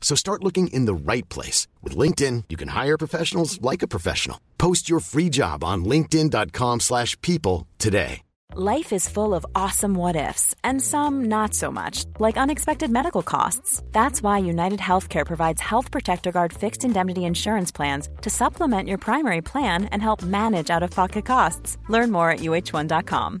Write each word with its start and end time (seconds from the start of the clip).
So 0.00 0.16
start 0.16 0.42
looking 0.42 0.66
in 0.68 0.86
the 0.86 1.12
right 1.12 1.28
place. 1.28 1.68
With 1.84 1.96
LinkedIn, 1.96 2.44
you 2.48 2.56
can 2.56 2.68
hire 2.68 2.98
professionals 2.98 3.62
like 3.62 3.82
a 3.82 3.88
professional. 3.88 4.40
Post 4.58 4.90
your 4.90 4.98
free 4.98 5.28
job 5.28 5.62
on 5.62 5.84
linkedin.com 5.84 6.80
slash 6.80 7.16
people 7.20 7.68
today. 7.78 8.22
Life 8.56 8.92
is 8.92 9.08
full 9.08 9.32
of 9.32 9.46
awesome 9.54 9.94
what 9.94 10.16
ifs, 10.16 10.56
and 10.64 10.82
some 10.82 11.26
not 11.28 11.54
so 11.54 11.70
much, 11.70 12.04
like 12.18 12.36
unexpected 12.36 12.90
medical 12.90 13.22
costs. 13.22 13.80
That's 13.92 14.24
why 14.24 14.38
United 14.38 14.80
Healthcare 14.80 15.24
provides 15.24 15.60
Health 15.60 15.92
Protector 15.92 16.32
Guard 16.32 16.52
fixed 16.52 16.84
indemnity 16.84 17.24
insurance 17.24 17.70
plans 17.70 18.08
to 18.22 18.28
supplement 18.28 18.88
your 18.88 18.98
primary 18.98 19.40
plan 19.40 19.84
and 19.92 20.02
help 20.02 20.24
manage 20.24 20.68
out 20.68 20.82
of 20.82 20.90
pocket 20.90 21.24
costs. 21.24 21.78
Learn 21.88 22.10
more 22.10 22.28
at 22.32 22.40
uh1.com. 22.40 23.40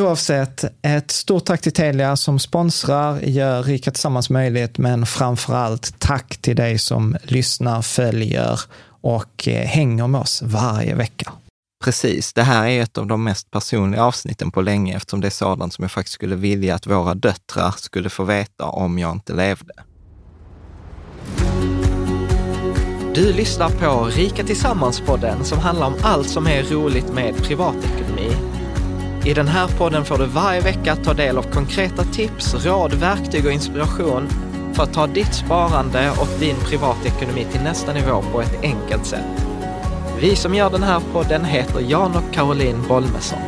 Oavsett, 0.00 0.64
ett 0.82 1.10
stort 1.10 1.44
tack 1.44 1.60
till 1.60 1.72
Telia 1.72 2.16
som 2.16 2.38
sponsrar, 2.38 3.20
gör 3.20 3.62
Rika 3.62 3.90
Tillsammans 3.90 4.30
möjligt, 4.30 4.78
men 4.78 5.06
framför 5.06 5.54
allt 5.54 5.98
tack 5.98 6.36
till 6.36 6.56
dig 6.56 6.78
som 6.78 7.16
lyssnar, 7.22 7.82
följer 7.82 8.60
och 9.00 9.48
eh, 9.48 9.66
hänger 9.66 10.06
med 10.06 10.20
oss 10.20 10.42
varje 10.42 10.94
vecka. 10.94 11.32
Precis, 11.84 12.32
det 12.32 12.42
här 12.42 12.66
är 12.66 12.82
ett 12.82 12.98
av 12.98 13.06
de 13.06 13.24
mest 13.24 13.50
personliga 13.50 14.04
avsnitten 14.04 14.50
på 14.50 14.62
länge 14.62 14.96
eftersom 14.96 15.20
det 15.20 15.28
är 15.28 15.30
sådant 15.30 15.74
som 15.74 15.82
jag 15.82 15.92
faktiskt 15.92 16.14
skulle 16.14 16.36
vilja 16.36 16.74
att 16.74 16.86
våra 16.86 17.14
döttrar 17.14 17.74
skulle 17.78 18.10
få 18.10 18.24
veta 18.24 18.64
om 18.64 18.98
jag 18.98 19.12
inte 19.12 19.32
levde. 19.32 19.74
Du 23.14 23.32
lyssnar 23.32 23.70
på 23.70 24.04
Rika 24.04 24.42
Tillsammans-podden 24.42 25.44
som 25.44 25.58
handlar 25.58 25.86
om 25.86 25.94
allt 26.02 26.28
som 26.28 26.46
är 26.46 26.62
roligt 26.62 27.12
med 27.12 27.36
privatekonomi 27.36 28.53
i 29.26 29.34
den 29.34 29.48
här 29.48 29.68
podden 29.68 30.04
får 30.04 30.18
du 30.18 30.26
varje 30.26 30.60
vecka 30.60 30.96
ta 30.96 31.14
del 31.14 31.38
av 31.38 31.42
konkreta 31.42 32.04
tips, 32.04 32.54
råd, 32.54 32.94
verktyg 32.94 33.46
och 33.46 33.52
inspiration 33.52 34.28
för 34.74 34.82
att 34.82 34.92
ta 34.92 35.06
ditt 35.06 35.34
sparande 35.34 36.10
och 36.10 36.40
din 36.40 36.56
privatekonomi 36.56 37.46
till 37.52 37.60
nästa 37.60 37.92
nivå 37.92 38.22
på 38.32 38.40
ett 38.40 38.62
enkelt 38.62 39.06
sätt. 39.06 39.46
Vi 40.20 40.36
som 40.36 40.54
gör 40.54 40.70
den 40.70 40.82
här 40.82 41.00
podden 41.12 41.44
heter 41.44 41.80
Jan 41.80 42.16
och 42.16 42.34
Caroline 42.34 42.88
Bolmesson. 42.88 43.38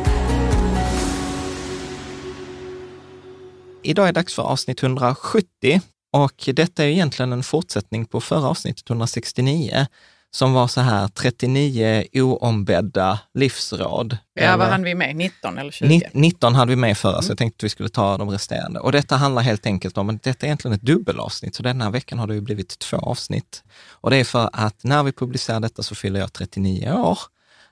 Idag 3.83 4.07
är 4.07 4.13
det 4.13 4.19
dags 4.19 4.33
för 4.33 4.43
avsnitt 4.43 4.83
170 4.83 5.81
och 6.13 6.49
detta 6.53 6.83
är 6.83 6.87
egentligen 6.87 7.33
en 7.33 7.43
fortsättning 7.43 8.05
på 8.05 8.21
förra 8.21 8.47
avsnittet 8.47 8.89
169 8.89 9.87
som 10.31 10.53
var 10.53 10.67
så 10.67 10.81
här 10.81 11.07
39 11.07 12.05
oombedda 12.13 13.19
livsråd. 13.33 14.17
Ja, 14.33 14.57
vad 14.57 14.67
hann 14.67 14.83
vi 14.83 14.95
med? 14.95 15.15
19 15.15 15.57
eller 15.57 15.71
20? 15.71 16.09
19 16.13 16.55
hade 16.55 16.69
vi 16.69 16.75
med 16.75 16.97
förra, 16.97 17.13
mm. 17.13 17.23
så 17.23 17.31
jag 17.31 17.37
tänkte 17.37 17.57
att 17.59 17.63
vi 17.63 17.69
skulle 17.69 17.89
ta 17.89 18.17
de 18.17 18.29
resterande. 18.29 18.79
Och 18.79 18.91
detta 18.91 19.15
handlar 19.15 19.41
helt 19.41 19.65
enkelt 19.65 19.97
om, 19.97 20.09
att 20.09 20.23
detta 20.23 20.45
är 20.45 20.47
egentligen 20.47 20.75
ett 20.75 20.81
dubbelavsnitt, 20.81 21.55
så 21.55 21.63
den 21.63 21.81
här 21.81 21.91
veckan 21.91 22.19
har 22.19 22.27
det 22.27 22.33
ju 22.33 22.41
blivit 22.41 22.79
två 22.79 22.97
avsnitt. 22.97 23.63
Och 23.91 24.09
det 24.09 24.17
är 24.17 24.23
för 24.23 24.49
att 24.53 24.83
när 24.83 25.03
vi 25.03 25.11
publicerar 25.11 25.59
detta 25.59 25.83
så 25.83 25.95
fyller 25.95 26.19
jag 26.19 26.33
39 26.33 26.91
år. 26.91 27.19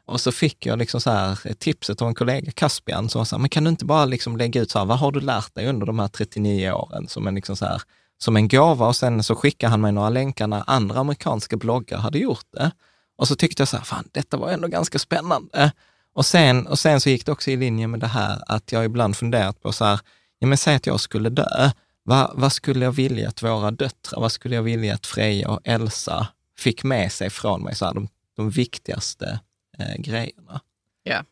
Och 0.08 0.22
så 0.22 0.32
fick 0.32 0.66
jag 0.66 0.80
liksom 0.80 1.02
så 1.02 1.12
här 1.12 1.54
tipset 1.54 2.02
av 2.02 2.08
en 2.08 2.16
kollega, 2.16 2.52
Caspian, 2.52 3.10
som 3.10 3.26
sa, 3.26 3.38
men 3.38 3.50
kan 3.50 3.64
du 3.64 3.70
inte 3.70 3.86
bara 3.86 4.06
liksom 4.06 4.38
lägga 4.38 4.62
ut 4.62 4.72
så 4.72 4.80
här, 4.80 4.86
vad 4.86 5.00
har 5.00 5.12
du 5.12 5.20
lärt 5.20 5.56
dig 5.56 5.68
under 5.68 5.86
de 5.86 6.00
här 6.00 6.08
39 6.08 6.72
åren? 6.72 7.08
Som 7.08 7.28
en 7.28 7.36
liksom 7.36 7.56
så 7.56 7.66
här, 7.66 7.82
som 8.18 8.36
en 8.36 8.48
gåva 8.48 8.88
och 8.88 8.96
sen 8.96 9.24
så 9.24 9.36
skickade 9.36 9.72
han 9.72 9.82
mig 9.82 9.92
några 9.92 10.10
länkar 10.10 10.48
när 10.48 10.64
andra 10.68 11.00
amerikanska 11.00 11.58
bloggar 11.58 11.98
hade 11.98 12.20
gjort 12.20 12.46
det. 12.52 12.72
Och 13.18 13.28
så 13.28 13.36
tyckte 13.36 13.62
jag 13.62 13.68
så 13.68 13.78
här, 13.78 13.84
fan 13.84 14.10
detta 14.12 14.38
var 14.38 14.50
ändå 14.50 14.68
ganska 14.68 15.00
spännande. 15.00 15.72
Och 16.14 16.26
sen, 16.26 16.68
och 16.68 16.80
sen 16.80 17.02
så 17.02 17.10
gick 17.10 17.26
det 17.26 17.32
också 17.32 17.52
i 17.52 17.56
linje 17.56 17.88
med 17.88 18.00
det 18.00 18.08
här 18.08 18.44
att 18.48 18.72
jag 18.72 18.86
ibland 18.86 19.18
funderat 19.18 19.62
på 19.62 19.72
så 19.72 19.86
här, 19.86 20.00
ja 20.40 20.48
men 20.48 20.58
säg 20.58 20.76
att 20.76 20.88
jag 20.88 21.00
skulle 21.00 21.30
dö, 21.30 21.72
vad, 22.04 22.32
vad 22.34 22.54
skulle 22.54 22.86
jag 22.86 22.92
vilja 22.92 23.30
att 23.30 23.44
våra 23.44 23.72
döttrar, 23.72 24.22
vad 24.22 24.32
skulle 24.32 24.56
jag 24.56 24.64
vilja 24.64 24.94
att 24.94 25.06
Freja 25.06 25.50
och 25.50 25.60
Elsa 25.64 26.28
fick 26.58 26.84
med 26.84 27.12
sig 27.12 27.30
från 27.30 27.64
mig, 27.64 27.76
så 27.76 27.86
här, 27.86 27.94
de, 27.94 28.08
de 28.36 28.50
viktigaste 28.50 29.40
eh, 29.78 29.96
grejerna. 30.02 30.62
Ja 31.04 31.24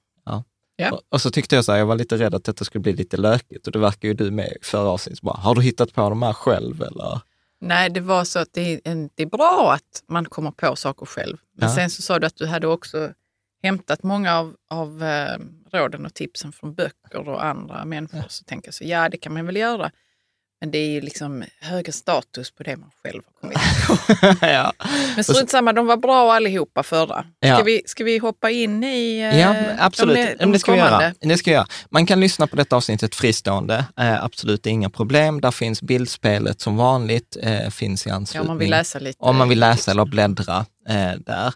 ja. 0.75 1.01
Och, 1.09 1.21
så 1.21 1.31
tyckte 1.31 1.55
jag 1.55 1.65
så 1.65 1.71
här, 1.71 1.79
jag 1.79 1.85
var 1.85 1.95
lite 1.95 2.17
rädd 2.17 2.35
att 2.35 2.43
detta 2.43 2.65
skulle 2.65 2.81
bli 2.81 2.93
lite 2.93 3.17
lökigt 3.17 3.67
och 3.67 3.73
det 3.73 3.79
verkar 3.79 4.07
ju 4.07 4.13
du 4.13 4.31
med 4.31 4.57
förra 4.61 4.89
avsnittet. 4.89 5.19
Har 5.23 5.55
du 5.55 5.61
hittat 5.61 5.93
på 5.93 6.09
de 6.09 6.21
här 6.21 6.33
själv 6.33 6.81
eller? 6.81 7.21
Nej, 7.61 7.89
det 7.89 7.99
var 7.99 8.23
så 8.23 8.39
att 8.39 8.53
det 8.53 8.81
det 9.15 9.23
är 9.23 9.29
bra 9.29 9.73
att 9.73 10.03
man 10.07 10.25
kommer 10.25 10.51
på 10.51 10.75
saker 10.75 11.05
själv. 11.05 11.37
Men 11.57 11.69
ja. 11.69 11.75
sen 11.75 11.89
så 11.89 12.01
sa 12.01 12.19
du 12.19 12.27
att 12.27 12.35
du 12.35 12.45
hade 12.45 12.67
också 12.67 13.13
hämtat 13.63 14.03
många 14.03 14.39
av, 14.39 14.55
av 14.69 15.03
eh, 15.03 15.37
råden 15.71 16.05
och 16.05 16.13
tipsen 16.13 16.51
från 16.51 16.73
böcker 16.73 17.29
och 17.29 17.45
andra 17.45 17.85
människor. 17.85 18.19
Ja. 18.19 18.29
Så 18.29 18.43
tänker 18.43 18.67
jag 18.67 18.73
så, 18.73 18.83
ja 18.83 19.09
det 19.09 19.17
kan 19.17 19.33
man 19.33 19.45
väl 19.45 19.57
göra. 19.57 19.91
Men 20.63 20.71
det 20.71 20.77
är 20.77 20.89
ju 20.89 21.01
liksom 21.01 21.43
högre 21.61 21.91
status 21.91 22.51
på 22.51 22.63
det 22.63 22.77
man 22.77 22.89
själv 23.03 23.21
har 23.25 23.41
kommit 23.41 24.39
på. 24.39 24.45
ja. 24.45 24.73
Men 25.15 25.23
strunt 25.23 25.49
samma, 25.49 25.73
de 25.73 25.85
var 25.87 25.97
bra 25.97 26.33
allihopa 26.33 26.83
förra. 26.83 27.21
Ska, 27.21 27.47
ja. 27.47 27.63
vi, 27.63 27.81
ska 27.85 28.03
vi 28.03 28.17
hoppa 28.17 28.49
in 28.49 28.83
i 28.83 29.19
eh, 29.19 29.39
Ja, 29.39 29.55
absolut. 29.79 30.15
De, 30.15 30.35
de 30.45 30.51
det, 30.51 30.59
ska 30.59 30.71
vi 30.71 30.77
göra. 30.77 31.13
det 31.19 31.37
ska 31.37 31.51
vi 31.51 31.55
göra. 31.55 31.67
Man 31.89 32.05
kan 32.05 32.19
lyssna 32.19 32.47
på 32.47 32.55
detta 32.55 32.75
avsnittet 32.75 33.15
fristående. 33.15 33.85
Eh, 33.97 34.23
absolut 34.23 34.65
inga 34.65 34.89
problem. 34.89 35.41
Där 35.41 35.51
finns 35.51 35.81
bildspelet 35.81 36.61
som 36.61 36.77
vanligt. 36.77 37.37
Eh, 37.41 37.69
finns 37.69 38.07
i 38.07 38.09
anslutning. 38.09 38.37
Ja, 38.37 38.41
om 38.41 38.47
man 38.47 38.57
vill 38.57 38.69
läsa 38.69 38.99
lite. 38.99 39.17
Om 39.19 39.37
man 39.37 39.49
vill 39.49 39.59
läsa 39.59 39.91
eller 39.91 40.05
bläddra 40.05 40.65
eh, 40.89 41.11
där. 41.19 41.53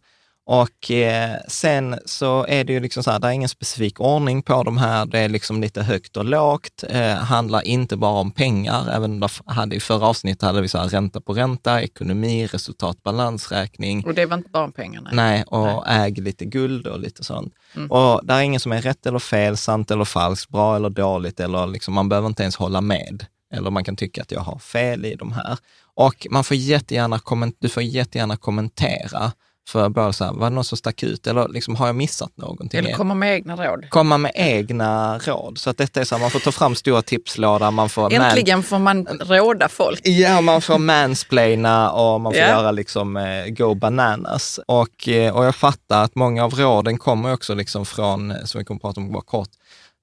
Och 0.50 0.92
eh, 0.92 1.36
sen 1.48 2.00
så 2.06 2.46
är 2.48 2.64
det 2.64 2.74
ju 2.74 2.80
liksom 2.80 3.04
så 3.04 3.12
här, 3.12 3.20
det 3.20 3.28
är 3.28 3.32
ingen 3.32 3.50
specifik 3.50 4.00
ordning 4.00 4.42
på 4.42 4.64
de 4.64 4.78
här. 4.78 5.06
Det 5.06 5.20
är 5.20 5.30
liksom 5.30 5.62
lite 5.62 5.84
högt 5.84 6.18
och 6.18 6.26
lågt. 6.26 6.84
Eh, 6.90 7.14
handlar 7.14 7.68
inte 7.68 7.98
bara 7.98 8.20
om 8.20 8.32
pengar. 8.32 8.90
Även 8.92 9.20
då 9.20 9.28
hade 9.46 9.76
i 9.76 9.80
förra 9.80 10.08
avsnittet 10.08 10.42
hade 10.42 10.62
vi 10.62 10.68
så 10.68 10.78
här 10.78 10.88
ränta 10.88 11.22
på 11.22 11.34
ränta, 11.34 11.82
ekonomi, 11.82 12.48
resultat, 12.48 13.04
balansräkning. 13.04 14.06
Och 14.06 14.14
det 14.14 14.26
var 14.26 14.38
inte 14.38 14.50
bara 14.50 14.64
om 14.64 14.72
pengar? 14.72 15.02
Nej, 15.02 15.14
nej 15.14 15.44
och 15.48 15.84
nej. 15.88 16.08
äg 16.08 16.12
lite 16.12 16.46
guld 16.46 16.88
och 16.88 17.00
lite 17.00 17.24
sånt. 17.24 17.54
Mm. 17.76 17.92
Och 17.92 18.26
det 18.26 18.34
är 18.34 18.42
ingen 18.42 18.60
som 18.60 18.72
är 18.72 18.82
rätt 18.82 19.06
eller 19.06 19.20
fel, 19.20 19.58
sant 19.58 19.92
eller 19.92 20.06
falskt, 20.06 20.52
bra 20.52 20.76
eller 20.76 20.90
dåligt, 20.90 21.40
eller 21.40 21.68
liksom, 21.68 21.94
man 21.94 22.10
behöver 22.10 22.28
inte 22.28 22.44
ens 22.44 22.56
hålla 22.56 22.82
med. 22.82 23.26
Eller 23.54 23.72
man 23.72 23.84
kan 23.84 23.96
tycka 23.96 24.22
att 24.22 24.32
jag 24.32 24.42
har 24.42 24.60
fel 24.60 25.06
i 25.06 25.16
de 25.16 25.32
här. 25.32 25.58
Och 25.96 26.28
man 26.30 26.44
får 26.44 26.58
jättegärna, 26.58 27.20
du 27.60 27.70
får 27.70 27.84
jättegärna 27.84 28.38
kommentera 28.38 29.32
för 29.68 29.90
bara 29.90 30.14
så 30.14 30.26
här, 30.26 30.34
var 30.34 30.50
det 30.50 30.56
någon 30.56 30.64
som 30.64 30.78
stack 30.78 31.04
ut 31.04 31.28
eller 31.28 31.48
liksom, 31.48 31.76
har 31.76 31.88
jag 31.88 31.96
missat 31.96 32.38
någonting? 32.38 32.80
Eller 32.80 32.94
komma 32.94 33.14
med 33.14 33.34
egna 33.34 33.56
råd. 33.56 33.90
Komma 33.90 34.18
med 34.18 34.32
egna 34.36 35.18
råd. 35.18 35.58
Så 35.58 35.70
att 35.70 35.78
detta 35.78 36.02
är 36.02 36.04
så 36.04 36.16
här, 36.16 36.22
man 36.22 36.32
får 36.32 36.40
ta 36.40 36.52
fram 36.52 36.76
stora 36.76 37.02
tipslådor. 37.02 37.72
Man 37.72 37.90
får 37.90 38.14
Äntligen 38.14 38.58
man... 38.58 38.64
får 38.64 38.80
man 38.80 39.06
råda 39.06 39.70
folk. 39.70 40.02
Ja, 40.04 40.42
man 40.42 40.62
får 40.62 40.80
mansplaina 40.80 41.92
och 41.92 42.22
man 42.22 42.32
får 42.32 42.38
yeah. 42.38 42.50
göra 42.50 42.72
liksom 42.72 43.18
eh, 43.18 43.48
go 43.48 43.76
bananas. 43.76 44.60
Och, 44.68 45.08
eh, 45.08 45.36
och 45.36 45.46
jag 45.46 45.56
fattar 45.56 46.04
att 46.04 46.16
många 46.16 46.44
av 46.46 46.54
råden 46.54 46.98
kommer 46.98 47.34
också 47.34 47.56
liksom 47.56 47.86
från, 47.86 48.34
som 48.44 48.60
vi 48.60 48.66
kommer 48.66 48.78
att 48.78 48.82
prata 48.82 49.02
om 49.02 49.12
bara 49.12 49.22
kort, 49.22 49.50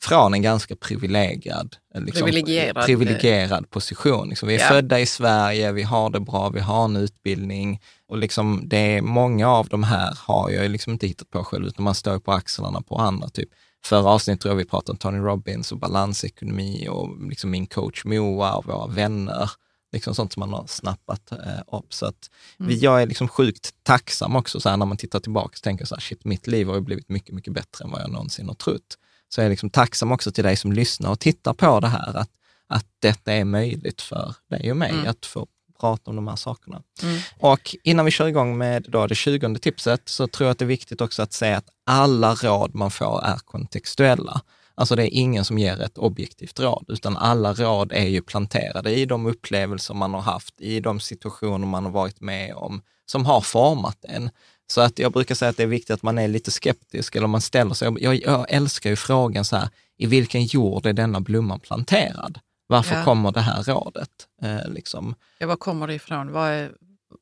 från 0.03 0.35
en 0.35 0.43
ganska 0.43 0.77
privilegierad, 0.77 1.77
liksom, 1.95 2.27
privilegierad. 2.27 2.87
privilegierad 2.87 3.71
position. 3.71 4.29
Liksom, 4.29 4.49
vi 4.49 4.55
är 4.55 4.61
ja. 4.61 4.67
födda 4.67 5.01
i 5.01 5.07
Sverige, 5.07 5.73
vi 5.73 5.83
har 5.83 6.11
det 6.11 6.21
bra, 6.21 6.49
vi 6.49 6.61
har 6.61 6.85
en 6.85 6.97
utbildning 6.97 7.81
och 8.15 8.21
liksom 8.21 8.63
det 8.69 8.77
är, 8.77 9.03
många 9.03 9.49
av 9.49 9.69
de 9.69 9.83
här 9.83 10.19
har 10.21 10.51
jag 10.51 10.71
liksom 10.71 10.93
inte 10.93 11.07
hittat 11.07 11.31
på 11.31 11.45
själv, 11.45 11.67
utan 11.67 11.85
man 11.85 11.95
står 11.95 12.19
på 12.19 12.33
axlarna 12.33 12.83
på 12.83 12.97
andra. 12.97 13.29
Typ. 13.29 13.49
Förra 13.85 14.11
avsnittet 14.11 14.41
tror 14.41 14.53
jag 14.53 14.57
vi 14.57 14.65
pratade 14.65 14.93
om 14.93 14.99
Tony 14.99 15.19
Robbins 15.19 15.73
och 15.73 15.79
balansekonomi 15.79 16.89
och 16.91 17.29
liksom 17.29 17.51
min 17.51 17.67
coach 17.67 18.05
Moa 18.05 18.55
och 18.55 18.67
våra 18.67 18.87
vänner. 18.87 19.51
Liksom 19.93 20.15
sånt 20.15 20.33
som 20.33 20.41
man 20.41 20.53
har 20.53 20.67
snappat 20.67 21.33
eh, 21.33 21.77
upp. 21.79 21.95
Så 21.95 22.07
att 22.07 22.31
mm. 22.61 22.79
jag 22.79 23.03
är 23.03 23.07
liksom 23.07 23.29
sjukt 23.29 23.71
tacksam 23.83 24.37
också 24.37 24.61
så 24.61 24.69
här, 24.69 24.77
när 24.77 24.87
man 24.87 24.97
tittar 24.97 25.21
tillbaka 25.21 25.47
och 25.47 25.63
tänker 25.63 25.85
så 25.85 25.95
här, 25.95 26.01
shit, 26.01 26.25
mitt 26.25 26.47
liv 26.47 26.69
har 26.69 26.75
ju 26.75 26.81
blivit 26.81 27.09
mycket, 27.09 27.35
mycket 27.35 27.53
bättre 27.53 27.85
än 27.85 27.91
vad 27.91 28.01
jag 28.01 28.11
någonsin 28.11 28.49
har 28.49 28.55
trott 28.55 28.99
så 29.29 29.41
är 29.41 29.45
jag 29.45 29.51
liksom 29.51 29.71
tacksam 29.71 30.13
också 30.13 30.33
till 30.33 30.45
dig 30.45 30.57
som 30.57 30.73
lyssnar 30.73 31.11
och 31.11 31.21
tittar 31.21 31.55
på 31.55 31.81
det 31.81 31.89
här, 31.89 32.17
att, 32.17 32.31
att 32.67 32.87
detta 32.99 33.33
är 33.33 33.45
möjligt 33.45 34.03
för 34.03 34.35
dig 34.51 34.71
och 34.71 34.77
mig 34.77 34.91
mm. 34.91 35.07
att 35.09 35.27
få 35.27 35.47
prata 35.85 36.11
om 36.11 36.17
de 36.17 36.29
här 36.29 36.37
sakerna. 36.37 36.83
Mm. 37.03 37.21
Och 37.39 37.77
innan 37.83 38.05
vi 38.05 38.11
kör 38.11 38.27
igång 38.27 38.59
med 38.59 38.87
då 38.89 39.07
det 39.07 39.15
tjugonde 39.15 39.61
tipset 39.61 40.03
så 40.05 40.27
tror 40.27 40.47
jag 40.47 40.53
att 40.53 40.59
det 40.59 40.65
är 40.65 40.77
viktigt 40.77 41.01
också 41.01 41.23
att 41.23 41.33
säga 41.33 41.57
att 41.57 41.69
alla 41.87 42.35
råd 42.35 42.75
man 42.75 42.91
får 42.91 43.25
är 43.25 43.37
kontextuella. 43.37 44.41
Alltså 44.75 44.97
det 44.97 45.03
är 45.03 45.19
ingen 45.19 45.45
som 45.45 45.59
ger 45.59 45.81
ett 45.81 45.99
objektivt 45.99 46.61
råd, 46.61 46.85
utan 46.89 47.17
alla 47.17 47.53
råd 47.55 47.93
är 47.93 48.09
ju 48.09 48.23
planterade 48.23 48.95
i 48.95 49.07
de 49.07 49.27
upplevelser 49.27 49.95
man 49.95 50.15
har 50.15 50.21
haft, 50.21 50.61
i 50.61 50.81
de 50.81 51.01
situationer 51.01 51.67
man 51.67 51.85
har 51.85 51.93
varit 51.93 52.21
med 52.21 52.55
om, 52.55 52.83
som 53.07 53.27
har 53.27 53.41
format 53.41 54.05
en. 54.09 54.31
Så 54.67 54.81
att 54.81 54.99
jag 54.99 55.13
brukar 55.13 55.35
säga 55.35 55.49
att 55.51 55.57
det 55.57 55.63
är 55.63 55.67
viktigt 55.67 55.91
att 55.91 56.03
man 56.03 56.19
är 56.19 56.29
lite 56.29 56.51
skeptisk, 56.51 57.17
eller 57.17 57.27
man 57.27 57.41
ställer 57.41 57.75
sig, 57.75 57.93
jag, 58.01 58.15
jag 58.15 58.47
älskar 58.49 58.91
ju 58.91 58.97
frågan 58.97 59.45
så 59.45 59.57
här, 59.57 59.69
i 59.99 60.07
vilken 60.07 60.45
jord 60.45 60.87
är 60.87 60.93
denna 60.93 61.21
blomman 61.21 61.61
planterad? 61.61 62.39
Varför 62.67 62.95
ja. 62.95 63.05
kommer 63.05 63.33
det 63.33 63.41
här 63.41 63.63
rådet? 63.63 64.11
Eh, 64.43 64.69
liksom. 64.69 65.15
Ja, 65.39 65.47
var 65.47 65.57
kommer 65.57 65.87
det 65.87 65.95
ifrån? 65.95 66.33
Vad 66.33 66.51
är, 66.51 66.65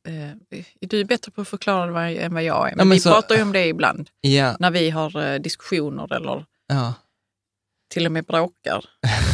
eh, 0.08 0.58
du 0.80 1.00
är 1.00 1.04
bättre 1.04 1.32
på 1.32 1.40
att 1.40 1.48
förklara 1.48 2.02
det 2.02 2.16
än 2.16 2.34
vad 2.34 2.42
jag 2.42 2.70
är, 2.70 2.76
men, 2.76 2.78
ja, 2.78 2.84
men 2.84 2.90
vi 2.90 3.00
så, 3.00 3.10
pratar 3.10 3.34
ju 3.34 3.42
om 3.42 3.52
det 3.52 3.66
ibland 3.66 4.10
ja. 4.20 4.56
när 4.58 4.70
vi 4.70 4.90
har 4.90 5.32
eh, 5.32 5.38
diskussioner 5.40 6.14
eller 6.14 6.44
till 7.92 8.06
och 8.06 8.12
med 8.12 8.24
bråkar. 8.24 8.84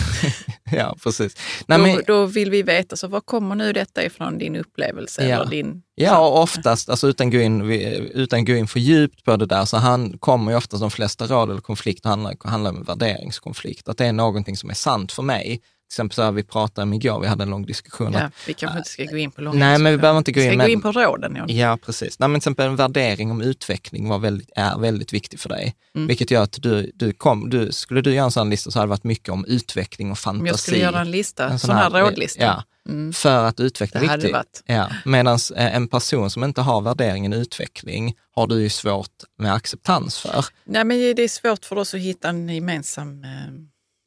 ja, 0.70 0.96
precis. 1.02 1.36
Nej, 1.66 1.78
då, 1.78 1.84
men, 1.84 2.02
då 2.06 2.26
vill 2.26 2.50
vi 2.50 2.62
veta, 2.62 2.96
så 2.96 3.08
var 3.08 3.20
kommer 3.20 3.54
nu 3.54 3.72
detta 3.72 4.04
ifrån, 4.04 4.38
din 4.38 4.56
upplevelse? 4.56 5.28
Ja, 5.28 5.36
eller 5.36 5.50
din, 5.50 5.82
ja 5.94 6.28
och 6.28 6.42
oftast, 6.42 6.88
alltså 6.88 7.08
utan 7.08 7.30
gå 7.30 7.40
in, 7.40 7.70
utan 8.14 8.44
gå 8.44 8.52
in 8.52 8.68
för 8.68 8.80
djupt 8.80 9.24
på 9.24 9.36
det 9.36 9.46
där, 9.46 9.64
så 9.64 9.76
han 9.76 10.18
kommer 10.18 10.52
ju 10.52 10.56
oftast 10.56 10.80
de 10.80 10.90
flesta 10.90 11.26
råd 11.26 11.50
eller 11.50 11.60
konflikter 11.60 12.08
handlar, 12.08 12.48
handlar 12.48 12.70
om 12.70 12.82
värderingskonflikt. 12.82 13.88
Att 13.88 13.98
det 13.98 14.06
är 14.06 14.12
någonting 14.12 14.56
som 14.56 14.70
är 14.70 14.74
sant 14.74 15.12
för 15.12 15.22
mig, 15.22 15.60
till 15.88 15.92
exempel 15.92 16.14
så 16.14 16.22
här, 16.22 16.32
vi 16.32 16.42
pratade 16.42 16.82
om 16.82 16.92
igår, 16.92 17.20
vi 17.20 17.26
hade 17.26 17.42
en 17.42 17.50
lång 17.50 17.66
diskussion. 17.66 18.12
Ja, 18.12 18.30
vi 18.46 18.54
kanske 18.54 18.78
inte 18.78 18.90
ska 18.90 19.04
gå 19.04 19.16
in 19.16 19.30
på 19.30 19.40
långa 19.40 19.58
Nej, 19.58 19.78
men 19.78 19.92
vi 19.92 19.98
behöver 19.98 20.18
inte 20.18 20.32
gå 20.32 20.40
in. 20.40 20.52
Ska 20.52 20.62
gå 20.62 20.68
in 20.68 20.80
på 20.80 20.92
råden? 20.92 21.36
Ja, 21.36 21.44
ja 21.48 21.78
precis. 21.86 22.18
Nej, 22.18 22.28
men 22.28 22.40
till 22.40 22.42
exempel 22.42 22.66
en 22.66 22.76
värdering 22.76 23.30
om 23.30 23.40
utveckling 23.40 24.08
var 24.08 24.18
väldigt, 24.18 24.50
är 24.56 24.78
väldigt 24.78 25.12
viktig 25.12 25.40
för 25.40 25.48
dig. 25.48 25.74
Mm. 25.94 26.06
Vilket 26.06 26.30
gör 26.30 26.42
att 26.42 26.62
du, 26.62 26.92
du 26.94 27.12
kom, 27.12 27.50
du, 27.50 27.72
skulle 27.72 28.00
du 28.00 28.14
göra 28.14 28.24
en 28.24 28.30
sån 28.30 28.50
lista 28.50 28.70
så 28.70 28.78
hade 28.78 28.86
det 28.86 28.90
varit 28.90 29.04
mycket 29.04 29.28
om 29.28 29.44
utveckling 29.44 30.10
och 30.10 30.18
fantasi. 30.18 30.40
Om 30.40 30.46
jag 30.46 30.58
skulle 30.58 30.78
göra 30.78 31.00
en 31.00 31.10
lista, 31.10 31.44
en 31.44 31.58
sån, 31.58 31.68
sån 31.68 31.76
här, 31.76 31.90
här 31.90 32.00
rådlista. 32.00 32.42
Ja, 32.44 32.64
mm. 32.88 33.12
för 33.12 33.44
att 33.44 33.60
utveckla 33.60 34.00
det 34.00 34.16
viktigt. 34.16 34.62
Ja, 34.66 34.88
Medan 35.04 35.38
eh, 35.56 35.76
en 35.76 35.88
person 35.88 36.30
som 36.30 36.44
inte 36.44 36.60
har 36.60 36.80
värderingen 36.80 37.32
utveckling 37.32 38.14
har 38.34 38.46
du 38.46 38.62
ju 38.62 38.70
svårt 38.70 39.24
med 39.38 39.54
acceptans 39.54 40.18
för. 40.18 40.44
Nej, 40.64 40.84
men 40.84 40.98
det 40.98 41.22
är 41.22 41.28
svårt 41.28 41.64
för 41.64 41.76
oss 41.76 41.94
att 41.94 42.00
hitta 42.00 42.28
en 42.28 42.48
gemensam 42.48 43.24
eh 43.24 43.28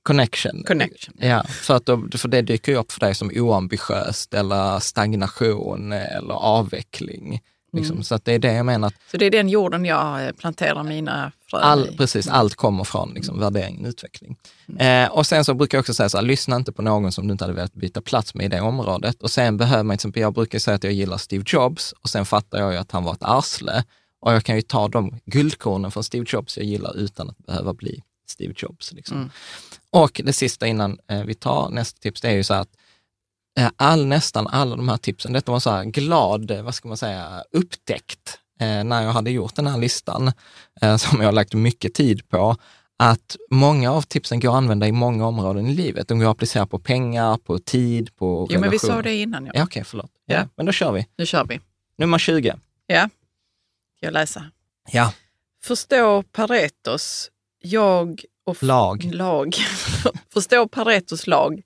Connection. 0.04 0.64
Connection. 0.68 1.16
Ja, 1.18 1.44
för, 1.44 1.76
att 1.76 1.86
då, 1.86 2.08
för 2.18 2.28
det 2.28 2.42
dyker 2.42 2.72
ju 2.72 2.78
upp 2.78 2.92
för 2.92 3.00
dig 3.00 3.16
som 3.16 3.32
oambitiöst 3.36 4.34
eller 4.34 4.80
stagnation 4.80 5.92
eller 5.92 6.34
avveckling. 6.34 7.42
Liksom. 7.74 7.94
Mm. 7.94 8.04
Så 8.04 8.16
att 8.16 8.26
det 8.26 8.34
är 8.34 8.40
det 8.40 8.54
jag 8.54 8.66
menar. 8.66 8.94
Så 9.12 9.18
det 9.18 9.26
är 9.26 9.32
den 9.32 9.50
jorden 9.50 9.86
jag 9.86 10.26
eh, 10.26 10.32
planterar 10.32 10.84
mina 10.84 11.32
frön 11.50 11.62
all, 11.62 11.90
i? 11.94 11.98
Precis, 11.98 12.28
allt 12.28 12.56
kommer 12.56 12.84
från 12.84 13.14
liksom, 13.14 13.36
mm. 13.36 13.54
värderingen 13.54 13.86
utveckling. 13.86 14.38
Mm. 14.68 15.06
Eh, 15.06 15.12
och 15.12 15.28
sen 15.28 15.46
så 15.46 15.54
brukar 15.54 15.78
jag 15.78 15.82
också 15.82 15.94
säga 15.94 16.10
så 16.10 16.18
här, 16.18 16.24
lyssna 16.24 16.56
inte 16.56 16.72
på 16.72 16.82
någon 16.82 17.12
som 17.12 17.28
du 17.28 17.32
inte 17.32 17.44
hade 17.44 17.54
velat 17.54 17.74
byta 17.74 18.02
plats 18.02 18.36
med 18.36 18.46
i 18.46 18.50
det 18.50 18.62
området. 18.62 19.22
Och 19.22 19.32
sen 19.32 19.58
behöver 19.58 19.84
man, 19.84 19.94
till 19.94 20.02
exempel, 20.02 20.22
jag 20.22 20.34
brukar 20.34 20.60
säga 20.60 20.76
att 20.76 20.84
jag 20.84 20.94
gillar 20.94 21.18
Steve 21.18 21.44
Jobs 21.48 21.92
och 21.92 22.10
sen 22.10 22.26
fattar 22.26 22.60
jag 22.60 22.72
ju 22.72 22.78
att 22.78 22.92
han 22.92 23.04
var 23.04 23.14
ett 23.14 23.24
arsle. 23.24 23.84
Och 24.20 24.34
jag 24.34 24.44
kan 24.44 24.56
ju 24.56 24.62
ta 24.62 24.88
de 24.88 25.20
guldkornen 25.26 25.92
från 25.92 26.04
Steve 26.04 26.26
Jobs 26.28 26.58
jag 26.58 26.66
gillar 26.66 26.98
utan 26.98 27.30
att 27.30 27.38
behöva 27.38 27.74
bli 27.74 28.04
Steve 28.28 28.54
Jobs. 28.58 28.94
Liksom. 28.94 29.18
Mm. 29.18 29.30
Och 29.92 30.22
det 30.24 30.34
sista 30.34 30.68
innan 30.68 31.00
eh, 31.08 31.24
vi 31.24 31.34
tar 31.34 31.70
nästa 31.70 32.00
tips, 32.00 32.22
det 32.22 32.30
är 32.30 32.34
ju 32.34 32.44
så 32.44 32.54
att 32.54 32.70
eh, 33.60 33.70
all, 33.76 34.06
nästan 34.06 34.48
alla 34.48 34.76
de 34.76 34.90
här 34.90 34.98
tipsen, 34.98 35.34
detta 35.34 35.52
var 35.52 35.60
så 35.60 35.70
här 35.70 35.84
glad, 35.84 36.52
eh, 36.52 36.62
vad 36.62 36.76
ska 36.76 36.88
man 36.88 36.98
säga, 36.98 37.44
upptäckt 37.52 38.38
när 38.86 39.04
jag 39.04 39.12
hade 39.12 39.32
gjort 39.32 39.56
den 39.56 39.68
här 39.68 39.78
listan, 39.78 40.32
som 40.98 41.20
jag 41.20 41.28
har 41.28 41.32
lagt 41.32 41.54
mycket 41.54 41.94
tid 41.94 42.30
på, 42.30 42.58
att 43.04 43.38
många 43.52 43.92
av 43.92 44.02
tipsen 44.02 44.40
går 44.40 44.50
att 44.50 44.56
använda 44.56 44.88
i 44.88 44.92
många 44.92 45.28
områden 45.28 45.68
i 45.68 45.74
livet. 45.74 46.08
De 46.08 46.20
går 46.20 46.26
att 46.26 46.32
applicera 46.32 46.68
på 46.68 46.80
pengar, 46.80 47.38
på 47.38 47.60
tid, 47.60 48.16
på 48.16 48.26
Jo, 48.26 48.38
relationer. 48.40 48.62
men 48.62 48.72
vi 48.72 48.80
sa 48.80 49.02
det 49.02 49.16
innan. 49.16 49.46
Ja, 49.46 49.52
ja 49.56 49.64
okej, 49.64 49.80
okay, 49.80 49.84
förlåt. 49.84 50.12
Ja. 50.26 50.36
ja. 50.36 50.48
Men 50.56 50.66
då 50.66 50.72
kör 50.72 50.92
vi. 50.92 51.08
Nu 51.18 51.26
kör 51.26 51.46
vi. 51.46 51.60
Nummer 51.98 52.18
20. 52.18 52.56
Ja, 52.88 53.10
jag 54.00 54.14
läsa? 54.14 54.46
Ja. 54.92 55.14
Förstå 55.64 56.24
Paretos 56.24 57.32
jag 57.62 58.22
och 58.46 58.64
lag. 58.64 59.10
lag. 59.14 59.56
Förstå 60.34 60.68
Paretos 60.68 61.28
lag 61.28 61.62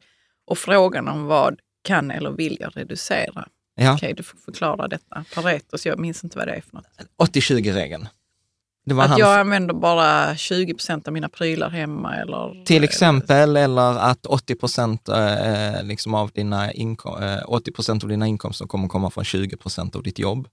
och 0.46 0.58
frågan 0.58 1.08
om 1.08 1.26
vad 1.26 1.60
kan 1.84 2.12
eller 2.12 2.32
vill 2.32 2.58
jag 2.60 2.78
reducera? 2.78 3.48
Ja. 3.76 3.94
Okej, 3.94 4.14
du 4.14 4.24
får 4.24 4.38
förklara 4.38 4.88
detta. 4.88 5.26
Paretos, 5.36 5.86
jag 5.86 6.00
minns 6.00 6.24
inte 6.24 6.38
vad 6.38 6.48
det 6.48 6.54
är 6.54 6.62
för 6.62 6.76
något. 6.76 7.34
80-20-regeln. 7.36 8.08
att 8.92 9.10
hans... 9.10 9.20
jag 9.20 9.40
använder 9.40 9.74
bara 9.74 10.36
20 10.36 10.74
procent 10.74 11.08
av 11.08 11.14
mina 11.14 11.30
prylar 11.30 11.70
hemma 11.70 12.16
eller? 12.16 12.66
Till 12.66 12.84
exempel, 12.84 13.58
eller 13.58 14.00
att 14.00 14.26
80 14.26 14.56
procent 14.56 15.10
eh, 15.10 15.84
liksom 15.84 16.14
av, 16.14 16.32
dina 16.32 16.72
inkom 16.72 17.24
eh, 17.24 17.42
80% 17.48 18.04
av 18.04 18.10
dina 18.10 18.28
inkomster 18.28 18.66
kommer 18.66 18.88
komma 18.88 19.10
från 19.10 19.24
20 19.24 19.58
procent 19.58 19.96
av 19.96 20.04
ditt 20.04 20.20
jobb. 20.20 20.48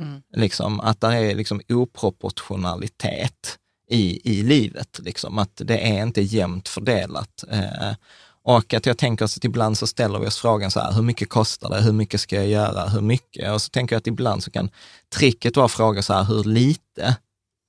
Mm. 0.00 0.22
Liksom, 0.36 0.80
att 0.80 1.00
det 1.00 1.06
är 1.06 1.34
liksom 1.34 1.60
oproportionalitet 1.68 3.58
i, 3.90 4.20
i 4.24 4.42
livet. 4.42 5.00
Liksom. 5.02 5.38
Att 5.38 5.52
det 5.64 5.78
är 5.78 6.02
inte 6.02 6.22
jämnt 6.22 6.68
fördelat. 6.68 7.44
Eh, 7.50 7.94
och 8.42 8.74
att 8.74 8.86
jag 8.86 8.98
tänker 8.98 9.24
att 9.24 9.44
ibland 9.44 9.78
så 9.78 9.86
ställer 9.86 10.18
vi 10.18 10.26
oss 10.26 10.38
frågan 10.38 10.70
så 10.70 10.80
här, 10.80 10.92
hur 10.92 11.02
mycket 11.02 11.28
kostar 11.28 11.70
det? 11.70 11.80
Hur 11.80 11.92
mycket 11.92 12.20
ska 12.20 12.36
jag 12.36 12.48
göra? 12.48 12.88
Hur 12.88 13.00
mycket? 13.00 13.52
Och 13.52 13.62
så 13.62 13.70
tänker 13.70 13.94
jag 13.94 14.00
att 14.00 14.06
ibland 14.06 14.42
så 14.42 14.50
kan 14.50 14.70
tricket 15.14 15.56
vara 15.56 15.66
att 15.66 15.72
fråga 15.72 16.02
så 16.02 16.12
här, 16.12 16.24
hur 16.24 16.44
lite 16.44 17.16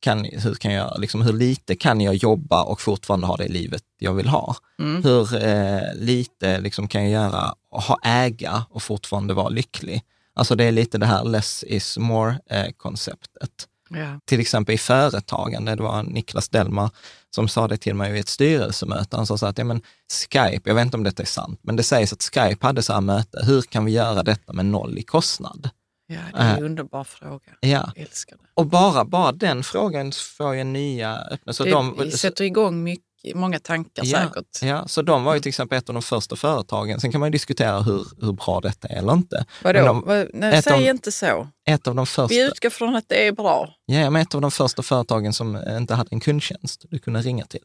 kan, 0.01 0.25
hur, 0.25 0.53
kan 0.53 0.73
jag, 0.73 0.99
liksom, 0.99 1.21
hur 1.21 1.33
lite 1.33 1.75
kan 1.75 2.01
jag 2.01 2.15
jobba 2.15 2.63
och 2.63 2.81
fortfarande 2.81 3.27
ha 3.27 3.37
det 3.37 3.47
livet 3.47 3.83
jag 3.99 4.13
vill 4.13 4.27
ha? 4.27 4.55
Mm. 4.79 5.03
Hur 5.03 5.43
eh, 5.45 5.93
lite 5.95 6.59
liksom, 6.59 6.87
kan 6.87 7.01
jag 7.03 7.11
göra 7.11 7.53
och 7.71 7.81
ha, 7.81 7.99
äga 8.03 8.65
och 8.69 8.83
fortfarande 8.83 9.33
vara 9.33 9.49
lycklig? 9.49 10.01
Alltså 10.33 10.55
det 10.55 10.63
är 10.63 10.71
lite 10.71 10.97
det 10.97 11.05
här 11.05 11.23
less 11.23 11.63
is 11.67 11.97
more-konceptet. 11.97 13.41
Eh, 13.41 13.70
Ja. 13.93 14.19
Till 14.25 14.39
exempel 14.39 14.75
i 14.75 14.77
företagande, 14.77 15.75
det 15.75 15.83
var 15.83 16.03
Niklas 16.03 16.49
Delmar 16.49 16.89
som 17.35 17.47
sa 17.47 17.67
det 17.67 17.77
till 17.77 17.95
mig 17.95 18.15
i 18.15 18.19
ett 18.19 18.27
styrelsemöte. 18.27 19.15
Han 19.17 19.25
sa 19.27 19.37
så 19.37 19.45
att 19.45 19.57
ja, 19.57 19.63
men 19.63 19.81
Skype, 20.31 20.61
jag 20.63 20.75
vet 20.75 20.85
inte 20.85 20.97
om 20.97 21.03
detta 21.03 21.23
är 21.23 21.27
sant, 21.27 21.59
men 21.63 21.75
det 21.75 21.83
sägs 21.83 22.13
att 22.13 22.23
Skype 22.23 22.67
hade 22.67 22.81
så 22.81 22.93
här 22.93 23.01
möte, 23.01 23.43
hur 23.45 23.61
kan 23.61 23.85
vi 23.85 23.91
göra 23.91 24.23
detta 24.23 24.53
med 24.53 24.65
noll 24.65 24.97
i 24.97 25.03
kostnad? 25.03 25.69
Ja, 26.07 26.19
det 26.33 26.37
är 26.39 26.51
en 26.51 26.57
Äh. 26.57 26.65
underbar 26.65 27.03
fråga. 27.03 27.51
Ja, 27.59 27.67
Jag 27.69 27.91
älskar 27.97 28.35
det. 28.37 28.43
och 28.53 28.65
bara, 28.65 29.05
bara 29.05 29.31
den 29.31 29.63
frågan 29.63 30.11
får 30.11 30.55
ju 30.55 30.63
nya 30.63 31.17
öppna. 31.17 31.53
Så 31.53 31.63
det 31.63 31.69
de, 31.71 32.11
sätter 32.11 32.43
igång 32.43 32.83
mycket, 32.83 33.05
många 33.35 33.59
tankar 33.59 34.03
Ja, 34.05 34.19
säkert. 34.27 34.61
Ja, 34.61 34.87
så 34.87 35.01
de 35.01 35.23
var 35.23 35.33
ju 35.33 35.39
till 35.39 35.49
exempel 35.49 35.77
ett 35.77 35.89
av 35.89 35.93
de 35.93 36.01
första 36.03 36.35
företagen. 36.35 36.99
Sen 36.99 37.11
kan 37.11 37.19
man 37.19 37.27
ju 37.27 37.31
diskutera 37.31 37.81
hur, 37.81 38.07
hur 38.21 38.31
bra 38.33 38.59
detta 38.59 38.87
är 38.87 38.95
eller 38.97 39.13
inte. 39.13 39.45
Vadå? 39.63 39.85
De- 39.85 40.01
Vad- 40.05 40.27
Nej, 40.33 40.53
ett 40.55 40.63
säg 40.63 40.73
av- 40.73 40.81
inte 40.95 41.11
så. 41.11 41.47
Ett 41.67 41.87
av 41.87 41.95
de 41.95 42.05
första, 42.07 42.27
Vi 42.35 42.47
utgår 42.47 42.69
från 42.69 42.95
att 42.95 43.05
det 43.07 43.27
är 43.27 43.31
bra. 43.31 43.73
ja, 43.85 44.09
men 44.09 44.21
ett 44.21 44.35
av 44.35 44.41
de 44.41 44.51
första 44.51 44.81
företagen 44.83 45.33
som 45.33 45.63
inte 45.77 45.95
hade 45.95 46.09
en 46.11 46.19
kundtjänst 46.19 46.85
du 46.89 46.99
kunde 46.99 47.21
ringa 47.21 47.45
till. 47.45 47.63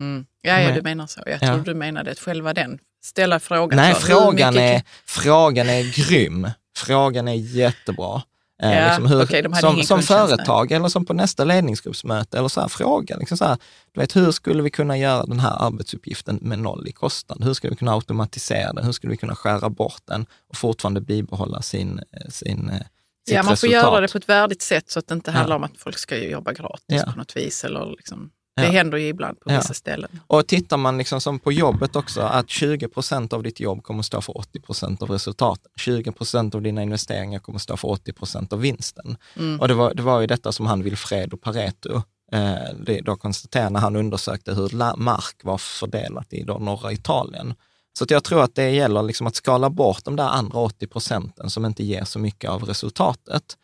Mm. 0.00 0.26
Ja, 0.42 0.60
ja, 0.60 0.66
Men- 0.66 0.74
du 0.74 0.82
menar 0.82 1.06
så. 1.06 1.20
Jag 1.26 1.38
Ja. 1.42 1.46
tror 1.54 1.64
du 1.64 1.74
menade 1.74 2.10
att 2.10 2.18
själva 2.18 2.54
den, 2.54 2.78
ställa 3.04 3.40
frågan. 3.40 3.76
Nej, 3.76 3.94
så, 3.94 4.00
frågan 4.00 4.56
är, 4.56 4.82
frågan 5.06 5.68
är 5.68 5.82
grym. 6.08 6.50
Frågan 6.76 7.28
är 7.28 7.34
jättebra. 7.34 8.22
Eh, 8.62 8.72
Ja, 8.78 8.84
liksom 8.86 9.06
hur, 9.06 9.42
hade 9.48 9.60
som 9.60 9.82
som 9.82 10.02
företag 10.02 10.72
eller 10.72 10.88
som 10.88 11.04
på 11.04 11.12
nästa 11.12 11.44
ledningsgruppsmöte 11.44 12.38
eller 12.38 12.48
så 12.48 12.60
här, 12.60 12.68
fråga. 12.68 13.16
Liksom 13.16 13.36
så 13.38 13.44
här, 13.44 13.56
du 13.92 14.00
vet, 14.00 14.16
hur 14.16 14.32
skulle 14.32 14.62
vi 14.62 14.70
kunna 14.70 14.98
göra 14.98 15.26
den 15.26 15.40
här 15.40 15.66
arbetsuppgiften 15.66 16.38
med 16.42 16.58
noll 16.58 16.88
i 16.88 16.92
kostnad? 16.92 17.44
Hur 17.44 17.54
skulle 17.54 17.70
vi 17.70 17.76
kunna 17.76 17.92
automatisera 17.92 18.72
den? 18.72 18.84
Hur 18.84 18.92
skulle 18.92 19.10
vi 19.10 19.16
kunna 19.16 19.34
skära 19.34 19.70
bort 19.70 20.02
den 20.04 20.26
och 20.48 20.56
fortfarande 20.56 21.00
bibehålla 21.00 21.62
sin, 21.62 21.98
eh, 21.98 22.28
sin, 22.30 22.68
eh, 22.70 22.76
Ja, 23.24 23.36
man 23.36 23.44
får 23.44 23.50
resultat? 23.52 23.72
göra 23.72 24.00
det 24.00 24.12
på 24.12 24.18
ett 24.18 24.28
värdigt 24.28 24.62
sätt 24.62 24.90
så 24.90 24.98
att 24.98 25.06
det 25.08 25.14
inte 25.14 25.30
Ja. 25.30 25.36
handlar 25.36 25.56
om 25.56 25.64
att 25.64 25.78
folk 25.78 25.98
ska 25.98 26.16
jobba 26.18 26.52
gratis 26.52 26.82
Ja. 27.06 27.12
på 27.12 27.18
något 27.18 27.36
vis. 27.36 27.64
Eller 27.64 27.86
liksom, 27.96 28.30
det 28.56 28.62
Ja. 28.64 28.70
händer 28.70 28.98
ju 28.98 29.08
ibland 29.08 29.40
på 29.40 29.50
Ja. 29.52 29.56
vissa 29.56 29.74
ställen. 29.74 30.10
Och 30.26 30.46
tittar 30.46 30.76
man 30.76 30.98
liksom 30.98 31.20
som 31.20 31.38
på 31.38 31.52
jobbet 31.52 31.96
också, 31.96 32.20
att 32.20 32.50
20 32.50 32.88
procent 32.88 33.32
av 33.32 33.42
ditt 33.42 33.60
jobb 33.60 33.82
kommer 33.82 34.02
stå 34.02 34.20
för 34.20 34.38
80 34.38 34.60
procent 34.60 35.02
av 35.02 35.10
resultaten. 35.10 35.72
20 35.76 36.12
procent 36.12 36.54
av 36.54 36.62
dina 36.62 36.82
investeringar 36.82 37.38
kommer 37.38 37.58
stå 37.58 37.76
för 37.76 37.88
80 37.88 38.12
procent 38.12 38.52
av 38.52 38.60
vinsten. 38.60 39.16
Mm. 39.36 39.60
Och 39.60 39.68
det 39.68 39.74
var, 39.74 39.94
det 39.94 40.02
var 40.02 40.20
ju 40.20 40.26
detta 40.26 40.52
som 40.52 40.66
han 40.66 40.82
Wilfredo 40.82 41.36
Pareto 41.36 42.02
eh, 42.32 42.54
det, 42.86 43.00
då 43.00 43.16
konstaterade 43.16 43.70
när 43.70 43.80
han 43.80 43.96
undersökte 43.96 44.54
hur 44.54 44.96
mark 44.96 45.36
var 45.44 45.58
fördelat 45.58 46.32
i 46.32 46.42
då 46.42 46.58
norra 46.58 46.92
Italien. 46.92 47.54
Så 47.98 48.04
jag 48.08 48.24
tror 48.24 48.42
att 48.42 48.54
det 48.54 48.70
gäller 48.70 49.02
liksom 49.02 49.26
att 49.26 49.36
skala 49.36 49.70
bort 49.70 50.04
de 50.04 50.16
där 50.16 50.28
andra 50.28 50.58
80 50.58 50.86
procenten 50.86 51.50
som 51.50 51.64
inte 51.64 51.84
ger 51.84 52.04
så 52.04 52.18
mycket 52.18 52.50
av 52.50 52.64
resultatet. 52.64 53.56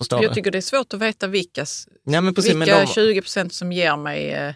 Förstår 0.00 0.22
Jag 0.22 0.30
du? 0.30 0.34
tycker 0.34 0.50
det 0.50 0.58
är 0.58 0.62
svårt 0.62 0.94
att 0.94 1.00
veta 1.00 1.26
vilkas, 1.26 1.88
Ja, 2.04 2.32
precis, 2.36 2.54
vilka 2.54 2.80
de- 2.80 2.86
20 2.86 3.20
procent 3.22 3.52
som 3.54 3.72
ger 3.72 3.96
mig 3.96 4.30
eh, 4.30 4.54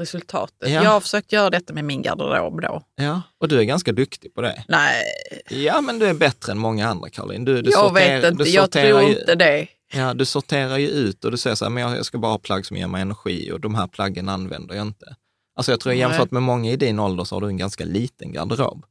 resultatet. 0.00 0.70
Ja. 0.70 0.82
Jag 0.84 0.90
har 0.90 1.00
försökt 1.00 1.32
göra 1.32 1.50
detta 1.50 1.72
med 1.72 1.84
min 1.84 2.02
garderob 2.02 2.60
då. 2.62 2.82
Ja, 2.94 3.22
och 3.40 3.48
du 3.48 3.58
är 3.60 3.64
ganska 3.64 3.92
duktig 3.92 4.34
på 4.34 4.40
det. 4.42 4.64
Nej, 4.68 5.02
Ja, 5.50 5.80
men 5.80 5.98
du 5.98 6.06
är 6.06 6.14
bättre 6.14 6.52
än 6.52 6.58
många 6.58 6.88
andra, 6.88 7.10
Caroline. 7.10 7.44
Du, 7.44 7.62
du 7.62 7.70
jag 7.70 7.80
sorterar- 7.88 8.20
vet 8.20 8.32
inte. 8.32 8.50
Jag 8.50 8.70
tror 8.70 9.02
ju- 9.02 9.18
inte 9.18 9.34
det. 9.34 9.66
Ja, 9.92 10.14
du 10.14 10.24
sorterar 10.24 10.78
ju 10.78 10.88
ut 10.88 11.24
och 11.24 11.30
du 11.30 11.36
säger 11.36 11.56
så 11.56 11.64
här, 11.64 11.70
men 11.70 11.82
jag 11.82 11.96
jag 11.96 12.06
ska 12.06 12.18
bara 12.18 12.32
ha 12.32 12.38
plagg 12.38 12.66
som 12.66 12.76
ger 12.76 12.86
mig 12.86 13.02
energi 13.02 13.52
och 13.52 13.60
de 13.60 13.74
här 13.74 13.86
plaggen 13.86 14.28
använder 14.28 14.74
jag 14.74 14.86
inte. 14.86 15.16
Alltså 15.56 15.72
jag 15.72 15.80
tror 15.80 15.94
jämfört 15.94 16.30
med 16.30 16.42
många 16.42 16.70
i 16.72 16.76
din 16.76 16.98
ålder 16.98 17.24
så 17.24 17.36
har 17.36 17.40
du 17.40 17.46
en 17.46 17.56
ganska 17.56 17.84
liten 17.84 18.32
garderob. 18.32 18.84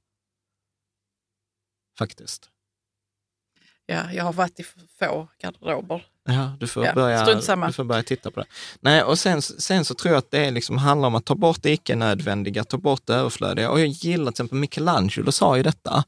Faktiskt. 1.99 2.49
Ja, 3.85 4.11
jag 4.13 4.23
har 4.23 4.33
varit 4.33 4.59
i 4.59 4.63
få 4.99 5.27
garderober. 5.41 6.05
Ja, 6.25 6.55
du 6.59 6.67
får, 6.67 6.85
Ja, 6.85 6.93
börja, 6.93 7.25
du 7.67 7.73
får 7.73 7.83
börja 7.83 8.03
titta 8.03 8.31
på 8.31 8.39
det. 8.39 8.45
Nej, 8.79 9.03
och 9.03 9.19
sen, 9.19 9.41
sen 9.41 9.85
så 9.85 9.93
tror 9.93 10.13
jag 10.13 10.19
att 10.19 10.31
det 10.31 10.45
är 10.45 10.51
liksom, 10.51 10.77
handlar 10.77 11.07
om 11.07 11.15
att 11.15 11.25
ta 11.25 11.35
bort 11.35 11.63
det 11.63 11.71
icke-nödvändiga, 11.71 12.63
ta 12.63 12.77
bort 12.77 13.01
det 13.05 13.13
överflödiga. 13.13 13.69
Och 13.69 13.79
jag 13.79 13.87
gillar 13.87 14.25
till 14.25 14.29
exempel 14.29 14.57
Michelangelo 14.57 15.31
sa 15.31 15.57
ju 15.57 15.63
detta. 15.63 16.03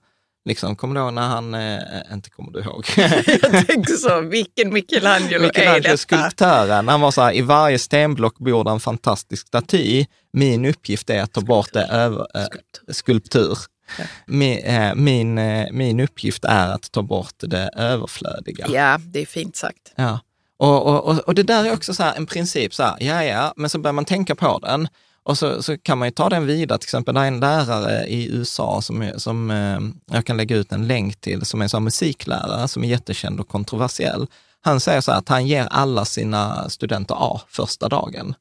Liksom, 0.49 0.75
kommer 0.75 0.95
du 0.95 1.01
ihåg 1.01 1.13
när 1.13 1.27
han, 1.27 1.53
eh, 1.53 1.79
inte 2.13 2.29
kommer 2.29 2.51
du 2.51 2.59
ihåg, 2.59 2.85
Jag 2.97 3.67
tänker 3.67 3.93
så, 3.93 4.21
vilken 4.21 4.73
Michelangelo, 4.73 5.43
är 5.43 5.47
Michelangelo, 5.47 5.83
detta? 5.83 5.97
skulptören, 5.97 6.87
han 6.87 7.01
var 7.01 7.11
så 7.11 7.21
här, 7.21 7.35
i 7.35 7.41
varje 7.41 7.79
stenblock 7.79 8.37
bor 8.37 8.63
det 8.63 8.71
en 8.71 8.79
fantastisk 8.79 9.47
staty. 9.47 10.05
Min 10.33 10.65
uppgift 10.65 11.09
är 11.09 11.21
att 11.21 11.33
ta 11.33 11.41
bort 11.41 11.73
det 11.73 11.83
över, 11.85 12.27
eh, 12.35 12.47
Skulptur. 12.93 13.57
Ja. 13.97 14.05
Min, 14.25 14.59
eh, 14.59 14.95
min, 14.95 15.37
eh, 15.37 15.67
min 15.71 15.99
uppgift 15.99 16.45
är 16.45 16.67
att 16.67 16.91
ta 16.91 17.01
bort 17.01 17.35
det 17.37 17.69
överflödiga. 17.75 18.67
Ja, 18.69 18.99
det 19.05 19.21
är 19.21 19.25
fint 19.25 19.55
sagt. 19.55 19.93
Ja. 19.95 20.19
Och, 20.57 20.87
och, 20.87 21.05
och, 21.05 21.19
och 21.19 21.35
det 21.35 21.43
där 21.43 21.65
är 21.65 21.73
också 21.73 21.93
så 21.93 22.03
en 22.03 22.25
princip, 22.25 22.73
så 22.73 22.83
här, 22.83 22.95
ja, 22.99 23.23
ja, 23.23 23.53
men 23.55 23.69
så 23.69 23.79
börjar 23.79 23.93
man 23.93 24.05
tänka 24.05 24.35
på 24.35 24.59
den. 24.59 24.87
Och 25.23 25.37
så, 25.37 25.63
så 25.63 25.77
kan 25.77 25.97
man 25.97 26.07
ju 26.07 26.11
ta 26.11 26.29
den 26.29 26.45
vidare, 26.45 26.79
till 26.79 26.85
exempel 26.85 27.15
det 27.15 27.21
är 27.21 27.27
en 27.27 27.39
lärare 27.39 28.05
i 28.07 28.31
USA 28.31 28.81
som, 28.81 29.11
som 29.17 29.51
eh, 29.51 29.79
jag 30.15 30.25
kan 30.25 30.37
lägga 30.37 30.55
ut 30.55 30.71
en 30.71 30.87
länk 30.87 31.21
till, 31.21 31.45
som 31.45 31.61
är 31.61 31.75
en 31.75 31.83
musiklärare 31.83 32.67
som 32.67 32.83
är 32.83 32.87
jättekänd 32.87 33.39
och 33.39 33.47
kontroversiell. 33.47 34.27
Han 34.61 34.79
säger 34.79 35.01
så 35.01 35.11
här 35.11 35.19
att 35.19 35.29
han 35.29 35.47
ger 35.47 35.67
alla 35.71 36.05
sina 36.05 36.69
studenter 36.69 37.15
A 37.19 37.41
första 37.47 37.89
dagen. 37.89 38.35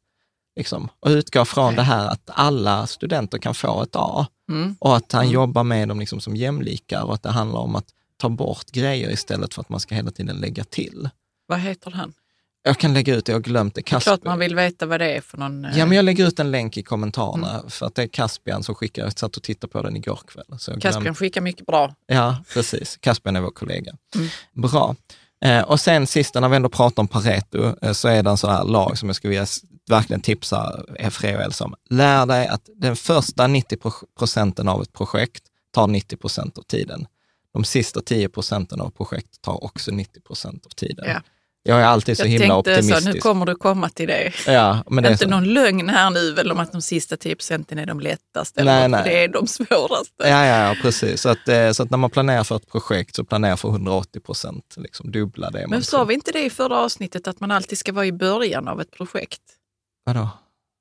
Liksom, 0.56 0.88
och 1.00 1.08
utgår 1.10 1.44
från 1.44 1.74
det 1.74 1.82
här 1.82 2.08
att 2.08 2.22
alla 2.26 2.86
studenter 2.86 3.38
kan 3.38 3.54
få 3.54 3.82
ett 3.82 3.96
A 3.96 4.26
Mm. 4.50 4.76
och 4.80 4.96
att 4.96 5.12
han 5.12 5.30
jobbar 5.30 5.64
med 5.64 5.88
dem 5.88 6.00
liksom 6.00 6.20
som 6.20 6.36
jämlikar 6.36 7.02
och 7.02 7.14
att 7.14 7.22
det 7.22 7.30
handlar 7.30 7.60
om 7.60 7.76
att 7.76 7.84
ta 8.16 8.28
bort 8.28 8.70
grejer 8.70 9.10
istället 9.10 9.54
för 9.54 9.60
att 9.60 9.68
man 9.68 9.80
ska 9.80 9.94
hela 9.94 10.10
tiden 10.10 10.36
lägga 10.36 10.64
till. 10.64 11.08
Vad 11.46 11.58
heter 11.60 11.90
han? 11.90 12.12
Jag 12.62 12.78
kan 12.78 12.94
lägga 12.94 13.14
ut 13.14 13.24
det, 13.24 13.32
jag 13.32 13.36
har 13.36 13.42
glömt 13.42 13.74
det. 13.74 13.80
Det 13.80 13.88
är 13.88 13.90
Kasper. 13.90 14.10
klart 14.10 14.24
man 14.24 14.38
vill 14.38 14.54
veta 14.54 14.86
vad 14.86 15.00
det 15.00 15.16
är 15.16 15.20
för 15.20 15.38
någon... 15.38 15.64
eh, 15.64 15.78
Ja, 15.78 15.86
men 15.86 15.96
jag 15.96 16.04
lägger 16.04 16.26
ut 16.28 16.38
en 16.40 16.50
länk 16.50 16.76
i 16.76 16.82
kommentarerna 16.82 17.50
Mm. 17.58 17.70
för 17.70 17.86
att 17.86 17.94
det 17.94 18.02
är 18.02 18.06
Caspian 18.06 18.62
som 18.62 18.74
skickar, 18.74 19.02
jag 19.02 19.18
satt 19.18 19.36
och 19.36 19.42
tittade 19.42 19.72
på 19.72 19.82
den 19.82 19.96
igår 19.96 20.20
kväll. 20.26 20.58
Så 20.58 20.80
Caspian 20.80 21.14
skickar 21.14 21.40
mycket 21.40 21.66
bra. 21.66 21.94
Ja, 22.06 22.44
precis. 22.54 22.96
Caspian 23.00 23.36
är 23.36 23.40
vår 23.40 23.50
kollega. 23.50 23.92
Mm. 24.14 24.28
Bra. 24.52 24.96
Eh, 25.44 25.62
och 25.62 25.80
sen 25.80 26.06
sista, 26.06 26.40
när 26.40 26.48
vi 26.48 26.56
ändå 26.56 26.68
pratar 26.68 27.02
om 27.02 27.08
Pareto, 27.08 27.74
eh, 27.82 27.92
så 27.92 28.08
är 28.08 28.22
det 28.22 28.30
en 28.30 28.36
sån 28.36 28.50
här 28.50 28.64
lag 28.64 28.98
som 28.98 29.08
jag 29.08 29.16
skulle 29.16 29.30
vilja 29.30 29.46
verkligen 29.88 30.20
tipsa 30.20 30.84
er 30.98 31.10
och 31.10 31.60
om. 31.60 31.74
Lär 31.90 32.26
dig 32.26 32.46
att 32.46 32.68
den 32.76 32.96
första 32.96 33.46
90 33.46 33.78
procenten 34.18 34.68
av 34.68 34.82
ett 34.82 34.92
projekt 34.92 35.44
tar 35.70 35.86
90 35.86 36.16
procent 36.16 36.58
av 36.58 36.62
tiden. 36.62 37.06
De 37.52 37.64
sista 37.64 38.00
10 38.00 38.28
procenten 38.28 38.80
av 38.80 38.90
projektet 38.90 39.42
tar 39.42 39.64
också 39.64 39.90
90 39.90 40.20
procent 40.20 40.66
av 40.66 40.70
tiden. 40.70 41.04
Ja. 41.08 41.20
Jag 41.66 41.80
är 41.80 41.84
alltid 41.84 42.16
så 42.16 42.22
jag 42.22 42.28
himla 42.28 42.54
tänkte 42.54 42.74
så, 42.74 42.80
optimistisk. 42.80 43.14
nu 43.14 43.20
kommer 43.20 43.46
du 43.46 43.54
komma 43.54 43.88
till 43.88 44.08
det. 44.08 44.32
ja, 44.46 44.84
men 44.90 45.02
det 45.02 45.08
är 45.08 45.12
inte 45.12 45.24
så. 45.24 45.30
någon 45.30 45.44
lögn 45.44 45.88
här 45.88 46.10
nu 46.10 46.32
väl 46.32 46.52
om 46.52 46.60
att 46.60 46.72
de 46.72 46.82
sista 46.82 47.16
10 47.16 47.36
procenten 47.36 47.78
är 47.78 47.86
de 47.86 48.00
lättaste. 48.00 48.64
Nej, 48.64 48.88
nej. 48.88 49.02
Det 49.04 49.24
är 49.24 49.28
de 49.28 49.46
svåraste. 49.46 50.14
Ja, 50.18 50.46
ja, 50.46 50.68
ja, 50.68 50.76
precis. 50.82 51.20
Så 51.20 51.28
att, 51.28 51.48
eh, 51.48 51.70
så 51.70 51.82
att 51.82 51.90
när 51.90 51.98
man 51.98 52.10
planerar 52.10 52.44
för 52.44 52.56
ett 52.56 52.68
projekt 52.68 53.16
så 53.16 53.24
planerar 53.24 53.56
för 53.56 53.68
180 53.68 54.20
procent, 54.20 54.74
liksom 54.76 55.12
dubbla 55.12 55.50
det. 55.50 55.66
Men 55.68 55.82
sa 55.82 56.04
vi 56.04 56.14
inte 56.14 56.32
det 56.32 56.44
i 56.44 56.50
förra 56.50 56.78
avsnittet, 56.78 57.28
att 57.28 57.40
man 57.40 57.50
alltid 57.50 57.78
ska 57.78 57.92
vara 57.92 58.06
i 58.06 58.12
början 58.12 58.68
av 58.68 58.80
ett 58.80 58.90
projekt? 58.90 59.42
Vadå? 60.04 60.28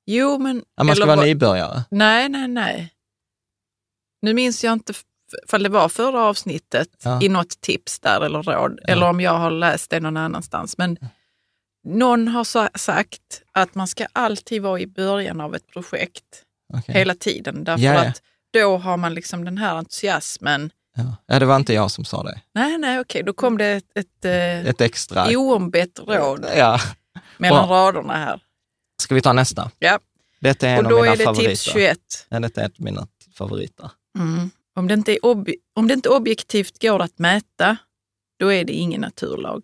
Jo, 0.06 0.38
men... 0.38 0.62
Ja, 0.76 0.84
man 0.84 0.96
ska 0.96 1.06
vara 1.06 1.20
nybörjare. 1.20 1.84
Nej, 1.90 2.28
nej, 2.28 2.48
nej. 2.48 2.90
Nu 4.22 4.34
minns 4.34 4.64
jag 4.64 4.72
inte 4.72 4.92
ifall 5.44 5.62
det 5.62 5.68
var 5.68 5.88
förra 5.88 6.20
avsnittet 6.24 6.88
Ja. 7.04 7.22
i 7.22 7.28
något 7.28 7.60
tips 7.60 8.00
där 8.00 8.20
eller 8.20 8.42
råd, 8.42 8.78
Ja. 8.82 8.92
eller 8.92 9.08
om 9.08 9.20
jag 9.20 9.38
har 9.38 9.50
läst 9.50 9.90
det 9.90 10.00
någon 10.00 10.16
annanstans. 10.16 10.78
Men 10.78 10.98
någon 11.84 12.28
har 12.28 12.44
sa- 12.44 12.68
sagt 12.74 13.42
att 13.52 13.74
man 13.74 13.88
ska 13.88 14.06
alltid 14.12 14.62
vara 14.62 14.80
i 14.80 14.86
början 14.86 15.40
av 15.40 15.54
ett 15.54 15.66
projekt 15.72 16.24
Okej. 16.74 16.94
hela 16.94 17.14
tiden. 17.14 17.64
Därför 17.64 17.84
Ja, 17.84 17.92
ja. 17.94 18.08
att 18.08 18.22
då 18.52 18.76
har 18.76 18.96
man 18.96 19.14
liksom 19.14 19.44
den 19.44 19.58
här 19.58 19.74
entusiasmen. 19.76 20.70
Ja. 20.96 21.16
ja, 21.26 21.38
det 21.38 21.46
var 21.46 21.56
inte 21.56 21.74
jag 21.74 21.90
som 21.90 22.04
sa 22.04 22.22
det. 22.22 22.40
Nej, 22.54 22.78
nej, 22.78 23.00
okej, 23.00 23.22
då 23.22 23.32
kom 23.32 23.58
det 23.58 23.66
ett, 23.66 23.84
ett, 23.94 24.24
eh, 24.24 24.66
Ett 24.66 24.80
extra. 24.80 25.26
oombett 25.38 25.98
råd 26.06 26.46
Ja. 26.56 26.80
mellan 27.38 27.68
Bra. 27.68 27.76
raderna 27.76 28.16
här. 28.16 28.40
Ska 29.02 29.14
vi 29.14 29.20
ta 29.20 29.32
nästa? 29.32 29.70
Ja. 29.78 29.98
Detta 30.40 30.68
är 30.68 30.72
en 30.78 30.86
Och 30.86 30.92
av 30.92 30.98
då 30.98 31.02
mina 31.02 31.12
är 31.12 31.16
det 31.16 31.24
favoriter. 31.24 31.50
tips 31.50 31.62
21. 31.62 31.98
Ja, 32.28 32.40
detta 32.40 32.60
är 32.60 32.66
ett 32.66 32.72
av 32.78 32.84
mina 32.84 33.06
favoriter. 33.38 33.90
Mm. 34.18 34.50
Om, 34.76 34.88
det 34.88 34.94
inte 34.94 35.18
om 35.74 35.88
det 35.88 35.94
inte 35.94 36.08
objektivt 36.08 36.82
går 36.82 37.02
att 37.02 37.18
mäta, 37.18 37.76
då 38.38 38.52
är 38.52 38.64
det 38.64 38.72
ingen 38.72 39.00
naturlag. 39.00 39.62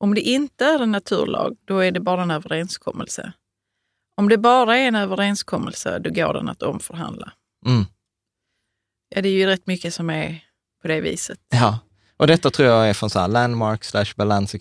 Om 0.00 0.14
det 0.14 0.20
inte 0.20 0.64
är 0.64 0.82
en 0.82 0.92
naturlag, 0.92 1.56
då 1.64 1.78
är 1.78 1.92
det 1.92 2.00
bara 2.00 2.22
en 2.22 2.30
överenskommelse. 2.30 3.32
Om 4.16 4.28
det 4.28 4.38
bara 4.38 4.76
är 4.78 4.88
en 4.88 4.94
överenskommelse, 4.94 5.98
då 5.98 6.10
går 6.10 6.34
den 6.34 6.48
att 6.48 6.62
omförhandla. 6.62 7.32
Mm. 7.66 7.84
Ja, 9.08 9.22
det 9.22 9.28
är 9.28 9.32
ju 9.32 9.46
rätt 9.46 9.66
mycket 9.66 9.94
som 9.94 10.10
är 10.10 10.44
på 10.82 10.88
det 10.88 11.00
viset. 11.00 11.38
Ja, 11.48 11.78
och 12.16 12.26
detta 12.26 12.50
tror 12.50 12.68
jag 12.68 12.88
är 12.88 12.94
från 12.94 13.10
så 13.10 13.18
här 13.18 13.28
landmark 13.28 13.84
slash 13.84 14.04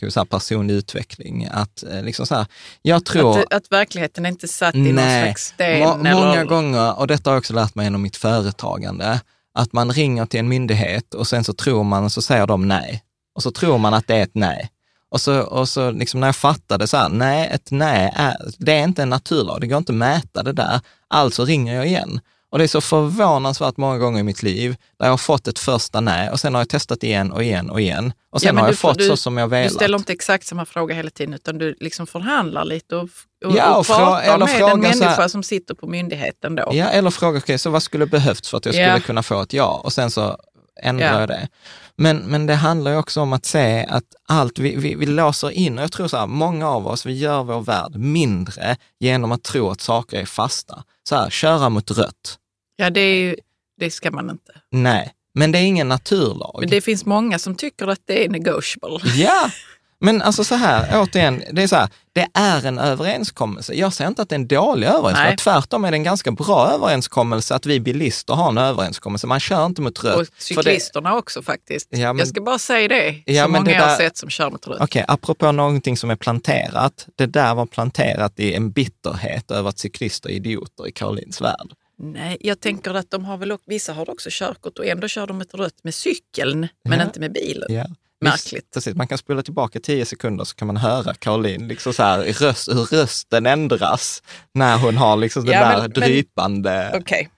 så 0.10 0.20
här 0.20 0.26
personlig 0.26 0.74
utveckling. 0.74 1.48
Att 1.52 1.84
eh, 1.84 2.04
liksom 2.04 2.26
så 2.26 2.36
här, 2.36 2.46
jag 2.82 3.06
tror... 3.06 3.40
Att, 3.40 3.54
att 3.54 3.72
verkligheten 3.72 4.26
är 4.26 4.30
inte 4.30 4.48
satt 4.48 4.76
i 4.76 4.92
någon 4.92 5.04
slags 5.04 5.44
sten. 5.44 5.80
Må, 5.80 5.94
eller, 5.94 6.14
många 6.14 6.46
gånger, 6.46 7.00
och 7.00 7.08
detta 7.08 7.30
har 7.30 7.36
jag 7.36 7.40
också 7.40 7.54
lärt 7.54 7.76
mig 7.76 7.86
genom 7.86 8.02
mitt 8.02 8.16
företagande, 8.16 9.22
att 9.58 9.74
man 9.74 9.92
ringer 9.92 10.26
till 10.26 10.40
en 10.40 10.48
myndighet 10.48 11.14
och 11.14 11.28
sen 11.28 11.44
så 11.44 11.54
tror 11.54 11.84
man, 11.84 12.10
så 12.10 12.22
säger 12.22 12.48
de 12.48 12.68
nej. 12.68 13.04
Och 13.36 13.44
så 13.44 13.52
tror 13.52 13.78
man 13.78 13.94
att 13.94 14.08
det 14.08 14.16
är 14.16 14.24
ett 14.24 14.36
nej. 14.36 14.70
Och 15.12 15.22
så, 15.22 15.40
och 15.42 15.70
så 15.70 15.92
liksom 15.92 16.20
när 16.20 16.28
jag 16.28 16.36
fattade 16.36 16.88
så 16.88 16.98
här, 16.98 17.10
nej, 17.10 17.50
ett 17.52 17.72
nej 17.72 18.12
är, 18.16 18.36
det 18.58 18.72
är 18.74 18.84
inte 18.84 19.02
en 19.04 19.10
naturlag, 19.10 19.62
det 19.62 19.68
går 19.68 19.78
inte 19.78 19.92
att 19.92 19.98
mäta 19.98 20.44
det 20.44 20.52
där. 20.54 20.80
Alltså 21.08 21.46
ringer 21.46 21.76
jag 21.76 21.88
igen. 21.88 22.20
Och 22.50 22.58
det 22.58 22.64
är 22.64 22.68
så 22.68 22.82
förvånansvärt 22.82 23.78
många 23.78 23.98
gånger 23.98 24.20
i 24.20 24.24
mitt 24.24 24.44
liv 24.44 24.76
där 25.00 25.06
jag 25.06 25.14
har 25.14 25.18
fått 25.18 25.48
ett 25.48 25.60
första 25.60 26.02
nej 26.02 26.30
och 26.30 26.40
sen 26.40 26.54
har 26.54 26.62
jag 26.62 26.70
testat 26.70 27.04
igen 27.04 27.32
och 27.32 27.44
igen 27.44 27.70
och 27.70 27.82
igen. 27.82 28.14
Och 28.30 28.42
sen 28.42 28.56
Ja, 28.56 28.62
har 28.62 28.68
jag 28.70 28.78
får- 28.78 28.90
fått 28.90 28.98
du- 28.98 29.08
så 29.08 29.18
som 29.18 29.38
jag 29.38 29.48
velat. 29.48 29.70
Du 29.70 29.76
ställer 29.76 29.98
inte 29.98 30.14
exakt 30.14 30.48
samma 30.48 30.66
fråga 30.66 30.96
hela 30.96 31.10
tiden 31.10 31.34
utan 31.34 31.58
du 31.58 31.76
liksom 31.80 32.08
förhandlar 32.08 32.66
lite 32.66 32.96
och, 32.96 33.10
och, 33.46 33.56
Ja, 33.56 33.74
och 33.74 33.80
och 33.80 33.86
pratar 33.86 34.22
eller 34.22 34.38
med 34.38 34.50
fråga 34.50 34.72
en 34.88 34.94
så 34.94 35.04
här- 35.04 35.10
människa 35.10 35.30
som 35.30 35.44
sitter 35.44 35.74
på 35.74 35.88
myndigheten 35.88 36.56
då. 36.56 36.70
Ja, 36.74 36.86
eller 36.86 37.10
fråga, 37.10 37.38
okej, 37.40 37.58
så 37.58 37.70
vad 37.70 37.84
skulle 37.84 38.06
behövts 38.06 38.50
för 38.50 38.58
att 38.58 38.66
jag 38.66 38.74
skulle 38.76 38.88
Ja. 38.88 39.00
kunna 39.00 39.24
få 39.24 39.42
ett 39.42 39.54
ja? 39.54 39.82
Och 39.84 39.94
sen 39.94 40.12
så 40.12 40.38
ändrar 40.84 41.14
Ja. 41.14 41.20
jag 41.20 41.30
det. 41.30 41.48
Men, 41.96 42.18
men 42.18 42.46
det 42.46 42.56
handlar 42.56 42.92
ju 42.92 42.98
också 42.98 43.22
om 43.22 43.34
att 43.34 43.46
se 43.46 43.86
att 43.90 44.04
allt 44.28 44.60
vi, 44.60 44.76
vi, 44.76 44.96
vi 44.96 45.06
låser 45.06 45.50
in, 45.52 45.78
och 45.78 45.84
jag 45.84 45.92
tror 45.92 46.08
så 46.08 46.18
här, 46.18 46.28
många 46.28 46.70
av 46.70 46.88
oss, 46.88 47.06
vi 47.06 47.14
gör 47.14 47.44
vår 47.44 47.62
värld 47.62 47.96
mindre 47.96 48.76
genom 49.00 49.32
att 49.32 49.44
tro 49.44 49.70
att 49.70 49.82
saker 49.82 50.18
är 50.22 50.26
fasta. 50.26 50.84
Så 51.10 51.16
här, 51.16 51.30
köra 51.30 51.70
mot 51.70 51.92
rött. 51.92 52.38
Ja, 52.76 52.90
det, 52.90 53.16
ju, 53.20 53.36
det 53.80 53.92
ska 53.92 54.12
man 54.12 54.30
inte. 54.30 54.52
Nej, 54.72 55.12
men 55.34 55.52
det 55.52 55.58
är 55.60 55.64
ingen 55.64 55.88
naturlag. 55.90 56.58
Men 56.60 56.70
det 56.70 56.82
finns 56.82 57.06
många 57.06 57.40
som 57.40 57.56
tycker 57.56 57.88
att 57.88 58.00
det 58.06 58.26
är 58.26 58.30
negotiable. 58.30 59.00
Ja, 59.16 59.50
men 60.00 60.22
alltså 60.22 60.44
så 60.44 60.56
här, 60.56 61.02
återigen, 61.02 61.44
det 61.52 61.64
är 61.64 61.68
så 61.68 61.76
här, 61.76 61.90
det 62.14 62.28
är 62.34 62.66
en 62.66 62.80
överenskommelse. 62.80 63.74
Jag 63.74 63.94
säger 63.94 64.08
inte 64.08 64.22
att 64.22 64.30
det 64.30 64.34
är 64.36 64.40
en 64.40 64.48
dålig 64.48 64.88
överenskommelse. 64.88 65.24
Nej. 65.24 65.38
Tvärtom 65.38 65.86
är 65.86 65.92
det 65.92 65.98
en 65.98 66.04
ganska 66.04 66.32
bra 66.32 66.72
överenskommelse 66.74 67.56
att 67.56 67.66
vi 67.66 67.80
bilister 67.80 68.34
har 68.34 68.50
en 68.50 68.58
överenskommelse. 68.58 69.28
Man 69.28 69.40
kör 69.40 69.66
inte 69.66 69.82
mot 69.82 70.04
rött. 70.04 70.16
Och 70.16 70.26
för 70.28 70.34
det- 70.36 70.42
cyklisterna 70.44 71.16
också 71.16 71.42
faktiskt. 71.42 71.88
Ja, 71.92 72.14
men- 72.14 72.20
Jag 72.20 72.28
ska 72.28 72.42
bara 72.42 72.60
säga 72.60 72.88
det, 72.88 73.24
Ja, 73.26 73.44
så 73.44 73.50
men 73.50 73.52
många 73.62 73.64
det 73.66 73.72
jag 73.72 73.82
har 73.82 73.88
där- 73.88 73.96
sett 73.98 74.18
som 74.18 74.30
kör 74.30 74.50
mot 74.52 74.68
rött. 74.68 74.82
Okej, 74.82 75.06
apropå 75.08 75.52
någonting 75.52 75.98
som 75.98 76.10
är 76.10 76.16
planterat. 76.16 77.08
Det 77.16 77.26
där 77.26 77.56
var 77.56 77.66
planterat 77.66 78.40
i 78.40 78.54
en 78.54 78.72
bitterhet 78.72 79.52
över 79.52 79.70
att 79.70 79.80
cyklister 79.80 80.30
är 80.30 80.34
idioter 80.34 80.88
i 80.88 80.92
Karolins 80.92 81.42
värld. 81.42 81.74
Nej, 82.00 82.38
jag 82.40 82.60
tänker 82.60 82.94
att 82.94 83.12
de 83.12 83.26
har 83.26 83.38
väl, 83.38 83.58
vissa 83.66 83.94
har 83.94 84.10
också 84.10 84.30
körkort 84.32 84.80
och 84.80 84.86
ändå 84.86 85.08
kör 85.08 85.28
de 85.28 85.42
ett 85.42 85.54
rött 85.54 85.84
med 85.84 85.94
cykeln, 85.94 86.68
men 86.90 87.00
Ja. 87.00 87.06
inte 87.06 87.20
med 87.20 87.32
bilen. 87.34 87.68
Ja. 87.74 87.86
Märkligt. 88.22 88.74
Precis. 88.74 88.96
Man 88.96 89.08
kan 89.08 89.18
spola 89.18 89.44
tillbaka 89.44 89.80
tio 89.80 90.06
sekunder 90.06 90.44
så 90.46 90.56
kan 90.56 90.68
man 90.68 90.78
höra 90.78 91.14
Caroline, 91.14 91.68
liksom 91.68 91.94
så 91.94 92.04
här, 92.04 92.20
röst, 92.24 92.68
hur 92.70 92.86
rösten 92.98 93.46
ändras 93.46 94.24
när 94.54 94.78
hon 94.78 94.98
har 94.98 95.18
liksom 95.18 95.46
det 95.46 95.52
Ja, 95.52 95.60
där 95.60 95.72
men- 95.72 95.82
men- 95.82 95.92
drypande... 95.92 96.92
Okej, 97.02 97.30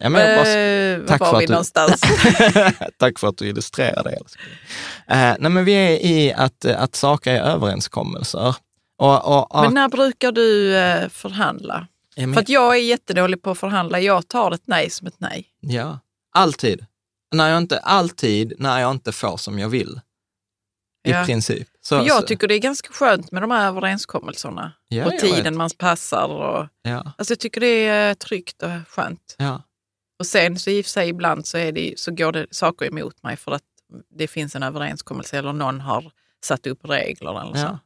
Ja, 0.00 0.08
men 0.08 0.20
jag 0.30 0.38
bara- 0.44 0.48
Eh, 0.54 1.00
tack 1.06 1.20
var 1.20 1.26
för 1.30 1.36
att 1.36 1.42
vi 1.42 1.46
du- 1.46 1.52
någonstans? 1.52 2.00
Tack 2.98 3.18
för 3.18 3.28
att 3.28 3.36
du 3.38 3.48
illustrerar 3.48 4.02
det. 4.04 4.10
Eh, 5.14 5.36
nej, 5.38 5.50
men 5.50 5.64
vi 5.64 5.72
är 5.72 5.90
i 6.06 6.32
att, 6.32 6.64
att 6.64 6.94
saker 6.96 7.34
är 7.34 7.40
överenskommelser. 7.40 8.56
Och, 8.98 9.26
och, 9.38 9.54
och, 9.54 9.62
Men 9.62 9.74
när 9.74 9.88
brukar 9.88 10.32
du 10.32 10.76
eh, 10.76 11.08
förhandla? 11.08 11.86
Ja, 12.14 12.26
men- 12.26 12.34
För 12.34 12.40
att 12.40 12.48
jag 12.48 12.76
är 12.76 12.80
jättedålig 12.80 13.42
på 13.42 13.50
att 13.50 13.58
förhandla. 13.58 14.00
Jag 14.00 14.28
tar 14.28 14.50
ett 14.52 14.62
nej 14.64 14.90
som 14.90 15.06
ett 15.06 15.14
nej. 15.18 15.46
ja, 15.60 15.98
alltid. 16.34 16.86
När 17.34 17.48
jag 17.50 17.58
inte, 17.58 17.78
alltid 17.78 18.52
när 18.58 18.80
jag 18.80 18.90
inte 18.90 19.12
får 19.12 19.36
som 19.36 19.58
jag 19.58 19.68
vill. 19.68 20.00
I 21.08 21.12
Ja. 21.12 21.24
princip. 21.24 21.68
Så, 21.80 21.94
jag 22.06 22.26
tycker 22.26 22.48
det 22.48 22.54
är 22.54 22.58
ganska 22.58 22.92
skönt 22.92 23.32
med 23.32 23.42
de 23.42 23.50
här 23.50 23.68
överenskommelserna. 23.68 24.72
Ja, 24.88 25.06
och 25.06 25.12
jag 25.12 25.20
tiden 25.20 25.44
vet. 25.44 25.54
man 25.54 25.70
passar. 25.78 26.28
Och, 26.28 26.66
Ja, 26.82 27.12
alltså 27.18 27.32
jag 27.32 27.38
tycker 27.38 27.60
det 27.60 27.86
är 27.86 28.14
tryggt 28.14 28.62
och 28.62 28.70
skönt. 28.88 29.34
ja. 29.38 29.62
Och 30.18 30.26
sen 30.26 30.58
så 30.58 30.70
i 30.70 30.80
och 30.80 30.84
för 30.84 30.90
sig 30.90 31.08
ibland 31.08 31.46
så, 31.46 31.58
är 31.58 31.72
det, 31.72 31.94
så 31.96 32.10
går 32.10 32.32
det 32.32 32.46
saker 32.50 32.86
emot 32.86 33.22
mig 33.22 33.36
för 33.36 33.52
att 33.52 33.62
det 34.18 34.26
finns 34.28 34.54
en 34.56 34.62
överenskommelse 34.62 35.38
eller 35.38 35.52
någon 35.52 35.80
har 35.80 36.10
satt 36.44 36.66
upp 36.66 36.78
regler 36.84 37.40
eller 37.42 37.54
så. 37.54 37.78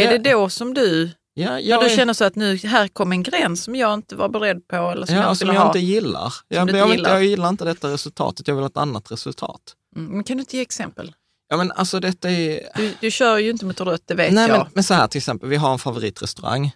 Är 0.00 0.18
det 0.18 0.30
då 0.30 0.48
som 0.48 0.74
du, 0.74 1.10
ja 1.34 1.60
jag 1.60 1.84
du 1.84 1.88
känner 1.96 2.12
så 2.12 2.24
att 2.24 2.34
nu 2.36 2.56
här 2.56 2.88
kom 2.88 3.12
en 3.12 3.22
gräns 3.22 3.64
som 3.64 3.74
jag 3.76 3.94
inte 3.94 4.16
var 4.16 4.28
beredd 4.28 4.68
på 4.68 4.76
eller 4.76 5.06
som 5.06 5.16
ja, 5.16 5.22
jag 5.22 5.36
som 5.36 5.48
jag 5.48 5.60
ha? 5.60 5.66
inte 5.66 5.78
gillar. 5.78 6.34
Jag, 6.48 6.66
du 6.66 6.70
inte 6.70 6.78
jag, 6.78 6.90
gillar. 6.90 7.10
jag 7.10 7.24
gillar 7.24 7.48
inte 7.48 7.64
detta 7.64 7.88
resultatet, 7.92 8.48
jag 8.48 8.54
vill 8.54 8.62
ha 8.62 8.68
ett 8.68 8.76
annat 8.76 9.12
resultat. 9.12 9.60
Mm, 9.96 10.12
men 10.12 10.24
kan 10.24 10.36
du 10.36 10.40
inte 10.40 10.56
ge 10.56 10.62
exempel? 10.62 11.12
Ja, 11.54 11.58
men 11.58 11.72
alltså 11.72 12.00
detta 12.00 12.30
är... 12.30 12.60
Du, 12.76 12.94
du 13.00 13.10
kör 13.10 13.38
ju 13.38 13.50
inte 13.50 13.64
mot 13.66 13.80
rött, 13.80 14.02
det 14.06 14.14
vet 14.14 14.32
Nej, 14.32 14.48
jag. 14.48 14.58
men, 14.58 14.66
men 14.74 14.84
så 14.84 14.94
här 14.94 15.06
till 15.08 15.18
exempel, 15.18 15.48
vi 15.48 15.56
har 15.56 15.72
en 15.72 15.78
favoritrestaurang. 15.78 16.72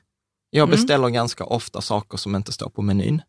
Jag 0.50 0.62
Mm. 0.68 0.70
beställer 0.80 1.08
ganska 1.08 1.44
ofta 1.44 1.80
saker 1.80 2.18
som 2.18 2.36
inte 2.36 2.52
står 2.52 2.68
på 2.70 2.82
menyn. 2.82 3.22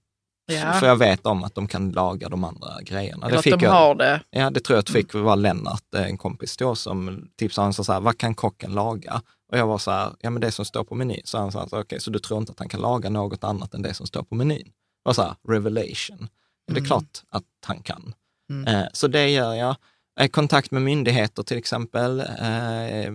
ja. 0.51 0.74
För 0.74 0.88
jag 0.88 0.96
vet 0.96 1.25
om 1.25 1.44
att 1.44 1.56
de 1.56 1.68
kan 1.68 1.91
laga 1.91 2.29
de 2.29 2.44
andra 2.44 2.82
grejerna. 2.82 3.25
eller 3.25 3.34
Det 3.34 3.38
att 3.39 3.44
fick 3.44 3.53
de 3.60 3.65
jag, 3.65 3.72
har 3.72 3.96
det. 3.96 4.22
Ja, 4.29 4.50
det 4.50 4.60
tror 4.60 4.75
jag 4.75 4.79
att 4.82 4.89
fick 4.89 5.13
var 5.13 5.36
Lennart, 5.36 5.94
eh, 5.96 6.01
en 6.06 6.18
kompis 6.18 6.58
då, 6.58 6.75
som 6.75 7.27
tipsade 7.38 7.65
han 7.65 7.74
så 7.74 7.94
här, 7.94 8.00
vad 8.00 8.18
kan 8.18 8.36
kocken 8.36 8.72
laga? 8.74 9.22
Och 9.51 9.58
jag 9.58 9.68
var 9.68 9.77
så 9.77 9.91
här, 9.91 10.12
ja 10.20 10.29
men 10.29 10.41
det 10.41 10.51
som 10.51 10.65
står 10.65 10.84
på 10.84 10.96
menyn. 10.96 11.22
Så 11.24 11.38
han 11.38 11.51
sa, 11.51 11.68
okej, 11.72 12.01
så 12.01 12.10
du 12.12 12.20
tror 12.20 12.39
inte 12.39 12.51
att 12.51 12.60
han 12.60 12.70
kan 12.70 12.82
laga 12.82 13.10
något 13.10 13.44
annat 13.44 13.74
än 13.74 13.82
det 13.82 13.94
som 13.94 14.08
står 14.08 14.24
på 14.24 14.36
menyn? 14.36 14.72
Och 15.06 15.15
så 15.15 15.22
här, 15.22 15.36
revelation. 15.48 16.29
Det 16.68 16.74
är 16.74 16.77
Mm. 16.77 16.86
klart 16.86 17.22
att 17.29 17.44
han 17.66 17.81
kan. 17.81 18.14
Mm. 18.50 18.75
Eh, 18.75 18.88
så 18.94 19.07
det 19.07 19.29
gör 19.29 19.53
jag. 19.53 19.75
Eh, 20.20 20.27
kontakt 20.27 20.72
med 20.72 20.82
myndigheter 20.82 21.44
till 21.44 21.58
exempel. 21.58 22.20
Eh, 22.20 23.14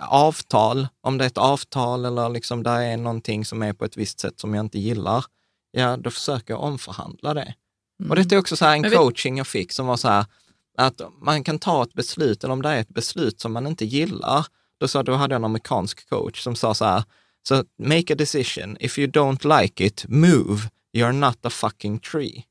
avtal, 0.00 0.88
om 1.00 1.18
det 1.18 1.24
är 1.24 1.26
ett 1.26 1.38
avtal 1.38 2.04
eller 2.04 2.28
liksom 2.28 2.62
där 2.62 2.80
är 2.80 2.96
någonting 2.96 3.44
som 3.44 3.62
är 3.62 3.72
på 3.72 3.84
ett 3.84 3.96
visst 3.96 4.20
sätt 4.20 4.40
som 4.40 4.54
jag 4.54 4.64
inte 4.64 4.78
gillar, 4.78 5.24
ja 5.70 5.96
då 5.96 6.10
försöker 6.10 6.54
jag 6.54 6.62
omförhandla 6.62 7.34
det. 7.34 7.54
Och 8.08 8.16
detta 8.16 8.34
är 8.34 8.38
också 8.38 8.56
så 8.56 8.64
här 8.64 8.76
en 8.76 8.84
Mm. 8.84 8.98
Coaching 8.98 9.38
jag 9.38 9.46
fick 9.46 9.72
som 9.72 9.86
var 9.86 9.96
så 9.96 10.08
här, 10.08 10.26
att 10.78 11.00
man 11.20 11.44
kan 11.44 11.58
ta 11.58 11.82
ett 11.82 11.94
beslut, 11.94 12.44
eller 12.44 12.52
om 12.52 12.62
det 12.62 12.68
är 12.68 12.80
ett 12.80 12.88
beslut 12.88 13.40
som 13.40 13.52
man 13.52 13.66
inte 13.66 13.84
gillar, 13.84 14.46
då, 14.80 14.88
sa, 14.88 15.02
då 15.02 15.12
hade 15.14 15.34
jag 15.34 15.40
en 15.40 15.44
amerikansk 15.44 16.08
coach 16.08 16.42
som 16.42 16.56
sa 16.56 16.74
så 16.74 16.84
här, 16.84 17.04
så 17.48 17.64
make 17.78 18.12
a 18.12 18.16
decision, 18.16 18.76
if 18.80 18.98
you 18.98 19.10
don't 19.10 19.60
like 19.60 19.84
it, 19.86 20.04
move, 20.08 20.70
you're 20.96 21.12
not 21.12 21.46
a 21.46 21.50
fucking 21.50 21.98
tree. 21.98 22.44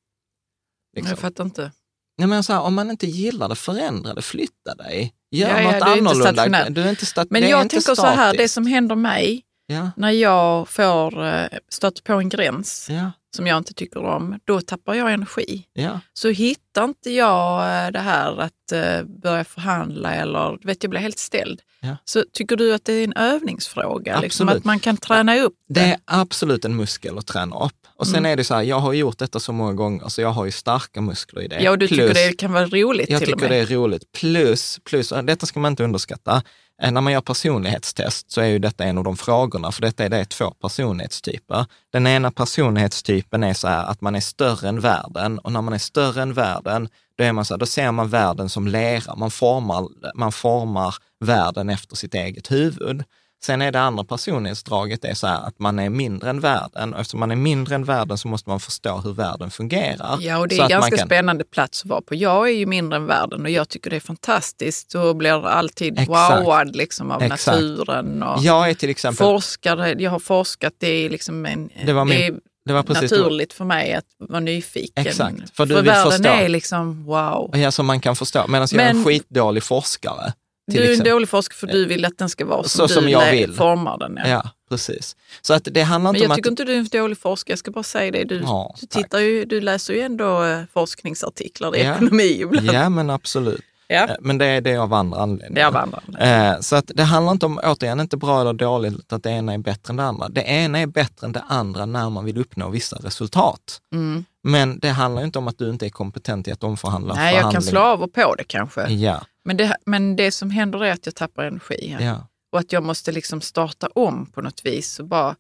Liksom. 0.96 1.10
Jag 1.10 1.20
fattar 1.20 1.44
inte. 1.44 1.72
Nej, 2.18 2.28
men 2.28 2.44
så 2.44 2.54
här, 2.54 2.62
om 2.62 2.74
man 2.76 2.92
inte 2.92 3.08
gillar 3.08 3.50
det, 3.50 3.56
förändra 3.56 4.14
det, 4.14 4.22
flytta 4.22 4.76
dig, 4.76 5.14
gör 5.32 5.50
Ja, 5.50 5.62
ja, 5.62 5.64
något 5.64 5.72
du 5.72 5.76
är 5.92 5.98
inte 5.98 6.10
annorlunda. 6.10 6.34
stationär. 6.34 6.70
du 6.70 6.82
är 6.82 6.90
inte 6.90 7.06
stat- 7.06 7.28
Men 7.30 7.42
det 7.42 7.48
är 7.48 7.52
jag 7.52 7.70
tänker 7.70 7.96
så 7.96 8.06
här, 8.06 8.28
det 8.32 8.34
statiskt. 8.38 8.54
som 8.54 8.66
händer 8.66 8.96
mig 8.96 9.42
Ja, 9.68 9.92
när 9.98 10.12
jag 10.12 10.70
får 10.70 11.26
eh, 11.26 11.46
stöter 11.70 12.02
på 12.04 12.14
en 12.14 12.30
gräns 12.30 12.88
ja, 12.90 13.12
som 13.36 13.48
jag 13.48 13.58
inte 13.58 13.74
tycker 13.74 14.04
om, 14.06 14.40
då 14.46 14.62
tappar 14.62 14.94
jag 14.94 15.14
energi. 15.14 15.66
ja. 15.74 16.00
Så 16.14 16.30
hittar 16.30 16.84
inte 16.84 17.10
jag 17.10 17.60
eh, 17.86 17.92
det 17.92 18.00
här 18.00 18.40
att 18.42 18.72
eh, 18.72 19.04
börja 19.04 19.44
förhandla 19.44 20.16
eller, 20.16 20.58
du 20.62 20.68
vet 20.68 20.84
jag 20.84 20.90
blir 20.90 21.00
helt 21.02 21.20
ställd. 21.20 21.62
Ja. 21.82 21.98
Så 22.06 22.24
tycker 22.34 22.56
du 22.56 22.74
att 22.74 22.86
det 22.86 22.94
är 22.94 23.04
en 23.04 23.14
övningsfråga? 23.14 24.20
Liksom 24.20 24.50
att 24.50 24.64
man 24.66 24.80
kan 24.80 24.98
träna 24.98 25.38
upp 25.40 25.54
Det 25.70 25.82
är 25.82 25.98
absolut 26.06 26.66
en 26.66 26.76
muskel 26.76 27.18
att 27.18 27.26
träna 27.28 27.66
upp. 27.66 27.83
Och 27.96 28.08
sen 28.08 28.16
Mm. 28.20 28.32
är 28.32 28.36
det 28.36 28.44
så 28.44 28.54
här, 28.56 28.62
jag 28.62 28.80
har 28.80 28.94
gjort 28.94 29.18
detta 29.18 29.40
så 29.40 29.54
många 29.54 29.74
gånger, 29.74 30.08
så 30.10 30.22
jag 30.22 30.30
har 30.30 30.46
ju 30.46 30.52
starka 30.52 31.02
muskler 31.02 31.42
i 31.42 31.48
det. 31.48 31.60
Ja, 31.64 31.72
och 31.72 31.78
du 31.78 31.88
tycker 31.88 32.06
Plus- 32.06 32.14
det 32.18 32.34
kan 32.38 32.54
vara 32.54 32.66
roligt 32.66 33.10
Jag 33.10 33.22
till 33.24 33.34
och 33.34 33.40
tycker 33.40 33.50
det 33.54 33.60
är 33.62 33.66
roligt. 33.66 34.12
Plus, 34.12 34.80
plus, 34.84 35.12
och 35.12 35.24
detta 35.24 35.46
ska 35.46 35.60
man 35.60 35.72
inte 35.72 35.84
underskatta, 35.84 36.42
eh, 36.84 36.92
när 36.92 37.02
man 37.02 37.14
gör 37.14 37.22
personlighetstest 37.22 38.32
så 38.32 38.42
är 38.42 38.46
ju 38.46 38.60
detta 38.60 38.84
en 38.84 38.98
av 38.98 39.04
de 39.04 39.18
frågorna, 39.18 39.72
för 39.72 39.82
detta 39.82 40.04
är 40.06 40.10
det 40.10 40.26
två 40.26 40.52
personlighetstyper. 40.52 41.66
Den 41.94 42.08
ena 42.08 42.32
personlighetstypen 42.32 43.44
är 43.44 43.54
så 43.54 43.68
här 43.68 43.86
att 43.86 44.02
man 44.02 44.16
är 44.16 44.20
större 44.20 44.70
än 44.70 44.80
världen 44.80 45.40
och 45.40 45.52
när 45.52 45.62
man 45.62 45.74
är 45.74 45.78
större 45.78 46.22
än 46.22 46.34
världen, 46.34 46.90
då, 47.18 47.24
är 47.24 47.32
man 47.34 47.46
så 47.46 47.54
här, 47.54 47.60
då 47.60 47.66
ser 47.66 47.92
man 47.92 48.10
världen 48.10 48.50
som 48.50 48.68
lera. 48.68 49.16
Man 49.16 49.32
formar, 49.32 49.88
man 50.16 50.32
formar 50.32 50.96
världen 51.20 51.70
efter 51.70 51.96
sitt 51.96 52.14
eget 52.14 52.52
huvud. 52.52 53.04
Sen 53.46 53.62
är 53.62 53.72
det 53.72 53.80
andra 53.82 54.04
personlighetsdraget 54.04 55.06
är 55.06 55.14
så 55.14 55.28
här 55.28 55.48
att 55.48 55.60
man 55.60 55.80
är 55.80 55.90
mindre 55.90 56.30
än 56.30 56.40
världen 56.40 56.94
och 56.94 57.00
eftersom 57.00 57.20
man 57.20 57.32
är 57.32 57.36
mindre 57.36 57.76
än 57.76 57.84
världen 57.84 58.18
så 58.18 58.28
måste 58.28 58.50
man 58.50 58.60
förstå 58.60 58.98
hur 58.98 59.14
världen 59.14 59.52
fungerar. 59.52 60.18
Ja, 60.22 60.38
och 60.38 60.48
det 60.48 60.58
är 60.58 60.64
en 60.64 60.70
ganska 60.70 60.98
kan- 60.98 61.08
spännande 61.08 61.44
plats 61.44 61.82
att 61.84 61.90
vara 61.90 62.02
på. 62.02 62.16
Jag 62.16 62.50
är 62.50 62.54
ju 62.54 62.66
mindre 62.66 62.98
än 62.98 63.06
världen 63.06 63.42
och 63.42 63.50
jag 63.50 63.70
tycker 63.70 63.90
det 63.90 63.96
är 63.96 64.00
fantastiskt 64.00 64.96
och 64.96 65.16
blir 65.16 65.48
alltid 65.48 66.00
Exakt. 66.00 66.42
wowad 66.42 66.76
liksom 66.76 67.12
av 67.12 67.24
Exakt. 67.24 67.46
naturen. 67.48 68.24
Och 68.24 68.44
Jag 68.44 68.70
är 68.70 68.74
till 68.74 68.90
exempel 68.90 69.18
forskare, 69.26 69.96
jag 70.00 70.12
har 70.12 70.20
forskat, 70.20 70.74
det 70.78 70.88
är 70.88 71.10
liksom 71.10 71.46
en, 71.46 71.70
Det 71.86 71.94
var 71.94 72.06
min- 72.06 72.22
är 72.22 72.40
det 72.66 72.74
var 72.74 72.84
precis 72.84 73.12
naturligt 73.12 73.54
för 73.54 73.66
mig 73.66 73.94
att 73.94 74.06
vara 74.30 74.40
nyfiken. 74.40 75.08
Exakt, 75.08 75.56
för 75.58 75.66
du 75.66 75.76
vill 75.76 75.84
världen 75.84 76.12
förstå. 76.12 76.30
är 76.30 76.50
liksom 76.50 77.06
wow. 77.06 77.52
Ja, 77.58 77.72
som 77.72 77.86
man 77.86 78.00
kan 78.00 78.16
förstå. 78.16 78.46
Medan 78.48 78.68
jag 78.72 78.82
är 78.82 78.90
en 78.90 79.04
skitdålig 79.06 79.64
forskare. 79.64 80.34
Du 80.68 80.84
är 80.94 80.98
en 81.00 81.04
dålig 81.04 81.30
forskare 81.30 81.58
för 81.58 81.68
du 81.68 81.86
vill 81.86 82.06
att 82.06 82.18
den 82.18 82.30
ska 82.30 82.46
vara 82.46 82.64
som, 82.64 82.70
Så 82.70 82.88
du 82.88 82.94
som 82.94 83.10
jag 83.10 83.32
vill. 83.32 83.54
formar 83.54 83.98
den. 83.98 84.18
Ja. 84.18 84.28
Ja, 84.30 84.44
precis. 84.70 85.16
Så 85.42 85.54
att 85.54 85.68
det 85.72 85.82
handlar 85.82 86.12
Men 86.12 86.16
inte 86.16 86.24
jag 86.24 86.32
om 86.32 86.36
tycker 86.36 86.50
att... 86.50 86.52
inte 86.52 86.64
du 86.64 86.74
är 86.74 86.78
en 86.78 86.88
dålig 87.04 87.18
forskare, 87.18 87.52
jag 87.52 87.60
ska 87.60 87.72
bara 87.72 87.84
säga 87.84 88.12
det. 88.12 88.24
Du, 88.24 88.40
Ja, 88.42 88.76
du, 88.82 88.88
tittar 88.88 89.20
ju, 89.20 89.46
du 89.46 89.62
läser 89.62 89.94
ju 89.94 90.00
ändå 90.02 90.44
eh, 90.44 90.62
forskningsartiklar 90.74 91.76
i 91.76 91.84
Ja. 91.84 91.94
ekonomi 91.96 92.24
ibland. 92.42 92.68
Ja, 92.74 92.90
men 92.90 93.10
absolut. 93.10 93.62
Ja. 93.88 94.04
Eh, 94.08 94.16
Men 94.20 94.38
det 94.38 94.46
är 94.46 94.62
det 94.62 94.76
av 94.78 94.94
andra 94.94 95.20
anledningar. 95.20 95.56
Det 95.56 95.62
är 95.62 95.66
av 95.66 95.76
andra. 96.06 96.54
Eh, 96.54 96.60
Så 96.60 96.76
att 96.76 96.92
det 96.96 97.04
handlar 97.04 97.32
inte 97.34 97.46
om, 97.46 97.60
återigen, 97.64 98.00
inte 98.00 98.18
bra 98.18 98.42
eller 98.42 98.54
dåligt, 98.54 99.14
att 99.14 99.24
det 99.24 99.30
ena 99.30 99.54
är 99.54 99.58
bättre 99.58 99.92
än 99.92 99.96
det 99.98 100.04
andra. 100.04 100.30
Det 100.30 100.42
ena 100.42 100.80
är 100.80 100.88
bättre 100.88 101.26
än 101.28 101.32
det 101.32 101.44
andra 101.48 101.86
när 101.86 102.10
man 102.10 102.26
vill 102.26 102.38
uppnå 102.38 102.70
vissa 102.70 102.96
resultat. 102.96 103.82
Mm. 103.94 104.26
Men 104.44 104.80
det 104.80 104.90
handlar 104.90 105.24
inte 105.24 105.40
om 105.40 105.48
att 105.48 105.58
du 105.58 105.70
inte 105.70 105.86
är 105.86 105.90
kompetent 105.90 106.48
i 106.48 106.52
att 106.52 106.64
omförhandla 106.64 107.14
Nej, 107.16 107.36
jag 107.36 107.52
kan 107.52 107.62
slå 107.62 107.80
av 107.82 108.04
och 108.04 108.14
på 108.14 108.36
det 108.36 108.44
kanske. 108.44 108.88
Ja, 108.88 109.22
Men 109.44 109.58
det, 109.58 109.78
men 109.86 110.16
det 110.16 110.32
som 110.32 110.50
händer 110.50 110.84
är 110.84 110.92
att 110.92 111.06
jag 111.06 111.16
tappar 111.16 111.44
energi. 111.46 111.98
Ja. 112.00 112.28
Och 112.52 112.60
att 112.60 112.72
jag 112.72 112.84
måste 112.84 113.12
liksom 113.12 113.42
starta 113.42 113.88
om 113.88 114.26
på 114.26 114.42
något 114.42 114.66
vis. 114.66 115.00
Och 115.00 115.08
bara, 115.08 115.36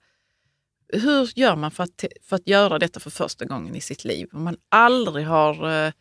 hur 0.93 1.39
gör 1.39 1.55
man 1.55 1.71
för 1.71 1.83
att, 1.83 2.05
för 2.23 2.35
att 2.35 2.47
göra 2.47 2.79
detta 2.79 2.99
för 2.99 3.09
första 3.09 3.45
gången 3.45 3.75
i 3.75 3.81
sitt 3.81 4.03
liv? 4.03 4.29
Om 4.33 4.43
man 4.43 4.57
aldrig 4.69 5.25
har 5.27 5.85
eh, 5.85 5.93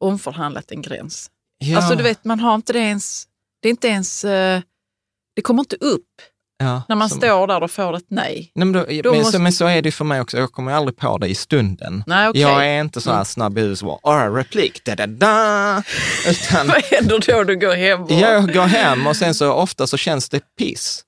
omförhandlat 0.00 0.72
en 0.72 0.82
gräns. 0.82 1.30
Ja, 1.58 1.76
Alltså 1.76 1.94
du 1.94 2.02
vet, 2.02 2.24
man 2.24 2.40
har 2.40 2.54
inte 2.54 2.72
det 2.72 2.78
ens, 2.78 3.28
det 3.60 3.68
är 3.68 3.70
inte 3.70 3.88
ens, 3.88 4.24
eh, 4.24 4.62
det 5.34 5.42
kommer 5.42 5.60
inte 5.60 5.76
upp 5.76 6.22
ja, 6.58 6.82
när 6.88 6.96
man 6.96 7.08
som- 7.08 7.18
står 7.18 7.46
där 7.46 7.62
och 7.62 7.70
får 7.70 7.96
ett 7.96 8.04
nej. 8.08 8.50
Nej, 8.54 8.66
men, 8.66 8.72
då, 8.72 8.80
Då 9.02 9.10
men, 9.10 9.18
måste- 9.18 9.32
så, 9.32 9.38
men 9.38 9.52
så 9.52 9.66
är 9.66 9.82
det 9.82 9.92
för 9.92 10.04
mig 10.04 10.20
också. 10.20 10.38
Jag 10.38 10.52
kommer 10.52 10.72
aldrig 10.72 10.96
på 10.96 11.18
det 11.18 11.28
i 11.28 11.34
stunden. 11.34 12.04
Nej, 12.06 12.28
okej. 12.28 12.40
Jag 12.42 12.66
är 12.68 12.80
inte 12.80 13.00
så 13.00 13.10
här 13.10 13.16
Mm. 13.16 13.24
snabb 13.24 13.58
i 13.58 13.60
huvudet 13.60 13.78
som 13.78 13.88
bara, 13.88 13.98
"Åh, 14.02 14.34
replik, 14.34 14.84
da 14.84 14.94
da 14.96 15.06
da. 15.06 15.82
Utan 16.30 16.66
Vad 16.66 16.84
händer 16.84 17.32
då 17.32 17.44
du 17.44 17.56
går 17.56 17.74
hem? 17.74 18.02
Och, 18.02 18.10
jag 18.10 18.52
går 18.54 18.66
hem 18.66 19.06
och 19.06 19.16
sen 19.16 19.34
så 19.34 19.52
ofta 19.52 19.86
så 19.86 19.96
känns 19.96 20.28
det 20.28 20.40
piss. 20.58 21.04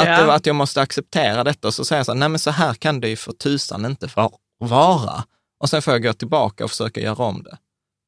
Att, 0.00 0.06
Ja. 0.08 0.24
det, 0.24 0.32
att 0.34 0.46
jag 0.46 0.56
måste 0.56 0.80
acceptera 0.80 1.44
detta 1.44 1.68
och 1.68 1.74
så 1.74 1.84
säger 1.84 1.98
jag 1.98 2.06
så 2.06 2.12
här, 2.12 2.18
nej 2.18 2.28
men 2.28 2.38
så 2.38 2.50
här 2.50 2.74
kan 2.74 3.00
det 3.00 3.08
ju 3.08 3.16
för 3.16 3.32
tusan 3.32 3.84
inte 3.84 4.08
vara. 4.60 5.22
Och 5.60 5.68
sen 5.70 5.82
får 5.82 5.92
jag 5.94 6.02
gå 6.02 6.12
tillbaka 6.12 6.64
och 6.64 6.70
försöka 6.70 7.00
göra 7.00 7.24
om 7.24 7.42
det. 7.42 7.56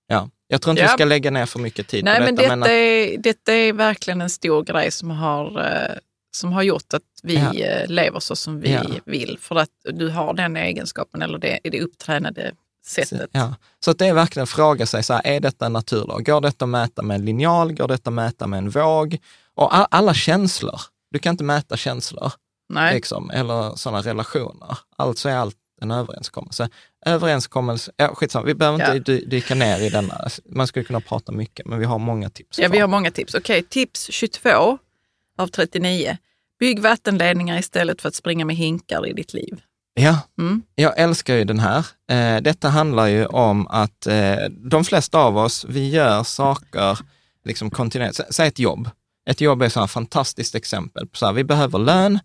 Ja. 0.06 0.28
Jag 0.48 0.62
tror 0.62 0.70
inte 0.70 0.82
Ja. 0.82 0.88
vi 0.88 0.92
ska 0.92 1.04
lägga 1.04 1.30
ner 1.30 1.46
för 1.46 1.58
mycket 1.58 1.88
tid 1.88 2.04
Nej, 2.04 2.18
på 2.18 2.24
men 2.24 2.34
detta. 2.36 2.56
detta, 2.56 2.72
är, 2.72 3.18
detta 3.18 3.52
är 3.54 3.72
verkligen 3.72 4.20
en 4.20 4.30
stor 4.30 4.62
grej 4.62 4.90
som 4.90 5.10
har, 5.10 5.60
eh, 5.66 5.96
som 6.34 6.52
har 6.52 6.62
gjort 6.62 6.94
att 6.94 7.02
vi 7.22 7.34
Ja. 7.34 7.54
eh, 7.54 7.88
lever 7.88 8.20
så 8.20 8.36
som 8.36 8.60
vi 8.60 8.72
Ja. 8.72 8.82
vill. 9.04 9.38
För 9.40 9.56
att 9.56 9.70
du 9.92 10.08
har 10.08 10.34
den 10.34 10.56
egenskapen 10.56 11.22
eller 11.22 11.38
det, 11.38 11.58
det 11.64 11.80
upptränade 11.82 12.52
sättet. 12.86 13.30
Ja. 13.32 13.54
Så 13.84 13.90
att 13.90 13.98
det 13.98 14.06
är 14.06 14.14
verkligen 14.14 14.42
att 14.42 14.50
fråga 14.50 14.86
sig, 14.86 15.02
så 15.02 15.12
här, 15.14 15.22
är 15.26 15.40
detta 15.40 15.66
en 15.66 15.72
naturlag? 15.72 16.24
Går 16.26 16.40
detta 16.40 16.64
att 16.64 16.68
mäta 16.68 17.02
med 17.02 17.14
en 17.14 17.24
linjal? 17.24 17.72
Går 17.72 17.88
detta 17.88 18.10
att 18.10 18.14
mäta 18.14 18.46
med 18.46 18.58
en 18.58 18.70
våg? 18.70 19.18
Och 19.54 19.74
a- 19.76 19.88
alla 19.90 20.14
känslor. 20.14 20.80
Du 21.10 21.18
kan 21.18 21.30
inte 21.30 21.44
mäta 21.44 21.76
känslor 21.76 22.32
Nej. 22.68 22.94
liksom, 22.94 23.30
eller 23.30 23.76
sådana 23.76 24.00
relationer. 24.02 24.78
Alltså 24.96 25.28
är 25.28 25.36
allt 25.36 25.56
en 25.80 25.90
överenskommelse. 25.90 26.68
Överenskommelse, 27.06 27.92
ja, 27.96 28.14
skitsamma, 28.14 28.46
vi 28.46 28.54
behöver 28.54 28.78
Ja. 28.78 28.94
inte 28.94 29.12
dy- 29.12 29.24
dyka 29.26 29.54
ner 29.54 29.80
i 29.80 29.88
denna. 29.90 30.28
Man 30.44 30.66
skulle 30.66 30.84
kunna 30.84 31.00
prata 31.00 31.32
mycket, 31.32 31.66
men 31.66 31.78
vi 31.78 31.84
har 31.84 31.98
många 31.98 32.30
tips 32.30 32.58
Ja, 32.58 32.68
vi 32.68 32.78
har 32.78 32.88
många 32.88 33.10
tips. 33.10 33.34
Okej, 33.34 33.62
tips 33.62 34.06
22 34.12 34.78
av 35.38 35.46
39. 35.46 36.16
Bygg 36.60 36.80
vattenledningar 36.80 37.58
istället 37.58 38.02
för 38.02 38.08
att 38.08 38.14
springa 38.14 38.44
med 38.44 38.56
hinkar 38.56 39.06
i 39.08 39.12
ditt 39.12 39.34
liv. 39.34 39.60
Ja, 39.94 40.18
Mm. 40.38 40.62
jag 40.74 40.98
älskar 40.98 41.34
ju 41.34 41.44
den 41.44 41.58
här. 41.60 41.86
Eh, 42.10 42.40
detta 42.42 42.68
handlar 42.68 43.06
ju 43.06 43.26
om 43.26 43.66
att 43.66 44.06
eh, 44.06 44.36
de 44.70 44.84
flesta 44.84 45.18
av 45.18 45.36
oss, 45.38 45.66
vi 45.68 45.88
gör 45.90 46.22
saker 46.22 46.98
liksom 47.44 47.70
kontinuerligt. 47.70 48.20
Sä- 48.20 48.30
Säg 48.32 48.48
ett 48.48 48.58
jobb. 48.58 48.90
Ett 49.30 49.40
jobb 49.40 49.62
är 49.62 49.68
här 49.80 49.86
fantastiskt 49.86 50.54
exempel. 50.54 51.08
Så 51.12 51.26
här, 51.26 51.32
vi 51.32 51.44
behöver 51.44 51.78
lön 51.78 52.18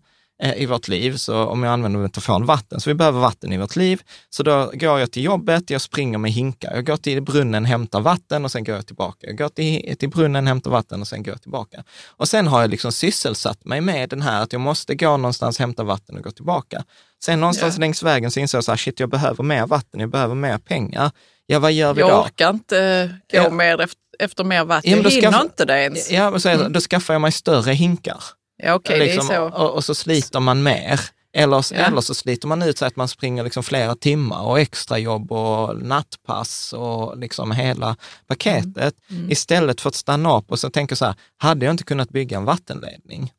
i 0.56 0.66
vårt 0.66 0.88
liv, 0.88 1.16
så 1.16 1.44
om 1.44 1.62
jag 1.62 1.72
använder 1.72 2.00
metaforen 2.00 2.46
vatten, 2.46 2.80
så 2.80 2.90
vi 2.90 2.94
behöver 2.94 3.20
vatten 3.20 3.52
i 3.52 3.58
vårt 3.58 3.76
liv. 3.76 4.02
Så 4.30 4.42
då 4.42 4.70
går 4.74 5.00
jag 5.00 5.10
till 5.12 5.22
jobbet, 5.24 5.70
jag 5.70 5.80
springer 5.80 6.18
med 6.18 6.32
hinkar. 6.32 6.74
Jag 6.74 6.86
går 6.86 6.96
till 6.96 7.22
brunnen, 7.22 7.64
hämtar 7.64 8.00
vatten 8.00 8.44
och 8.44 8.50
sen 8.52 8.64
går 8.64 8.74
jag 8.74 8.86
tillbaka. 8.86 9.26
Jag 9.26 9.36
går 9.38 9.48
till, 9.48 9.96
till 9.98 10.08
brunnen, 10.10 10.46
hämtar 10.46 10.70
vatten 10.70 11.00
och 11.00 11.08
sen 11.08 11.22
går 11.22 11.32
jag 11.34 11.42
tillbaka. 11.42 11.84
Och 12.08 12.28
sen 12.28 12.46
har 12.46 12.60
jag 12.60 12.70
liksom 12.70 12.92
sysselsatt 12.92 13.64
mig 13.64 13.80
med 13.80 14.08
den 14.08 14.22
här 14.22 14.42
att 14.42 14.52
jag 14.52 14.60
måste 14.60 14.94
gå 14.94 15.16
någonstans, 15.16 15.58
hämta 15.58 15.84
vatten 15.84 16.16
och 16.16 16.22
gå 16.24 16.30
tillbaka. 16.30 16.84
Sen 17.24 17.40
någonstans 17.40 17.74
Ja. 17.76 17.80
längs 17.80 18.02
vägen 18.02 18.30
så 18.30 18.40
inser 18.40 18.58
jag 18.58 18.64
så 18.64 18.72
här, 18.72 18.76
shit, 18.76 19.00
jag 19.00 19.08
behöver 19.10 19.44
mer 19.44 19.66
vatten, 19.66 20.00
jag 20.00 20.10
behöver 20.10 20.34
mer 20.34 20.58
pengar. 20.58 21.10
Ja, 21.46 21.58
vad 21.58 21.72
gör 21.72 21.94
vi 21.94 22.00
Jag 22.00 22.10
då? 22.10 22.22
orkar 22.22 22.50
inte 22.50 22.78
eh, 22.80 23.06
gå 23.40 23.44
Ja. 23.46 23.50
mer 23.50 23.80
efter, 23.80 23.98
efter 24.18 24.44
mer 24.44 24.64
vatten. 24.64 24.90
Ja, 24.90 24.96
jag 24.96 25.10
hinner 25.10 25.42
inte 25.42 25.64
det 25.64 25.82
ens. 25.82 26.10
Ja, 26.10 26.30
men 26.30 26.40
så 26.40 26.48
det, 26.48 26.68
då 26.68 26.80
skaffar 26.80 27.14
jag 27.14 27.20
mig 27.20 27.32
större 27.32 27.72
hinkar. 27.72 28.22
Ja, 28.62 28.74
okej, 28.74 28.98
liksom, 28.98 29.28
det 29.28 29.34
är 29.34 29.50
så. 29.50 29.56
Och, 29.56 29.74
och 29.74 29.84
så 29.84 29.94
sliter 29.94 30.40
man 30.40 30.62
mer. 30.62 31.00
Eller, 31.32 31.66
Ja. 31.74 31.78
eller 31.86 32.00
så 32.00 32.14
sliter 32.14 32.48
man 32.48 32.62
ut 32.62 32.78
sig 32.78 32.88
att 32.88 32.96
man 32.96 33.08
springer 33.08 33.44
liksom 33.44 33.62
flera 33.62 33.94
timmar 33.94 34.42
och 34.42 34.60
extrajobb 34.60 35.32
och 35.32 35.82
nattpass 35.82 36.72
och 36.72 37.18
liksom 37.18 37.52
hela 37.52 37.96
paketet. 38.26 38.94
Mm. 39.10 39.30
Istället 39.30 39.80
för 39.80 39.88
att 39.88 39.94
stanna 39.94 40.36
upp 40.38 40.50
och 40.50 40.58
så 40.58 40.70
tänka 40.70 40.96
så 40.96 41.04
här, 41.04 41.14
hade 41.36 41.64
jag 41.66 41.72
inte 41.72 41.84
kunnat 41.84 42.08
bygga 42.10 42.36
en 42.36 42.44
vattenledning? 42.44 43.32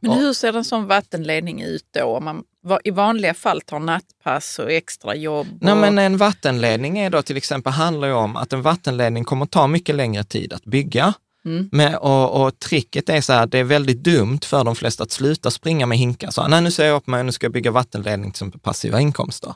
Men 0.00 0.10
Ja. 0.10 0.16
hur 0.18 0.32
ser 0.32 0.56
en 0.56 0.64
sån 0.64 0.86
vattenledning 0.86 1.62
ut 1.62 1.84
då? 1.94 2.04
Om 2.04 2.24
man 2.24 2.42
i 2.84 2.90
vanliga 2.90 3.34
fall 3.34 3.60
tar 3.60 3.78
nattpass 3.78 4.58
och 4.58 4.72
extrajobb? 4.72 5.46
Och... 5.52 5.58
Nej, 5.62 5.74
men 5.74 5.98
en 5.98 6.16
vattenledning 6.16 6.98
är 6.98 7.10
då 7.10 7.22
till 7.22 7.36
exempel 7.36 7.72
handlar 7.72 8.08
ju 8.08 8.14
om 8.14 8.36
att 8.36 8.52
en 8.52 8.62
vattenledning 8.62 9.24
kommer 9.24 9.46
ta 9.46 9.66
mycket 9.66 9.94
längre 9.94 10.24
tid 10.24 10.52
att 10.52 10.64
bygga. 10.64 11.14
Mm. 11.44 11.68
Men, 11.72 11.94
och, 11.94 12.42
och 12.42 12.58
tricket 12.58 13.08
är 13.08 13.20
så 13.20 13.32
här, 13.32 13.46
det 13.46 13.58
är 13.58 13.64
väldigt 13.64 14.04
dumt 14.04 14.40
för 14.44 14.64
de 14.64 14.76
flesta 14.76 15.02
att 15.02 15.10
sluta 15.10 15.50
springa 15.50 15.86
med 15.86 15.98
hinkar. 15.98 16.30
Så, 16.30 16.48
nej, 16.48 16.62
nu 16.62 16.70
säger 16.70 16.90
jag 16.90 16.96
upp 16.96 17.06
mig, 17.06 17.24
nu 17.24 17.32
ska 17.32 17.44
jag 17.44 17.52
bygga 17.52 17.70
vattenledning 17.70 18.30
till 18.30 18.36
exempel 18.36 18.60
passiva 18.60 19.00
inkomster. 19.00 19.54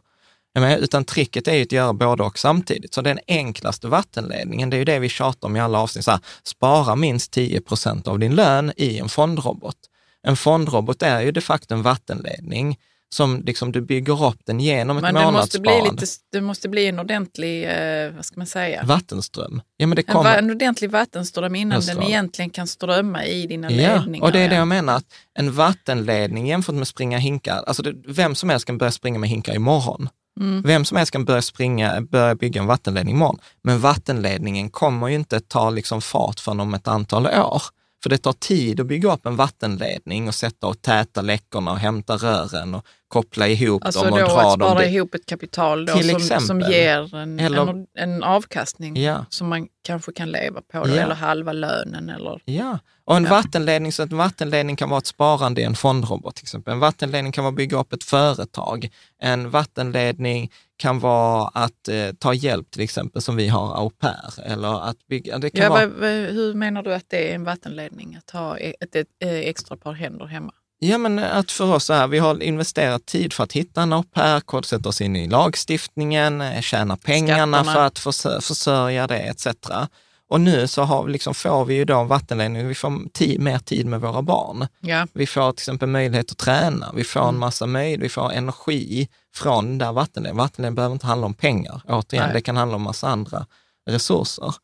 Men, 0.54 0.78
utan 0.78 1.04
tricket 1.04 1.48
är 1.48 1.54
ju 1.54 1.62
att 1.62 1.72
göra 1.72 1.92
både 1.92 2.22
och 2.22 2.38
samtidigt. 2.38 2.94
Så 2.94 3.02
den 3.02 3.18
enklaste 3.28 3.88
vattenledningen, 3.88 4.70
det 4.70 4.76
är 4.76 4.78
ju 4.78 4.84
det 4.84 4.98
vi 4.98 5.08
tjatar 5.08 5.48
om 5.48 5.56
i 5.56 5.60
alla 5.60 5.78
avsnitt, 5.78 6.04
så 6.04 6.10
här, 6.10 6.20
spara 6.42 6.96
minst 6.96 7.32
10 7.32 7.60
procent 7.60 8.08
av 8.08 8.18
din 8.18 8.34
lön 8.34 8.72
i 8.76 8.98
en 8.98 9.08
fondrobot. 9.08 9.76
En 10.22 10.36
fondrobot 10.36 11.02
är 11.02 11.20
ju 11.20 11.32
de 11.32 11.40
facto 11.40 11.74
en 11.74 11.82
vattenledning 11.82 12.78
som 13.14 13.42
liksom 13.46 13.72
du 13.72 13.80
bygger 13.80 14.24
upp 14.26 14.38
den 14.44 14.60
genom 14.60 14.96
ett 14.96 15.02
Men 15.02 15.14
det 15.14 15.30
måste, 15.30 15.60
bli 15.60 15.70
månadssparande. 15.70 16.00
lite, 16.02 16.12
det 16.32 16.40
måste 16.40 16.68
bli 16.68 16.86
en 16.86 16.98
ordentlig, 16.98 17.64
eh, 17.64 18.10
vad 18.16 18.24
ska 18.24 18.40
man 18.40 18.46
säga? 18.46 18.82
Vattenström. 18.84 19.62
Ja, 19.76 19.86
men 19.86 19.96
det 19.96 20.02
En, 20.08 20.14
kommer... 20.14 20.38
en 20.38 20.50
ordentlig 20.50 20.90
vattenström 20.90 21.54
innan 21.54 21.76
Just 21.78 21.88
den 21.94 22.02
egentligen 22.02 22.50
kan 22.50 22.66
strömma 22.66 23.24
i 23.24 23.46
dina 23.46 23.70
Ja, 23.70 23.96
ledningar. 23.98 24.26
och 24.26 24.32
det 24.32 24.38
är 24.40 24.48
det 24.48 24.54
ja. 24.54 24.58
jag 24.60 24.68
menar, 24.68 24.96
att 24.96 25.04
en 25.34 25.52
vattenledning 25.52 26.46
jämfört 26.46 26.74
med 26.74 26.88
springa 26.88 27.18
hinkar, 27.18 27.64
alltså 27.66 27.82
det, 27.82 27.94
vem 28.06 28.34
som 28.34 28.48
helst 28.50 28.66
kan 28.66 28.78
börja 28.78 28.92
springa 28.92 29.18
med 29.18 29.30
hinkar 29.30 29.54
imorgon. 29.54 30.08
Mm. 30.40 30.62
Vem 30.62 30.84
som 30.84 30.96
helst 30.96 31.12
kan 31.12 31.24
börja, 31.24 31.42
springa, 31.42 32.00
börja 32.00 32.34
bygga 32.34 32.60
en 32.60 32.66
vattenledning 32.66 33.14
imorgon. 33.14 33.38
Men 33.62 33.80
vattenledningen 33.80 34.70
kommer 34.70 35.08
ju 35.08 35.14
inte 35.14 35.40
ta 35.40 35.70
liksom 35.70 36.00
fart 36.00 36.40
förrän 36.40 36.60
om 36.60 36.74
ett 36.74 36.88
antal 36.88 37.26
år. 37.26 37.62
För 38.02 38.10
det 38.10 38.18
tar 38.18 38.32
tid 38.32 38.80
att 38.80 38.86
bygga 38.86 39.12
upp 39.12 39.26
en 39.26 39.36
vattenledning 39.36 40.28
och 40.28 40.34
sätta 40.34 40.66
och 40.66 40.82
täta 40.82 41.22
läckorna 41.22 41.70
och 41.70 41.78
hämta 41.78 42.16
rören 42.16 42.74
och 42.74 42.84
koppla 43.08 43.48
ihop 43.48 43.84
Alltså 43.84 44.04
dem 44.04 44.12
och 44.12 44.18
då 44.18 44.24
dra 44.26 44.40
att 44.40 44.58
dem. 44.58 44.68
spara 44.68 44.80
dit. 44.84 44.94
ihop 44.94 45.14
ett 45.14 45.26
kapital 45.26 45.86
då 45.86 45.96
Till 45.96 46.10
som, 46.10 46.20
som 46.20 46.36
exempel. 46.38 46.72
ger 46.72 47.14
en, 47.16 47.40
Eller- 47.40 47.66
en, 47.70 47.86
en 47.98 48.22
avkastning 48.22 48.96
Ja. 48.96 49.24
som 49.28 49.48
man 49.48 49.68
kanske 49.84 50.12
kan 50.12 50.30
leva 50.30 50.60
på, 50.72 50.84
då, 50.84 50.88
Ja. 50.88 51.02
eller 51.02 51.14
halva 51.14 51.52
lönen. 51.52 52.08
Eller, 52.10 52.40
Ja, 52.44 52.78
och 53.04 53.16
en 53.16 53.24
Ja. 53.24 53.30
vattenledning, 53.30 53.92
så 53.92 54.02
att 54.02 54.12
en 54.12 54.18
vattenledning 54.18 54.76
kan 54.76 54.90
vara 54.90 54.98
ett 54.98 55.06
sparande 55.06 55.60
i 55.60 55.64
en 55.64 55.74
fondrobot 55.76 56.34
till 56.34 56.44
exempel. 56.44 56.72
En 56.74 56.80
vattenledning 56.80 57.32
kan 57.32 57.44
vara 57.44 57.52
att 57.52 57.56
bygga 57.56 57.78
upp 57.80 57.92
ett 57.92 58.04
företag. 58.04 58.88
En 59.22 59.50
vattenledning 59.50 60.50
kan 60.78 60.98
vara 60.98 61.48
att 61.48 61.88
eh, 61.88 62.12
ta 62.18 62.34
hjälp 62.34 62.70
till 62.70 62.82
exempel 62.82 63.22
som 63.22 63.36
vi 63.36 63.48
har 63.48 63.76
au 63.76 63.90
pair. 63.90 64.44
Eller 64.44 64.88
att 64.88 65.06
bygga, 65.08 65.38
det 65.38 65.50
kan 65.50 65.64
ja, 65.64 65.70
vara, 65.70 65.86
vad, 65.86 66.10
hur 66.10 66.54
menar 66.54 66.82
du 66.82 66.94
att 66.94 67.04
det 67.08 67.30
är 67.30 67.34
en 67.34 67.44
vattenledning 67.44 68.16
att 68.16 68.30
ha 68.30 68.58
ett, 68.58 68.74
ett, 68.80 68.94
ett 68.96 69.06
eh, 69.22 69.30
extra 69.32 69.76
par 69.76 69.92
händer 69.92 70.26
hemma? 70.26 70.52
ja, 70.78 70.98
men 70.98 71.18
att 71.18 71.50
för 71.52 71.74
oss 71.74 71.84
så 71.84 71.92
här, 71.92 72.06
vi 72.06 72.18
har 72.18 72.42
investerat 72.42 73.06
tid 73.06 73.32
för 73.32 73.44
att 73.44 73.52
hitta 73.52 73.82
en 73.82 73.92
au 73.92 74.02
pair, 74.02 74.40
kodsätta 74.40 74.88
oss 74.88 75.00
in 75.00 75.16
i 75.16 75.28
lagstiftningen, 75.28 76.40
eh, 76.40 76.60
tjäna 76.60 76.96
pengarna 76.96 77.64
Skatterna. 77.64 77.74
för 77.74 77.86
att 77.86 77.98
försö- 77.98 78.40
försörja 78.40 79.06
det 79.06 79.18
etc. 79.18 79.46
Och 80.30 80.40
nu 80.40 80.66
så 80.66 80.82
har 80.82 81.08
liksom, 81.08 81.34
får 81.34 81.64
vi 81.64 81.74
ju 81.74 81.84
då 81.84 81.98
en 81.98 82.08
vattenledning, 82.08 82.68
vi 82.68 82.74
får 82.74 82.90
mer 83.38 83.58
tid 83.58 83.86
med 83.86 84.00
våra 84.00 84.22
barn. 84.22 84.66
Ja, 84.80 85.06
Vi 85.12 85.26
får 85.26 85.52
till 85.52 85.60
exempel 85.60 85.88
möjlighet 85.88 86.32
att 86.32 86.38
träna, 86.38 86.92
vi 86.94 87.04
får 87.04 87.20
en 87.20 87.28
Mm. 87.28 87.40
massa 87.40 87.66
möjligheter, 87.66 88.02
vi 88.02 88.08
får 88.08 88.32
energi 88.32 89.08
från 89.34 89.64
den 89.64 89.78
där 89.78 89.92
vattenledningen. 89.92 90.36
Vattenledningen 90.36 90.74
behöver 90.74 90.92
inte 90.92 91.06
handla 91.06 91.26
om 91.26 91.34
pengar, 91.34 91.80
återigen, 91.88 92.24
Nej. 92.26 92.34
det 92.34 92.40
kan 92.40 92.56
handla 92.56 92.76
om 92.76 92.82
massa 92.82 93.08
andra 93.08 93.46
resurser. 93.90 94.54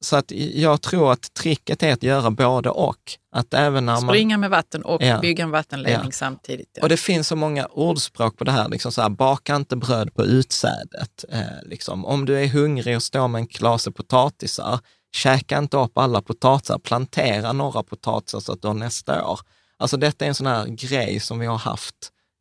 Så 0.00 0.16
att 0.16 0.30
jag 0.54 0.80
tror 0.82 1.12
att 1.12 1.34
tricket 1.34 1.82
är 1.82 1.92
att 1.92 2.02
göra 2.02 2.30
både 2.30 2.70
och. 2.70 2.98
Att 3.32 3.54
även 3.54 3.86
när 3.86 3.92
man, 3.92 4.08
springa 4.08 4.38
med 4.38 4.50
vatten 4.50 4.82
och 4.82 5.02
Ja. 5.02 5.18
bygga 5.18 5.44
en 5.44 5.50
vattenledning 5.50 6.04
Ja. 6.04 6.10
samtidigt. 6.12 6.68
Ja. 6.74 6.82
och 6.82 6.88
det 6.88 6.96
finns 6.96 7.28
så 7.28 7.36
många 7.36 7.66
ordspråk 7.66 8.36
på 8.38 8.44
det 8.44 8.52
här, 8.52 8.68
liksom 8.68 8.92
så 8.92 9.02
här, 9.02 9.08
baka 9.08 9.56
inte 9.56 9.76
bröd 9.76 10.14
på 10.14 10.24
utsädet. 10.24 11.24
Eh, 11.28 11.40
liksom. 11.66 12.04
Om 12.04 12.24
du 12.24 12.38
är 12.42 12.46
hungrig 12.48 12.96
och 12.96 13.02
står 13.02 13.28
med 13.28 13.38
en 13.38 13.46
klase 13.46 13.90
potatisar, 13.90 14.80
käka 15.12 15.58
inte 15.58 15.76
upp 15.76 15.98
alla 15.98 16.22
potatisar, 16.22 16.78
plantera 16.78 17.52
några 17.52 17.82
potatisar 17.82 18.40
så 18.40 18.52
att 18.52 18.62
du 18.62 18.68
har 18.68 18.74
nästa 18.74 19.28
år. 19.28 19.40
Alltså 19.76 19.96
detta 19.96 20.24
är 20.24 20.28
en 20.28 20.34
sån 20.34 20.46
här 20.46 20.66
grej 20.66 21.20
som 21.20 21.38
vi 21.38 21.46
har 21.46 21.58
haft 21.58 21.94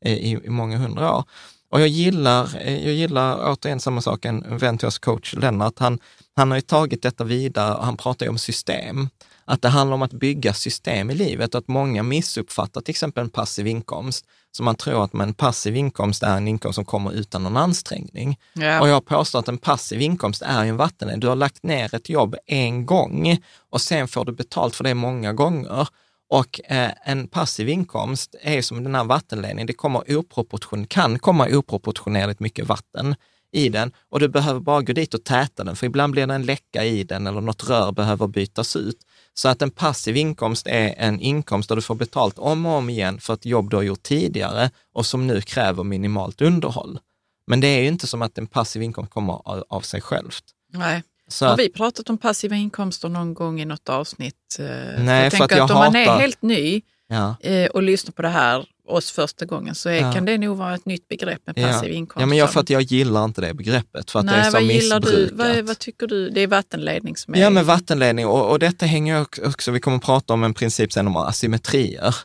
eh, 0.06 0.14
i, 0.14 0.40
i 0.44 0.50
många 0.50 0.78
hundra 0.78 1.16
år. 1.16 1.24
Och 1.70 1.82
jag 1.82 1.88
gillar, 1.88 2.68
eh, 2.68 2.86
jag 2.86 2.94
gillar 2.94 3.52
återigen 3.52 3.80
samma 3.80 4.02
sak, 4.02 4.26
en 4.26 4.44
en 4.44 4.58
vän 4.58 4.78
till 4.78 4.88
oss, 4.88 5.00
coach 5.00 5.34
Lennart, 5.34 5.80
han, 5.80 6.00
han 6.36 6.52
har 6.52 6.58
ju 6.58 6.62
tagit 6.62 7.02
detta 7.02 7.24
vidare 7.24 7.76
och 7.76 7.86
han 7.86 7.98
pratar 7.98 8.26
ju 8.26 8.30
om 8.30 8.38
system. 8.38 9.10
Att 9.50 9.62
det 9.62 9.70
handlar 9.70 9.96
om 9.96 10.02
att 10.02 10.14
bygga 10.14 10.54
system 10.54 11.10
i 11.10 11.16
livet 11.16 11.56
och 11.56 11.60
att 11.60 11.68
många 11.68 12.04
missuppfattar 12.04 12.82
till 12.82 12.92
exempel 12.92 13.24
en 13.24 13.30
passiv 13.30 13.68
inkomst. 13.68 14.26
Så 14.52 14.64
man 14.64 14.76
tror 14.76 15.04
att 15.04 15.14
en 15.14 15.34
passiv 15.34 15.76
inkomst 15.76 16.24
är 16.24 16.38
en 16.38 16.48
inkomst 16.48 16.76
som 16.76 16.86
kommer 16.86 17.12
utan 17.12 17.44
någon 17.44 17.58
ansträngning. 17.58 18.40
Ja. 18.54 18.82
Och 18.82 18.88
jag 18.88 19.06
påstår 19.06 19.40
att 19.40 19.48
en 19.48 19.58
passiv 19.58 20.02
inkomst 20.02 20.42
är 20.42 20.64
ju 20.64 20.70
en 20.70 20.78
vattenledning. 20.78 21.20
Du 21.20 21.28
har 21.28 21.36
lagt 21.36 21.64
ner 21.64 21.96
ett 21.96 22.10
jobb 22.10 22.36
en 22.46 22.86
gång 22.86 23.38
och 23.70 23.82
sen 23.82 24.08
får 24.08 24.26
du 24.26 24.32
betalt 24.32 24.76
för 24.76 24.84
det 24.84 24.94
många 24.94 25.34
gånger. 25.34 25.88
Och 26.30 26.62
eh, 26.72 26.92
en 27.06 27.28
passiv 27.28 27.70
inkomst 27.70 28.36
är 28.42 28.62
som 28.62 28.84
den 28.84 28.96
här 28.96 29.04
vattenledningen, 29.04 29.68
det 29.68 29.74
kommer 29.74 30.18
oproportion, 30.18 30.88
kan 30.88 31.20
komma 31.20 31.48
oproportionerligt 31.48 32.40
mycket 32.40 32.68
vatten 32.68 33.16
i 33.52 33.70
den 33.70 33.92
och 34.10 34.20
du 34.20 34.28
behöver 34.28 34.60
bara 34.60 34.82
gå 34.82 34.94
dit 34.94 35.14
och 35.14 35.24
täta 35.24 35.64
den, 35.64 35.76
för 35.76 35.86
ibland 35.86 36.12
blir 36.12 36.28
det 36.28 36.34
en 36.34 36.46
läcka 36.46 36.84
i 36.86 37.04
den 37.04 37.28
eller 37.28 37.42
något 37.42 37.70
rör 37.70 37.92
behöver 37.92 38.28
bytas 38.28 38.76
ut. 38.76 38.98
Så 39.40 39.50
att 39.50 39.62
en 39.62 39.72
passiv 39.72 40.18
inkomst 40.18 40.68
är 40.68 40.94
en 40.98 41.20
inkomst 41.20 41.70
där 41.70 41.76
du 41.76 41.82
får 41.82 41.96
betalt 41.96 42.40
om 42.40 42.66
och 42.66 42.72
om 42.72 42.90
igen 42.90 43.20
för 43.20 43.34
ett 43.34 43.46
jobb 43.46 43.70
du 43.70 43.76
har 43.76 43.84
gjort 43.84 44.04
tidigare 44.04 44.70
och 44.94 45.06
som 45.06 45.28
nu 45.28 45.42
kräver 45.42 45.84
minimalt 45.84 46.42
underhåll. 46.42 47.00
Men 47.48 47.60
det 47.60 47.68
är 47.68 47.82
ju 47.82 47.88
inte 47.88 48.08
som 48.08 48.22
att 48.22 48.38
en 48.38 48.48
passiv 48.48 48.82
inkomst 48.82 49.12
kommer 49.12 49.42
av 49.74 49.82
sig 49.82 50.02
självt. 50.02 50.44
Nej. 50.74 51.04
Så 51.28 51.46
har 51.46 51.58
vi 51.58 51.70
pratat 51.70 52.10
om 52.10 52.18
passiva 52.18 52.56
inkomster 52.56 53.10
någon 53.10 53.34
gång 53.34 53.62
i 53.62 53.66
något 53.66 53.90
avsnitt? 53.90 54.58
Eh, 54.60 54.66
Nej, 55.04 55.24
jag 55.24 55.34
för 55.34 55.44
att 55.44 55.52
jag 55.52 55.60
att 55.60 55.72
om 55.72 55.78
hatar... 55.78 55.92
man 55.92 55.96
är 55.96 56.20
helt 56.20 56.42
ny 56.42 56.82
ja. 57.08 57.36
Eh, 57.42 57.70
och 57.70 57.84
lyssnar 57.84 58.12
på 58.12 58.22
det 58.22 58.30
här 58.30 58.66
oss 58.88 59.12
första 59.12 59.46
gången 59.46 59.76
så 59.76 59.90
är, 59.90 60.02
ja. 60.02 60.14
kan 60.14 60.26
det 60.26 60.38
nog 60.38 60.58
vara 60.58 60.76
ett 60.76 60.86
nytt 60.86 61.08
begrepp 61.08 61.42
med 61.46 61.56
passiv 61.56 61.90
ja. 61.90 61.96
inkomst. 61.96 62.22
Ja, 62.22 62.26
men 62.26 62.38
jag, 62.38 62.54
för 62.54 62.60
att 62.60 62.70
jag 62.70 62.82
gillar 62.82 63.26
inte 63.26 63.42
det 63.42 63.54
begreppet. 63.54 64.12
För 64.12 64.20
att 64.20 64.26
Nej, 64.26 64.36
det 64.36 64.42
är 64.42 64.46
så 64.46 64.52
vad 64.52 64.64
gillar 64.64 65.00
du? 65.00 65.30
Vad, 65.34 65.66
vad, 65.66 65.80
tycker 65.80 66.08
du? 66.08 66.30
Det 66.30 66.42
är 66.42 66.48
vattenledning 66.48 67.18
som 67.18 67.34
är... 67.34 67.40
Ja, 67.40 67.50
men 67.50 67.66
vattenledning 67.66 68.28
och, 68.28 68.52
och 68.52 68.60
detta 68.60 68.86
hänger 68.86 69.26
också, 69.48 69.72
vi 69.72 69.80
kommer 69.80 69.98
att 69.98 70.04
prata 70.04 70.34
om 70.34 70.44
en 70.44 70.54
princip 70.54 70.94
sen 70.94 71.08
om 71.08 71.18
asymmetrier. 71.18 72.16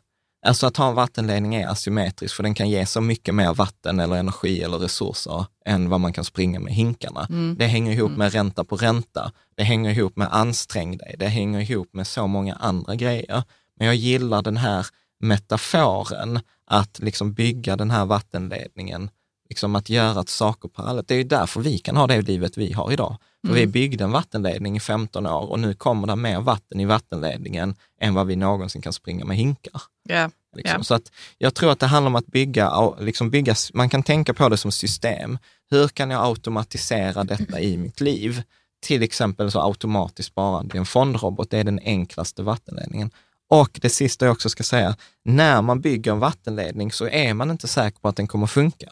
Alltså 0.46 0.66
att 0.66 0.76
ha 0.76 0.88
en 0.88 0.94
vattenledning 0.94 1.54
är 1.54 1.68
asymmetrisk, 1.68 2.36
för 2.36 2.42
den 2.42 2.54
kan 2.54 2.70
ge 2.70 2.86
så 2.86 3.00
mycket 3.00 3.34
mer 3.34 3.54
vatten 3.54 4.00
eller 4.00 4.16
energi 4.16 4.62
eller 4.62 4.78
resurser 4.78 5.46
än 5.66 5.88
vad 5.88 6.00
man 6.00 6.12
kan 6.12 6.24
springa 6.24 6.60
med 6.60 6.74
hinkarna. 6.74 7.26
Mm. 7.30 7.56
Det 7.58 7.66
hänger 7.66 7.92
ihop 7.92 8.08
mm. 8.08 8.18
med 8.18 8.32
ränta 8.32 8.64
på 8.64 8.76
ränta. 8.76 9.32
Det 9.56 9.62
hänger 9.62 9.90
ihop 9.90 10.16
med 10.16 10.28
ansträng 10.30 10.96
dig. 10.96 11.14
Det 11.18 11.28
hänger 11.28 11.60
ihop 11.60 11.88
med 11.92 12.06
så 12.06 12.26
många 12.26 12.54
andra 12.54 12.94
grejer. 12.94 13.42
Men 13.78 13.86
jag 13.86 13.96
gillar 13.96 14.42
den 14.42 14.56
här 14.56 14.86
metaforen 15.22 16.40
att 16.66 16.98
liksom 16.98 17.32
bygga 17.32 17.76
den 17.76 17.90
här 17.90 18.04
vattenledningen, 18.04 19.10
liksom 19.48 19.76
att 19.76 19.88
göra 19.88 20.24
saker 20.26 20.68
parallellt. 20.68 21.08
Det 21.08 21.14
är 21.14 21.18
ju 21.18 21.24
därför 21.24 21.60
vi 21.60 21.78
kan 21.78 21.96
ha 21.96 22.06
det 22.06 22.22
livet 22.22 22.58
vi 22.58 22.72
har 22.72 22.92
idag. 22.92 23.16
För 23.46 23.52
mm. 23.52 23.60
vi 23.60 23.66
byggde 23.66 24.04
en 24.04 24.12
vattenledning 24.12 24.76
i 24.76 24.80
15 24.80 25.26
år 25.26 25.50
och 25.50 25.60
nu 25.60 25.74
kommer 25.74 26.06
det 26.06 26.16
mer 26.16 26.40
vatten 26.40 26.80
i 26.80 26.84
vattenledningen 26.84 27.74
än 28.00 28.14
vad 28.14 28.26
vi 28.26 28.36
någonsin 28.36 28.82
kan 28.82 28.92
springa 28.92 29.24
med 29.24 29.36
hinkar. 29.36 29.82
Yeah. 30.08 30.30
Liksom. 30.56 30.70
Yeah. 30.70 30.82
Så 30.82 30.94
att 30.94 31.12
jag 31.38 31.54
tror 31.54 31.72
att 31.72 31.78
det 31.78 31.86
handlar 31.86 32.08
om 32.08 32.16
att 32.16 32.26
bygga, 32.26 32.94
liksom 33.00 33.30
bygga, 33.30 33.54
man 33.74 33.88
kan 33.88 34.02
tänka 34.02 34.34
på 34.34 34.48
det 34.48 34.56
som 34.56 34.72
system. 34.72 35.38
Hur 35.70 35.88
kan 35.88 36.10
jag 36.10 36.24
automatisera 36.24 37.24
detta 37.24 37.60
i 37.60 37.76
mitt 37.76 38.00
liv? 38.00 38.42
Till 38.82 39.02
exempel 39.02 39.50
så 39.50 39.60
automatiskt 39.60 40.28
sparande 40.28 40.76
i 40.76 40.78
en 40.78 40.86
fondrobot, 40.86 41.50
det 41.50 41.58
är 41.58 41.64
den 41.64 41.80
enklaste 41.82 42.42
vattenledningen. 42.42 43.10
Och 43.52 43.78
det 43.82 43.88
sista 43.88 44.24
jag 44.24 44.32
också 44.32 44.48
ska 44.48 44.62
säga, 44.62 44.96
när 45.24 45.62
man 45.62 45.80
bygger 45.80 46.12
en 46.12 46.18
vattenledning 46.18 46.92
så 46.92 47.08
är 47.08 47.34
man 47.34 47.50
inte 47.50 47.68
säker 47.68 47.98
på 48.00 48.08
att 48.08 48.16
den 48.16 48.26
kommer 48.26 48.46
funka. 48.46 48.86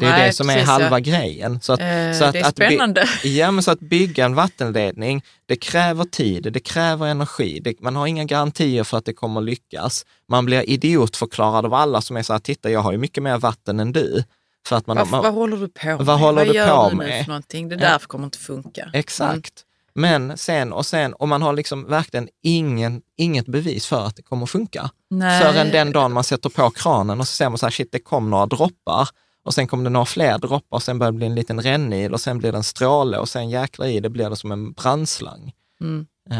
Det 0.00 0.06
är 0.06 0.10
Nej, 0.10 0.26
det 0.26 0.32
som 0.32 0.46
precis, 0.46 0.62
är 0.62 0.66
halva 0.66 0.90
ja. 0.90 0.98
grejen. 0.98 1.60
Så 1.60 1.72
att, 1.72 1.80
eh, 1.80 1.86
så 2.18 2.24
att, 2.24 2.32
det 2.32 2.40
är 2.40 2.50
spännande. 2.50 3.02
Att 3.02 3.24
ja, 3.24 3.50
men 3.50 3.62
så 3.62 3.70
att 3.70 3.80
bygga 3.90 4.24
en 4.24 4.34
vattenledning, 4.34 5.22
det 5.46 5.56
kräver 5.56 6.04
tid, 6.04 6.52
det 6.52 6.60
kräver 6.60 7.06
energi. 7.06 7.60
Det, 7.64 7.80
man 7.80 7.96
har 7.96 8.06
inga 8.06 8.24
garantier 8.24 8.84
för 8.84 8.98
att 8.98 9.04
det 9.04 9.12
kommer 9.12 9.40
lyckas. 9.40 10.06
Man 10.28 10.44
blir 10.44 10.70
idiotförklarad 10.70 11.64
av 11.64 11.74
alla 11.74 12.00
som 12.00 12.16
är 12.16 12.22
så 12.22 12.32
här, 12.32 12.40
titta 12.40 12.70
jag 12.70 12.80
har 12.80 12.92
ju 12.92 12.98
mycket 12.98 13.22
mer 13.22 13.38
vatten 13.38 13.80
än 13.80 13.92
du. 13.92 14.24
För 14.66 14.76
att 14.76 14.86
man, 14.86 14.96
Varför, 14.96 15.10
man, 15.10 15.22
vad 15.22 15.34
håller 15.34 15.56
du 15.56 15.68
på 15.68 15.86
med? 15.86 16.06
Vad, 16.06 16.18
håller 16.18 16.44
vad 16.44 16.54
du 16.54 16.58
gör 16.58 16.90
du 16.90 16.96
med? 16.96 17.06
nu 17.06 17.22
för 17.22 17.28
någonting? 17.28 17.68
Det 17.68 17.76
därför 17.76 18.06
kommer 18.06 18.24
inte 18.24 18.38
funka. 18.38 18.90
Exakt. 18.92 19.63
Men 19.94 20.38
sen 20.38 20.72
och 20.72 20.86
sen, 20.86 21.12
och 21.12 21.28
man 21.28 21.42
har 21.42 21.52
liksom 21.52 21.86
verkligen 21.86 22.28
ingen, 22.42 23.02
inget 23.16 23.46
bevis 23.46 23.86
för 23.86 24.06
att 24.06 24.16
det 24.16 24.22
kommer 24.22 24.46
funka. 24.46 24.90
Nej. 25.10 25.42
Förrän 25.42 25.70
den 25.70 25.92
dagen 25.92 26.12
man 26.12 26.24
sätter 26.24 26.48
på 26.48 26.70
kranen 26.70 27.20
och 27.20 27.28
så 27.28 27.32
ser 27.32 27.48
man 27.48 27.58
så 27.58 27.66
här, 27.66 27.70
shit, 27.70 27.92
det 27.92 27.98
kom 27.98 28.30
några 28.30 28.46
droppar 28.46 29.08
och 29.44 29.54
sen 29.54 29.66
kommer 29.66 29.84
det 29.84 29.90
några 29.90 30.06
fler 30.06 30.38
droppar 30.38 30.76
och 30.76 30.82
sen 30.82 30.98
börjar 30.98 31.12
det 31.12 31.16
bli 31.16 31.26
en 31.26 31.34
liten 31.34 31.60
rännil 31.60 32.12
och 32.12 32.20
sen 32.20 32.38
blir 32.38 32.52
det 32.52 32.58
en 32.58 32.64
stråle 32.64 33.18
och 33.18 33.28
sen 33.28 33.50
jäklar 33.50 33.86
i 33.86 34.00
det 34.00 34.10
blir 34.10 34.30
det 34.30 34.36
som 34.36 34.52
en 34.52 34.72
brandslang. 34.72 35.52
Mm. 35.80 36.06
Uh, 36.30 36.38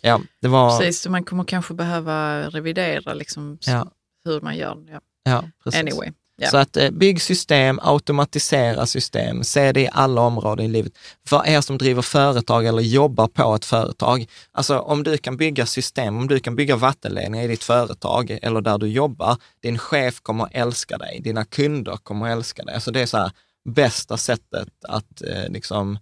ja, 0.00 0.20
det 0.40 0.48
var... 0.48 0.78
Precis, 0.78 1.00
så 1.00 1.10
man 1.10 1.24
kommer 1.24 1.44
kanske 1.44 1.74
behöva 1.74 2.42
revidera 2.48 3.14
liksom 3.14 3.58
ja. 3.66 3.86
hur 4.24 4.40
man 4.40 4.56
gör. 4.56 4.86
Ja. 4.90 5.00
Ja, 5.24 5.44
precis. 5.64 5.80
Anyway. 5.80 6.12
Yeah. 6.40 6.50
Så 6.50 6.56
att 6.56 6.76
eh, 6.76 6.90
bygg 6.90 7.22
system, 7.22 7.78
automatisera 7.82 8.86
system, 8.86 9.44
se 9.44 9.72
det 9.72 9.80
i 9.80 9.88
alla 9.92 10.20
områden 10.20 10.66
i 10.66 10.68
livet. 10.68 10.92
För 11.26 11.46
er 11.46 11.60
som 11.60 11.78
driver 11.78 12.02
företag 12.02 12.66
eller 12.66 12.82
jobbar 12.82 13.28
på 13.28 13.54
ett 13.54 13.64
företag, 13.64 14.26
alltså 14.52 14.78
om 14.78 15.02
du 15.02 15.18
kan 15.18 15.36
bygga 15.36 15.66
system, 15.66 16.16
om 16.16 16.28
du 16.28 16.40
kan 16.40 16.56
bygga 16.56 16.76
vattenledningar 16.76 17.44
i 17.44 17.48
ditt 17.48 17.64
företag 17.64 18.38
eller 18.42 18.60
där 18.60 18.78
du 18.78 18.88
jobbar, 18.88 19.36
din 19.62 19.78
chef 19.78 20.20
kommer 20.20 20.44
att 20.44 20.54
älska 20.54 20.98
dig, 20.98 21.20
dina 21.24 21.44
kunder 21.44 21.96
kommer 21.96 22.26
att 22.26 22.32
älska 22.32 22.62
dig. 22.62 22.74
Alltså 22.74 22.90
det 22.90 23.00
är 23.00 23.06
så 23.06 23.18
här, 23.18 23.30
bästa 23.64 24.16
sättet 24.16 24.68
att 24.88 25.22
eh, 25.22 25.48
liksom 25.48 25.98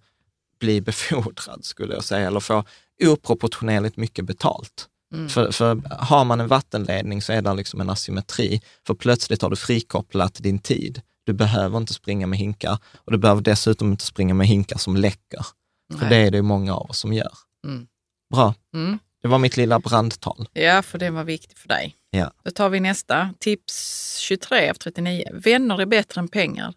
bli 0.60 0.80
befordrad, 0.90 1.64
skulle 1.64 1.94
jag 1.94 2.04
säga, 2.04 2.26
eller 2.26 2.40
få 2.40 2.64
oproportionerligt 3.04 3.96
mycket 3.96 4.24
betalt. 4.24 4.88
Mm. 5.14 5.28
För, 5.28 5.50
för 5.50 5.82
har 5.90 6.24
man 6.24 6.40
en 6.40 6.48
vattenledning 6.48 7.22
så 7.22 7.32
är 7.32 7.42
det 7.42 7.54
liksom 7.54 7.80
en 7.80 7.90
asymmetri, 7.90 8.62
för 8.86 8.94
plötsligt 8.94 9.42
har 9.42 9.50
du 9.50 9.56
frikopplat 9.56 10.34
din 10.34 10.58
tid. 10.58 11.00
Du 11.24 11.32
behöver 11.32 11.78
inte 11.78 11.94
springa 11.94 12.26
med 12.26 12.38
hinkar 12.38 12.78
och 12.94 13.12
du 13.12 13.18
behöver 13.18 13.42
dessutom 13.42 13.90
inte 13.90 14.04
springa 14.04 14.34
med 14.34 14.46
hinkar 14.46 14.78
som 14.78 14.96
läcker. 14.96 15.46
För 15.92 16.00
Nej. 16.00 16.08
det 16.08 16.16
är 16.16 16.30
det 16.30 16.42
många 16.42 16.74
av 16.74 16.90
oss 16.90 16.98
som 16.98 17.12
gör. 17.12 17.32
Mm. 17.66 17.86
Bra. 18.34 18.54
Mm. 18.74 18.98
Det 19.22 19.28
var 19.28 19.38
mitt 19.38 19.56
lilla 19.56 19.78
brandtal. 19.78 20.48
Ja, 20.52 20.82
för 20.82 20.98
det 20.98 21.10
var 21.10 21.24
viktigt 21.24 21.58
för 21.58 21.68
dig. 21.68 21.96
Ja. 22.10 22.30
Då 22.42 22.50
tar 22.50 22.68
vi 22.68 22.80
nästa. 22.80 23.34
Tips 23.38 24.16
23 24.18 24.70
av 24.70 24.74
39. 24.74 25.24
Vänner 25.32 25.80
är 25.80 25.86
bättre 25.86 26.20
än 26.20 26.28
pengar. 26.28 26.74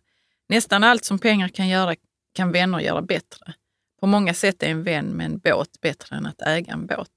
Nästan 0.49 0.83
allt 0.83 1.05
som 1.05 1.19
pengar 1.19 1.47
kan 1.47 1.67
göra 1.67 1.95
kan 2.33 2.51
vänner 2.51 2.79
göra 2.79 3.01
bättre. 3.01 3.53
På 3.99 4.07
många 4.07 4.33
sätt 4.33 4.63
är 4.63 4.67
en 4.67 4.83
vän 4.83 5.05
med 5.05 5.25
en 5.25 5.39
båt 5.39 5.81
bättre 5.81 6.15
än 6.15 6.25
att 6.25 6.41
äga 6.41 6.73
en 6.73 6.85
båt. 6.85 7.09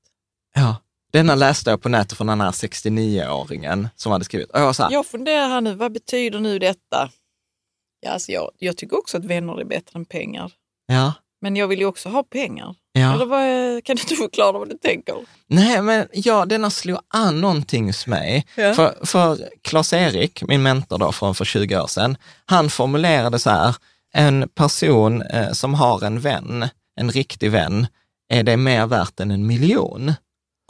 Ja, 0.54 0.76
denna 1.10 1.34
läste 1.34 1.70
jag 1.70 1.82
på 1.82 1.88
nätet 1.88 2.18
från 2.18 2.26
den 2.26 2.40
här 2.40 2.50
69-åringen 2.50 3.88
som 3.96 4.12
hade 4.12 4.24
skrivit. 4.24 4.50
Och 4.50 4.60
jag, 4.60 4.76
så 4.76 4.82
här, 4.82 4.90
jag 4.92 5.06
funderar 5.06 5.48
här 5.48 5.60
nu, 5.60 5.74
vad 5.74 5.92
betyder 5.92 6.40
nu 6.40 6.58
detta? 6.58 7.10
Ja, 8.00 8.10
alltså 8.10 8.32
jag, 8.32 8.50
jag 8.58 8.76
tycker 8.76 8.98
också 8.98 9.18
att 9.18 9.24
vänner 9.24 9.60
är 9.60 9.64
bättre 9.64 9.98
än 9.98 10.04
pengar. 10.04 10.52
Ja. 10.86 11.12
Men 11.40 11.56
jag 11.56 11.68
vill 11.68 11.78
ju 11.78 11.86
också 11.86 12.08
ha 12.08 12.22
pengar. 12.22 12.74
Ja. 12.92 13.14
Eller 13.14 13.26
vad, 13.26 13.84
kan 13.84 13.96
du 13.96 14.02
inte 14.02 14.14
förklara 14.14 14.52
vad 14.52 14.68
du 14.68 14.78
tänker? 14.78 15.14
Nej, 15.46 15.82
men 15.82 16.06
ja, 16.12 16.46
denna 16.46 16.70
slog 16.70 16.98
an 17.08 17.40
någonting 17.40 17.86
hos 17.86 18.06
mig. 18.06 18.46
Ja. 18.54 18.74
För, 18.74 19.06
för 19.06 19.48
Claes-Erik, 19.62 20.42
min 20.48 20.62
mentor 20.62 20.98
då 20.98 21.12
från 21.12 21.34
för 21.34 21.44
20 21.44 21.80
år 21.80 21.86
sedan, 21.86 22.16
han 22.44 22.70
formulerade 22.70 23.38
så 23.38 23.50
här, 23.50 23.76
en 24.12 24.48
person 24.48 25.22
eh, 25.22 25.52
som 25.52 25.74
har 25.74 26.04
en 26.04 26.20
vän, 26.20 26.68
en 26.96 27.10
riktig 27.10 27.50
vän, 27.50 27.86
är 28.28 28.42
det 28.42 28.56
mer 28.56 28.86
värt 28.86 29.20
än 29.20 29.30
en 29.30 29.46
miljon. 29.46 30.12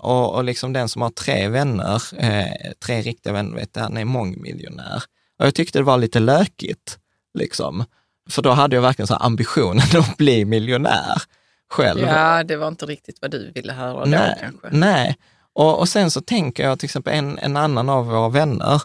Och, 0.02 0.34
och 0.34 0.44
liksom 0.44 0.72
den 0.72 0.88
som 0.88 1.02
har 1.02 1.10
tre 1.10 1.48
vänner, 1.48 2.02
eh, 2.18 2.72
tre 2.84 3.02
riktiga 3.02 3.32
vänner, 3.32 3.56
vet, 3.56 3.76
han 3.76 3.96
är 3.96 4.04
mångmiljonär. 4.04 5.02
Och 5.38 5.46
jag 5.46 5.54
tyckte 5.54 5.78
det 5.78 5.82
var 5.82 5.98
lite 5.98 6.20
lökigt, 6.20 6.98
liksom. 7.38 7.84
För 8.30 8.42
då 8.42 8.50
hade 8.50 8.76
jag 8.76 8.82
verkligen 8.82 9.06
så 9.06 9.14
ambitionen 9.14 9.82
att 9.98 10.16
bli 10.16 10.44
miljonär 10.44 11.22
själv. 11.70 12.00
Ja, 12.00 12.44
det 12.44 12.56
var 12.56 12.68
inte 12.68 12.86
riktigt 12.86 13.18
vad 13.22 13.30
du 13.30 13.52
ville 13.54 13.72
höra 13.72 14.04
nej, 14.04 14.34
då 14.34 14.40
kanske. 14.40 14.68
Nej, 14.70 15.16
och, 15.52 15.78
och 15.78 15.88
sen 15.88 16.10
så 16.10 16.20
tänker 16.20 16.62
jag 16.62 16.78
till 16.78 16.86
exempel 16.86 17.14
en, 17.14 17.38
en 17.38 17.56
annan 17.56 17.88
av 17.88 18.06
våra 18.06 18.28
vänner 18.28 18.82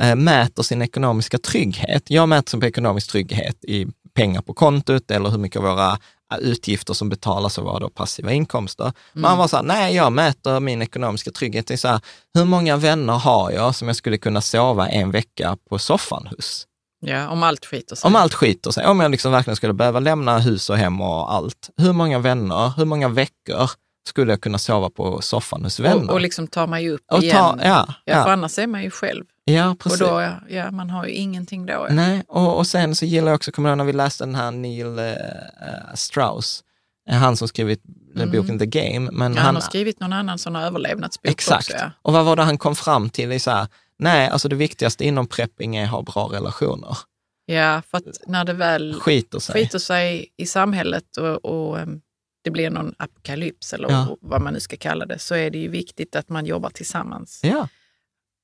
eh, 0.00 0.16
mäter 0.16 0.62
sin 0.62 0.82
ekonomiska 0.82 1.38
trygghet. 1.38 2.10
Jag 2.10 2.28
mäter 2.28 2.50
sin 2.50 2.64
ekonomisk 2.64 3.10
trygghet 3.10 3.64
i 3.64 3.86
pengar 4.14 4.42
på 4.42 4.54
kontot 4.54 5.10
eller 5.10 5.30
hur 5.30 5.38
mycket 5.38 5.62
våra 5.62 5.98
utgifter 6.40 6.94
som 6.94 7.08
betalas 7.08 7.58
av 7.58 7.64
våra 7.64 7.78
då 7.78 7.88
passiva 7.88 8.32
inkomster. 8.32 8.84
Mm. 8.84 8.94
Man 9.14 9.38
var 9.38 9.48
så 9.48 9.56
här, 9.56 9.62
nej, 9.62 9.94
jag 9.94 10.12
mäter 10.12 10.60
min 10.60 10.82
ekonomiska 10.82 11.30
trygghet. 11.30 11.70
Är 11.70 11.76
så 11.76 11.88
här, 11.88 12.00
hur 12.34 12.44
många 12.44 12.76
vänner 12.76 13.12
har 13.12 13.50
jag 13.50 13.74
som 13.74 13.88
jag 13.88 13.96
skulle 13.96 14.18
kunna 14.18 14.40
sova 14.40 14.88
en 14.88 15.10
vecka 15.10 15.56
på 15.70 15.78
soffan 15.78 16.28
hos? 16.36 16.66
Ja, 17.00 17.28
om 17.28 17.42
allt 17.42 17.66
skiter 17.66 17.96
sig. 17.96 18.08
Om 18.08 18.16
allt 18.16 18.34
skiter 18.34 18.70
sig. 18.70 18.86
Om 18.86 19.00
jag 19.00 19.10
liksom 19.10 19.32
verkligen 19.32 19.56
skulle 19.56 19.72
behöva 19.72 20.00
lämna 20.00 20.38
hus 20.38 20.70
och 20.70 20.76
hem 20.76 21.00
och 21.00 21.32
allt. 21.32 21.70
Hur 21.76 21.92
många 21.92 22.18
vänner, 22.18 22.72
hur 22.76 22.84
många 22.84 23.08
veckor 23.08 23.70
skulle 24.08 24.32
jag 24.32 24.40
kunna 24.40 24.58
sova 24.58 24.90
på 24.90 25.22
soffan 25.22 25.64
hos 25.64 25.80
vänner? 25.80 26.08
Och, 26.08 26.10
och 26.10 26.20
liksom 26.20 26.46
ta 26.46 26.66
mig 26.66 26.90
upp 26.90 27.04
och 27.12 27.22
igen. 27.22 27.36
Ta, 27.36 27.58
ja, 27.62 27.94
ja, 28.04 28.24
för 28.24 28.30
annars 28.30 28.58
är 28.58 28.66
man 28.66 28.82
ju 28.82 28.90
själv. 28.90 29.24
Ja, 29.54 29.76
precis. 29.78 30.00
Och 30.00 30.08
då, 30.08 30.36
ja, 30.48 30.70
man 30.70 30.90
har 30.90 31.06
ju 31.06 31.12
ingenting 31.12 31.66
då. 31.66 31.72
Ja. 31.72 31.88
Nej, 31.90 32.22
och, 32.28 32.58
och 32.58 32.66
sen 32.66 32.94
så 32.94 33.04
gillar 33.04 33.28
jag 33.28 33.36
också, 33.36 33.52
kommer 33.52 33.76
när 33.76 33.84
vi 33.84 33.92
läste 33.92 34.24
den 34.24 34.34
här 34.34 34.50
Neil 34.50 34.98
uh, 34.98 35.94
Strauss, 35.94 36.64
eh, 37.10 37.16
han 37.16 37.36
som 37.36 37.48
skrivit 37.48 37.82
mm. 38.16 38.30
boken 38.30 38.58
The 38.58 38.66
Game. 38.66 39.10
Men 39.12 39.32
ja, 39.32 39.38
han, 39.38 39.46
han 39.46 39.54
har 39.54 39.62
skrivit 39.62 40.00
någon 40.00 40.12
annan 40.12 40.38
sån 40.38 40.56
överlevnadsbok 40.56 41.30
Exakt. 41.32 41.70
också. 41.70 41.76
Ja. 41.76 41.90
Och 42.02 42.12
vad 42.12 42.24
var 42.24 42.36
det 42.36 42.42
han 42.42 42.58
kom 42.58 42.76
fram 42.76 43.10
till? 43.10 43.32
I 43.32 43.38
så 43.38 43.50
här, 43.50 43.66
nej, 43.98 44.28
alltså 44.28 44.48
det 44.48 44.56
viktigaste 44.56 45.04
inom 45.04 45.26
prepping 45.26 45.76
är 45.76 45.84
att 45.84 45.90
ha 45.90 46.02
bra 46.02 46.28
relationer. 46.32 46.98
Ja, 47.46 47.82
för 47.90 47.98
att 47.98 48.04
när 48.26 48.44
det 48.44 48.52
väl 48.52 48.94
skiter 49.00 49.38
sig, 49.38 49.52
skiter 49.52 49.78
sig 49.78 50.26
i 50.36 50.46
samhället 50.46 51.16
och, 51.16 51.44
och 51.44 51.78
um, 51.78 52.00
det 52.44 52.50
blir 52.50 52.70
någon 52.70 52.94
apokalyps 52.98 53.72
eller 53.72 53.90
Ja. 53.90 54.16
vad 54.20 54.42
man 54.42 54.52
nu 54.52 54.60
ska 54.60 54.76
kalla 54.76 55.06
det, 55.06 55.18
så 55.18 55.34
är 55.34 55.50
det 55.50 55.58
ju 55.58 55.68
viktigt 55.68 56.16
att 56.16 56.28
man 56.28 56.46
jobbar 56.46 56.70
tillsammans. 56.70 57.40
Ja, 57.42 57.68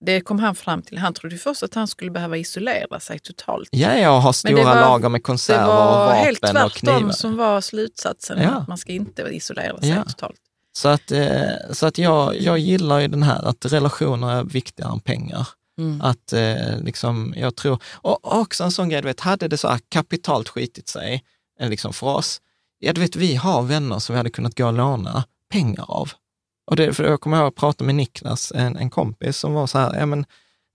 Det 0.07 0.21
kom 0.21 0.39
han 0.39 0.55
fram 0.55 0.83
till. 0.83 0.99
Han 0.99 1.15
trodde 1.15 1.37
först 1.37 1.63
att 1.63 1.75
han 1.75 1.89
skulle 1.89 2.11
behöva 2.11 2.37
isolera 2.37 3.01
sig 3.01 3.19
totalt. 3.19 3.69
ja, 3.73 3.95
ja 3.99 4.11
och 4.17 4.23
ha 4.23 4.31
det 4.31 4.35
stora 4.35 4.65
var- 4.65 4.75
lager 4.75 5.09
med 5.09 5.19
Det 5.21 5.23
konserver 5.23 5.69
och 5.69 5.75
var 5.75 6.07
vapen 6.07 6.25
helt 6.25 6.45
och 6.45 6.51
tvärtom 6.51 6.71
knivar. 6.99 7.13
som 7.13 7.37
var 7.37 7.61
slutsatsen. 7.61 8.43
Ja. 8.43 8.51
Att 8.51 8.69
man 8.69 8.79
ska 8.79 8.93
inte 8.93 9.23
isolera 9.23 9.79
sig 9.81 9.89
Ja. 9.89 10.05
totalt. 10.05 10.37
Så 10.77 10.89
att, 10.89 11.13
eh, 11.13 11.43
så 11.73 11.87
att 11.87 11.99
jag, 11.99 12.41
jag 12.41 12.59
gillar 12.59 12.99
ju 12.99 13.09
den 13.09 13.23
här 13.23 13.49
att 13.49 13.65
relationer 13.73 14.33
är 14.33 14.45
viktigare 14.45 14.93
än 14.93 15.01
pengar. 15.01 15.49
Mm. 15.79 16.01
Att 16.01 16.33
eh, 16.33 16.79
liksom, 16.81 17.35
jag 17.37 17.57
tror, 17.57 17.79
och 17.95 18.25
och 18.25 18.39
också 18.41 18.65
en 18.65 18.71
sån 18.73 18.89
grej, 18.89 19.01
du 19.03 19.09
vet, 19.09 19.21
hade 19.21 19.49
det 19.49 19.57
så 19.59 19.69
här 19.69 19.81
kapitalt 19.89 20.49
skitit 20.49 20.89
sig, 20.89 21.25
eh, 21.61 21.69
liksom 21.71 21.93
för 21.93 22.07
oss, 22.07 22.41
ja 22.79 22.93
du 22.93 23.01
vet, 23.01 23.17
vi 23.17 23.35
har 23.35 23.63
vänner 23.63 23.99
som 23.99 24.13
vi 24.13 24.17
hade 24.17 24.31
kunnat 24.31 24.59
gå 24.59 24.67
och 24.67 24.73
låna 24.73 25.25
pengar 25.53 25.85
av. 25.89 26.11
Och 26.67 26.77
det, 26.77 26.93
för 26.93 27.05
jag 27.05 27.21
kommer 27.21 27.37
ihåg 27.37 27.47
att 27.47 27.55
prata 27.55 27.85
med 27.85 27.95
Niklas, 27.95 28.53
en, 28.55 28.77
en 28.77 28.91
kompis, 28.91 29.37
som 29.37 29.55
var 29.55 29.67
så 29.67 29.79
här, 29.79 29.99
ja 29.99 30.07
men, 30.07 30.25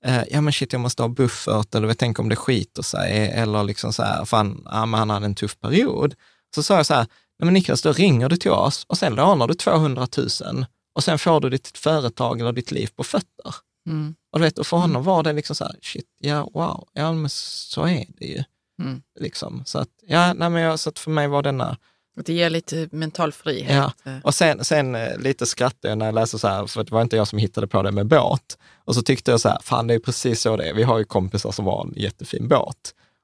eh, 0.05 0.23
ja 0.31 0.41
men 0.41 0.53
shit, 0.53 0.73
jag 0.73 0.79
måste 0.79 1.03
ha 1.03 1.09
buffert, 1.09 1.75
eller 1.75 1.93
tänk 1.93 2.19
om 2.19 2.29
det 2.29 2.35
skiter 2.35 2.81
sig, 2.81 3.27
eller 3.27 3.63
liksom 3.63 3.93
så 3.93 4.03
här, 4.03 4.25
fan, 4.25 4.61
ja, 4.65 4.85
men 4.85 4.99
han 4.99 5.09
hade 5.09 5.25
en 5.25 5.35
tuff 5.35 5.59
period. 5.59 6.15
Så 6.55 6.63
sa 6.63 6.75
jag 6.75 6.85
så 6.85 6.93
här, 6.93 7.07
nej 7.39 7.45
men 7.45 7.53
Niklas, 7.53 7.81
då 7.81 7.91
ringer 7.91 8.29
du 8.29 8.37
till 8.37 8.51
oss 8.51 8.85
och 8.87 8.97
sen 8.97 9.15
lånar 9.15 9.47
du 9.47 9.53
200 9.53 10.07
000 10.17 10.65
och 10.95 11.03
sen 11.03 11.19
får 11.19 11.39
du 11.41 11.49
ditt 11.49 11.77
företag 11.77 12.39
eller 12.39 12.51
ditt 12.51 12.71
liv 12.71 12.89
på 12.95 13.03
fötter. 13.03 13.55
Mm. 13.87 14.15
Och, 14.31 14.39
du 14.39 14.45
vet, 14.45 14.59
och 14.59 14.67
för 14.67 14.77
honom 14.77 15.03
var 15.03 15.23
det 15.23 15.33
liksom 15.33 15.55
så 15.55 15.63
här, 15.63 15.75
shit, 15.81 16.05
ja 16.19 16.49
wow, 16.53 16.87
ja 16.93 17.13
men 17.13 17.29
så 17.29 17.87
är 17.87 18.05
det 18.17 18.25
ju. 18.25 18.43
Mm. 18.81 19.01
Liksom. 19.19 19.63
Så, 19.65 19.79
att, 19.79 19.89
ja, 20.07 20.33
nej, 20.33 20.49
men 20.49 20.61
jag, 20.61 20.79
så 20.79 20.89
att 20.89 20.99
för 20.99 21.11
mig 21.11 21.27
var 21.27 21.43
denna, 21.43 21.77
det 22.25 22.33
ger 22.33 22.49
lite 22.49 22.89
mental 22.91 23.31
frihet. 23.31 23.71
Ja. 24.05 24.11
Eh, 24.11 24.17
och 24.23 24.35
sen, 24.35 24.63
sen 24.65 24.95
eh, 24.95 25.17
lite 25.17 25.45
skrattade 25.45 25.87
jag 25.89 25.97
när 25.97 26.05
jag 26.05 26.15
läste 26.15 26.39
så 26.39 26.47
här, 26.47 26.65
för 26.67 26.83
det 26.83 26.91
var 26.91 27.01
inte 27.01 27.15
jag 27.15 27.27
som 27.27 27.39
hittade 27.39 27.67
på 27.67 27.81
det 27.81 27.91
med 27.91 28.05
båt. 28.07 28.57
Och 28.85 28.95
så 28.95 29.01
tyckte 29.01 29.31
jag 29.31 29.41
så 29.41 29.49
här, 29.49 29.57
fan 29.63 29.87
det 29.87 29.93
är 29.93 29.99
precis 29.99 30.41
så 30.41 30.57
det 30.57 30.69
är. 30.69 30.73
Vi 30.73 30.83
har 30.83 30.97
ju 30.99 31.05
kompisar 31.05 31.51
som 31.51 31.65
har 31.65 31.81
en 31.85 31.93
jättefin 31.95 32.47
båt. 32.47 32.75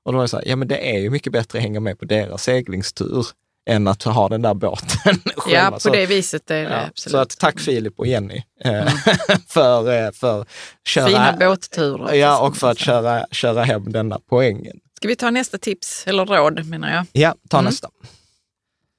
Och 0.06 0.12
då 0.12 0.18
var 0.18 0.24
jag 0.24 0.30
så 0.30 0.38
här, 0.38 0.48
ja 0.48 0.56
men 0.56 0.68
det 0.68 0.96
är 0.96 1.00
ju 1.00 1.10
mycket 1.10 1.34
bättre 1.34 1.58
att 1.60 1.64
hänga 1.64 1.80
med 1.80 2.00
på 2.00 2.06
deras 2.06 2.44
seglingstur 2.44 3.26
än 3.70 3.88
att 3.88 4.04
ha 4.04 4.30
den 4.30 4.42
där 4.42 4.54
båten 4.54 4.88
själva. 5.36 5.60
Ja, 5.60 5.72
på 5.72 5.80
Så- 5.80 5.90
det 5.90 6.06
viset 6.06 6.52
är 6.52 6.56
det 6.56 6.62
ja, 6.70 6.86
absolut. 6.90 7.12
Så 7.12 7.18
att 7.18 7.38
tack 7.40 7.60
Filip 7.60 8.00
och 8.00 8.08
Jenny 8.08 8.42
eh, 8.64 8.88
för, 9.48 10.06
eh, 10.06 10.12
för 10.12 10.46
köra, 10.88 11.08
Fina 11.08 11.36
båtturer. 11.40 12.14
Ja, 12.14 12.48
och 12.48 12.58
för 12.58 12.72
att 12.72 12.80
köra, 12.80 13.26
köra 13.32 13.64
hem 13.64 13.92
denna 13.92 14.20
poängen. 14.30 14.80
Ska 14.98 15.08
vi 15.08 15.16
ta 15.16 15.30
nästa 15.32 15.58
tips, 15.58 16.08
eller 16.08 16.26
råd 16.26 16.66
menar 16.66 16.94
jag. 16.94 17.06
Ja, 17.12 17.36
ta 17.50 17.58
Mm. 17.58 17.66
nästa. 17.70 17.90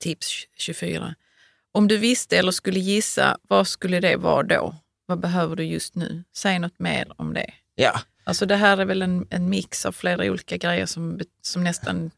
Tips 0.06 0.46
24. 0.56 1.14
Om 1.72 1.88
du 1.88 1.96
visste 1.96 2.38
eller 2.38 2.52
skulle 2.52 2.78
gissa, 2.78 3.38
vad 3.48 3.66
skulle 3.66 4.00
det 4.00 4.16
vara 4.16 4.42
då? 4.42 4.74
Vad 5.06 5.20
behöver 5.20 5.56
du 5.56 5.64
just 5.64 5.94
nu? 5.94 6.24
Säg 6.36 6.58
något 6.58 6.78
mer 6.78 7.12
om 7.16 7.34
det. 7.34 7.50
Ja, 7.74 8.00
Alltså 8.24 8.46
det 8.46 8.56
här 8.56 8.76
är 8.76 8.84
väl 8.84 9.02
en, 9.02 9.26
en 9.30 9.48
mix 9.48 9.86
av 9.86 9.92
flera 9.92 10.24
olika 10.24 10.56
grejer 10.56 10.86
som, 10.86 11.20
som 11.42 11.64
nästan 11.64 12.10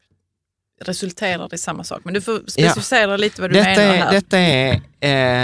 resulterar 0.81 1.53
i 1.53 1.57
samma 1.57 1.83
sak. 1.83 2.01
Men 2.03 2.13
du 2.13 2.21
får 2.21 2.41
specificera 2.47 3.17
lite 3.17 3.41
vad 3.41 3.49
du 3.49 3.53
detta 3.53 3.69
menar 3.69 3.93
är, 3.93 3.97
här. 3.97 4.11
detta 4.11 4.37
är 4.37 4.73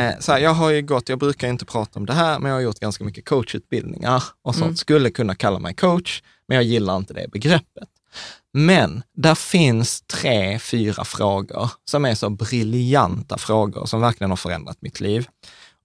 eh, 0.10 0.20
så 0.20 0.32
här, 0.32 0.40
jag 0.40 0.54
har 0.54 0.70
ju 0.70 0.82
gått, 0.82 1.10
jag 1.10 1.20
brukar 1.20 1.48
inte 1.48 1.66
prata 1.66 2.00
om 2.00 2.06
det 2.06 2.14
här, 2.14 2.40
men 2.40 2.50
jag 2.50 2.58
har 2.58 2.62
gjort 2.62 2.80
ganska 2.80 3.04
mycket 3.04 3.26
coachutbildningar 3.26 4.24
och 4.42 4.54
sånt. 4.56 4.66
Mm. 4.66 4.76
Skulle 4.76 5.10
kunna 5.10 5.36
kalla 5.36 5.60
mig 5.60 5.74
coach, 5.74 6.22
men 6.48 6.56
jag 6.56 6.64
gillar 6.64 6.98
inte 6.98 7.14
det 7.14 7.28
begreppet. 7.32 7.90
Men 8.54 9.04
där 9.18 9.36
finns 9.36 10.02
tre, 10.02 10.60
fyra 10.60 11.04
frågor 11.06 11.72
som 11.86 12.06
är 12.06 12.16
så 12.16 12.30
briljanta 12.30 13.38
frågor 13.38 13.86
som 13.86 14.02
verkligen 14.02 14.30
har 14.30 14.38
förändrat 14.38 14.78
mitt 14.82 15.00
liv. 15.00 15.28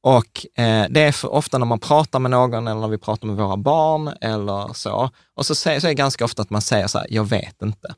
Och 0.03 0.61
eh, 0.63 0.87
det 0.91 1.01
är 1.01 1.13
för 1.13 1.33
ofta 1.33 1.59
när 1.59 1.67
man 1.67 1.81
pratar 1.81 2.19
med 2.19 2.31
någon 2.31 2.69
eller 2.69 2.81
när 2.81 2.89
vi 2.89 2.99
pratar 2.99 3.27
med 3.27 3.37
våra 3.37 3.57
barn 3.57 4.09
eller 4.21 4.73
så. 4.73 5.11
Och 5.35 5.47
så, 5.47 5.55
säger, 5.55 5.81
så 5.81 5.87
är 5.87 5.91
det 5.91 5.95
ganska 5.95 6.25
ofta 6.25 6.43
att 6.43 6.51
man 6.51 6.63
säger 6.63 6.87
så 6.87 6.99
här, 6.99 7.07
jag 7.11 7.25
vet 7.25 7.63
inte. 7.63 7.95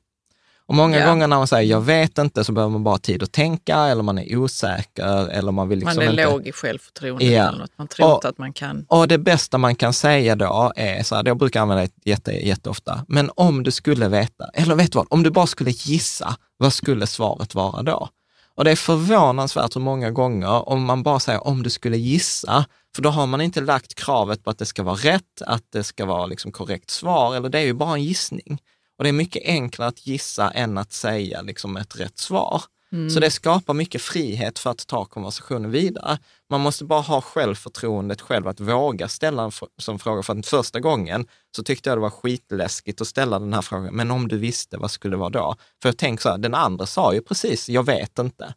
Och 0.72 0.76
många 0.76 0.98
Ja. 0.98 1.06
gånger 1.06 1.26
när 1.26 1.36
man 1.36 1.46
säger 1.46 1.70
jag 1.70 1.80
vet 1.80 2.18
inte 2.18 2.44
så 2.44 2.52
behöver 2.52 2.72
man 2.72 2.84
bara 2.84 2.98
tid 2.98 3.22
att 3.22 3.32
tänka 3.32 3.76
eller 3.76 4.02
man 4.02 4.18
är 4.18 4.36
osäker 4.36 5.28
eller 5.28 5.52
man 5.52 5.68
vill 5.68 5.78
liksom 5.78 5.96
man 5.96 6.04
är 6.06 6.10
inte... 6.10 6.24
låg 6.30 6.46
i 6.46 6.52
självförtroende 6.52 7.24
Ja. 7.24 7.48
eller 7.48 7.58
något. 7.58 7.70
Man 7.78 7.88
tror 7.88 8.06
Och- 8.08 8.14
inte 8.14 8.28
att 8.28 8.38
man 8.38 8.52
kan. 8.52 8.84
Och 8.88 9.08
det 9.08 9.18
bästa 9.18 9.58
man 9.58 9.74
kan 9.74 9.92
säga 9.92 10.36
då 10.36 10.72
är 10.76 11.02
så 11.02 11.14
här, 11.14 11.22
jag 11.26 11.36
brukar 11.38 11.60
använda 11.60 11.82
det 11.82 12.10
jätte, 12.10 12.32
jätteofta, 12.32 13.04
men 13.08 13.30
om 13.36 13.62
du 13.62 13.70
skulle 13.70 14.08
veta, 14.08 14.44
eller 14.54 14.74
vet 14.74 14.92
du 14.92 14.96
vad, 14.98 15.06
om 15.10 15.22
du 15.22 15.30
bara 15.30 15.46
skulle 15.46 15.70
gissa, 15.70 16.36
vad 16.56 16.72
skulle 16.72 17.06
svaret 17.06 17.54
vara 17.54 17.82
då? 17.82 18.08
Och 18.54 18.64
det 18.64 18.70
är 18.70 18.76
förvånansvärt 18.76 19.76
hur 19.76 19.80
många 19.80 20.10
gånger, 20.10 20.68
om 20.68 20.84
man 20.84 21.02
bara 21.02 21.20
säger 21.20 21.46
om 21.46 21.62
du 21.62 21.70
skulle 21.70 21.96
gissa, 21.96 22.64
för 22.94 23.02
då 23.02 23.10
har 23.10 23.26
man 23.26 23.40
inte 23.40 23.60
lagt 23.60 23.94
kravet 23.94 24.44
på 24.44 24.50
att 24.50 24.58
det 24.58 24.66
ska 24.66 24.82
vara 24.82 24.96
rätt, 24.96 25.42
att 25.46 25.62
det 25.72 25.84
ska 25.84 26.04
vara 26.04 26.26
liksom 26.26 26.52
korrekt 26.52 26.90
svar, 26.90 27.36
eller 27.36 27.48
det 27.48 27.58
är 27.58 27.64
ju 27.64 27.72
bara 27.74 27.94
en 27.94 28.04
gissning. 28.04 28.58
Och 28.98 29.04
det 29.04 29.10
är 29.10 29.12
mycket 29.12 29.42
enklare 29.44 29.88
att 29.88 30.06
gissa 30.06 30.50
än 30.50 30.78
att 30.78 30.92
säga 30.92 31.42
liksom 31.42 31.76
ett 31.76 32.00
rätt 32.00 32.18
svar. 32.18 32.62
Så 33.10 33.20
det 33.20 33.30
skapar 33.30 33.74
mycket 33.74 34.02
frihet 34.02 34.58
för 34.58 34.70
att 34.70 34.86
ta 34.86 35.04
konversationen 35.04 35.70
vidare. 35.70 36.18
Man 36.50 36.60
måste 36.60 36.84
bara 36.84 37.00
ha 37.00 37.20
självförtroendet 37.20 38.20
själv 38.20 38.48
att 38.48 38.60
våga 38.60 39.08
ställa 39.08 39.44
en 39.44 39.52
sån 39.78 39.98
fråga. 39.98 40.22
För 40.22 40.38
att 40.38 40.46
första 40.46 40.80
gången 40.80 41.26
så 41.56 41.62
tyckte 41.62 41.90
jag 41.90 41.96
det 41.96 42.02
var 42.02 42.10
skitläskigt 42.10 43.00
att 43.00 43.06
ställa 43.06 43.38
den 43.38 43.52
här 43.52 43.62
frågan. 43.62 43.94
Men 43.94 44.10
om 44.10 44.28
du 44.28 44.38
visste, 44.38 44.76
vad 44.76 44.90
skulle 44.90 45.12
det 45.16 45.18
vara 45.20 45.30
då? 45.30 45.56
För 45.82 45.88
jag 45.88 45.96
tänker 45.96 46.22
så 46.22 46.28
här, 46.28 46.38
den 46.38 46.54
andra 46.54 46.86
sa 46.86 47.14
ju 47.14 47.20
precis, 47.20 47.68
jag 47.68 47.86
vet 47.86 48.18
inte. 48.18 48.54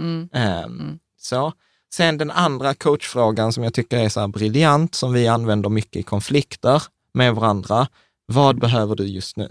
Mm. 0.00 0.28
Ehm, 0.32 0.98
Så. 1.18 1.52
Sen 1.94 2.18
den 2.18 2.30
andra 2.30 2.74
coachfrågan 2.74 3.52
som 3.52 3.64
jag 3.64 3.74
tycker 3.74 3.98
är 3.98 4.08
så 4.08 4.28
briljant, 4.28 4.94
som 4.94 5.12
vi 5.12 5.28
använder 5.28 5.68
mycket 5.68 5.96
i 5.96 6.02
konflikter 6.02 6.82
med 7.14 7.34
varandra. 7.34 7.88
Vad 8.32 8.60
behöver 8.60 8.94
du 8.94 9.04
just 9.06 9.36
nu? 9.36 9.48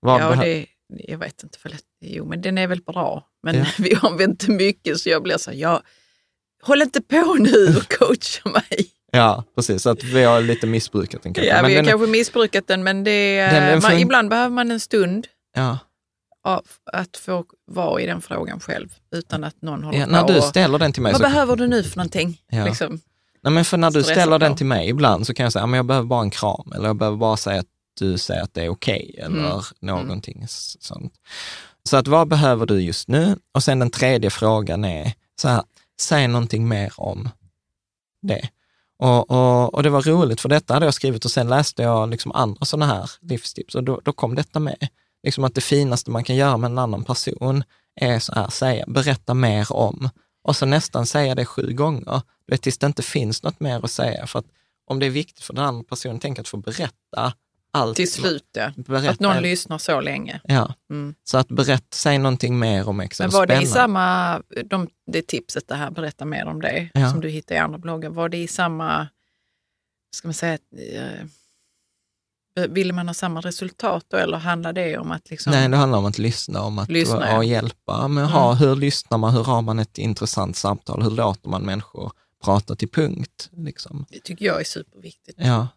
Vad 0.00 0.20
Ja, 0.20 0.34
det, 0.36 0.66
jag 0.88 1.18
vet 1.18 1.42
inte. 1.42 1.58
För 1.58 1.68
det, 1.68 1.78
jo, 2.00 2.24
men 2.24 2.40
den 2.40 2.58
är 2.58 2.66
väl 2.66 2.82
bra. 2.82 3.26
Men 3.42 3.54
Ja. 3.56 3.64
vi 3.78 3.94
använder 4.02 4.24
inte 4.24 4.50
mycket 4.50 4.98
så 5.00 5.08
jag 5.08 5.22
blir 5.22 5.38
så 5.38 5.50
här, 5.50 5.58
ja, 5.58 5.82
håll 6.62 6.82
inte 6.82 7.00
på 7.02 7.34
nu 7.34 7.76
och 7.76 7.92
coacha 7.98 8.48
mig. 8.50 8.90
Ja, 9.12 9.44
precis. 9.54 9.82
Så 9.82 9.90
att 9.90 10.04
vi 10.04 10.22
har 10.24 10.40
lite 10.40 10.66
missbrukat 10.66 11.22
den 11.22 11.34
kanske. 11.34 11.48
Ja, 11.50 11.62
Men 11.62 11.70
vi 11.70 11.76
har 11.76 11.82
den- 11.82 11.90
kanske 11.90 12.06
missbrukat 12.10 12.66
den, 12.66 12.82
men 12.82 13.04
det, 13.04 13.36
Den- 13.46 13.82
man, 13.82 13.98
ibland 13.98 14.28
behöver 14.28 14.50
man 14.54 14.70
en 14.70 14.80
stund 14.80 15.26
ja. 15.56 15.78
av 16.44 16.66
att 16.92 17.16
få 17.16 17.44
vara 17.66 18.00
i 18.00 18.06
den 18.06 18.20
frågan 18.22 18.60
själv 18.60 18.94
utan 19.14 19.44
att 19.44 19.62
någon 19.62 19.84
håller 19.84 19.98
Ja, 19.98 20.04
på 20.06 20.10
när 20.12 20.26
du 20.28 20.36
och, 20.38 20.44
ställer 20.44 20.78
den 20.78 20.92
till 20.92 21.02
mig 21.02 21.12
Vad 21.12 21.20
så... 21.20 21.26
behöver 21.26 21.56
du 21.56 21.66
nu 21.66 21.82
för 21.82 21.96
någonting? 21.96 22.40
Ja. 22.48 22.64
Liksom. 22.64 23.00
Nej, 23.42 23.52
men 23.52 23.64
för 23.64 23.76
när 23.76 23.90
du 23.90 24.02
ställer 24.02 24.38
den 24.38 24.56
till 24.56 24.66
mig 24.66 24.88
ibland 24.88 25.26
så 25.26 25.34
kan 25.34 25.44
jag 25.44 25.52
säga, 25.52 25.62
"Ja, 25.62 25.66
men 25.66 25.76
jag 25.76 25.86
behöver 25.86 26.06
bara 26.06 26.22
en 26.22 26.30
kram 26.30 26.72
eller 26.74 26.86
jag 26.86 26.96
behöver 26.96 27.16
bara 27.16 27.36
säga 27.36 27.60
att 27.60 27.66
du 28.00 28.18
säger 28.18 28.42
att 28.42 28.54
det 28.54 28.62
är 28.64 28.68
okej 28.68 29.14
eller 29.18 29.38
Mm. 29.40 29.62
någonting 29.80 30.42
s- 30.44 30.82
sånt. 30.82 31.12
Så 31.88 31.96
att 31.96 32.08
vad 32.08 32.28
behöver 32.28 32.66
du 32.66 32.80
just 32.82 33.08
nu? 33.08 33.36
Och 33.54 33.62
sen 33.62 33.78
den 33.78 33.90
tredje 33.90 34.30
frågan 34.30 34.84
är, 34.84 35.12
så 35.40 35.48
här, 35.48 35.62
säg 36.00 36.28
någonting 36.28 36.68
mer 36.68 36.92
om 36.96 37.28
det. 38.22 38.48
Och, 38.98 39.30
och, 39.30 39.74
och 39.74 39.82
det 39.82 39.90
var 39.90 40.02
roligt 40.02 40.40
för 40.40 40.48
detta 40.48 40.74
hade 40.74 40.86
jag 40.86 40.94
skrivit 40.94 41.24
och 41.24 41.30
sen 41.30 41.48
läste 41.48 41.82
jag 41.82 42.10
liksom 42.10 42.32
andra 42.32 42.64
sådana 42.64 42.94
här 42.94 43.10
livstips 43.20 43.74
och 43.74 43.84
då, 43.84 44.00
då 44.04 44.12
kom 44.12 44.34
detta 44.34 44.58
med. 44.60 44.88
Liksom 45.22 45.44
att 45.44 45.54
det 45.54 45.60
finaste 45.60 46.10
man 46.10 46.24
kan 46.24 46.36
göra 46.36 46.56
med 46.56 46.70
en 46.70 46.78
annan 46.78 47.04
person 47.04 47.64
är 48.00 48.18
så 48.18 48.32
här, 48.34 48.48
säga, 48.50 48.84
berätta 48.88 49.34
mer 49.34 49.72
om. 49.72 50.08
Och 50.42 50.56
så 50.56 50.66
nästan 50.66 51.06
säga 51.06 51.34
det 51.34 51.44
sju 51.44 51.72
gånger, 51.72 52.22
du 52.46 52.52
vet, 52.54 52.62
tills 52.62 52.78
det 52.78 52.86
inte 52.86 53.02
finns 53.02 53.42
något 53.42 53.60
mer 53.60 53.84
att 53.84 53.90
säga. 53.90 54.26
För 54.26 54.38
att 54.38 54.46
om 54.84 54.98
det 54.98 55.06
är 55.06 55.10
viktigt 55.10 55.44
för 55.44 55.54
den 55.54 55.64
andra 55.64 55.84
personen, 55.84 56.18
tänk 56.20 56.38
att 56.38 56.48
få 56.48 56.56
berätta 56.56 57.32
allt. 57.70 57.96
Till 57.96 58.12
slut, 58.12 58.44
ja. 58.52 58.72
Berätta, 58.76 59.10
Att 59.10 59.20
någon 59.20 59.42
lyssnar 59.42 59.78
så 59.78 60.00
länge. 60.00 60.40
Ja, 60.44 60.74
Mm. 60.90 61.14
så 61.24 61.38
att 61.38 61.48
berätta, 61.48 61.86
säg 61.90 62.18
någonting 62.18 62.58
mer 62.58 62.88
om 62.88 63.00
Excel. 63.00 63.26
Men 63.26 63.34
var 63.34 63.46
det 63.46 63.52
i 63.54 63.66
Spännande. 63.66 63.72
samma, 63.74 64.42
de, 64.64 64.88
det 65.06 65.26
tipset 65.26 65.68
det 65.68 65.74
här, 65.74 65.90
berätta 65.90 66.24
mer 66.24 66.46
om 66.46 66.60
det, 66.60 66.88
Ja. 66.94 67.10
som 67.10 67.20
du 67.20 67.28
hittade 67.28 67.54
i 67.54 67.58
andra 67.58 67.78
bloggar, 67.78 68.10
var 68.10 68.28
det 68.28 68.36
i 68.36 68.48
samma, 68.48 69.08
ska 70.16 70.28
man 70.28 70.34
säga, 70.34 70.58
eh, 72.58 72.66
ville 72.66 72.92
man 72.92 73.06
ha 73.06 73.14
samma 73.14 73.40
resultat 73.40 74.04
då 74.08 74.16
eller 74.16 74.38
handlar 74.38 74.72
det 74.72 74.98
om 74.98 75.10
att 75.10 75.30
liksom, 75.30 75.52
Nej, 75.52 75.68
det 75.68 75.76
handlar 75.76 75.98
om 75.98 76.04
att 76.04 76.18
lyssna, 76.18 76.62
om 76.62 76.78
att 76.78 76.90
Lyssna, 76.90 77.26
ja. 77.30 77.44
hjälpa. 77.44 78.08
Men 78.08 78.24
ha, 78.24 78.54
hur 78.54 78.76
lyssnar 78.76 79.18
man? 79.18 79.34
Hur 79.34 79.44
har 79.44 79.62
man 79.62 79.78
ett 79.78 79.98
intressant 79.98 80.56
samtal? 80.56 81.02
Hur 81.02 81.10
låter 81.10 81.48
man 81.48 81.62
människor 81.62 82.12
prata 82.44 82.76
till 82.76 82.88
punkt? 82.88 83.50
Liksom? 83.52 84.06
det 84.10 84.20
tycker 84.20 84.46
jag 84.46 84.60
är 84.60 84.64
superviktigt. 84.64 85.38
Ja, 85.42 85.68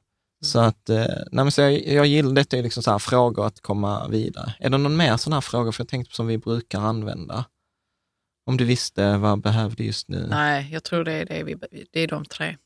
så 0.42 0.60
att, 0.60 0.90
eh, 0.90 1.06
nej 1.32 1.52
så 1.52 1.62
jag, 1.62 1.88
jag 1.88 2.06
gillar 2.06 2.34
detta 2.34 2.58
är 2.58 2.64
liksom 2.64 2.84
så 2.84 2.92
här 2.92 3.00
frågor 3.00 3.48
att 3.48 3.62
komma 3.62 4.08
vidare. 4.08 4.54
Är 4.60 4.70
det 4.70 4.78
någon 4.78 4.98
mer 4.98 5.18
sådana 5.18 5.36
här 5.36 5.42
frågor, 5.42 5.72
för 5.72 5.84
jag 5.84 5.90
tänkte 5.90 6.10
på 6.10 6.16
som 6.16 6.28
vi 6.28 6.38
brukar 6.38 6.80
använda? 6.80 7.46
Om 8.48 8.58
du 8.58 8.66
visste, 8.66 9.18
vad 9.18 9.42
behövde 9.42 9.84
just 9.84 10.08
nu? 10.10 10.28
Nej, 10.30 10.70
jag 10.72 10.84
tror 10.84 11.04
det 11.04 11.12
är, 11.12 11.26
det 11.26 11.44
vi, 11.44 11.56
det 11.92 12.00
är 12.00 12.08
de 12.08 12.26
tre. 12.26 12.58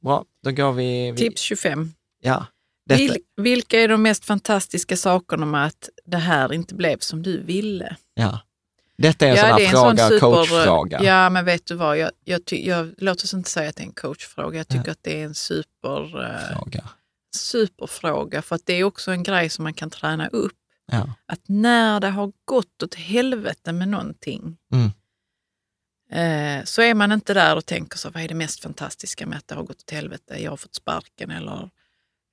Bra, 0.00 0.24
då 0.42 0.50
går 0.50 0.72
vi... 0.72 1.10
vi 1.10 1.16
Tips 1.16 1.40
25. 1.40 1.92
Ja, 2.22 2.46
Vil, 2.86 3.16
vilka 3.36 3.80
är 3.80 3.88
de 3.88 4.02
mest 4.02 4.24
fantastiska 4.24 4.96
sakerna 4.96 5.46
med 5.46 5.66
att 5.66 5.88
det 6.04 6.16
här 6.16 6.52
inte 6.52 6.74
blev 6.74 6.98
som 6.98 7.22
du 7.22 7.42
ville? 7.42 7.96
ja, 8.14 8.40
Detta 8.98 9.26
är 9.26 9.30
en 9.30 9.36
sån 9.36 9.44
här 9.46 9.70
fråga, 9.70 10.20
coachfråga. 10.20 11.02
Ja, 11.02 11.30
men 11.30 11.44
vet 11.44 11.66
du 11.66 11.74
vad, 11.74 11.98
jag, 11.98 12.10
jag, 12.24 12.40
jag, 12.48 12.94
låt 12.98 13.22
oss 13.24 13.34
inte 13.34 13.50
säga 13.50 13.68
att 13.68 13.76
det 13.76 13.82
är 13.82 13.86
en 13.86 13.92
coachfråga. 13.92 14.58
Jag 14.58 14.68
tycker 14.68 14.86
ja. 14.86 14.92
att 14.92 15.02
det 15.02 15.20
är 15.20 15.24
en 15.24 15.34
super, 15.34 16.24
eh, 16.24 16.56
fråga. 16.56 16.84
superfråga, 17.36 18.42
för 18.42 18.54
att 18.54 18.66
det 18.66 18.72
är 18.72 18.84
också 18.84 19.10
en 19.12 19.22
grej 19.22 19.48
som 19.48 19.62
man 19.62 19.74
kan 19.74 19.90
träna 19.90 20.28
upp. 20.28 20.52
Ja. 20.92 21.12
Att 21.26 21.40
när 21.46 22.00
det 22.00 22.08
har 22.08 22.32
gått 22.44 22.82
åt 22.82 22.94
helvete 22.94 23.72
med 23.72 23.88
någonting, 23.88 24.56
mm. 24.72 24.90
eh, 26.60 26.64
så 26.64 26.82
är 26.82 26.94
man 26.94 27.12
inte 27.12 27.34
där 27.34 27.56
och 27.56 27.66
tänker 27.66 27.98
så, 27.98 28.10
vad 28.10 28.22
är 28.22 28.28
det 28.28 28.34
mest 28.34 28.60
fantastiska 28.60 29.26
med 29.26 29.38
att 29.38 29.48
det 29.48 29.54
har 29.54 29.62
gått 29.62 29.82
åt 29.82 29.90
helvete? 29.90 30.42
Jag 30.42 30.52
har 30.52 30.56
fått 30.56 30.74
sparken 30.74 31.30
eller 31.30 31.70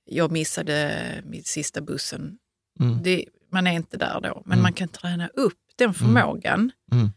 jag 0.04 0.32
missade 0.32 1.04
min 1.24 1.44
sista 1.44 1.80
bussen. 1.80 2.38
Mm. 2.80 3.02
Det, 3.02 3.24
man 3.52 3.66
är 3.66 3.72
inte 3.72 3.96
där 3.96 4.20
då, 4.20 4.42
men 4.44 4.52
mm. 4.52 4.62
man 4.62 4.72
kan 4.72 4.88
träna 4.88 5.28
upp 5.28 5.58
den 5.76 5.84
mm. 5.84 5.94
förmågan. 5.94 6.70
Mm. 6.92 7.10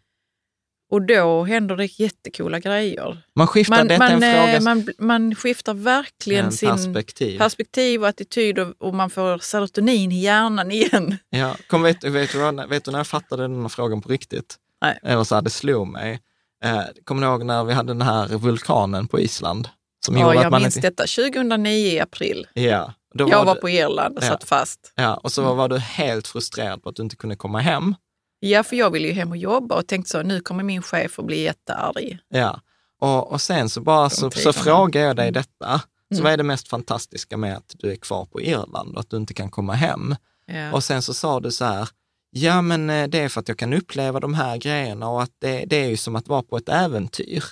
Och 0.89 1.01
då 1.01 1.43
händer 1.43 1.75
det 1.75 1.99
jättekola 1.99 2.59
grejer. 2.59 3.17
Man 3.35 3.47
skiftar, 3.47 3.77
man, 3.77 3.97
man, 3.97 4.11
en 4.11 4.19
fråga. 4.21 4.55
Eh, 4.55 4.61
man, 4.61 4.87
man 4.97 5.35
skiftar 5.35 5.73
verkligen 5.73 6.45
ja, 6.45 6.51
sin 6.51 6.69
perspektiv. 6.69 7.37
perspektiv 7.37 8.01
och 8.01 8.07
attityd 8.07 8.59
och, 8.59 8.73
och, 8.79 8.93
man 8.93 9.09
får 9.09 9.37
serotonin 9.37 10.11
i 10.11 10.19
hjärnan 10.19 10.71
igen. 10.71 11.17
Ja, 11.29 11.55
Kom, 11.67 11.81
vet, 11.81 12.03
vet, 12.03 12.31
du, 12.31 12.67
vet 12.69 12.85
du 12.85 12.91
när 12.91 12.99
jag 12.99 13.07
fattade 13.07 13.43
den 13.43 13.61
här 13.61 13.69
frågan 13.69 14.01
på 14.01 14.09
riktigt? 14.09 14.55
Nej. 14.81 14.99
Eller 15.03 15.23
så 15.23 15.35
här, 15.35 15.41
det 15.41 15.49
slog 15.49 15.87
mig. 15.87 16.19
Eh, 16.63 16.81
kommer 17.03 17.21
ni 17.21 17.27
ihåg 17.27 17.45
när 17.45 17.63
vi 17.63 17.73
hade 17.73 17.93
den 17.93 18.01
här 18.01 18.27
vulkanen 18.27 19.07
på 19.07 19.19
Island? 19.19 19.69
Som 20.07 20.17
ja, 20.17 20.33
jag 20.33 20.61
minns 20.61 20.75
inte... 20.75 20.89
detta. 20.89 21.03
2009 21.03 21.71
i 21.71 21.99
april. 21.99 22.47
Ja. 22.53 22.93
jag 23.13 23.29
var, 23.29 23.45
var 23.45 23.55
på 23.55 23.69
Irland 23.69 24.17
och 24.17 24.23
ja. 24.23 24.27
satt 24.27 24.43
fast. 24.43 24.93
Ja, 24.95 25.15
och 25.15 25.31
så 25.31 25.53
var 25.53 25.69
du 25.69 25.77
helt 25.77 26.27
frustrerad 26.27 26.83
på 26.83 26.89
att 26.89 26.95
du 26.95 27.03
inte 27.03 27.15
kunde 27.15 27.35
komma 27.35 27.59
hem. 27.59 27.95
Ja, 28.39 28.63
för 28.63 28.75
jag 28.75 28.89
ville 28.89 29.07
ju 29.07 29.13
hem 29.13 29.31
och 29.31 29.37
jobba 29.37 29.75
och 29.75 29.87
tänkte 29.87 30.09
så, 30.09 30.21
nu 30.21 30.41
kommer 30.41 30.63
min 30.63 30.81
chef 30.81 31.19
att 31.19 31.25
bli 31.25 31.41
jättearg. 31.41 32.17
Ja, 32.29 32.61
och, 33.01 33.31
och 33.31 33.41
sen 33.41 33.69
så 33.69 33.81
bara 33.81 34.09
så, 34.09 34.31
så 34.31 34.53
frågar 34.53 35.01
jag 35.01 35.15
dig 35.15 35.31
detta. 35.31 35.81
Så 36.09 36.13
mm. 36.13 36.23
vad 36.23 36.33
är 36.33 36.37
det 36.37 36.43
mest 36.43 36.67
fantastiska 36.67 37.37
med 37.37 37.57
att 37.57 37.75
du 37.77 37.91
är 37.91 37.95
kvar 37.95 38.25
på 38.25 38.41
Irland 38.41 38.93
och 38.93 38.99
att 38.99 39.09
du 39.09 39.17
inte 39.17 39.33
kan 39.33 39.51
komma 39.51 39.73
hem? 39.73 40.15
Ja. 40.45 40.71
Och 40.71 40.83
sen 40.83 41.01
så 41.01 41.13
sa 41.13 41.39
du 41.39 41.51
så 41.51 41.65
här, 41.65 41.89
ja 42.31 42.61
men 42.61 42.89
eh, 42.89 43.07
det 43.07 43.19
är 43.19 43.29
för 43.29 43.39
att 43.39 43.47
jag 43.47 43.57
kan 43.57 43.73
uppleva 43.73 44.19
de 44.19 44.33
här 44.33 44.57
grejerna 44.57 45.09
och 45.09 45.23
att 45.23 45.33
det, 45.39 45.65
det 45.67 45.75
är 45.75 45.89
ju 45.89 45.97
som 45.97 46.15
att 46.15 46.27
vara 46.27 46.43
på 46.43 46.57
ett 46.57 46.69
äventyr. 46.69 47.43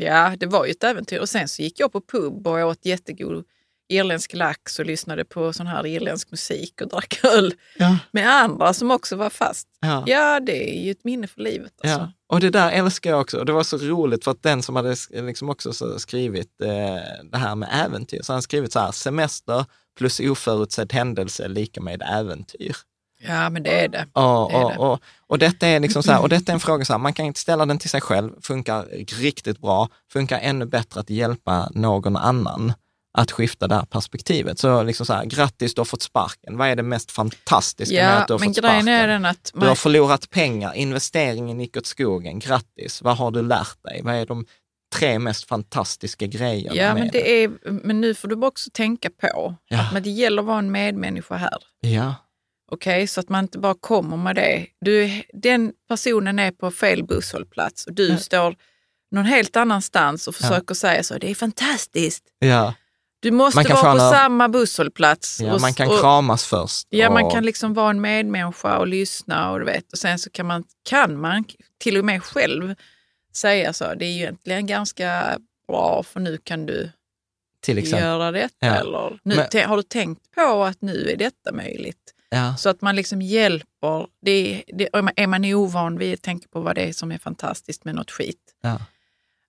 Ja, 0.00 0.34
det 0.38 0.46
var 0.46 0.64
ju 0.64 0.70
ett 0.70 0.84
äventyr. 0.84 1.20
Och 1.20 1.28
sen 1.28 1.48
så 1.48 1.62
gick 1.62 1.80
jag 1.80 1.92
på 1.92 2.00
pub 2.00 2.46
och 2.46 2.58
åt 2.58 2.86
jättegod 2.86 3.44
irländsk 3.88 4.34
lax 4.34 4.78
och 4.78 4.86
lyssnade 4.86 5.24
på 5.24 5.52
sån 5.52 5.66
här 5.66 5.86
irländsk 5.86 6.30
musik 6.30 6.80
och 6.82 6.88
drack 6.88 7.20
öl 7.24 7.54
ja. 7.78 7.98
med 8.10 8.30
andra 8.30 8.74
som 8.74 8.90
också 8.90 9.16
var 9.16 9.30
fast. 9.30 9.68
Ja. 9.80 10.04
ja, 10.06 10.40
det 10.40 10.78
är 10.78 10.84
ju 10.84 10.90
ett 10.90 11.04
minne 11.04 11.26
för 11.26 11.40
livet. 11.40 11.72
Alltså. 11.82 11.98
Ja. 11.98 12.12
Och 12.28 12.40
det 12.40 12.50
där 12.50 12.70
älskar 12.70 13.10
jag 13.10 13.20
också. 13.20 13.44
Det 13.44 13.52
var 13.52 13.62
så 13.62 13.76
roligt 13.76 14.24
för 14.24 14.30
att 14.30 14.42
den 14.42 14.62
som 14.62 14.76
hade 14.76 14.96
liksom 15.10 15.50
också 15.50 15.98
skrivit 15.98 16.60
eh, 16.62 17.28
det 17.30 17.38
här 17.38 17.54
med 17.54 17.68
äventyr, 17.72 18.22
så 18.22 18.32
han 18.32 18.42
skrivit 18.42 18.72
så 18.72 18.80
här, 18.80 18.92
semester 18.92 19.64
plus 19.98 20.20
oförutsedd 20.20 20.92
händelse 20.92 21.48
lika 21.48 21.80
med 21.80 22.02
äventyr. 22.02 22.76
Ja, 23.18 23.50
men 23.50 23.62
det 23.62 23.84
är 23.84 23.88
det. 23.88 24.06
Och, 24.12 24.50
det 24.50 24.56
är 24.56 24.68
det. 24.68 24.76
Och, 24.76 25.00
och, 25.26 25.38
detta 25.38 25.66
är 25.66 25.80
liksom 25.80 26.02
så 26.02 26.12
här, 26.12 26.22
och 26.22 26.28
detta 26.28 26.52
är 26.52 26.54
en 26.54 26.60
fråga 26.60 26.84
så 26.84 26.92
här, 26.92 26.98
man 26.98 27.12
kan 27.12 27.26
inte 27.26 27.40
ställa 27.40 27.66
den 27.66 27.78
till 27.78 27.90
sig 27.90 28.00
själv, 28.00 28.30
funkar 28.42 28.82
riktigt 29.20 29.58
bra, 29.58 29.88
funkar 30.12 30.38
ännu 30.38 30.66
bättre 30.66 31.00
att 31.00 31.10
hjälpa 31.10 31.68
någon 31.74 32.16
annan 32.16 32.72
att 33.18 33.32
skifta 33.32 33.68
det 33.68 33.74
här 33.74 33.84
perspektivet. 33.84 34.58
Så 34.58 34.82
liksom 34.82 35.06
så 35.06 35.12
här, 35.12 35.24
grattis, 35.24 35.74
du 35.74 35.80
har 35.80 35.84
fått 35.84 36.02
sparken. 36.02 36.56
Vad 36.56 36.68
är 36.68 36.76
det 36.76 36.82
mest 36.82 37.10
fantastiska 37.10 37.94
ja, 37.94 38.06
med 38.06 38.18
att 38.18 38.26
du 38.28 38.34
har 38.34 38.38
fått 38.38 38.56
sparken? 38.56 38.88
Är 38.88 39.08
den 39.08 39.24
att 39.24 39.50
man... 39.54 39.60
Du 39.62 39.68
har 39.68 39.74
förlorat 39.74 40.30
pengar, 40.30 40.74
investeringen 40.74 41.60
gick 41.60 41.76
åt 41.76 41.86
skogen, 41.86 42.38
grattis. 42.38 43.02
Vad 43.02 43.16
har 43.16 43.30
du 43.30 43.42
lärt 43.42 43.82
dig? 43.82 44.00
Vad 44.04 44.14
är 44.14 44.26
de 44.26 44.46
tre 44.94 45.18
mest 45.18 45.48
fantastiska 45.48 46.26
grejerna 46.26 46.76
ja, 46.76 46.94
med 46.94 47.02
men 47.02 47.10
det? 47.12 47.44
Är, 47.44 47.50
men 47.70 48.00
nu 48.00 48.14
får 48.14 48.28
du 48.28 48.46
också 48.46 48.70
tänka 48.72 49.10
på 49.10 49.54
ja. 49.68 49.80
att 49.80 49.92
men 49.92 50.02
det 50.02 50.10
gäller 50.10 50.42
att 50.42 50.46
vara 50.46 50.58
en 50.58 50.72
medmänniska 50.72 51.36
här. 51.36 51.58
Ja. 51.80 52.14
Okej, 52.72 52.96
okay, 52.96 53.06
så 53.06 53.20
att 53.20 53.28
man 53.28 53.44
inte 53.44 53.58
bara 53.58 53.74
kommer 53.74 54.16
med 54.16 54.36
det. 54.36 54.66
Du, 54.80 55.22
den 55.32 55.72
personen 55.88 56.38
är 56.38 56.50
på 56.50 56.70
fel 56.70 57.04
busshållplats 57.04 57.86
och 57.86 57.92
du 57.92 58.08
ja. 58.08 58.18
står 58.18 58.56
någon 59.10 59.24
helt 59.24 59.56
annanstans 59.56 60.28
och 60.28 60.34
försöker 60.34 60.66
ja. 60.68 60.74
säga 60.74 61.02
så, 61.02 61.18
det 61.18 61.30
är 61.30 61.34
fantastiskt. 61.34 62.24
Ja. 62.38 62.74
Du 63.20 63.30
måste 63.30 63.72
vara 63.72 63.92
på 63.92 63.98
samma 63.98 64.48
busshållplats. 64.48 65.40
Ja, 65.40 65.54
och, 65.54 65.60
man 65.60 65.74
kan 65.74 65.88
kramas 65.88 66.44
först. 66.44 66.86
Ja, 66.90 67.08
och... 67.08 67.14
man 67.14 67.30
kan 67.30 67.44
liksom 67.44 67.74
vara 67.74 67.90
en 67.90 68.00
medmänniska 68.00 68.78
och 68.78 68.86
lyssna 68.86 69.50
och 69.50 69.58
du 69.58 69.64
vet. 69.64 69.92
Och 69.92 69.98
sen 69.98 70.18
så 70.18 70.30
kan 70.30 70.46
man, 70.46 70.64
kan 70.88 71.20
man 71.20 71.44
till 71.78 71.98
och 71.98 72.04
med 72.04 72.22
själv 72.22 72.74
säga 73.34 73.72
så, 73.72 73.94
det 73.94 74.04
är 74.04 74.10
ju 74.10 74.20
egentligen 74.20 74.66
ganska 74.66 75.38
bra 75.68 76.02
för 76.02 76.20
nu 76.20 76.38
kan 76.44 76.66
du 76.66 76.90
till 77.60 77.92
göra 77.92 78.32
detta. 78.32 78.66
Ja. 78.66 78.74
Eller 78.74 79.20
nu, 79.22 79.46
Men... 79.52 79.68
har 79.68 79.76
du 79.76 79.82
tänkt 79.82 80.34
på 80.34 80.64
att 80.64 80.82
nu 80.82 81.10
är 81.10 81.16
detta 81.16 81.52
möjligt? 81.52 82.15
Ja. 82.28 82.56
Så 82.56 82.68
att 82.68 82.82
man 82.82 82.96
liksom 82.96 83.22
hjälper. 83.22 84.06
Det, 84.22 84.64
det, 84.66 84.88
är 85.16 85.26
man 85.26 85.44
ovan 85.44 85.98
vid 85.98 86.14
att 86.14 86.22
tänka 86.22 86.48
på 86.52 86.60
vad 86.60 86.74
det 86.74 86.82
är 86.82 86.92
som 86.92 87.12
är 87.12 87.18
fantastiskt 87.18 87.84
med 87.84 87.94
något 87.94 88.10
skit. 88.10 88.40
Ja. 88.62 88.80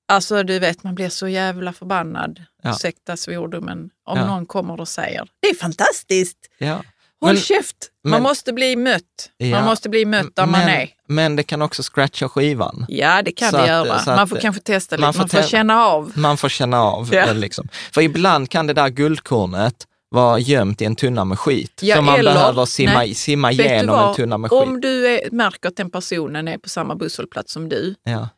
Alltså 0.07 0.43
du 0.43 0.59
vet, 0.59 0.84
man 0.84 0.95
blir 0.95 1.09
så 1.09 1.28
jävla 1.28 1.73
förbannad, 1.73 2.43
ja. 2.63 2.69
ursäkta 2.69 3.17
svordomen, 3.17 3.89
om 4.03 4.17
ja. 4.17 4.25
någon 4.28 4.45
kommer 4.45 4.80
och 4.82 4.88
säger 4.88 5.28
det 5.39 5.47
är 5.47 5.55
fantastiskt. 5.55 6.38
Ja. 6.57 6.84
Håll 7.21 7.34
men, 7.34 7.38
käft! 7.38 7.75
Man 8.03 8.11
men, 8.11 8.23
måste 8.23 8.53
bli 8.53 8.75
mött. 8.75 9.32
Ja, 9.38 9.49
man 9.49 9.65
måste 9.65 9.89
bli 9.89 10.05
mött 10.05 10.36
där 10.36 10.45
men, 10.45 10.51
man 10.51 10.69
är. 10.69 10.89
Men 11.07 11.36
det 11.36 11.43
kan 11.43 11.61
också 11.61 11.84
scratcha 11.84 12.30
skivan. 12.30 12.86
Ja, 12.88 13.21
det 13.21 13.32
kan 13.32 13.51
så 13.51 13.57
det 13.57 13.63
att, 13.63 13.88
göra. 13.88 14.15
Man 14.15 14.28
får 14.28 14.39
kanske 14.39 14.61
testa 14.61 14.95
lite, 14.95 15.01
man 15.01 15.13
får, 15.13 15.19
man 15.19 15.30
får 15.30 15.41
känna 15.41 15.86
av. 15.86 16.11
Man 16.15 16.38
får 16.38 16.49
känna 16.49 16.82
av. 16.82 17.13
Ja. 17.13 17.34
Liksom. 17.34 17.67
För 17.91 18.01
ibland 18.01 18.49
kan 18.49 18.67
det 18.67 18.73
där 18.73 18.89
guldkornet 18.89 19.88
vara 20.10 20.39
gömt 20.39 20.82
i 20.82 20.86
en 20.86 20.95
tunna 20.95 21.26
med 21.26 21.39
skit. 21.39 21.80
Ja, 21.84 21.95
så 21.95 22.01
man 22.01 22.20
eller, 22.20 22.34
behöver 22.34 22.66
simma, 22.66 22.93
nej, 22.93 23.14
simma 23.14 23.51
igenom 23.51 24.10
en 24.10 24.16
tunna 24.16 24.38
med 24.38 24.49
skit. 24.49 24.62
Om 24.62 24.82
du 24.82 25.08
är, 25.08 25.32
märker 25.32 25.70
att 25.70 25.76
den 25.76 25.89
personen 25.89 26.47
är 26.47 26.58
på 26.58 26.70
samma 26.70 26.95
busshållplats 26.95 27.53
som 27.53 27.70
du, 27.70 27.95
ja 28.03 28.30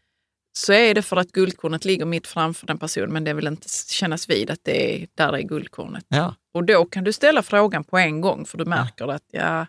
så 0.59 0.74
är 0.74 0.93
det 0.93 1.01
för 1.01 1.17
att 1.17 1.32
guldkornet 1.32 1.86
ligger 1.86 2.05
mitt 2.05 2.28
framför 2.28 2.67
den 2.67 2.78
personen, 2.78 3.13
men 3.13 3.24
det 3.24 3.34
vill 3.34 3.47
inte 3.47 3.67
kännas 3.88 4.30
vid 4.30 4.51
att 4.51 4.59
det 4.63 5.03
är 5.03 5.07
där 5.15 5.34
är 5.34 5.41
guldkornet. 5.41 6.05
Ja. 6.07 6.36
Och 6.53 6.63
då 6.63 6.86
kan 6.86 7.03
du 7.03 7.13
ställa 7.13 7.43
frågan 7.43 7.84
på 7.84 7.97
en 7.97 8.22
gång, 8.22 8.45
för 8.45 8.57
du 8.57 8.65
märker 8.65 9.05
ja. 9.07 9.13
att 9.13 9.26
ja, 9.32 9.65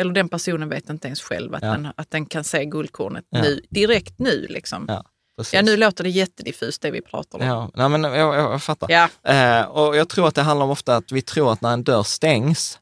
eller 0.00 0.12
den 0.12 0.28
personen 0.28 0.68
vet 0.68 0.90
inte 0.90 1.08
ens 1.08 1.20
själv 1.20 1.54
att, 1.54 1.60
den, 1.60 1.88
att 1.96 2.10
den 2.10 2.26
kan 2.26 2.44
se 2.44 2.64
guldkornet 2.64 3.24
nu, 3.30 3.60
direkt 3.70 4.18
nu. 4.18 4.46
Liksom. 4.50 4.88
Ja. 5.36 5.44
Ja, 5.52 5.62
nu 5.62 5.76
låter 5.76 6.04
det 6.04 6.10
jättediffust 6.10 6.82
det 6.82 6.90
vi 6.90 7.00
pratar 7.02 7.38
om. 7.38 7.46
Ja, 7.46 7.70
nej, 7.74 7.88
men 7.88 8.04
jag, 8.04 8.16
jag, 8.16 8.52
jag 8.52 8.62
fattar. 8.62 8.90
Ja. 8.90 9.32
Eh, 9.32 9.66
och 9.66 9.96
jag 9.96 10.08
tror 10.08 10.28
att 10.28 10.34
det 10.34 10.42
handlar 10.42 10.64
om 10.64 10.70
ofta 10.70 10.96
att 10.96 11.12
vi 11.12 11.22
tror 11.22 11.52
att 11.52 11.60
när 11.60 11.72
en 11.72 11.84
dör 11.84 12.02
stängs 12.02 12.78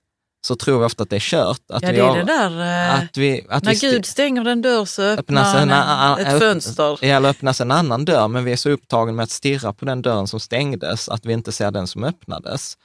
så 0.46 0.56
tror 0.56 0.78
vi 0.78 0.84
ofta 0.84 1.02
att 1.02 1.10
det 1.10 1.16
är 1.16 1.20
kört. 1.20 1.60
Att 1.68 1.82
ja, 1.82 1.90
vi 1.90 1.96
det 1.96 2.02
är 2.02 2.14
det 2.14 2.24
där, 2.24 2.60
eh, 2.60 2.94
att 2.94 3.16
vi, 3.16 3.46
att 3.48 3.64
när 3.64 3.72
vi 3.72 3.78
Gud 3.78 4.06
stänger 4.06 4.48
en 4.48 4.62
dörr 4.62 4.84
så 4.84 5.02
öppnar 5.02 5.56
en, 5.56 5.70
en, 5.70 6.26
ett 6.26 6.38
fönster. 6.38 6.98
Ja, 7.00 7.16
eller 7.16 7.28
öppnas 7.28 7.60
en 7.60 7.70
annan 7.70 8.04
dörr, 8.04 8.28
men 8.28 8.44
vi 8.44 8.52
är 8.52 8.56
så 8.56 8.70
upptagna 8.70 9.12
med 9.12 9.22
att 9.22 9.30
stirra 9.30 9.72
på 9.72 9.84
den 9.84 10.02
dörren 10.02 10.26
som 10.26 10.40
stängdes 10.40 11.08
att 11.08 11.26
vi 11.26 11.32
inte 11.32 11.52
ser 11.52 11.70
den 11.70 11.86
som 11.86 12.04
öppnades. 12.04 12.76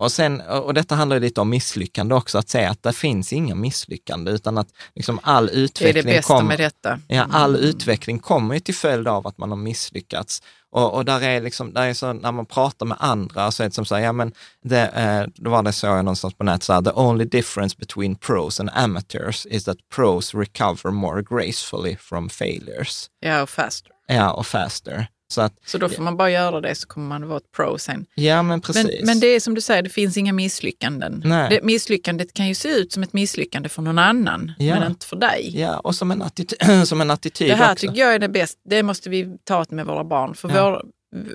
Och, 0.00 0.12
sen, 0.12 0.40
och 0.40 0.74
detta 0.74 0.94
handlar 0.94 1.20
lite 1.20 1.40
om 1.40 1.50
misslyckande 1.50 2.14
också, 2.14 2.38
att 2.38 2.48
säga 2.48 2.70
att 2.70 2.82
det 2.82 2.92
finns 2.92 3.32
inga 3.32 3.54
misslyckande, 3.54 4.30
utan 4.30 4.58
att 4.58 4.68
liksom 4.94 5.20
all 5.22 5.50
utveckling... 5.50 5.92
Det 5.92 6.00
är 6.00 6.12
det 6.12 6.18
bästa 6.18 6.34
kom, 6.34 6.46
med 6.46 6.58
detta. 6.58 7.00
Ja, 7.08 7.26
all 7.30 7.54
mm. 7.54 7.66
utveckling 7.66 8.18
kommer 8.18 8.54
ju 8.54 8.60
till 8.60 8.74
följd 8.74 9.08
av 9.08 9.26
att 9.26 9.38
man 9.38 9.50
har 9.50 9.56
misslyckats. 9.56 10.42
Och, 10.70 10.94
och 10.94 11.04
där 11.04 11.22
är 11.22 11.40
liksom, 11.40 11.72
där 11.72 11.86
är 11.86 11.94
så, 11.94 12.12
när 12.12 12.32
man 12.32 12.46
pratar 12.46 12.86
med 12.86 12.96
andra 13.00 13.50
så 13.50 13.62
är 13.62 13.68
det 13.68 13.74
som 13.74 13.84
så 13.84 13.94
här, 13.94 14.02
ja 14.02 14.12
men, 14.12 14.32
det, 14.64 14.86
eh, 14.86 15.26
då 15.34 15.50
var 15.50 15.62
det 15.62 15.72
så 15.72 15.86
jag 15.86 16.04
någonstans 16.04 16.34
på 16.34 16.44
nätet, 16.44 16.62
så 16.62 16.72
här, 16.72 16.82
the 16.82 16.92
only 16.94 17.24
difference 17.24 17.76
between 17.78 18.14
pros 18.14 18.60
and 18.60 18.70
amateurs 18.74 19.46
is 19.46 19.64
that 19.64 19.76
pros 19.94 20.34
recover 20.34 20.90
more 20.90 21.22
gracefully 21.22 21.96
from 21.96 22.28
failures. 22.28 23.06
Ja, 23.20 23.42
och 23.42 23.50
faster. 23.50 23.92
Ja, 24.06 24.32
och 24.32 24.46
faster. 24.46 25.08
Så, 25.32 25.40
att, 25.40 25.54
så 25.66 25.78
då 25.78 25.88
får 25.88 26.02
man 26.02 26.16
bara 26.16 26.30
göra 26.30 26.60
det 26.60 26.74
så 26.74 26.86
kommer 26.86 27.08
man 27.08 27.28
vara 27.28 27.36
ett 27.36 27.52
pro 27.56 27.78
sen. 27.78 28.06
Ja, 28.14 28.42
men 28.42 28.60
precis. 28.60 28.84
Men, 28.84 29.06
men 29.06 29.20
det 29.20 29.26
är 29.26 29.40
som 29.40 29.54
du 29.54 29.60
säger, 29.60 29.82
det 29.82 29.90
finns 29.90 30.16
inga 30.16 30.32
misslyckanden. 30.32 31.20
Det, 31.20 31.60
misslyckandet 31.62 32.32
kan 32.32 32.48
ju 32.48 32.54
se 32.54 32.68
ut 32.68 32.92
som 32.92 33.02
ett 33.02 33.12
misslyckande 33.12 33.68
för 33.68 33.82
någon 33.82 33.98
annan, 33.98 34.52
ja. 34.58 34.74
men 34.74 34.90
inte 34.90 35.06
för 35.06 35.16
dig. 35.16 35.60
Ja, 35.60 35.78
och 35.78 35.94
som 35.94 36.10
en, 36.10 36.22
attityd, 36.22 36.58
som 36.86 37.00
en 37.00 37.10
attityd 37.10 37.50
Det 37.50 37.54
här 37.54 37.72
också. 37.72 37.86
tycker 37.86 38.00
jag 38.00 38.14
är 38.14 38.18
det 38.18 38.28
bästa. 38.28 38.60
Det 38.64 38.82
måste 38.82 39.10
vi 39.10 39.38
ta 39.44 39.64
med 39.68 39.86
våra 39.86 40.04
barn. 40.04 40.34
För 40.34 40.48
ja. 40.48 40.70
vår, 40.70 40.84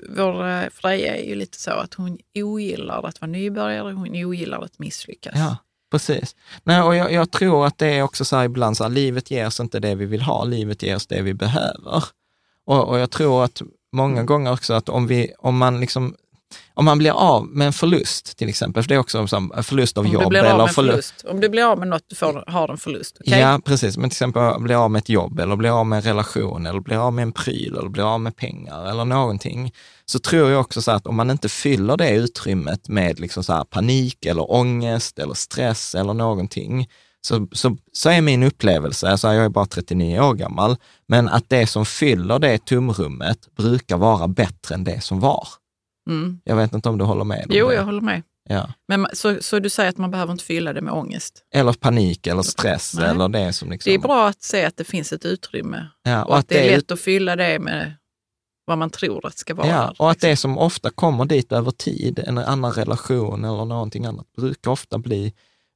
vår 0.08 0.48
eh, 0.48 0.68
Freja 0.72 1.16
är 1.16 1.28
ju 1.28 1.34
lite 1.34 1.60
så 1.60 1.70
att 1.70 1.94
hon 1.94 2.18
ogillar 2.34 3.06
att 3.06 3.20
vara 3.20 3.30
nybörjare, 3.30 3.92
hon 3.92 4.24
ogillar 4.24 4.62
att 4.62 4.78
misslyckas. 4.78 5.32
Ja. 5.36 5.56
Precis. 5.90 6.36
Nej, 6.64 6.82
och 6.82 6.96
jag, 6.96 7.12
jag, 7.12 7.30
tror 7.30 7.66
att 7.66 7.78
det 7.78 7.86
är 7.86 8.02
också 8.02 8.24
så 8.24 8.36
här 8.36 8.44
ibland 8.44 8.76
så 8.76 8.84
här, 8.84 8.90
livet 8.90 9.30
ger 9.30 9.46
oss 9.46 9.60
inte 9.60 9.80
det 9.80 9.94
vi 9.94 10.06
vill 10.06 10.22
ha, 10.22 10.44
livet 10.44 10.82
ger 10.82 10.96
oss 10.96 11.06
det 11.06 11.22
vi 11.22 11.34
behöver. 11.34 12.04
Och, 12.64 12.88
och 12.88 12.98
jag 12.98 13.10
tror 13.10 13.44
att 13.44 13.62
många 13.92 14.22
gånger 14.22 14.52
också 14.52 14.74
att 14.74 14.88
om, 14.88 15.06
vi, 15.06 15.32
om 15.38 15.56
man 15.56 15.80
liksom 15.80 16.14
om 16.74 16.84
man 16.84 16.98
blir 16.98 17.10
av 17.10 17.46
med 17.46 17.66
en 17.66 17.72
förlust 17.72 18.38
till 18.38 18.48
exempel, 18.48 18.82
för 18.82 18.88
det 18.88 18.94
är 18.94 18.98
också 18.98 19.18
en 19.18 19.62
förlust 19.62 19.98
av 19.98 20.06
Om 20.06 20.12
jobb 20.12 20.28
blir 20.28 20.44
eller 20.44 20.64
med 20.64 20.74
förlust. 20.74 21.24
Om 21.28 21.40
du 21.40 21.48
blir 21.48 21.64
av 21.64 21.78
med 21.78 21.88
något, 21.88 22.04
du 22.08 22.16
får, 22.16 22.44
har 22.46 22.68
en 22.68 22.78
förlust. 22.78 23.16
okej? 23.20 23.40
Ja, 23.40 23.60
precis. 23.64 23.96
Men 23.96 24.10
till 24.10 24.14
exempel 24.14 24.60
bli 24.60 24.74
av 24.74 24.90
med 24.90 24.98
ett 24.98 25.08
jobb 25.08 25.40
eller 25.40 25.56
bli 25.56 25.68
av 25.68 25.86
med 25.86 25.96
en 25.96 26.02
relation 26.02 26.66
eller 26.66 26.80
bli 26.80 26.96
av 26.96 27.12
med 27.12 27.22
en 27.22 27.32
pryl 27.32 27.76
eller 27.76 27.88
bli 27.88 28.02
av 28.02 28.20
med 28.20 28.36
pengar 28.36 28.90
eller 28.90 29.04
någonting. 29.04 29.72
Så 30.04 30.18
tror 30.18 30.50
jag 30.50 30.60
också 30.60 30.82
så 30.82 30.90
att 30.90 31.06
om 31.06 31.16
man 31.16 31.30
inte 31.30 31.48
fyller 31.48 31.96
det 31.96 32.10
utrymmet 32.10 32.88
med 32.88 33.20
liksom 33.20 33.44
så 33.44 33.64
panik 33.64 34.26
eller 34.26 34.52
ångest 34.52 35.18
eller 35.18 35.34
stress 35.34 35.94
eller 35.94 36.14
någonting, 36.14 36.88
så, 37.26 37.48
så, 37.52 37.76
så 37.92 38.10
är 38.10 38.20
min 38.20 38.42
upplevelse, 38.42 39.08
alltså 39.08 39.32
jag 39.32 39.44
är 39.44 39.48
bara 39.48 39.66
39 39.66 40.20
år 40.20 40.34
gammal, 40.34 40.76
men 41.08 41.28
att 41.28 41.48
det 41.48 41.66
som 41.66 41.86
fyller 41.86 42.38
det 42.38 42.64
tomrummet 42.64 43.54
brukar 43.56 43.96
vara 43.96 44.28
bättre 44.28 44.74
än 44.74 44.84
det 44.84 45.00
som 45.00 45.20
var. 45.20 45.48
Mm. 46.10 46.40
Jag 46.44 46.56
vet 46.56 46.72
inte 46.72 46.88
om 46.88 46.98
du 46.98 47.04
håller 47.04 47.24
med 47.24 47.38
om 47.38 47.50
Jo, 47.50 47.68
det? 47.68 47.74
jag 47.74 47.84
håller 47.84 48.00
med. 48.00 48.22
Ja. 48.48 48.72
Men, 48.88 49.06
så, 49.12 49.36
så 49.40 49.58
du 49.58 49.70
säger 49.70 49.90
att 49.90 49.98
man 49.98 50.10
behöver 50.10 50.32
inte 50.32 50.44
fylla 50.44 50.72
det 50.72 50.80
med 50.80 50.92
ångest? 50.92 51.44
Eller 51.54 51.72
panik 51.72 52.26
eller 52.26 52.42
stress 52.42 52.94
Nej. 52.94 53.10
eller 53.10 53.28
det 53.28 53.52
som 53.52 53.70
liksom... 53.70 53.90
Det 53.90 53.94
är 53.94 53.98
bra 53.98 54.28
att 54.28 54.42
se 54.42 54.64
att 54.64 54.76
det 54.76 54.84
finns 54.84 55.12
ett 55.12 55.24
utrymme 55.24 55.86
Ja, 56.02 56.24
och 56.24 56.38
att 56.38 56.48
det 56.48 56.68
är 56.68 56.76
lätt 56.76 56.90
att 56.90 57.00
fylla 57.00 57.36
det 57.36 57.58
med 57.58 57.94
vad 58.64 58.78
man 58.78 58.90
tror 58.90 59.26
att 59.26 59.32
det 59.32 59.38
ska 59.38 59.54
vara. 59.54 59.68
Ja, 59.68 59.94
och 59.98 60.10
att 60.10 60.16
liksom. 60.16 60.30
det 60.30 60.36
som 60.36 60.58
ofta 60.58 60.90
kommer 60.90 61.24
dit 61.24 61.52
över 61.52 61.70
tid, 61.70 62.18
en 62.18 62.38
annan 62.38 62.72
relation 62.72 63.44
eller 63.44 63.64
någonting 63.64 64.04
annat, 64.04 64.32
brukar 64.36 64.70
ofta 64.70 64.98
bli, 64.98 65.34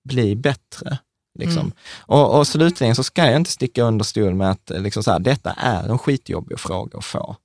bli 0.08 0.36
bättre. 0.36 0.98
Liksom. 1.40 1.58
Mm. 1.60 1.72
Och, 2.00 2.38
och 2.38 2.46
slutligen 2.46 2.94
så 2.94 3.02
ska 3.04 3.26
jag 3.26 3.36
inte 3.36 3.50
sticka 3.50 3.82
under 3.82 4.04
stol 4.04 4.34
med 4.34 4.50
att 4.50 4.70
eh, 4.70 4.80
liksom 4.80 5.02
så 5.02 5.10
här, 5.10 5.18
detta 5.18 5.50
är 5.52 5.88
en 5.88 5.98
skitjobbig 5.98 6.60
fråga 6.60 6.98
att 6.98 7.04
få. 7.04 7.36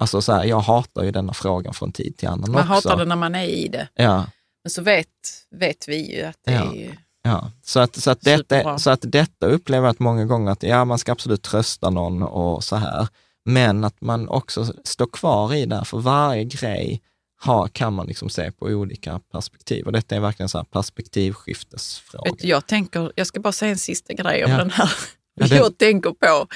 Alltså 0.00 0.22
så 0.22 0.32
här, 0.32 0.44
jag 0.44 0.60
hatar 0.60 1.02
ju 1.04 1.10
denna 1.10 1.32
frågan 1.32 1.74
från 1.74 1.92
tid 1.92 2.16
till 2.16 2.28
annan 2.28 2.52
Man 2.52 2.60
också. 2.60 2.72
hatar 2.72 2.96
det 2.96 3.04
när 3.04 3.16
man 3.16 3.34
är 3.34 3.44
i 3.44 3.68
det. 3.68 3.88
Ja, 3.94 4.24
Men 4.64 4.70
så 4.70 4.82
vet, 4.82 5.06
vet 5.50 5.88
vi 5.88 6.16
ju 6.16 6.22
att 6.22 6.36
det 6.44 6.52
Ja. 6.52 6.72
är 6.72 6.74
ju... 6.76 6.90
ja. 7.22 7.50
Så, 7.62 7.80
att, 7.80 7.96
så, 7.96 8.10
att 8.10 8.20
detta, 8.20 8.56
Superbra. 8.56 8.78
så 8.78 8.90
att 8.90 9.00
detta 9.02 9.46
upplever 9.46 9.86
jag 9.86 9.90
att 9.92 9.98
många 9.98 10.24
gånger 10.24 10.52
att 10.52 10.62
ja, 10.62 10.84
man 10.84 10.98
ska 10.98 11.12
absolut 11.12 11.42
trösta 11.42 11.90
någon 11.90 12.22
och 12.22 12.64
så 12.64 12.76
här, 12.76 13.08
men 13.44 13.84
att 13.84 14.00
man 14.00 14.28
också 14.28 14.72
står 14.84 15.06
kvar 15.06 15.54
i 15.54 15.66
det, 15.66 15.84
för 15.84 15.98
varje 15.98 16.44
grej 16.44 17.02
har, 17.42 17.68
kan 17.68 17.92
man 17.92 18.06
liksom 18.06 18.28
se 18.28 18.52
på 18.52 18.66
olika 18.66 19.20
perspektiv. 19.32 19.86
Och 19.86 19.92
detta 19.92 20.16
är 20.16 20.20
verkligen 20.20 20.48
så 20.48 20.58
här 20.58 20.64
perspektivskiftesfråga. 20.64 22.30
Vet 22.30 22.38
du, 22.42 22.48
jag, 22.48 22.66
tänker, 22.66 23.12
jag 23.16 23.26
ska 23.26 23.40
bara 23.40 23.52
säga 23.52 23.70
en 23.72 23.78
sista 23.78 24.12
grej 24.12 24.44
om 24.44 24.50
Ja. 24.50 24.56
den 24.58 24.70
här. 24.70 24.90
Ja, 25.34 25.46
det- 25.50 25.56
Jag 25.56 25.78
tänker 25.78 26.10
på 26.10 26.46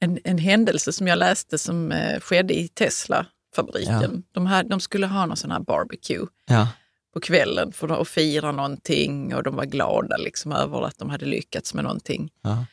en, 0.00 0.18
en 0.24 0.38
händelse 0.38 0.92
som 0.92 1.06
jag 1.06 1.18
läste 1.18 1.58
som 1.58 1.92
eh, 1.92 2.20
skedde 2.20 2.54
i 2.58 2.68
Tesla-fabriken. 2.68 4.22
De, 4.32 4.46
här, 4.46 4.64
de 4.64 4.80
skulle 4.80 5.06
ha 5.06 5.26
någon 5.26 5.36
sån 5.36 5.50
här 5.50 5.60
barbecue 5.60 6.26
Ja, 6.46 6.68
på 7.14 7.20
kvällen 7.20 7.72
för 7.72 8.00
att 8.02 8.08
fira 8.08 8.52
någonting 8.52 9.34
och 9.34 9.42
de 9.42 9.56
var 9.56 9.64
glada 9.64 10.16
liksom 10.16 10.52
över 10.52 10.82
att 10.86 10.98
de 10.98 11.10
hade 11.10 11.26
lyckats 11.26 11.74
med 11.74 11.84
någonting. 11.84 12.30
ja, 12.42 12.66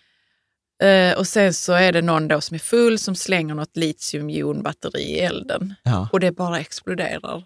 Eh, 0.83 1.17
och 1.17 1.27
sen 1.27 1.53
så 1.53 1.73
är 1.73 1.91
det 1.91 2.01
någon 2.01 2.27
då 2.27 2.41
som 2.41 2.55
är 2.55 2.59
full 2.59 2.99
som 2.99 3.15
slänger 3.15 3.55
något 3.55 3.77
litiumjonbatteri 3.77 5.01
i 5.01 5.19
elden 5.19 5.73
ja, 5.83 6.09
och 6.11 6.19
det 6.19 6.31
bara 6.31 6.59
exploderar. 6.59 7.43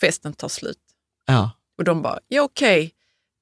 Festen 0.00 0.32
tar 0.32 0.48
slut. 0.48 0.78
ja. 1.26 1.50
Och 1.78 1.84
de 1.84 2.02
bara, 2.02 2.18
ja 2.28 2.42
okej, 2.42 2.92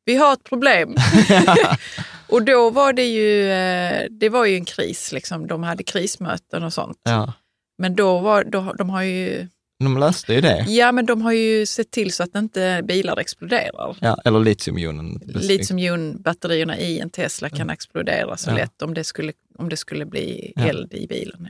vi 0.05 0.17
har 0.17 0.33
ett 0.33 0.45
problem. 0.45 0.97
och 2.29 2.43
då 2.43 2.71
var 2.71 2.93
det 2.93 3.05
ju, 3.05 3.51
eh, 3.51 4.07
det 4.11 4.29
var 4.29 4.45
ju 4.45 4.57
en 4.57 4.65
kris, 4.65 5.13
liksom. 5.13 5.47
de 5.47 5.63
hade 5.63 5.83
krismöten 5.83 6.63
och 6.63 6.73
sånt. 6.73 7.01
ja. 7.03 7.33
Men 7.79 7.95
då 7.95 8.19
var, 8.19 8.45
då, 8.45 8.73
de 8.73 8.91
har 8.91 9.03
ju, 9.03 9.49
De 9.85 9.99
löste 9.99 10.35
ju 10.35 10.41
det. 10.41 10.65
ja 10.69 10.93
men 10.93 11.07
de 11.07 11.23
har 11.23 11.33
ju 11.33 11.67
sett 11.67 11.91
till 11.91 12.13
så 12.13 12.23
att 12.23 12.35
inte 12.37 12.81
bilar 12.85 13.17
exploderar. 13.19 13.97
Ja, 14.01 14.19
eller 14.25 14.41
litiumionen. 14.41 15.21
Litiumjonbatterierna 15.27 16.79
i 16.79 16.99
en 17.01 17.11
Tesla 17.11 17.49
kan 17.51 17.71
explodera 17.71 18.37
så 18.37 18.51
Ja. 18.51 18.55
lätt 18.55 18.83
om 18.83 18.95
det 18.95 19.05
skulle, 19.05 19.33
om 19.59 19.69
det 19.69 19.77
skulle 19.77 20.07
bli 20.07 20.53
Ja. 20.57 20.63
eld 20.69 20.95
i 20.95 21.07
bilen. 21.07 21.49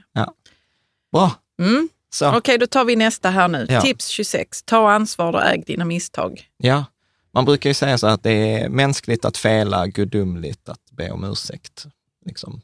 Bra. 1.13 1.31
Mm. 1.61 1.89
Okej, 2.23 2.59
då 2.59 2.67
tar 2.67 2.85
vi 2.85 2.97
nästa 2.97 3.31
här 3.31 3.49
nu. 3.49 3.67
Ja. 3.69 3.81
Tips 3.81 4.09
26. 4.09 4.63
Ta 4.63 4.91
ansvar 4.93 5.33
och 5.33 5.43
äg 5.43 5.63
dina 5.67 5.85
misstag. 5.85 6.43
ja. 6.57 6.85
Man 7.35 7.45
brukar 7.45 7.71
ju 7.71 7.75
säga 7.75 7.99
så 7.99 8.07
att 8.07 8.23
det 8.23 8.31
är 8.33 8.69
mänskligt 8.69 9.25
att 9.25 9.37
fela, 9.37 9.87
gudomligt 9.87 10.69
att 10.69 10.91
be 10.91 11.11
om 11.11 11.25
ursäkt. 11.25 11.87
Liksom. 12.27 12.61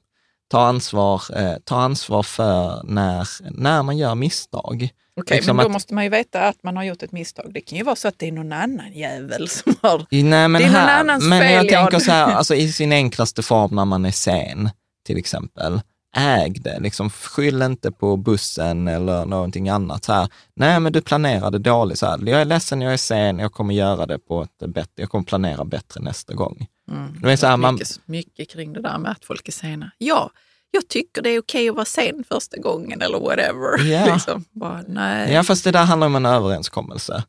Ta, 0.49 0.61
ansvar, 0.67 1.23
eh, 1.37 1.55
ta 1.65 1.77
ansvar 1.81 2.23
för 2.23 2.81
när, 2.85 3.29
när 3.61 3.83
man 3.83 3.97
gör 3.99 4.15
misstag. 4.15 4.89
Okej, 5.21 5.37
Liksom 5.37 5.57
men 5.57 5.65
då 5.65 5.69
att- 5.69 5.73
måste 5.73 5.95
man 5.95 6.05
ju 6.05 6.11
veta 6.11 6.49
att 6.49 6.63
man 6.63 6.77
har 6.77 6.85
gjort 6.85 7.03
ett 7.03 7.13
misstag. 7.13 7.51
Det 7.55 7.61
kan 7.61 7.79
ju 7.79 7.85
vara 7.85 7.97
så 7.97 8.09
att 8.09 8.19
det 8.19 8.29
är 8.29 8.33
någon 8.33 8.53
annan 8.53 8.93
jävel 8.93 9.49
som 9.49 9.75
har... 9.83 10.07
Nej, 10.11 10.49
men 10.49 10.53
Det 10.53 10.59
är 10.65 10.67
någon 10.73 10.75
här, 10.81 11.01
annans 11.01 11.25
men 11.25 11.41
fel, 11.43 11.67
jag 11.67 11.69
tänker 11.69 11.99
så 12.07 12.13
här, 12.13 12.25
alltså 12.35 12.55
i 12.55 12.73
sin 12.73 12.93
enklaste 12.93 13.43
form 13.43 13.75
när 13.77 13.85
man 13.85 14.05
är 14.05 14.11
sen, 14.11 14.71
till 15.07 15.17
exempel. 15.19 15.81
Äg 16.17 16.51
det, 16.51 16.81
liksom, 16.81 17.11
skyll 17.11 17.63
inte 17.63 17.93
på 17.93 18.17
bussen 18.17 18.89
eller 18.89 19.25
någonting 19.27 19.69
annat. 19.69 20.05
Så 20.05 20.13
här. 20.13 20.29
Nej, 20.57 20.81
men 20.81 20.93
du 20.93 21.01
planerade 21.01 21.59
dåligt. 21.59 21.99
Så 21.99 22.07
här. 22.07 22.19
Jag 22.27 22.41
är 22.41 22.45
ledsen, 22.45 22.81
jag 22.81 22.93
är 22.93 22.97
sen, 22.97 23.39
jag 23.39 23.53
kommer 23.53 23.75
göra 23.75 24.07
det 24.07 24.19
på 24.19 24.43
ett 24.43 24.69
bättre, 24.69 24.93
jag 24.97 25.11
kommer 25.11 25.25
planera 25.25 25.65
bättre 25.65 26.01
nästa 26.01 26.35
gång. 26.35 26.67
Mm. 26.89 27.25
Är 27.25 27.37
så 27.37 27.47
här, 27.47 27.57
man, 27.57 27.75
mycket, 27.75 28.01
mycket 28.07 28.51
kring 28.51 28.73
det 28.73 28.83
där 28.83 28.99
med 28.99 29.11
att 29.11 29.25
folk 29.25 29.49
är 29.49 29.53
sena. 29.53 29.91
Ja, 29.99 30.31
jag 30.71 30.89
tycker 30.89 31.23
det 31.23 31.31
är 31.31 31.41
okej 31.41 31.69
att 31.69 31.75
vara 31.75 31.85
sen 31.85 32.25
första 32.29 32.57
gången 32.57 33.03
eller 33.03 33.19
whatever. 33.19 33.93
Ja. 33.93 34.13
liksom. 34.15 34.45
Bara, 34.51 34.85
nej. 34.89 35.33
ja, 35.33 35.43
fast 35.43 35.65
det 35.65 35.71
där 35.71 35.85
handlar 35.85 36.07
om 36.07 36.17
en 36.17 36.27
överenskommelse. 36.27 37.25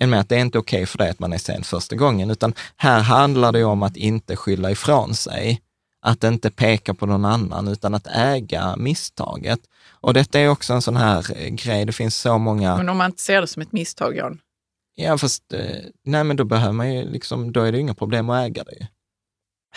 Än 0.00 0.10
med 0.10 0.20
att 0.20 0.28
det 0.28 0.36
är 0.36 0.40
inte 0.40 0.58
okej 0.58 0.86
för 0.86 0.98
dig 0.98 1.10
att 1.10 1.18
man 1.18 1.32
är 1.32 1.38
sen 1.38 1.64
första 1.64 1.96
gången, 1.96 2.30
utan 2.30 2.54
här 2.76 3.00
handlar 3.00 3.52
det 3.52 3.64
om 3.64 3.82
att 3.82 3.96
inte 3.96 4.36
skylla 4.36 4.70
ifrån 4.70 5.14
sig. 5.14 5.60
Att 6.04 6.24
inte 6.24 6.50
peka 6.50 6.94
på 6.94 7.06
någon 7.06 7.24
annan, 7.24 7.68
utan 7.68 7.94
att 7.94 8.06
äga 8.06 8.76
misstaget. 8.76 9.60
Och 9.90 10.14
detta 10.14 10.40
är 10.40 10.48
också 10.48 10.72
en 10.72 10.82
sån 10.82 10.96
här 10.96 11.26
eh, 11.36 11.48
grej, 11.48 11.84
det 11.84 11.92
finns 11.92 12.16
så 12.16 12.38
många... 12.38 12.76
Men 12.76 12.88
om 12.88 12.96
man 12.96 13.06
inte 13.06 13.22
ser 13.22 13.40
det 13.40 13.46
som 13.46 13.62
ett 13.62 13.72
misstag, 13.72 14.16
Jan. 14.16 14.38
Ja, 14.94 15.18
fast 15.18 15.52
eh, 15.52 15.60
nej, 16.04 16.24
men 16.24 16.36
då 16.36 16.44
behöver 16.44 16.72
man 16.72 16.94
ju 16.94 17.10
liksom, 17.10 17.52
då 17.52 17.62
är 17.62 17.72
det 17.72 17.78
inga 17.78 17.94
problem 17.94 18.30
att 18.30 18.46
äga 18.46 18.64
det. 18.64 18.88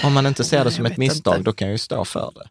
Om 0.04 0.14
man 0.14 0.26
inte 0.26 0.44
ser 0.44 0.64
det 0.64 0.72
som 0.72 0.86
ett 0.86 0.98
misstag, 0.98 1.34
inte. 1.34 1.44
då 1.44 1.54
kan 1.54 1.68
jag 1.68 1.74
ju 1.74 1.78
stå 1.78 2.06
för 2.06 2.32
det. 2.36 2.50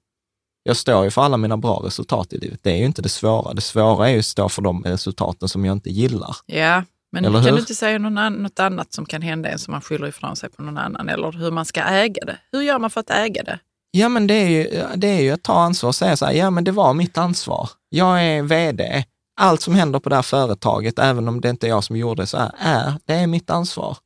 Jag 0.62 0.76
står 0.76 1.04
ju 1.04 1.10
för 1.10 1.22
alla 1.22 1.36
mina 1.36 1.56
bra 1.56 1.82
resultat 1.84 2.32
i 2.32 2.38
livet. 2.38 2.60
Det 2.62 2.70
är 2.70 2.76
ju 2.76 2.84
inte 2.84 3.02
det 3.02 3.08
svåra. 3.08 3.54
Det 3.54 3.60
svåra 3.60 4.08
är 4.08 4.12
ju 4.12 4.18
att 4.18 4.24
stå 4.24 4.48
för 4.48 4.62
de 4.62 4.82
resultaten 4.84 5.48
som 5.48 5.64
jag 5.64 5.72
inte 5.72 5.90
gillar. 5.90 6.36
Ja, 6.46 6.82
men 7.12 7.24
Eller 7.24 7.38
kan 7.38 7.44
hur? 7.44 7.52
du 7.52 7.58
inte 7.58 7.74
säga 7.74 7.98
något 7.98 8.58
annat 8.60 8.92
som 8.92 9.06
kan 9.06 9.22
hända 9.22 9.48
en 9.48 9.58
som 9.58 9.72
man 9.72 9.80
skyller 9.80 10.06
ifrån 10.06 10.36
sig 10.36 10.50
på 10.50 10.62
någon 10.62 10.78
annan? 10.78 11.08
Eller 11.08 11.32
hur 11.32 11.50
man 11.50 11.64
ska 11.64 11.82
äga 11.82 12.24
det? 12.24 12.38
Hur 12.52 12.62
gör 12.62 12.78
man 12.78 12.90
för 12.90 13.00
att 13.00 13.10
äga 13.10 13.42
det? 13.42 13.58
Ja, 13.90 14.08
men 14.08 14.26
det 14.26 14.34
är 14.34 14.48
ju, 14.48 14.86
det 14.96 15.06
är 15.08 15.20
ju 15.20 15.30
att 15.30 15.42
ta 15.42 15.52
ansvar 15.54 15.88
och 15.88 15.94
säga 15.94 16.16
så 16.16 16.26
här, 16.26 16.32
ja 16.32 16.50
men 16.50 16.64
det 16.64 16.72
var 16.72 16.94
mitt 16.94 17.18
ansvar. 17.18 17.70
Jag 17.88 18.24
är 18.24 18.42
vd. 18.42 19.04
Allt 19.40 19.60
som 19.60 19.74
händer 19.74 20.00
på 20.00 20.08
det 20.08 20.14
här 20.14 20.22
företaget, 20.22 20.98
även 20.98 21.28
om 21.28 21.40
det 21.40 21.50
inte 21.50 21.66
är 21.66 21.68
jag 21.68 21.84
som 21.84 21.96
gjorde 21.96 22.22
det, 22.22 22.26
så 22.26 22.38
här, 22.38 22.52
är, 22.58 22.94
det 23.04 23.14
är 23.14 23.26
mitt 23.26 23.50
ansvar. 23.50 23.96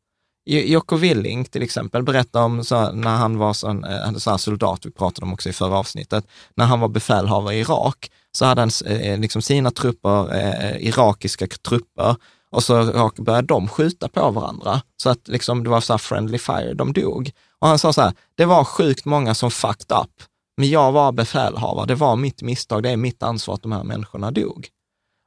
Jocko 0.49 0.96
Willing 0.96 1.44
till 1.44 1.62
exempel 1.62 2.03
berättar 2.03 2.42
om 2.42 2.64
så, 2.64 2.92
när 2.92 3.16
han 3.16 3.38
var 3.38 3.53
sån, 3.53 3.84
eh, 3.84 4.01
han 4.05 4.20
så 4.20 4.30
här 4.30 4.36
soldat, 4.36 4.86
vi 4.86 4.90
pratade 4.90 5.26
om 5.26 5.32
också 5.32 5.49
i 5.49 5.53
förra 5.53 5.78
avsnittet, 5.78 6.26
när 6.55 6.64
han 6.64 6.80
var 6.80 6.88
befälhavare 6.88 7.55
i 7.55 7.61
Irak, 7.61 8.11
så 8.32 8.44
hade 8.44 8.61
han 8.61 8.70
eh, 8.86 9.01
eh, 9.01 9.18
liksom 9.18 9.42
sina 9.42 9.70
trupper, 9.70 10.34
eh, 10.34 10.86
irakiska 10.88 11.46
trupper, 11.46 12.16
och 12.51 12.62
så 12.62 13.11
började 13.16 13.46
de 13.46 13.68
skjuta 13.68 14.09
på 14.09 14.30
varandra, 14.30 14.82
så 15.03 15.11
att 15.11 15.28
liksom, 15.28 15.64
det 15.64 15.70
var 15.70 15.80
så 15.80 15.92
här 15.92 15.99
friendly 15.99 16.38
fire, 16.38 16.74
de 16.74 16.92
dog. 16.92 17.30
Och 17.59 17.68
han 17.68 17.78
sa 17.78 17.92
så 17.92 18.03
här, 18.03 18.12
det 18.34 18.44
var 18.44 18.64
sjukt 18.64 19.05
många 19.05 19.34
som 19.34 19.51
fucked 19.51 19.96
up, 19.99 20.22
men 20.57 20.68
jag 20.70 20.92
var 20.92 21.12
befälhavare, 21.12 21.86
det 21.86 21.94
var 21.94 22.16
mitt 22.16 22.42
misstag, 22.42 22.82
det 22.82 22.90
är 22.90 22.96
mitt 22.96 23.22
ansvar 23.22 23.55
att 23.55 23.62
de 23.62 23.72
här 23.72 23.84
människorna 23.84 24.30
dog. 24.30 24.68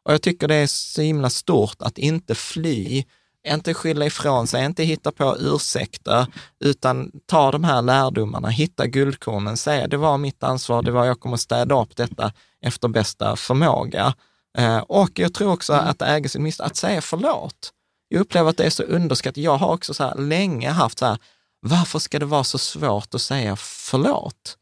Och 0.05 0.13
jag 0.13 0.22
tycker 0.22 0.47
det 0.47 0.55
är 0.55 0.67
så 0.67 1.01
himla 1.01 1.30
stort 1.30 1.82
att 1.82 1.97
inte 1.97 2.36
fly, 2.36 3.03
inte 3.48 3.74
skylla 3.74 4.06
ifrån 4.06 4.48
sig, 4.48 4.66
inte 4.66 4.84
hitta 4.84 5.12
på 5.12 5.38
ursäkter, 5.39 6.26
utan 6.60 7.12
ta 7.26 7.52
de 7.52 7.64
här 7.64 7.82
lärdomarna, 7.82 8.50
hitta 8.50 8.88
guldkornen, 8.88 9.58
säga 9.58 9.88
det 9.88 9.98
var 9.98 10.18
mitt 10.18 10.44
ansvar, 10.44 10.82
det 10.82 10.92
var 10.92 11.06
jag 11.06 11.20
kommer 11.20 11.38
städa 11.38 11.82
upp 11.82 11.96
detta 11.96 12.34
efter 12.62 12.88
bästa 12.88 13.36
förmåga. 13.36 14.14
Eh, 14.58 14.78
och 14.78 15.20
jag 15.20 15.34
tror 15.34 15.52
också 15.52 15.74
att 15.74 16.02
äga 16.02 16.30
sin 16.30 16.44
misstag, 16.44 16.66
att 16.66 16.76
säga 16.76 17.02
förlåt. 17.02 17.74
Jag 18.08 18.22
upplever 18.22 18.50
att 18.50 18.58
det 18.58 18.66
är 18.66 18.70
så 18.70 18.84
underskattat. 18.84 19.38
Jag 19.38 19.58
har 19.58 19.74
också 19.74 19.94
så 19.94 20.04
här 20.04 20.16
länge 20.16 20.70
haft 20.70 21.00
så 21.00 21.06
här, 21.06 21.18
varför 21.62 22.00
ska 22.00 22.20
det 22.20 22.26
vara 22.26 22.44
så 22.44 22.58
svårt 22.58 23.16
att 23.16 23.22
säga 23.22 23.56
förlåt? 23.56 24.58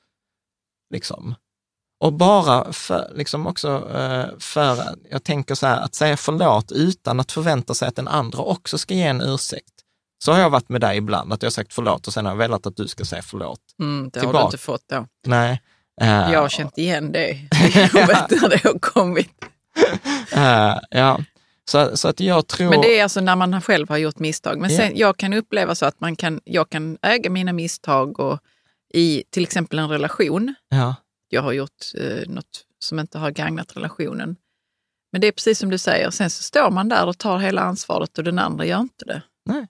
Liksom. 0.94 1.36
Och 2.00 2.14
bara 2.14 2.74
för, 2.74 3.12
liksom 3.16 3.48
också 3.48 3.92
eh, 3.96 4.26
för, 4.40 4.78
jag 5.12 5.24
tänker 5.24 5.56
så 5.56 5.68
här, 5.68 5.82
att 5.82 5.96
säga 5.96 6.18
förlåt 6.18 6.72
utan 6.72 7.20
att 7.20 7.32
förvänta 7.32 7.74
sig 7.74 7.88
att 7.88 7.96
den 7.96 8.08
andra 8.08 8.40
också 8.40 8.78
ska 8.78 8.94
ge 8.94 9.04
en 9.04 9.22
ursäkt. 9.22 9.74
Så 10.24 10.32
har 10.32 10.40
jag 10.40 10.50
varit 10.50 10.70
med 10.70 10.82
dig 10.82 10.98
ibland, 10.98 11.34
att 11.34 11.42
jag 11.42 11.48
har 11.48 11.52
sagt 11.52 11.74
förlåt 11.74 12.08
och 12.08 12.14
sen 12.14 12.26
har 12.26 12.32
jag 12.32 12.38
velat 12.38 12.66
att 12.66 12.76
du 12.76 12.88
ska 12.88 13.06
säga 13.06 13.22
förlåt. 13.22 13.60
Mm, 13.80 14.10
det 14.14 14.20
har 14.20 14.26
Tillbaka. 14.26 14.44
du 14.44 14.46
inte 14.46 14.58
fått 14.58 14.84
då. 14.90 15.06
Nej. 15.26 15.62
Eh, 16.02 16.32
Jag 16.32 16.42
har 16.42 16.50
känt 16.50 16.78
igen 16.78 17.12
det. 17.12 17.30
Jag 17.94 18.08
vet 18.08 18.30
när 18.42 18.50
det 18.50 18.64
har 18.64 18.80
kommit. 18.80 19.32
Eh, 20.32 20.78
ja. 20.90 21.20
Så, 21.72 21.98
så 21.98 22.08
att 22.08 22.20
jag 22.20 22.48
tror... 22.48 22.70
Men 22.70 22.82
det 22.82 23.00
är 23.00 23.04
alltså 23.04 23.22
när 23.22 23.36
man 23.36 23.62
själv 23.62 23.90
har 23.90 23.98
gjort 23.98 24.20
misstag. 24.20 24.60
Men 24.60 24.70
sen, 24.70 24.92
jag 24.98 25.18
kan 25.18 25.34
uppleva 25.34 25.76
så 25.76 25.86
att 25.86 26.02
man 26.02 26.16
kan, 26.16 26.42
jag 26.44 26.70
kan 26.70 26.98
äga 27.02 27.30
mina 27.30 27.54
misstag 27.54 28.20
och 28.20 28.40
i 28.94 29.24
till 29.30 29.44
exempel 29.44 29.80
en 29.80 29.90
relation. 29.90 30.56
Ja. 30.70 30.96
Jag 31.30 31.42
har 31.42 31.52
gjort 31.52 31.86
eh, 31.98 32.28
något 32.28 32.66
som 32.80 33.00
inte 33.00 33.18
har 33.18 33.32
gagnat 33.32 33.78
relationen. 33.78 34.36
Men 35.12 35.22
det 35.22 35.28
är 35.28 35.32
precis 35.32 35.60
som 35.60 35.70
du 35.70 35.78
säger, 35.78 36.10
sen 36.10 36.30
så 36.30 36.44
står 36.44 36.72
man 36.72 36.90
där 36.90 37.08
och 37.08 37.18
tar 37.18 37.38
hela 37.38 37.62
ansvaret 37.62 38.18
och 38.18 38.24
den 38.24 38.40
andra 38.40 38.66
gör 38.66 38.80
inte 38.80 39.06
det. 39.06 39.22
Nej. 39.46 39.68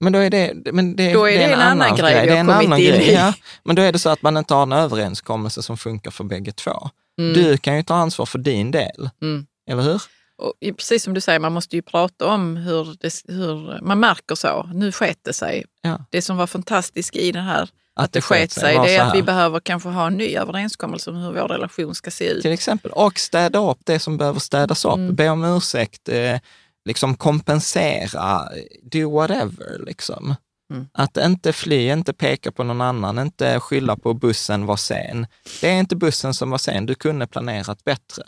Men 0.00 0.12
då 0.12 0.18
är 0.18 0.30
det, 0.30 0.72
men 0.72 0.96
det, 0.96 1.12
då 1.12 1.28
är 1.28 1.32
det, 1.32 1.38
det 1.38 1.44
en, 1.44 1.52
en, 1.52 1.60
annan 1.60 1.96
grej, 1.96 2.14
grej. 2.14 2.26
Det 2.26 2.32
är 2.32 2.40
en 2.40 2.50
annan 2.50 2.80
grej. 2.80 3.12
Ja. 3.12 3.34
Men 3.62 3.76
då 3.76 3.82
är 3.82 3.92
det 3.92 3.98
så 3.98 4.10
att 4.10 4.22
man 4.22 4.36
inte 4.36 4.54
har 4.54 4.62
en 4.62 4.72
överenskommelse 4.72 5.62
som 5.62 5.76
funkar 5.76 6.10
för 6.10 6.24
bägge 6.24 6.52
två. 6.52 6.90
Mm. 7.18 7.34
Du 7.34 7.56
kan 7.56 7.76
ju 7.76 7.82
ta 7.82 7.94
ansvar 7.94 8.26
för 8.26 8.38
din 8.38 8.70
del, 8.70 9.10
mm. 9.22 9.46
eller 9.70 9.82
hur? 9.82 10.02
Och 10.36 10.52
precis 10.76 11.02
som 11.02 11.14
du 11.14 11.20
säger, 11.20 11.40
man 11.40 11.52
måste 11.52 11.76
ju 11.76 11.82
prata 11.82 12.26
om 12.26 12.56
hur, 12.56 12.96
det, 13.00 13.32
hur 13.34 13.80
man 13.82 14.00
märker 14.00 14.34
så. 14.34 14.70
Nu 14.74 14.92
sket 14.92 15.18
det 15.22 15.32
sig. 15.32 15.64
Ja. 15.82 16.04
Det 16.10 16.22
som 16.22 16.36
var 16.36 16.46
fantastiskt 16.46 17.16
i 17.16 17.32
det 17.32 17.40
här, 17.40 17.68
att, 17.96 18.04
att 18.04 18.12
det 18.12 18.20
sket 18.20 18.52
sig, 18.52 18.78
det 18.78 18.96
är 18.96 19.02
att 19.02 19.14
vi 19.14 19.22
behöver 19.22 19.60
kanske 19.60 19.88
ha 19.88 20.06
en 20.06 20.16
ny 20.16 20.36
överenskommelse 20.36 21.10
om 21.10 21.16
hur 21.16 21.32
vår 21.32 21.48
relation 21.48 21.94
ska 21.94 22.10
se 22.10 22.28
ut. 22.28 22.42
Till 22.42 22.52
exempel, 22.52 22.90
och 22.90 23.18
städa 23.18 23.58
upp 23.70 23.78
det 23.84 23.98
som 23.98 24.16
behöver 24.16 24.40
städas 24.40 24.84
upp. 24.84 24.94
Mm. 24.94 25.14
Be 25.14 25.28
om 25.28 25.44
ursäkt, 25.44 26.08
eh, 26.08 26.38
liksom 26.84 27.16
kompensera, 27.16 28.48
do 28.82 29.10
whatever. 29.10 29.84
Liksom. 29.86 30.34
Mm. 30.72 30.86
Att 30.92 31.16
inte 31.16 31.52
fly, 31.52 31.92
inte 31.92 32.12
peka 32.12 32.52
på 32.52 32.64
någon 32.64 32.80
annan, 32.80 33.18
inte 33.18 33.60
skylla 33.60 33.96
på 33.96 34.14
bussen 34.14 34.66
var 34.66 34.76
sen. 34.76 35.26
Det 35.60 35.68
är 35.68 35.78
inte 35.78 35.96
bussen 35.96 36.34
som 36.34 36.50
var 36.50 36.58
sen, 36.58 36.86
du 36.86 36.94
kunde 36.94 37.26
planerat 37.26 37.84
bättre. 37.84 38.22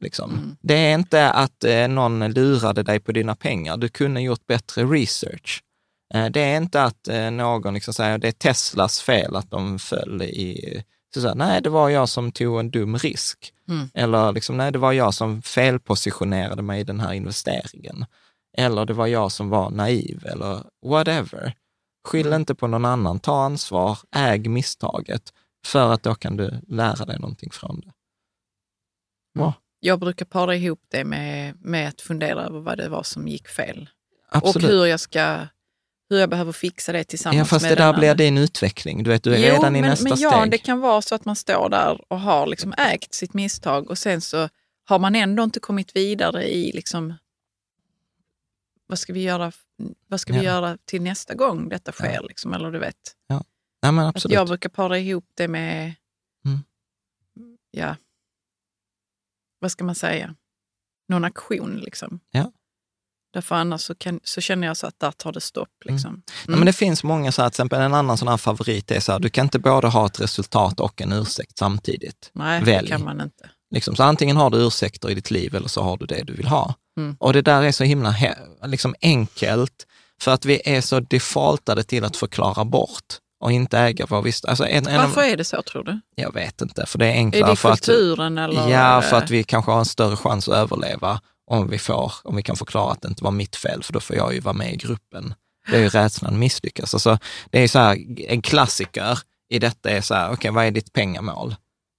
Liksom. 0.00 0.30
Mm. 0.30 0.56
Det 0.60 0.74
är 0.74 0.94
inte 0.94 1.30
att 1.30 1.64
eh, 1.64 1.88
någon 1.88 2.32
lurade 2.32 2.82
dig 2.82 3.00
på 3.00 3.12
dina 3.12 3.34
pengar, 3.34 3.76
du 3.76 3.88
kunde 3.88 4.20
gjort 4.20 4.46
bättre 4.46 4.84
research. 4.84 5.62
Eh, 6.14 6.26
det 6.26 6.40
är 6.40 6.56
inte 6.56 6.82
att 6.82 7.08
eh, 7.08 7.30
någon 7.30 7.74
liksom 7.74 7.94
säger 7.94 8.18
det 8.18 8.28
är 8.28 8.32
Teslas 8.32 9.00
fel 9.00 9.36
att 9.36 9.50
de 9.50 9.78
föll 9.78 10.22
i... 10.22 10.82
Så 11.14 11.20
så 11.20 11.28
här, 11.28 11.34
nej, 11.34 11.62
det 11.62 11.70
var 11.70 11.88
jag 11.88 12.08
som 12.08 12.32
tog 12.32 12.60
en 12.60 12.70
dum 12.70 12.98
risk. 12.98 13.52
Mm. 13.68 13.90
Eller 13.94 14.32
liksom, 14.32 14.56
nej, 14.56 14.72
det 14.72 14.78
var 14.78 14.92
jag 14.92 15.14
som 15.14 15.42
felpositionerade 15.42 16.62
mig 16.62 16.80
i 16.80 16.84
den 16.84 17.00
här 17.00 17.12
investeringen. 17.12 18.04
Eller 18.58 18.84
det 18.84 18.92
var 18.92 19.06
jag 19.06 19.32
som 19.32 19.48
var 19.48 19.70
naiv 19.70 20.26
eller 20.26 20.64
whatever. 20.86 21.54
Skyll 22.04 22.26
mm. 22.26 22.40
inte 22.40 22.54
på 22.54 22.66
någon 22.66 22.84
annan, 22.84 23.20
ta 23.20 23.44
ansvar, 23.44 23.98
äg 24.16 24.48
misstaget, 24.48 25.32
för 25.66 25.92
att 25.92 26.02
då 26.02 26.14
kan 26.14 26.36
du 26.36 26.60
lära 26.68 27.04
dig 27.04 27.18
någonting 27.18 27.50
från 27.50 27.80
det. 27.80 27.92
Ja. 29.32 29.54
Jag 29.80 30.00
brukar 30.00 30.26
para 30.26 30.56
ihop 30.56 30.80
det 30.88 31.04
med, 31.04 31.54
med 31.60 31.88
att 31.88 32.00
fundera 32.00 32.42
över 32.42 32.60
vad 32.60 32.78
det 32.78 32.88
var 32.88 33.02
som 33.02 33.28
gick 33.28 33.48
fel. 33.48 33.88
Absolut. 34.28 34.56
Och 34.56 34.70
hur 34.70 34.86
jag 34.86 35.00
ska 35.00 35.46
hur 36.12 36.20
jag 36.20 36.30
behöver 36.30 36.52
fixa 36.52 36.92
det 36.92 37.04
tillsammans 37.04 37.38
ja, 37.38 37.44
fast 37.44 37.62
med 37.62 37.72
det 37.72 37.82
där 37.82 37.92
blir 37.92 38.14
din 38.14 38.38
utveckling. 38.38 39.02
Du 39.02 39.10
vet, 39.10 39.22
du 39.22 39.34
är 39.34 39.38
jo, 39.38 39.44
redan 39.44 39.76
i 39.76 39.80
men, 39.80 39.90
nästa 39.90 40.08
men 40.08 40.16
steg. 40.16 40.30
Ja, 40.32 40.46
det 40.46 40.58
kan 40.58 40.80
vara 40.80 41.02
så 41.02 41.14
att 41.14 41.24
man 41.24 41.36
står 41.36 41.68
där 41.68 42.12
och 42.12 42.20
har 42.20 42.46
liksom 42.46 42.74
ägt 42.78 43.14
sitt 43.14 43.34
misstag 43.34 43.90
och 43.90 43.98
sen 43.98 44.20
så 44.20 44.48
har 44.84 44.98
man 44.98 45.14
ändå 45.14 45.42
inte 45.42 45.60
kommit 45.60 45.96
vidare 45.96 46.44
i 46.44 46.72
liksom, 46.72 47.14
vad 48.86 48.98
ska 48.98 49.12
vi 49.12 49.22
göra, 49.22 49.52
vad 50.06 50.20
ska 50.20 50.32
vi 50.32 50.38
ja. 50.38 50.44
göra 50.44 50.78
till 50.84 51.02
nästa 51.02 51.34
gång 51.34 51.68
detta 51.68 51.92
sker? 51.92 52.14
Ja. 52.14 52.20
Liksom, 52.20 52.52
eller 52.52 52.70
du 52.70 52.78
vet. 52.78 53.16
Ja. 53.26 53.44
Ja, 53.80 53.92
men 53.92 54.06
absolut. 54.06 54.32
Att 54.32 54.38
jag 54.38 54.46
brukar 54.46 54.68
para 54.68 54.98
ihop 54.98 55.30
det 55.34 55.48
med, 55.48 55.94
mm. 56.44 56.58
ja, 57.70 57.96
vad 59.58 59.72
ska 59.72 59.84
man 59.84 59.94
säga, 59.94 60.34
någon 61.08 61.24
aktion. 61.24 61.76
Liksom. 61.76 62.20
Ja. 62.30 62.52
Därför 63.32 63.54
annars 63.54 63.80
så, 63.80 63.94
kan, 63.94 64.20
så 64.24 64.40
känner 64.40 64.66
jag 64.66 64.76
så 64.76 64.86
att 64.86 65.00
där 65.00 65.10
tar 65.10 65.32
det 65.32 65.40
stopp. 65.40 65.68
Mm. 65.84 65.94
Liksom. 65.94 66.10
Mm. 66.10 66.22
Ja, 66.46 66.56
men 66.56 66.66
det 66.66 66.72
finns 66.72 67.04
många, 67.04 67.32
så 67.32 67.42
här, 67.42 67.48
till 67.48 67.52
exempel 67.52 67.80
en 67.80 67.94
annan 67.94 68.18
sån 68.18 68.28
här 68.28 68.36
favorit 68.36 68.90
är 68.90 69.00
så 69.00 69.12
här, 69.12 69.18
du 69.18 69.28
kan 69.28 69.46
inte 69.46 69.58
både 69.58 69.88
ha 69.88 70.06
ett 70.06 70.20
resultat 70.20 70.80
och 70.80 71.00
en 71.00 71.12
ursäkt 71.12 71.58
samtidigt. 71.58 72.30
Nej, 72.32 72.62
Välj. 72.62 72.88
det 72.88 72.96
kan 72.96 73.04
man 73.04 73.20
inte. 73.20 73.50
Liksom, 73.74 73.96
så 73.96 74.02
antingen 74.02 74.36
har 74.36 74.50
du 74.50 74.66
ursäkter 74.66 75.10
i 75.10 75.14
ditt 75.14 75.30
liv 75.30 75.54
eller 75.54 75.68
så 75.68 75.82
har 75.82 75.96
du 75.96 76.06
det 76.06 76.22
du 76.22 76.32
vill 76.32 76.46
ha. 76.46 76.74
Mm. 76.96 77.16
Och 77.20 77.32
det 77.32 77.42
där 77.42 77.62
är 77.62 77.72
så 77.72 77.84
himla 77.84 78.14
liksom 78.64 78.94
enkelt, 79.02 79.86
för 80.20 80.30
att 80.30 80.44
vi 80.44 80.62
är 80.64 80.80
så 80.80 81.00
defaultade 81.00 81.82
till 81.82 82.04
att 82.04 82.16
förklara 82.16 82.64
bort 82.64 83.18
och 83.40 83.52
inte 83.52 83.78
äga 83.78 84.06
vår 84.08 84.22
visst. 84.22 84.44
Alltså 84.44 84.66
en, 84.66 84.86
en, 84.86 84.96
Varför 84.96 85.22
är 85.22 85.36
det 85.36 85.44
så 85.44 85.62
tror 85.62 85.84
du? 85.84 86.00
Jag 86.14 86.34
vet 86.34 86.60
inte, 86.60 86.86
för 86.86 86.98
det 86.98 87.06
är 87.06 87.12
enklare. 87.12 87.44
Är 87.44 87.50
det 87.50 87.56
för 87.56 87.70
kulturen 87.70 88.38
att, 88.38 88.50
eller? 88.50 88.68
Ja, 88.68 89.02
för 89.02 89.16
att 89.16 89.30
vi 89.30 89.44
kanske 89.44 89.70
har 89.70 89.78
en 89.78 89.84
större 89.84 90.16
chans 90.16 90.48
att 90.48 90.54
överleva 90.54 91.20
om 91.46 91.68
vi, 91.68 91.78
får, 91.78 92.12
om 92.24 92.36
vi 92.36 92.42
kan 92.42 92.56
förklara 92.56 92.92
att 92.92 93.02
det 93.02 93.08
inte 93.08 93.24
var 93.24 93.30
mitt 93.30 93.56
fel, 93.56 93.82
för 93.82 93.92
då 93.92 94.00
får 94.00 94.16
jag 94.16 94.34
ju 94.34 94.40
vara 94.40 94.54
med 94.54 94.72
i 94.72 94.76
gruppen. 94.76 95.34
Det 95.70 95.76
är 95.76 95.80
ju 95.80 95.88
rädslan 95.88 96.38
misslyckas. 96.38 96.94
Alltså, 96.94 97.18
det 97.50 97.58
är 97.58 97.68
så 97.68 97.78
här, 97.78 98.20
en 98.28 98.42
klassiker 98.42 99.18
i 99.48 99.58
detta 99.58 99.90
är 99.90 100.00
så 100.00 100.14
här, 100.14 100.26
okej, 100.26 100.34
okay, 100.34 100.50
vad 100.50 100.64
är 100.64 100.70
ditt 100.70 100.92
pengamål? 100.92 101.56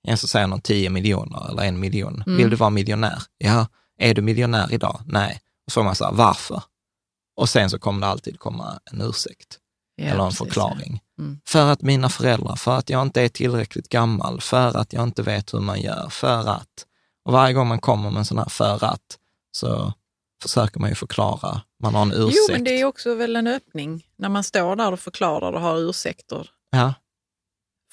En 0.07 0.17
som 0.17 0.29
säger 0.29 0.47
någon 0.47 0.61
10 0.61 0.89
miljoner 0.89 1.49
eller 1.49 1.63
en 1.63 1.79
miljon. 1.79 2.23
Mm. 2.25 2.37
Vill 2.37 2.49
du 2.49 2.55
vara 2.55 2.69
miljonär? 2.69 3.23
Ja. 3.37 3.67
Är 3.99 4.13
du 4.13 4.21
miljonär 4.21 4.73
idag? 4.73 5.01
Nej. 5.05 5.41
Och 5.65 5.71
så 5.71 5.79
får 5.79 5.83
man 5.83 5.95
så 5.95 6.05
här, 6.05 6.11
varför? 6.11 6.63
Och 7.35 7.49
sen 7.49 7.69
så 7.69 7.79
kommer 7.79 8.01
det 8.01 8.07
alltid 8.07 8.39
komma 8.39 8.79
en 8.91 9.01
ursäkt 9.01 9.59
ja, 9.95 10.05
eller 10.05 10.23
en 10.23 10.29
precis, 10.29 10.37
förklaring. 10.37 11.01
Ja. 11.15 11.23
Mm. 11.23 11.39
För 11.45 11.71
att 11.71 11.81
mina 11.81 12.09
föräldrar, 12.09 12.55
för 12.55 12.77
att 12.77 12.89
jag 12.89 13.01
inte 13.01 13.21
är 13.21 13.29
tillräckligt 13.29 13.89
gammal, 13.89 14.41
för 14.41 14.77
att 14.77 14.93
jag 14.93 15.03
inte 15.03 15.21
vet 15.21 15.53
hur 15.53 15.59
man 15.59 15.81
gör, 15.81 16.09
för 16.09 16.49
att. 16.49 16.85
Och 17.25 17.33
varje 17.33 17.53
gång 17.53 17.67
man 17.67 17.79
kommer 17.79 18.09
med 18.09 18.19
en 18.19 18.25
sån 18.25 18.37
här 18.37 18.49
för 18.49 18.83
att, 18.85 19.17
så 19.55 19.93
försöker 20.41 20.79
man 20.79 20.89
ju 20.89 20.95
förklara, 20.95 21.61
man 21.83 21.95
har 21.95 22.01
en 22.01 22.11
ursäkt. 22.11 22.37
Jo, 22.49 22.53
men 22.53 22.63
det 22.63 22.81
är 22.81 22.85
också 22.85 23.15
väl 23.15 23.35
en 23.35 23.47
öppning 23.47 24.05
när 24.17 24.29
man 24.29 24.43
står 24.43 24.75
där 24.75 24.91
och 24.91 24.99
förklarar 24.99 25.53
och 25.53 25.61
har 25.61 25.89
ursäkter. 25.89 26.49
Ja. 26.71 26.93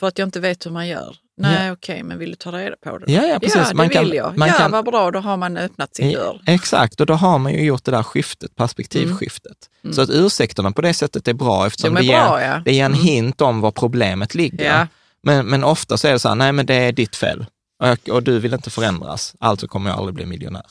För 0.00 0.06
att 0.06 0.18
jag 0.18 0.28
inte 0.28 0.40
vet 0.40 0.66
hur 0.66 0.70
man 0.70 0.88
gör. 0.88 1.16
Nej, 1.36 1.66
ja. 1.66 1.72
okej, 1.72 2.02
men 2.02 2.18
vill 2.18 2.30
du 2.30 2.36
ta 2.36 2.52
reda 2.52 2.76
på 2.76 2.98
det? 2.98 3.12
Ja, 3.12 3.26
ja 3.26 3.38
precis. 3.38 3.56
Ja, 3.56 3.68
det 3.68 3.74
man 3.74 3.88
vill 3.88 3.96
kan, 3.96 4.08
jag. 4.08 4.38
Man 4.38 4.48
ja, 4.48 4.54
kan, 4.54 4.70
vad 4.70 4.84
bra, 4.84 5.10
då 5.10 5.18
har 5.18 5.36
man 5.36 5.56
öppnat 5.56 5.96
sin 5.96 6.12
dörr. 6.12 6.42
Exakt, 6.46 7.00
och 7.00 7.06
då 7.06 7.14
har 7.14 7.38
man 7.38 7.52
ju 7.52 7.62
gjort 7.62 7.84
det 7.84 7.90
där 7.90 8.02
skiftet, 8.02 8.56
perspektivskiftet. 8.56 9.56
Mm. 9.84 9.94
Så 9.94 10.02
att 10.02 10.10
ursäkterna 10.10 10.72
på 10.72 10.82
det 10.82 10.94
sättet 10.94 11.28
är 11.28 11.32
bra 11.32 11.66
eftersom 11.66 11.94
De 11.94 12.00
det, 12.00 12.06
bra, 12.06 12.40
ger, 12.40 12.48
ja. 12.48 12.62
det 12.64 12.72
ger 12.72 12.84
en 12.84 12.92
mm. 12.92 13.04
hint 13.04 13.40
om 13.40 13.60
var 13.60 13.70
problemet 13.70 14.34
ligger. 14.34 14.78
Ja. 14.78 14.86
Men, 15.22 15.46
men 15.46 15.64
ofta 15.64 15.96
så 15.96 16.08
är 16.08 16.12
det 16.12 16.18
så 16.18 16.28
här, 16.28 16.34
nej 16.34 16.52
men 16.52 16.66
det 16.66 16.74
är 16.74 16.92
ditt 16.92 17.16
fel 17.16 17.46
och, 17.82 18.08
och 18.08 18.22
du 18.22 18.38
vill 18.38 18.54
inte 18.54 18.70
förändras, 18.70 19.34
alltså 19.38 19.68
kommer 19.68 19.90
jag 19.90 19.98
aldrig 19.98 20.14
bli 20.14 20.26
miljonär. 20.26 20.66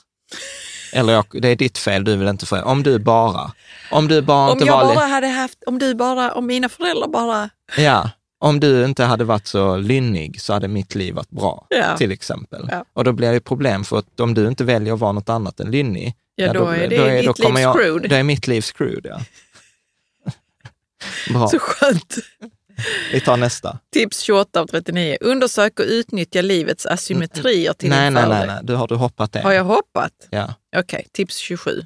Eller 0.94 1.14
jag, 1.14 1.26
det 1.32 1.48
är 1.48 1.56
ditt 1.56 1.78
fel, 1.78 2.04
du 2.04 2.16
vill 2.16 2.28
inte 2.28 2.46
förändras. 2.46 2.72
Om 2.72 2.84
du 2.84 3.00
bara, 3.00 3.52
om 3.92 4.08
du 4.08 4.22
bara 4.22 4.52
om 4.52 4.60
jag 4.66 4.96
bara 4.96 5.06
hade 5.06 5.28
haft, 5.28 5.64
om 5.66 5.80
du 5.80 5.96
bara, 5.96 6.32
om 6.34 6.46
mina 6.46 6.70
föräldrar 6.70 7.08
bara... 7.08 7.50
Ja, 7.78 8.10
om 8.40 8.60
du 8.60 8.86
inte 8.86 9.04
hade 9.04 9.24
varit 9.24 9.48
så 9.48 9.78
lynnig 9.78 10.42
så 10.42 10.54
hade 10.54 10.68
mitt 10.68 10.96
liv 10.96 11.16
varit 11.16 11.30
bra, 11.30 11.68
ja. 11.70 11.98
till 11.98 12.12
exempel. 12.12 12.68
Ja. 12.72 12.86
Och 12.94 13.04
då 13.04 13.12
blir 13.12 13.34
det 13.34 13.40
problem, 13.40 13.84
för 13.84 14.00
att 14.00 14.20
om 14.20 14.34
du 14.34 14.48
inte 14.48 14.64
väljer 14.64 14.94
att 14.94 15.00
vara 15.00 15.12
något 15.12 15.30
annat 15.30 15.60
än 15.60 15.72
lynnig, 15.72 16.14
ja, 16.36 16.46
ja 16.46 16.54
då, 16.54 16.60
då, 16.60 16.66
är 16.66 16.88
det 16.88 16.98
då 16.98 17.04
är, 17.04 17.22
ditt 17.22 17.40
liv 17.40 17.66
screwed. 17.74 18.10
Då 18.10 18.16
är 18.16 18.24
mitt 18.24 18.48
liv 18.48 18.62
screwed, 18.62 19.06
ja. 19.06 19.20
bra. 21.34 21.48
Så 21.48 21.60
skönt. 21.60 22.16
Vi 23.12 23.22
tar 23.22 23.38
nästa. 23.38 23.80
Tips 23.94 24.22
28 24.22 24.62
av 24.62 24.68
39. 24.68 25.18
Undersök 25.22 25.80
och 25.80 25.86
utnyttja 25.86 26.42
livets 26.42 26.86
asymmetrier 26.86 27.74
till 27.74 27.90
nej, 27.90 28.06
din 28.06 28.14
nej, 28.14 28.30
nej, 28.30 28.48
nej, 28.48 28.60
du 28.64 28.76
har 28.76 28.88
du 28.88 28.96
hoppat 28.96 29.32
det. 29.32 29.42
Har 29.42 29.52
jag 29.52 29.64
hoppat? 29.64 30.12
Ja. 30.30 30.54
Okej, 30.76 30.80
okay, 30.80 31.04
tips 31.12 31.38
27. 31.38 31.82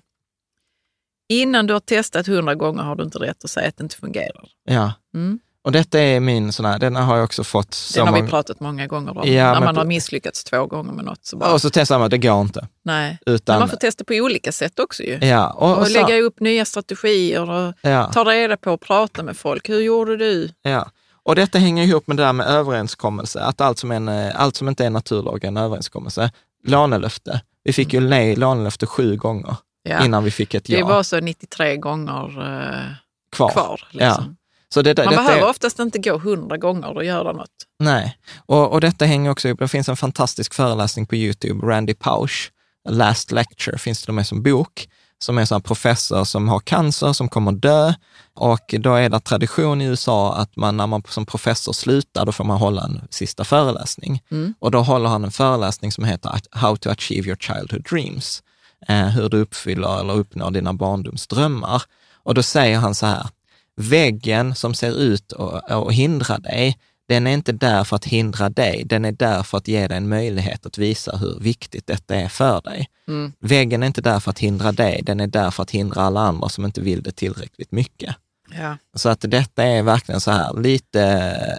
Innan 1.30 1.68
du 1.68 1.74
har 1.74 1.80
testat 1.80 2.28
hundra 2.28 2.56
gånger 2.56 2.84
har 2.84 2.96
du 2.96 3.04
inte 3.04 3.20
rätt 3.20 3.44
att 3.44 3.50
säga 3.50 3.68
att 3.68 3.78
det 3.78 3.84
inte 3.84 3.96
fungerar. 3.96 4.50
Ja. 4.64 4.94
Mm. 5.14 5.40
Och 5.64 5.72
detta 5.72 6.00
är 6.00 6.20
min 6.20 6.52
sån 6.52 6.66
här, 6.66 6.80
den 6.80 6.96
har 6.96 7.16
jag 7.16 7.24
också 7.24 7.44
fått. 7.44 7.78
Den 7.96 8.08
har 8.08 8.22
vi 8.22 8.30
pratat 8.30 8.60
många 8.60 8.88
gånger 8.88 9.18
om. 9.18 9.28
Ja, 9.28 9.54
när 9.54 9.62
man 9.62 9.78
har 9.78 9.86
misslyckats 9.86 10.44
två 10.44 10.66
gånger 10.66 10.94
med 10.94 11.06
något. 11.06 11.26
Så 11.26 11.38
bara... 11.38 11.54
Och 11.54 11.62
så 11.62 11.70
testar 11.70 12.00
man, 12.00 12.10
det 12.10 12.18
går 12.18 12.42
inte. 12.42 12.68
Nej, 12.86 13.18
Utan... 13.26 13.54
men 13.54 13.60
man 13.60 13.70
får 13.70 13.78
testa 13.78 14.04
på 14.04 14.14
olika 14.14 14.52
sätt 14.52 14.80
också 14.80 15.04
ju. 15.04 15.18
Ja, 15.22 15.50
och, 15.50 15.72
och, 15.72 15.78
och 15.78 15.88
så... 15.88 15.94
lägga 15.94 16.22
upp 16.22 16.40
nya 16.40 16.66
strategier 16.66 17.50
och 17.50 17.74
ja. 17.82 18.12
ta 18.14 18.24
reda 18.24 18.58
på 18.58 18.74
och 18.74 18.82
prata 18.82 19.24
med 19.24 19.38
folk. 19.38 19.70
Hur 19.70 19.80
gjorde 19.80 20.18
du? 20.18 20.50
Ja, 20.62 20.92
och 21.24 21.36
detta 21.36 21.58
hänger 21.60 21.84
ihop 21.84 22.08
med 22.08 22.18
det 22.18 22.24
där 22.24 22.34
med 22.34 22.48
överenskommelse, 22.48 23.40
att 23.40 23.62
allt 23.62 23.80
som, 23.80 23.92
en, 23.92 24.10
allt 24.10 24.56
som 24.56 24.68
inte 24.68 24.86
är 24.86 24.90
naturlag 24.90 25.44
är 25.44 25.48
en 25.48 25.58
överenskommelse. 25.58 26.32
Lånelöfte. 26.64 27.42
Vi 27.64 27.74
fick 27.74 27.94
ju 27.94 27.98
mm. 27.98 28.10
nej 28.10 28.36
lånelöfte 28.36 28.86
sju 28.86 29.16
gånger 29.16 29.56
ja. 29.84 30.06
innan 30.06 30.24
vi 30.24 30.32
fick 30.32 30.54
ett 30.54 30.70
ja. 30.70 30.78
Det 30.78 30.84
var 30.84 31.04
så 31.04 31.20
93 31.20 31.78
gånger 31.78 32.26
eh, 32.26 32.96
kvar. 33.32 33.50
kvar 33.50 33.88
liksom. 33.92 34.26
ja. 34.28 34.36
Så 34.74 34.82
det, 34.82 34.98
Man 34.98 35.16
behöver 35.16 35.42
är... 35.42 35.50
oftast 35.50 35.80
inte 35.80 36.00
gå 36.00 36.18
hundra 36.18 36.58
gånger 36.58 36.96
och 36.96 37.06
göra 37.06 37.32
något. 37.32 37.50
Nej, 37.80 38.18
och, 38.46 38.72
och 38.72 38.82
detta 38.82 39.06
hänger 39.06 39.32
också 39.32 39.48
ihop. 39.48 39.60
Det 39.60 39.68
finns 39.68 39.90
en 39.90 39.98
fantastisk 39.98 40.54
föreläsning 40.54 41.06
på 41.06 41.16
Youtube, 41.16 41.68
Randy 41.68 41.94
Pausch, 41.94 42.52
Last 42.90 43.32
Lecture, 43.32 43.78
finns 43.78 44.06
det 44.06 44.12
med 44.12 44.28
som 44.28 44.44
bok, 44.44 44.90
som 45.20 45.38
är 45.38 45.54
en 45.54 45.62
professor 45.62 46.24
som 46.24 46.50
har 46.50 46.60
cancer, 46.60 47.14
som 47.14 47.30
kommer 47.30 47.52
dö. 47.52 47.94
Och 48.34 48.76
då 48.80 48.96
är 48.96 49.10
det 49.10 49.20
tradition 49.20 49.82
i 49.82 49.86
USA 49.86 50.36
att 50.36 50.56
man, 50.56 50.78
när 50.78 50.88
man 50.88 51.04
som 51.10 51.26
professor 51.26 51.74
slutar, 51.74 52.26
då 52.26 52.32
får 52.32 52.44
man 52.44 52.58
hålla 52.58 52.84
en 52.84 53.02
sista 53.10 53.44
föreläsning. 53.44 54.22
Mm. 54.32 54.54
Och 54.60 54.72
då 54.72 54.82
håller 54.82 55.10
han 55.10 55.24
en 55.24 55.32
föreläsning 55.32 55.92
som 55.92 56.04
heter 56.04 56.40
How 56.52 56.76
to 56.76 56.90
achieve 56.90 57.28
your 57.28 57.38
childhood 57.38 57.84
dreams. 57.90 58.44
eh, 58.88 59.08
hur 59.08 59.30
du 59.30 59.38
uppfyller 59.38 60.00
eller 60.00 60.14
uppnår 60.14 60.52
dina 60.52 60.74
barndomsdrömmar. 60.74 61.84
Och 62.24 62.34
då 62.34 62.44
säger 62.44 62.78
han 62.78 62.96
så 62.96 63.06
här, 63.06 63.28
väggen 63.76 64.56
som 64.56 64.74
ser 64.74 65.00
ut 65.00 65.34
att, 65.34 65.72
att 65.72 65.94
hindra 65.94 66.38
dig, 66.38 66.78
den 67.08 67.28
är 67.28 67.32
inte 67.32 67.52
där 67.52 67.84
för 67.84 67.96
att 67.96 68.06
hindra 68.06 68.50
dig, 68.50 68.84
den 68.86 69.06
är 69.06 69.12
där 69.12 69.44
för 69.44 69.58
att 69.58 69.68
ge 69.68 69.88
dig 69.88 69.98
en 69.98 70.10
möjlighet 70.10 70.66
att 70.66 70.78
visa 70.78 71.18
hur 71.18 71.40
viktigt 71.40 71.88
detta 71.88 72.16
är 72.16 72.28
för 72.28 72.62
dig. 72.62 72.88
Mm. 73.08 73.34
Väggen 73.40 73.84
är 73.84 73.88
inte 73.88 74.02
där 74.02 74.20
för 74.20 74.32
att 74.32 74.40
hindra 74.40 74.72
dig, 74.72 75.02
den 75.04 75.20
är 75.20 75.28
där 75.28 75.52
för 75.52 75.64
att 75.64 75.72
hindra 75.72 76.02
alla 76.02 76.22
andra 76.22 76.50
som 76.50 76.66
inte 76.66 76.82
vill 76.82 77.04
det 77.04 77.12
tillräckligt 77.12 77.72
mycket. 77.72 78.16
Ja. 78.52 78.78
Så 78.96 79.10
att 79.10 79.22
detta 79.22 79.64
är 79.64 79.84
verkligen 79.84 80.22
så 80.22 80.32
här 80.32 80.62
lite 80.62 81.04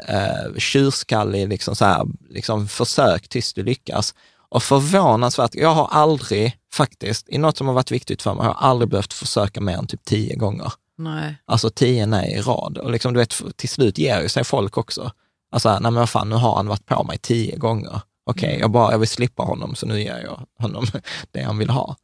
eh, 0.08 0.58
tjurskallig, 0.58 1.48
liksom 1.48 1.76
så 1.76 1.84
här, 1.84 2.06
liksom 2.28 2.68
försök 2.68 3.28
tills 3.28 3.52
du 3.52 3.62
lyckas. 3.62 4.14
Och 4.48 4.62
förvånansvärt, 4.62 5.54
jag 5.54 5.74
har 5.74 5.88
aldrig 5.90 6.56
faktiskt, 6.72 7.28
i 7.28 7.38
något 7.38 7.56
som 7.56 7.66
har 7.66 7.74
varit 7.74 7.90
viktigt 7.90 8.22
för 8.22 8.34
mig, 8.34 8.46
jag 8.46 8.52
har 8.52 8.68
aldrig 8.68 8.88
behövt 8.88 9.12
försöka 9.12 9.60
mer 9.60 9.76
än 9.76 9.86
typ 9.86 10.04
tio 10.04 10.36
gånger. 10.36 10.72
Nej. 10.98 11.36
Alltså 11.44 11.70
tio 11.70 12.06
nej 12.06 12.32
i 12.32 12.40
rad. 12.40 12.78
Och 12.78 12.90
liksom, 12.90 13.12
du 13.12 13.20
vet, 13.20 13.34
till 13.56 13.68
slut 13.68 13.98
ger 13.98 14.22
ju 14.22 14.28
sig 14.28 14.44
folk 14.44 14.78
också. 14.78 15.10
Alltså, 15.50 15.68
nej 15.72 15.80
men 15.82 15.94
vad 15.94 16.10
fan, 16.10 16.28
nu 16.28 16.34
har 16.36 16.56
han 16.56 16.66
varit 16.68 16.86
på 16.86 17.04
mig 17.04 17.18
tio 17.18 17.56
gånger. 17.56 18.00
Okej, 18.26 18.48
Mm. 18.48 18.60
jag, 18.60 18.70
bara, 18.70 18.92
jag 18.92 18.98
vill 18.98 19.08
slippa 19.08 19.42
honom, 19.42 19.74
så 19.74 19.86
nu 19.86 20.00
ger 20.02 20.18
jag 20.18 20.46
honom 20.58 20.86
det 21.30 21.42
han 21.42 21.58
vill 21.58 21.70
ha. 21.70 21.96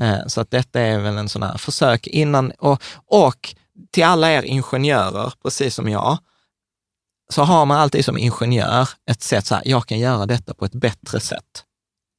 Eh, 0.00 0.26
så 0.26 0.40
att 0.40 0.50
detta 0.50 0.80
är 0.80 0.98
väl 0.98 1.16
en 1.18 1.28
sån 1.28 1.42
här 1.42 1.56
försök 1.58 2.06
innan, 2.06 2.52
och, 2.58 2.82
och 3.06 3.54
till 3.90 4.04
alla 4.04 4.32
er 4.32 4.42
ingenjörer, 4.42 5.32
precis 5.42 5.74
som 5.74 5.88
jag, 5.88 6.18
så 7.32 7.42
har 7.42 7.66
man 7.66 7.78
alltid 7.78 8.04
som 8.04 8.18
ingenjör 8.18 8.88
ett 9.10 9.22
sätt 9.22 9.46
så 9.46 9.54
här, 9.54 9.62
jag 9.66 9.86
kan 9.86 9.98
göra 9.98 10.26
detta 10.26 10.54
på 10.54 10.64
ett 10.64 10.74
bättre 10.74 11.20
sätt. 11.20 11.64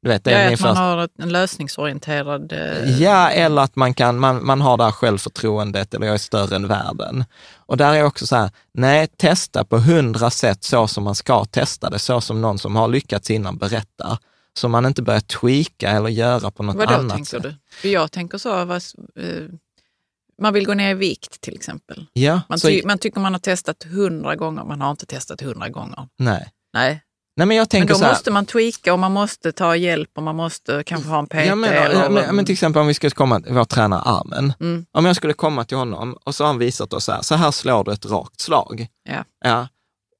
Du 0.05 0.09
vet, 0.09 0.23
det 0.23 0.31
Ja, 0.31 0.37
är 0.37 0.45
min 0.45 0.53
att 0.53 0.59
man 0.61 0.77
har 0.77 1.09
en 1.19 1.29
lösningsorienterad... 1.29 2.51
eh, 2.51 3.01
Ja, 3.01 3.29
eller 3.29 3.61
att 3.61 3.75
man, 3.75 3.93
kan, 3.93 4.19
man, 4.19 4.45
man 4.45 4.61
har 4.61 4.77
det 4.77 4.83
här 4.83 4.91
självförtroendet 4.91 5.93
eller 5.93 6.05
jag 6.05 6.13
är 6.13 6.17
större 6.17 6.55
än 6.55 6.67
världen. 6.67 7.25
Och 7.55 7.77
där 7.77 7.93
är 7.93 8.03
också 8.03 8.27
så 8.27 8.35
här, 8.35 8.51
nej, 8.73 9.07
testa 9.07 9.63
på 9.65 9.77
hundra 9.77 10.29
sätt 10.29 10.63
så 10.63 10.87
som 10.87 11.03
man 11.03 11.15
ska 11.15 11.45
testa 11.45 11.89
det, 11.89 11.99
så 11.99 12.21
som 12.21 12.41
någon 12.41 12.57
som 12.59 12.75
har 12.75 12.87
lyckats 12.87 13.29
innan 13.31 13.57
berättar. 13.57 14.17
Så 14.57 14.67
man 14.67 14.85
inte 14.85 15.01
börjar 15.01 15.19
tweaka 15.19 15.89
eller 15.91 16.09
göra 16.09 16.51
på 16.51 16.63
något 16.63 16.75
Vad 16.75 16.87
då 16.87 16.93
annat 16.93 17.15
tänker 17.15 17.29
sätt. 17.31 17.43
du? 17.43 17.55
För 17.71 17.87
jag 17.87 18.11
tänker 18.11 18.37
så, 18.37 18.65
vad, 18.65 18.75
eh, 19.19 19.43
man 20.41 20.53
vill 20.53 20.65
gå 20.65 20.73
ner 20.73 20.91
i 20.91 20.93
vikt 20.93 21.41
till 21.41 21.55
exempel. 21.55 22.05
Ja, 22.13 22.41
Man, 22.49 22.59
så, 22.59 22.67
ty, 22.67 22.81
man 22.85 22.97
tycker 22.97 23.19
man 23.19 23.33
har 23.33 23.39
testat 23.39 23.83
hundra 23.83 24.35
gånger, 24.35 24.63
man 24.63 24.81
har 24.81 24.91
inte 24.91 25.05
testat 25.05 25.41
hundra 25.41 25.69
gånger. 25.69 26.07
nej. 26.17 26.51
Nej, 26.73 27.01
nej, 27.35 27.47
men 27.47 27.57
jag 27.57 27.61
men 27.61 27.67
tänker 27.67 27.87
då 27.87 27.95
så 27.95 28.03
här, 28.05 28.11
måste 28.11 28.31
man 28.31 28.45
tweaka 28.45 28.93
och 28.93 28.99
man 28.99 29.11
måste 29.11 29.51
ta 29.51 29.75
hjälp 29.75 30.09
och 30.15 30.23
man 30.23 30.35
måste 30.35 30.83
kanske 30.85 31.09
ha 31.09 31.19
en 31.19 31.27
PT. 31.27 31.33
Ja, 31.33 31.55
men, 31.55 31.69
eller, 31.73 32.09
men, 32.09 32.35
men 32.35 32.45
till 32.45 32.53
exempel 32.53 32.81
om 32.81 32.87
vi 32.87 32.93
skulle 32.93 33.11
komma 33.11 33.39
till 33.41 33.53
vår 33.53 33.65
tränare 33.65 34.01
Armen. 34.01 34.53
Mm. 34.59 34.85
Om 34.91 35.05
jag 35.05 35.15
skulle 35.15 35.33
komma 35.33 35.63
till 35.65 35.77
honom 35.77 36.17
och 36.23 36.35
så 36.35 36.43
har 36.43 36.47
han 36.47 36.57
visat 36.59 36.93
oss 36.93 37.05
så 37.05 37.11
här, 37.11 37.21
så 37.21 37.35
här 37.35 37.51
slår 37.51 37.83
du 37.83 37.91
ett 37.91 38.05
rakt 38.05 38.41
slag. 38.41 38.87
Ja. 39.09 39.23
Ja. 39.45 39.67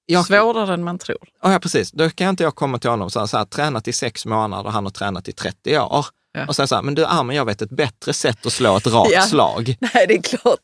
Jag, 0.05 0.25
Svårare 0.25 0.73
än 0.73 0.83
man 0.83 0.97
tror. 0.99 1.17
Ja, 1.43 1.51
ja, 1.51 1.59
precis. 1.59 1.91
Då 1.91 2.09
kan 2.09 2.29
inte 2.29 2.43
jag 2.43 2.55
komma 2.55 2.79
till 2.79 2.89
honom 2.89 3.05
och 3.05 3.13
säga 3.13 3.27
så 3.27 3.37
här, 3.37 3.45
tränat 3.45 3.87
i 3.87 3.93
sex 3.93 4.25
månader 4.25 4.65
och 4.65 4.73
han 4.73 4.83
har 4.83 4.91
tränat 4.91 5.27
i 5.27 5.31
30 5.31 5.79
år. 5.79 6.05
Ja. 6.33 6.45
Och 6.47 6.55
säga 6.55 6.67
så 6.67 6.75
här, 6.75 6.81
men 6.81 6.95
du 6.95 7.05
Armen, 7.05 7.35
jag 7.35 7.45
vet 7.45 7.61
ett 7.61 7.69
bättre 7.69 8.13
sätt 8.13 8.45
att 8.45 8.53
slå 8.53 8.77
ett 8.77 8.87
rakt 8.87 9.11
Ja. 9.13 9.21
slag. 9.21 9.77
Nej, 9.93 10.05
det 10.07 10.13
är 10.13 10.21
klart. 10.21 10.59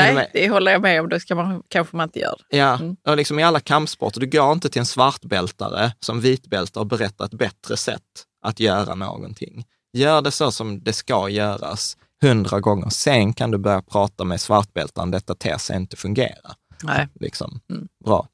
Nej, 0.00 0.14
med? 0.14 0.30
det 0.32 0.48
håller 0.48 0.72
jag 0.72 0.82
med 0.82 1.00
om. 1.00 1.08
Det 1.08 1.20
ska 1.20 1.34
man, 1.34 1.62
kanske 1.68 1.96
man 1.96 2.04
inte 2.08 2.18
gör. 2.18 2.36
Ja, 2.48 2.74
Mm. 2.78 2.96
och 3.08 3.16
liksom 3.16 3.38
i 3.38 3.42
alla 3.42 3.60
kampsporter, 3.60 4.20
du 4.20 4.26
går 4.26 4.52
inte 4.52 4.68
till 4.68 4.80
en 4.80 4.86
svartbältare 4.86 5.92
som 6.00 6.20
vitbältare 6.20 6.80
och 6.80 6.86
berättar 6.86 7.24
ett 7.24 7.34
bättre 7.34 7.76
sätt 7.76 8.02
att 8.42 8.60
göra 8.60 8.94
någonting. 8.94 9.64
Gör 9.92 10.22
det 10.22 10.30
så 10.30 10.50
som 10.52 10.82
det 10.82 10.92
ska 10.92 11.28
göras 11.28 11.96
hundra 12.22 12.60
gånger. 12.60 12.90
Sen 12.90 13.32
kan 13.32 13.50
du 13.50 13.58
börja 13.58 13.82
prata 13.82 14.24
med 14.24 14.40
svartbältaren, 14.40 15.10
detta 15.10 15.34
ter 15.34 15.58
sig 15.58 15.76
inte 15.76 15.96
fungera. 15.96 16.54
Nej. 16.82 17.08
Liksom. 17.20 17.60
Mm. 17.70 17.88
Bra. 18.04 18.28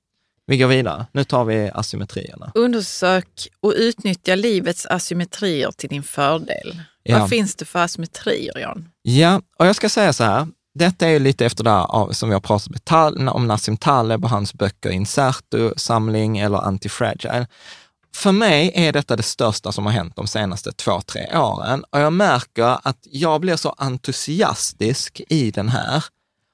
Vi 0.46 0.58
går 0.58 0.66
vidare. 0.68 1.06
Nu 1.12 1.24
tar 1.24 1.44
vi 1.44 1.70
asymmetrierna. 1.74 2.52
Undersök 2.54 3.48
och 3.60 3.72
utnyttja 3.76 4.34
livets 4.34 4.86
asymmetrier 4.86 5.70
till 5.76 5.88
din 5.88 6.02
fördel. 6.02 6.82
Ja. 7.02 7.18
Vad 7.18 7.28
finns 7.28 7.54
det 7.54 7.64
för 7.64 7.78
asymmetrier, 7.78 8.58
Jan? 8.58 8.88
Ja, 9.02 9.42
och 9.58 9.66
jag 9.66 9.76
ska 9.76 9.88
säga 9.88 10.12
så 10.12 10.24
här. 10.24 10.46
Detta 10.74 11.06
är 11.06 11.10
ju 11.10 11.18
lite 11.18 11.46
efter 11.46 11.64
det 11.64 11.70
här 11.70 12.12
som 12.12 12.28
vi 12.28 12.32
har 12.32 12.40
pratat 12.40 12.70
med 12.70 12.84
Tal, 12.84 13.28
om 13.28 13.46
Nassim 13.46 13.76
Taleb 13.76 14.24
och 14.24 14.30
hans 14.30 14.54
böcker 14.54 14.90
Inserto, 14.90 15.72
samling 15.76 16.38
eller 16.38 16.58
Antifragile. 16.58 17.46
För 18.14 18.32
mig 18.32 18.72
är 18.74 18.92
detta 18.92 19.16
det 19.16 19.22
största 19.22 19.72
som 19.72 19.86
har 19.86 19.92
hänt 19.92 20.16
de 20.16 20.26
senaste 20.26 20.72
två, 20.72 21.00
tre 21.00 21.36
åren 21.36 21.84
och 21.90 22.00
jag 22.00 22.12
märker 22.12 22.88
att 22.88 22.98
jag 23.02 23.40
blir 23.40 23.56
så 23.56 23.74
entusiastisk 23.78 25.20
i 25.28 25.50
den 25.50 25.68
här 25.68 26.04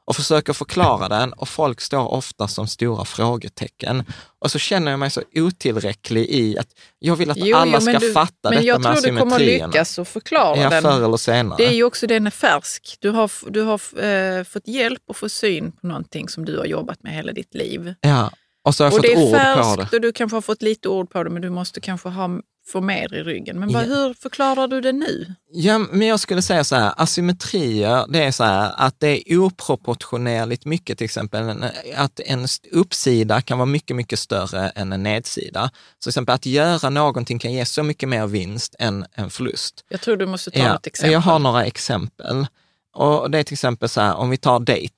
och 0.08 0.16
försöker 0.16 0.52
förklara 0.52 1.08
den 1.08 1.32
och 1.32 1.48
folk 1.48 1.80
står 1.80 2.08
ofta 2.12 2.48
som 2.48 2.66
stora 2.66 3.04
frågetecken. 3.04 4.04
Och 4.38 4.50
så 4.50 4.58
känner 4.58 4.90
jag 4.90 5.00
mig 5.00 5.10
så 5.10 5.22
otillräcklig 5.34 6.26
i 6.30 6.58
att 6.58 6.68
jag 6.98 7.16
vill 7.16 7.30
att 7.30 7.36
Jo, 7.40 7.56
alla 7.56 7.78
jo, 7.78 7.84
men 7.84 7.94
ska 7.94 8.06
du- 8.06 8.12
fatta 8.12 8.34
Men 8.42 8.52
detta 8.52 8.64
jag 8.66 8.80
med 8.82 8.92
tror 8.96 9.02
du 9.12 9.18
kommer 9.18 9.36
asymmetrierna. 9.36 9.66
lyckas 9.66 9.98
att 9.98 10.08
förklara 10.08 10.56
Ja, 10.56 10.70
den. 10.70 10.82
förr 10.82 11.04
eller 11.04 11.16
senare. 11.16 11.56
Det 11.58 11.66
är 11.66 11.72
ju 11.72 11.84
också, 11.84 12.06
den 12.06 12.26
är 12.26 12.30
färsk. 12.30 12.96
Du 13.00 13.10
har, 13.10 13.30
du 13.50 13.62
har 13.62 14.04
eh, 14.04 14.44
fått 14.44 14.68
hjälp 14.68 15.10
att 15.10 15.16
få 15.16 15.28
syn 15.28 15.72
på 15.72 15.86
någonting 15.86 16.28
som 16.28 16.44
du 16.44 16.58
har 16.58 16.64
jobbat 16.64 17.02
med 17.02 17.12
hela 17.14 17.32
ditt 17.32 17.54
liv. 17.54 17.94
Ja, 18.00 18.30
och 18.64 18.74
så 18.74 18.84
har 18.84 18.90
jag 18.90 18.98
och 18.98 19.04
fått 19.04 19.14
det 19.14 19.20
är 19.22 19.24
ord 19.24 19.30
på 19.32 19.36
det. 19.76 19.76
färskt 19.78 19.94
och 19.94 20.00
du 20.00 20.12
kanske 20.12 20.36
har 20.36 20.40
fått 20.42 20.62
lite 20.62 20.88
ord 20.88 21.10
på 21.10 21.22
det, 21.24 21.30
men 21.30 21.42
du 21.42 21.50
måste 21.50 21.80
kanske 21.80 22.08
ha, 22.08 22.30
få 22.72 22.80
mer 22.80 23.14
i 23.14 23.22
ryggen. 23.22 23.60
Men 23.60 23.72
vad, 23.72 23.82
Ja. 23.82 23.86
hur 23.86 24.14
förklarar 24.14 24.68
du 24.68 24.80
det 24.80 24.92
nu? 24.92 25.34
Ja, 25.52 25.78
men 25.78 26.08
jag 26.08 26.20
skulle 26.20 26.42
säga 26.42 26.64
så 26.64 26.76
här, 26.76 26.92
asymmetrier, 26.96 28.06
det 28.08 28.24
är 28.24 28.30
så 28.30 28.44
här 28.44 28.72
att 28.76 29.00
det 29.00 29.32
är 29.32 29.38
oproportionerligt 29.38 30.64
mycket, 30.64 30.98
till 30.98 31.04
exempel 31.04 31.64
att 31.96 32.20
en 32.20 32.46
uppsida 32.72 33.40
kan 33.40 33.58
vara 33.58 33.66
mycket, 33.66 33.96
mycket 33.96 34.18
större 34.18 34.68
än 34.68 34.92
en 34.92 35.02
nedsida. 35.02 35.70
Så 35.98 36.02
till 36.02 36.10
exempel 36.10 36.34
att 36.34 36.46
göra 36.46 36.90
någonting 36.90 37.38
kan 37.38 37.52
ge 37.52 37.64
så 37.64 37.82
mycket 37.82 38.08
mer 38.08 38.26
vinst 38.26 38.74
än 38.78 39.06
en 39.12 39.30
förlust. 39.30 39.84
Jag 39.88 40.00
tror 40.00 40.16
du 40.16 40.26
måste 40.26 40.50
ta 40.50 40.58
Ja, 40.58 40.72
något 40.72 40.86
exempel. 40.86 41.12
jag 41.12 41.20
har 41.20 41.38
några 41.38 41.64
exempel. 41.64 42.46
Och 42.94 43.30
det 43.30 43.38
är 43.38 43.42
till 43.42 43.54
exempel 43.54 43.88
så 43.88 44.00
här, 44.00 44.14
om 44.14 44.30
vi 44.30 44.36
tar 44.36 44.60
dejt. 44.60 44.94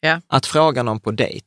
Ja. 0.00 0.20
Att 0.28 0.46
fråga 0.46 0.82
någon 0.82 1.00
på 1.00 1.10
dejt, 1.10 1.46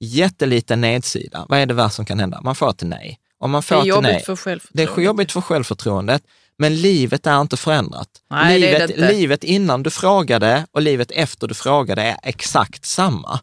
jätteliten 0.00 0.80
nedsida, 0.80 1.46
vad 1.48 1.58
är 1.58 1.66
det 1.66 1.74
värsta 1.74 1.90
som 1.90 2.04
kan 2.04 2.20
hända? 2.20 2.40
Man 2.42 2.54
får 2.54 2.70
ett 2.70 2.82
nej. 2.82 3.18
Om 3.38 3.50
man 3.50 3.60
det 3.60 3.66
får 3.66 3.76
är 3.76 3.80
ett 3.80 3.86
jobbigt 3.86 4.02
nej, 4.02 4.22
för 4.24 4.32
det 4.32 4.36
självförtroendet. 4.36 4.98
är 4.98 5.02
jobbigt 5.02 5.32
för 5.32 5.40
självförtroendet, 5.40 6.22
men 6.58 6.76
livet 6.76 7.26
är 7.26 7.40
inte 7.40 7.56
förändrat. 7.56 8.08
Nej, 8.30 8.60
det 8.60 8.66
är 8.66 8.72
livet, 8.72 8.88
det 8.88 8.94
inte. 8.94 9.12
livet 9.12 9.44
innan 9.44 9.82
du 9.82 9.90
frågade 9.90 10.66
och 10.72 10.82
livet 10.82 11.10
efter 11.10 11.48
du 11.48 11.54
frågade 11.54 12.02
är 12.02 12.16
exakt 12.22 12.84
samma. 12.84 13.40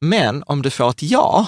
Men 0.00 0.42
om 0.46 0.62
du 0.62 0.70
får 0.70 0.90
ett 0.90 1.02
ja, 1.02 1.46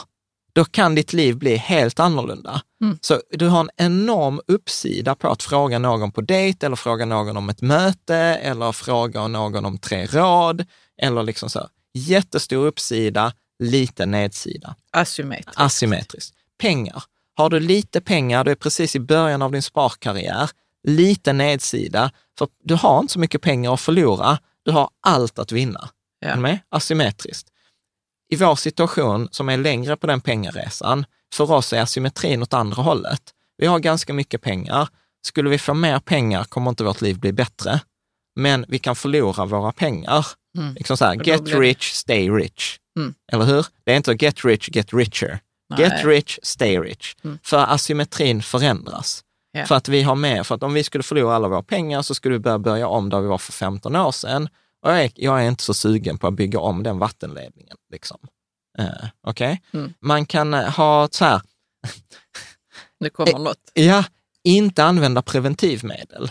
då 0.53 0.65
kan 0.65 0.95
ditt 0.95 1.13
liv 1.13 1.37
bli 1.37 1.57
helt 1.57 2.01
annorlunda. 2.01 2.63
Mm. 2.83 2.99
Så 3.01 3.21
du 3.31 3.49
har 3.49 3.61
en 3.61 3.71
enorm 3.77 4.41
uppsida 4.47 5.15
på 5.15 5.29
att 5.29 5.43
fråga 5.43 5.79
någon 5.79 6.13
på 6.13 6.21
dejt 6.21 6.67
eller 6.67 6.77
fråga 6.77 7.05
någon 7.05 7.37
om 7.37 7.49
ett 7.49 7.63
möte 7.63 8.17
eller 8.17 8.73
fråga 8.73 9.29
någon 9.29 9.65
om 9.65 9.79
tre 9.79 10.07
råd 10.07 10.65
eller 11.03 11.23
liksom 11.23 11.51
så. 11.51 11.69
Jättestor 11.95 12.67
uppsida, 12.67 13.33
liten 13.59 14.11
nedsida 14.11 14.75
Asymmetriskt. 14.93 15.61
asymmetriskt. 15.61 16.35
Pengar. 16.59 17.03
Har 17.37 17.51
du 17.51 17.61
lite 17.61 18.01
pengar, 18.01 18.45
du 18.45 18.51
är 18.51 18.55
precis 18.55 18.97
i 18.97 19.01
början 19.01 19.43
av 19.43 19.53
din 19.53 19.63
sparkarriär, 19.63 20.51
lite 20.89 21.33
nedsida, 21.33 22.11
för 22.39 22.49
du 22.65 22.75
har 22.75 23.01
inte 23.01 23.13
så 23.13 23.19
mycket 23.19 23.43
pengar 23.43 23.75
att 23.75 23.81
förlora, 23.81 24.39
du 24.65 24.71
har 24.71 24.91
allt 25.07 25.39
att 25.39 25.53
vinna. 25.53 25.89
Ja. 26.21 26.37
Med? 26.37 26.59
Asymmetriskt. 26.69 27.49
I 28.29 28.37
vår 28.37 28.55
situation, 28.55 29.29
som 29.31 29.49
är 29.49 29.57
längre 29.57 29.97
på 29.97 30.07
den 30.07 30.21
pengaresan, 30.21 31.07
för 31.35 31.53
oss 31.53 31.73
är 31.73 31.81
asymmetrin 31.81 32.43
åt 32.43 32.55
andra 32.55 32.83
hållet. 32.83 33.23
Vi 33.59 33.67
har 33.67 33.79
ganska 33.79 34.13
mycket 34.13 34.43
pengar. 34.43 34.89
Skulle 35.27 35.51
vi 35.51 35.59
få 35.59 35.75
mer 35.75 35.99
pengar 35.99 36.45
kommer 36.45 36.71
inte 36.71 36.85
vårt 36.85 37.01
liv 37.01 37.19
bli 37.19 37.33
bättre, 37.33 37.81
men 38.37 38.65
vi 38.69 38.79
kan 38.79 38.97
förlora 38.97 39.45
våra 39.47 39.73
pengar. 39.73 40.27
Mm. 40.59 40.75
Liksom 40.75 40.97
så 40.97 41.05
här, 41.05 41.15
get 41.15 41.49
rich, 41.49 41.93
stay 41.93 42.31
rich. 42.31 42.79
Mm. 42.99 43.15
Eller 43.33 43.45
hur? 43.45 43.67
Det 43.85 43.93
är 43.93 43.97
inte 43.97 44.17
get 44.21 44.45
rich, 44.45 44.69
get 44.73 44.93
richer. 44.93 45.39
Nej. 45.71 45.81
Get 45.81 46.05
rich, 46.05 46.39
stay 46.43 46.79
rich. 46.79 47.15
Mm. 47.25 47.39
För 47.43 47.59
asymmetrin 47.59 48.43
förändras. 48.43 49.23
Ja. 49.53 49.67
För 49.67 49.75
att 49.75 49.89
vi 49.89 50.03
har 50.03 50.15
med, 50.15 50.47
för 50.47 50.55
att 50.55 50.63
om 50.63 50.75
vi 50.75 50.85
skulle 50.85 51.03
förlora 51.05 51.35
alla 51.37 51.49
våra 51.49 51.63
pengar 51.63 52.03
så 52.03 52.15
skulle 52.15 52.33
vi 52.35 52.39
börja 52.39 52.59
börja 52.59 52.89
om 52.89 53.09
där 53.11 53.21
vi 53.21 53.27
var 53.27 53.39
för 53.39 53.53
15 53.53 53.97
år 53.97 54.13
sedan. 54.13 54.49
Och 54.83 54.91
jag 54.91 55.05
är, 55.05 55.11
jag 55.15 55.45
är 55.45 55.49
inte 55.49 55.63
så 55.63 55.75
sugen 55.75 56.19
på 56.19 56.27
att 56.27 56.35
bygga 56.35 56.61
om 56.61 56.83
den 56.83 56.99
vattenledningen. 56.99 57.77
Liksom. 57.93 58.19
Eh, 58.79 59.09
Okej? 59.27 59.63
Mm. 59.73 59.95
Man 60.01 60.27
kan 60.27 60.55
eh, 60.55 60.71
ha 60.71 61.09
så 61.11 61.25
här, 61.25 61.41
Det 63.01 63.11
kommer 63.11 63.39
något. 63.39 63.71
ja, 63.75 64.05
inte 64.45 64.85
använda 64.85 65.23
preventivmedel. 65.23 66.31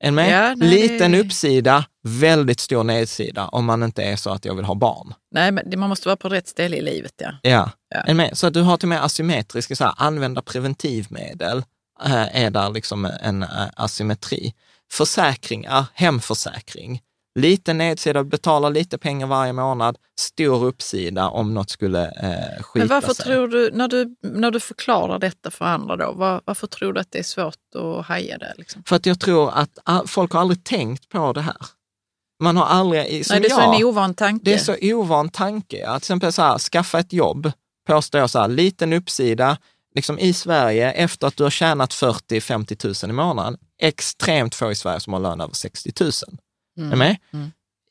Är 0.00 0.10
ni 0.10 0.14
med? 0.14 0.30
Ja, 0.50 0.54
nej, 0.54 0.68
Liten 0.68 1.12
det- 1.12 1.20
uppsida, 1.20 1.84
väldigt 2.02 2.60
stor 2.60 2.84
nedsida 2.84 3.48
om 3.48 3.64
man 3.64 3.82
inte 3.82 4.02
är 4.02 4.16
så 4.16 4.30
att 4.30 4.44
jag 4.44 4.54
vill 4.54 4.64
ha 4.64 4.74
barn. 4.74 5.14
Nej, 5.34 5.52
men 5.52 5.80
man 5.80 5.88
måste 5.88 6.08
vara 6.08 6.16
på 6.16 6.28
rätt 6.28 6.48
ställe 6.48 6.76
i 6.76 6.80
livet. 6.82 7.12
Ja. 7.16 7.30
Ja, 7.42 7.70
Ja. 7.90 8.00
Är 8.00 8.06
ni 8.06 8.14
med? 8.14 8.38
så 8.38 8.46
att 8.46 8.54
du 8.54 8.60
har 8.62 8.76
till 8.76 8.84
och 8.84 8.88
med 8.88 9.04
asymmetriska, 9.04 9.76
så 9.76 9.84
här, 9.84 9.94
använda 9.96 10.42
preventivmedel 10.42 11.58
eh, 12.04 12.36
är 12.44 12.50
där 12.50 12.70
liksom 12.70 13.04
en 13.22 13.42
eh, 13.42 13.48
asymmetri. 13.76 14.54
försäkringar, 14.92 15.84
hemförsäkring. 15.94 17.00
Lite 17.34 17.72
nedsida, 17.72 18.24
betalar 18.24 18.70
lite 18.70 18.98
pengar 18.98 19.26
varje 19.26 19.52
månad, 19.52 19.98
stor 20.20 20.64
uppsida 20.64 21.28
om 21.28 21.54
något 21.54 21.70
skulle 21.70 22.04
eh, 22.04 22.62
skita 22.62 22.78
Men 22.78 22.88
varför 22.88 23.14
sig. 23.14 23.24
tror 23.24 23.48
du, 23.48 23.70
när 23.72 23.88
du, 23.88 24.16
när 24.22 24.50
du 24.50 24.60
förklarar 24.60 25.18
detta 25.18 25.50
för 25.50 25.64
andra 25.64 25.96
då, 25.96 26.12
var, 26.12 26.42
varför 26.44 26.66
tror 26.66 26.92
du 26.92 27.00
att 27.00 27.12
det 27.12 27.18
är 27.18 27.22
svårt 27.22 27.54
att 27.74 28.06
haja 28.06 28.38
det? 28.38 28.54
Liksom? 28.56 28.82
För 28.86 28.96
att 28.96 29.06
jag 29.06 29.20
tror 29.20 29.50
att 29.54 29.78
folk 30.10 30.32
har 30.32 30.40
aldrig 30.40 30.64
tänkt 30.64 31.08
på 31.08 31.32
det 31.32 31.40
här. 31.40 31.56
Man 32.42 32.56
har 32.56 32.66
aldrig, 32.66 33.26
som 33.26 33.34
Nej, 33.34 33.40
det 33.40 33.48
är 33.48 33.54
så 33.54 33.60
jag, 33.60 33.74
en 33.74 33.84
ovan 33.84 34.14
tanke. 34.14 34.44
det 34.44 34.54
är 34.54 34.58
så 34.58 34.76
ovan 34.82 35.28
tanke. 35.28 35.88
Att 35.88 36.02
till 36.02 36.06
exempel 36.06 36.32
så 36.32 36.42
här, 36.42 36.58
skaffa 36.58 36.98
ett 36.98 37.12
jobb, 37.12 37.52
påstår 37.86 38.20
jag 38.20 38.30
så 38.30 38.38
här, 38.38 38.48
liten 38.48 38.92
uppsida, 38.92 39.56
liksom 39.94 40.18
i 40.18 40.32
Sverige, 40.32 40.92
efter 40.92 41.26
att 41.26 41.36
du 41.36 41.42
har 41.42 41.50
tjänat 41.50 41.90
40-50 41.90 43.04
000 43.04 43.10
i 43.10 43.14
månaden, 43.14 43.58
extremt 43.82 44.54
få 44.54 44.70
i 44.70 44.74
Sverige 44.74 45.00
som 45.00 45.12
har 45.12 45.20
lön 45.20 45.40
över 45.40 45.54
60 45.54 45.92
000. 46.00 46.12
Är 46.78 46.90
du 46.90 46.96
med? 46.96 47.16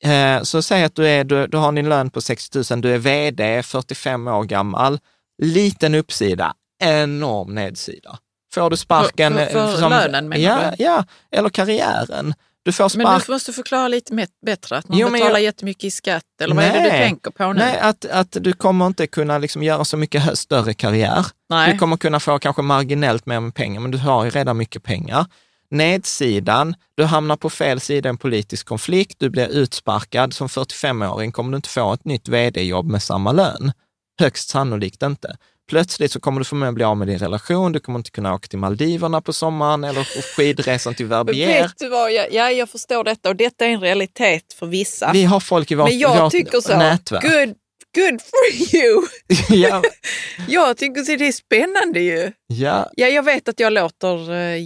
Eh, 0.04 0.44
så 0.44 0.62
säg 0.62 0.84
att 0.84 0.96
du, 0.96 1.08
är, 1.08 1.24
du, 1.24 1.48
du 1.48 1.58
har 1.58 1.72
din 1.72 1.90
lön 1.90 2.10
på 2.10 2.22
60 2.22 2.64
000, 2.72 2.82
du 2.82 2.94
är 2.94 2.98
vd, 2.98 3.64
45 3.64 4.28
år 4.28 4.44
gammal, 4.44 5.00
liten 5.44 5.96
uppsida, 5.96 6.54
enorm 6.84 7.56
nedsida. 7.56 8.18
Får 8.54 8.70
du 8.70 8.78
sparken... 8.78 9.34
För- 9.34 9.46
för- 9.46 9.68
för 9.72 9.78
som- 9.78 9.90
lönen, 9.90 10.30
menar 10.30 10.44
ja, 10.44 10.72
du? 10.78 10.84
Ja, 10.84 11.06
eller 11.32 11.50
karriären. 11.50 12.34
Du 12.64 12.72
får 12.74 12.84
Men 12.84 12.90
spark... 13.06 13.26
du 13.26 13.32
måste 13.32 13.54
förklara 13.54 13.88
lite 13.88 14.28
bättre, 14.46 14.78
att 14.78 14.90
man 14.90 14.98
Jo, 14.98 15.06
men 15.08 15.14
betalar 15.14 15.32
jag- 15.34 15.42
jättemycket 15.42 15.84
i 15.84 15.92
skatt, 15.92 16.24
eller 16.42 16.56
vad 16.56 16.66
är 16.66 16.74
det 16.74 16.84
du 16.84 16.90
Nej. 16.90 17.08
tänker 17.08 17.32
på 17.32 17.54
nu? 17.54 17.60
Nej, 17.60 17.80
att, 17.80 18.06
att 18.06 18.38
du 18.40 18.54
kommer 18.54 18.88
inte 18.88 19.08
kunna 19.08 19.38
liksom 19.38 19.64
göra 19.64 19.86
så 19.86 19.98
mycket 19.98 20.38
större 20.38 20.74
karriär. 20.74 21.26
Nej. 21.50 21.72
Du 21.74 21.78
kommer 21.80 21.98
kunna 21.98 22.20
få 22.20 22.40
kanske 22.40 22.62
marginellt 22.62 23.26
mer 23.26 23.40
med 23.40 23.54
pengar, 23.56 23.80
men 23.82 23.92
du 23.92 23.98
har 23.98 24.24
ju 24.26 24.30
redan 24.30 24.58
mycket 24.58 24.84
pengar. 24.84 25.26
Nedsidan, 25.72 26.76
du 26.97 27.03
hamnar 27.03 27.36
på 27.36 27.49
fel 27.49 27.80
sida 27.80 28.09
i 28.09 28.11
en 28.11 28.18
politisk 28.18 28.65
konflikt, 28.68 29.15
du 29.20 29.30
blir 29.30 29.47
utsparkad. 29.47 30.34
Som 30.34 30.47
45-åring 30.47 31.32
kommer 31.32 31.51
du 31.51 31.55
inte 31.55 31.70
få 31.70 31.93
ett 31.93 32.05
nytt 32.05 32.28
vd-jobb 32.28 32.86
med 32.88 33.03
samma 33.03 33.32
lön. 33.32 33.72
Högst 34.20 34.49
sannolikt 34.49 35.03
inte. 35.03 35.38
Plötsligt 35.70 36.11
så 36.11 36.20
kommer 36.20 36.39
du 36.39 36.45
förmodligen 36.45 36.74
bli 36.76 36.84
av 36.84 36.97
med 36.97 37.07
din 37.07 37.20
relation, 37.20 37.72
du 37.72 37.80
kommer 37.80 37.99
inte 37.99 38.11
kunna 38.11 38.34
åka 38.34 38.47
till 38.47 38.59
Maldiverna 38.59 39.22
på 39.22 39.34
sommaren 39.34 39.84
eller 39.84 40.03
skidresan 40.36 40.95
till 40.95 41.05
Verbier. 41.15 41.47
vet 41.47 41.74
du 41.78 41.89
vad, 41.89 42.11
jag, 42.11 42.34
ja, 42.34 42.51
jag 42.51 42.70
förstår 42.70 43.03
detta 43.03 43.30
och 43.30 43.36
detta 43.36 43.65
är 43.65 43.70
en 43.70 43.82
realitet 43.82 44.53
för 44.53 44.65
vissa. 44.65 45.11
Vi 45.13 45.24
har 45.24 45.39
folk 45.39 45.72
i 45.72 45.76
vårt, 45.76 45.89
Men 45.89 45.99
jag 45.99 46.24
vårt 46.24 46.32
tycker 46.32 46.61
så, 46.61 46.78
nätverk. 46.78 47.24
good, 47.24 47.55
good 47.95 48.22
for 48.22 48.76
you! 48.76 49.01
ja, 49.68 49.82
Jag 50.47 50.78
tycker 50.78 51.01
så 51.03 51.15
det 51.15 51.28
är 51.28 51.32
spännande 51.32 51.99
ju. 51.99 52.32
ja, 52.47 52.89
Ja, 52.95 53.07
jag 53.07 53.24
vet 53.24 53.47
att 53.49 53.59
jag 53.59 53.74
låter 53.74 54.32
uh, 54.32 54.57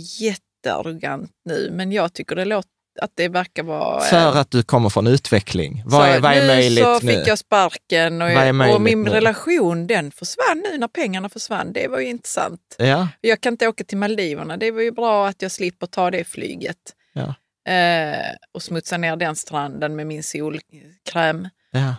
jättearrogant 0.65 1.31
nu, 1.45 1.69
men 1.71 1.91
jag 1.91 2.13
tycker 2.13 2.35
det 2.35 2.45
låter 2.45 2.69
att 3.01 3.11
det 3.15 3.27
verkar 3.27 3.63
vara... 3.63 4.03
eh, 4.03 4.09
för 4.09 4.37
att 4.39 4.51
du 4.51 4.63
kommer 4.63 4.89
från 4.89 5.07
utveckling. 5.07 5.83
Vad 5.85 6.09
är, 6.09 6.19
vad 6.19 6.31
är 6.33 6.41
nu 6.41 6.47
möjligt 6.47 6.83
så 6.83 6.99
nu? 6.99 6.99
fick 7.13 7.27
jag 7.27 7.37
sparken 7.39 8.21
och, 8.21 8.31
jag, 8.31 8.75
och 8.75 8.81
min 8.81 9.03
nu? 9.03 9.11
relation 9.11 9.87
den 9.87 10.11
försvann 10.11 10.63
nu 10.71 10.77
när 10.77 10.87
pengarna 10.87 11.29
försvann. 11.29 11.73
Det 11.73 11.87
var 11.87 11.99
ju 11.99 12.07
intressant. 12.07 12.75
Ja, 12.77 13.07
Jag 13.21 13.41
kan 13.41 13.53
inte 13.53 13.67
åka 13.67 13.83
till 13.83 13.97
Maldiverna. 13.97 14.57
Det 14.57 14.71
var 14.71 14.81
ju 14.81 14.91
bra 14.91 15.27
att 15.27 15.41
jag 15.41 15.51
slipper 15.51 15.87
ta 15.87 16.11
det 16.11 16.23
flyget. 16.23 16.77
ja, 17.13 17.35
Eh, 17.71 18.25
och 18.51 18.63
smutsa 18.63 18.97
ner 18.97 19.15
den 19.15 19.35
stranden 19.35 19.95
med 19.95 20.07
min 20.07 20.23
solkräm. 20.23 21.49
ja. 21.71 21.79
Jag 21.79 21.95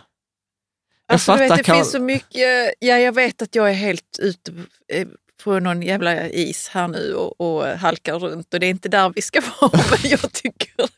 Alltså, 1.13 1.31
du 1.31 1.37
vet, 1.39 1.47
fattar, 1.49 1.57
det 1.57 1.63
Karl. 1.63 1.75
finns 1.75 1.91
så 1.91 1.99
mycket. 1.99 2.73
Ja, 2.79 2.97
jag 2.97 3.11
vet 3.15 3.41
att 3.41 3.55
jag 3.55 3.69
är 3.69 3.73
helt 3.73 4.19
ute 4.19 4.51
eh, 4.93 5.07
på 5.43 5.59
någon 5.59 5.81
jävla 5.81 6.29
is 6.29 6.67
här 6.67 6.87
nu 6.87 7.13
och, 7.13 7.41
och 7.41 7.65
halkar 7.65 8.19
runt 8.19 8.53
och 8.53 8.59
det 8.59 8.65
är 8.65 8.69
inte 8.69 8.89
där 8.89 9.13
vi 9.15 9.21
ska 9.21 9.41
vara. 9.61 9.83
Men 9.91 10.11
jag 10.11 10.31
tycker... 10.31 10.89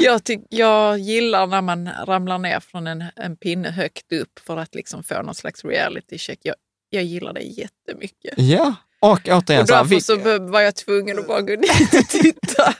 Jag, 0.00 0.24
tyck, 0.24 0.40
jag 0.48 0.98
gillar 0.98 1.46
när 1.46 1.62
man 1.62 1.90
ramlar 2.06 2.38
ner 2.38 2.60
från 2.60 2.86
en, 2.86 3.04
en 3.16 3.36
pinne 3.36 3.70
högt 3.70 4.12
upp 4.12 4.38
för 4.46 4.56
att 4.56 4.74
liksom 4.74 5.02
få 5.02 5.22
någon 5.22 5.34
slags 5.34 5.64
reality 5.64 6.18
check. 6.18 6.38
Jag, 6.42 6.54
jag 6.90 7.02
gillar 7.02 7.32
det 7.32 7.40
jättemycket. 7.40 8.34
Ja, 8.36 8.74
och 9.00 9.20
återigen, 9.28 9.62
Och 9.62 9.68
så 9.68 9.74
här, 9.74 9.82
därför 9.82 9.84
vi, 9.84 10.00
så 10.00 10.38
var 10.38 10.60
jag 10.60 10.76
tvungen 10.76 11.18
att 11.18 11.26
bara 11.26 11.40
gå 11.40 11.56
dit 11.56 11.94
och 11.94 12.08
titta 12.08 12.74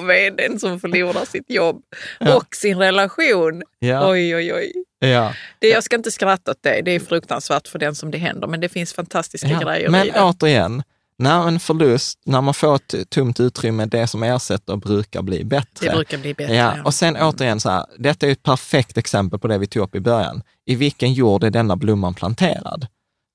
på 0.00 0.06
vdn 0.06 0.58
som 0.60 0.80
förlorar 0.80 1.24
sitt 1.30 1.50
jobb 1.50 1.82
Ja. 2.20 2.36
och 2.36 2.54
sin 2.56 2.78
relation. 2.78 3.62
ja, 3.78 4.10
Oj, 4.10 4.36
oj, 4.36 4.54
oj. 4.54 4.72
ja. 4.98 5.32
Det, 5.58 5.68
jag 5.68 5.84
ska 5.84 5.96
inte 5.96 6.10
skratta 6.10 6.50
åt 6.50 6.62
det, 6.62 6.80
det 6.84 6.90
är 6.90 7.00
fruktansvärt 7.00 7.68
för 7.68 7.78
den 7.78 7.94
som 7.94 8.10
det 8.10 8.18
händer, 8.18 8.46
men 8.48 8.60
det 8.60 8.68
finns 8.68 8.92
fantastiska 8.92 9.48
ja. 9.48 9.58
grejer 9.60 9.88
Men 9.90 10.06
i 10.06 10.10
det. 10.10 10.20
återigen, 10.22 10.82
när 11.18 11.48
en 11.48 11.60
förlust, 11.60 12.18
när 12.26 12.40
man 12.40 12.54
får 12.54 12.74
ett 12.74 13.10
tomt 13.10 13.40
utrymme, 13.40 13.86
det 13.86 14.06
som 14.06 14.22
ersätter 14.22 14.76
brukar 14.76 15.22
bli 15.22 15.44
bättre. 15.44 15.86
Det 15.86 15.92
brukar 15.94 16.18
bli 16.18 16.34
bättre. 16.34 16.54
Ja, 16.54 16.72
ja. 16.76 16.82
och 16.84 16.94
sen 16.94 17.16
återigen 17.16 17.60
så 17.60 17.70
här, 17.70 17.84
detta 17.98 18.26
är 18.26 18.30
ett 18.30 18.42
perfekt 18.42 18.98
exempel 18.98 19.38
på 19.38 19.48
det 19.48 19.58
vi 19.58 19.66
tog 19.66 19.82
upp 19.82 19.94
i 19.94 20.00
början. 20.00 20.42
I 20.66 20.74
vilken 20.74 21.12
jord 21.12 21.44
är 21.44 21.50
denna 21.50 21.76
blomman 21.76 22.14
planterad? 22.14 22.86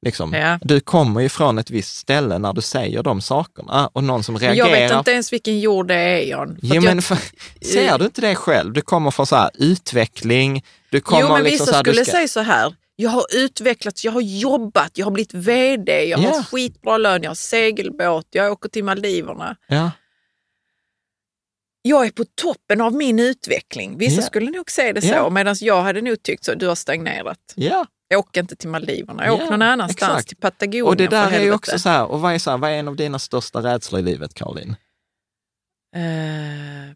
Liksom, 0.05 0.33
Ja. 0.33 0.59
Du 0.61 0.79
kommer 0.79 1.21
ju 1.21 1.29
från 1.29 1.57
ett 1.57 1.69
visst 1.69 1.95
ställe 1.97 2.37
när 2.37 2.53
du 2.53 2.61
säger 2.61 3.03
de 3.03 3.21
sakerna 3.21 3.87
och 3.93 4.03
någon 4.03 4.23
som 4.23 4.37
reagerar. 4.39 4.67
jag 4.69 4.75
vet 4.89 4.97
inte 4.97 5.11
ens 5.11 5.33
vilken 5.33 5.59
jord 5.59 5.87
det 5.87 5.95
är. 5.95 6.35
För 6.37 6.55
Jo, 6.61 6.77
att 6.77 6.83
men 6.83 6.95
jag, 6.97 7.03
för, 7.03 7.17
ser 7.65 7.97
du 7.97 8.05
inte 8.05 8.21
det 8.21 8.35
själv? 8.35 8.73
Du 8.73 8.81
kommer 8.81 9.11
från 9.11 9.25
så 9.27 9.35
här, 9.35 9.49
utveckling, 9.53 10.63
du 10.89 11.01
kommer 11.01 11.21
jo, 11.21 11.27
men 11.33 11.43
liksom 11.43 11.53
vissa 11.53 11.65
så 11.65 11.75
här, 11.75 11.83
skulle 11.83 12.05
ska- 12.05 12.11
säga 12.11 12.27
så 12.27 12.39
här. 12.39 12.75
Jag 12.95 13.09
har 13.09 13.25
utvecklats, 13.33 14.05
jag 14.05 14.11
har 14.11 14.21
jobbat, 14.21 14.91
jag 14.97 15.05
har 15.05 15.11
blivit 15.11 15.33
vd, 15.33 16.03
jag 16.03 16.19
Ja. 16.19 16.29
har 16.29 16.43
skitbra 16.43 16.97
lön, 16.97 17.23
jag 17.23 17.29
har 17.29 17.35
segelbåt, 17.35 18.27
jag 18.31 18.51
åker 18.51 18.69
till 18.69 18.83
Maldiverna. 18.83 19.55
Ja, 19.67 19.91
Jag 21.81 22.05
är 22.05 22.11
på 22.11 22.25
toppen 22.41 22.81
av 22.81 22.93
min 22.93 23.19
utveckling. 23.19 23.97
Vissa 23.97 24.21
skulle 24.21 24.51
nog 24.51 24.71
se 24.71 24.91
det 24.93 25.01
så, 25.01 25.29
medan 25.29 25.55
jag 25.61 25.81
hade 25.81 26.01
nog 26.01 26.23
tyckt 26.23 26.43
så. 26.43 26.53
Du 26.53 26.67
har 26.67 26.75
stagnerat. 26.75 27.39
ja. 27.55 27.85
Åk 28.15 28.37
inte 28.37 28.55
till 28.55 28.69
Maldiverna, 28.69 29.33
åk 29.33 29.41
Ja, 29.41 29.49
någon 29.49 29.61
annanstans, 29.61 30.11
exakt. 30.11 30.27
till 30.27 30.37
Patagonien 30.37 30.85
Och 30.87 30.97
det 30.97 31.07
där 31.07 31.31
är 31.31 31.39
ju 31.41 31.53
också 31.53 31.79
så 31.79 31.89
här, 31.89 32.05
och 32.05 32.21
vad 32.21 32.33
är, 32.33 32.39
så 32.39 32.51
här, 32.51 32.57
vad 32.57 32.69
är 32.71 32.75
en 32.75 32.87
av 32.87 32.95
dina 32.95 33.19
största 33.19 33.59
rädslor 33.63 33.99
i 33.99 34.03
livet, 34.03 34.33
Caroline? 34.33 34.75
Eh, 35.95 36.91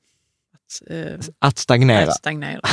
att, 0.53 0.89
eh, 0.89 1.19
Att 1.39 1.57
stagnera. 1.57 2.07
att 2.07 2.15
stagnera. 2.17 2.61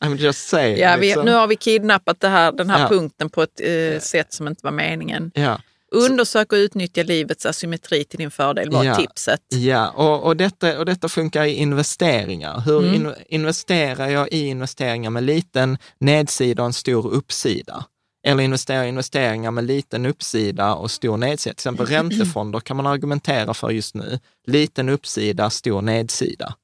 I'm 0.00 0.16
just 0.16 0.48
saying. 0.48 0.78
Ja, 0.78 0.96
vi, 0.96 1.06
liksom. 1.06 1.24
nu 1.24 1.32
har 1.32 1.46
vi 1.46 1.56
kidnappat 1.56 2.22
här, 2.22 2.52
den 2.52 2.70
här 2.70 2.80
Ja. 2.80 2.88
punkten 2.88 3.30
på 3.30 3.42
ett 3.42 3.60
eh, 3.60 4.00
sätt 4.00 4.32
som 4.32 4.48
inte 4.48 4.60
var 4.64 4.70
meningen. 4.72 5.30
ja. 5.34 5.60
Undersök 5.92 6.52
och 6.52 6.56
utnyttja 6.56 7.02
livets 7.02 7.46
asymmetri 7.46 8.04
till 8.04 8.18
din 8.18 8.30
fördel 8.30 8.70
var 8.70 8.84
Ja. 8.84 8.94
tipset. 8.94 9.40
Ja, 9.48 9.90
och, 9.90 10.22
och, 10.26 10.36
detta, 10.36 10.78
och 10.78 10.84
detta 10.86 11.08
funkar 11.08 11.44
i 11.44 11.54
investeringar. 11.54 12.60
Hur 12.60 12.78
Mm. 12.78 12.94
in, 12.94 13.14
investerar 13.28 14.08
jag 14.08 14.32
i 14.32 14.46
investeringar 14.46 15.10
med 15.10 15.22
liten 15.22 15.78
nedsida 16.00 16.62
och 16.62 16.66
en 16.66 16.72
stor 16.72 17.10
uppsida? 17.12 17.84
Eller 18.26 18.42
investerar 18.44 18.84
i 18.84 18.88
investeringar 18.88 19.50
med 19.50 19.64
liten 19.64 20.06
uppsida 20.06 20.74
och 20.74 20.90
stor 20.90 21.16
nedsida? 21.16 21.54
Till 21.54 21.58
exempel 21.70 21.86
räntefonder 21.96 22.60
kan 22.60 22.76
man 22.76 22.86
argumentera 22.86 23.54
för 23.54 23.70
just 23.70 23.94
nu. 23.94 24.18
Liten 24.46 24.88
uppsida, 24.88 25.50
stor 25.50 25.82
nedsida, 25.82 26.54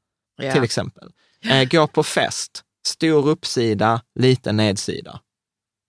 Ja. 0.42 0.52
till 0.52 0.62
exempel. 0.64 1.08
Eh, 1.50 1.64
gå 1.68 1.86
på 1.86 2.02
fest, 2.02 2.62
stor 2.86 3.28
uppsida, 3.28 4.00
liten 4.20 4.56
nedsida. 4.56 5.20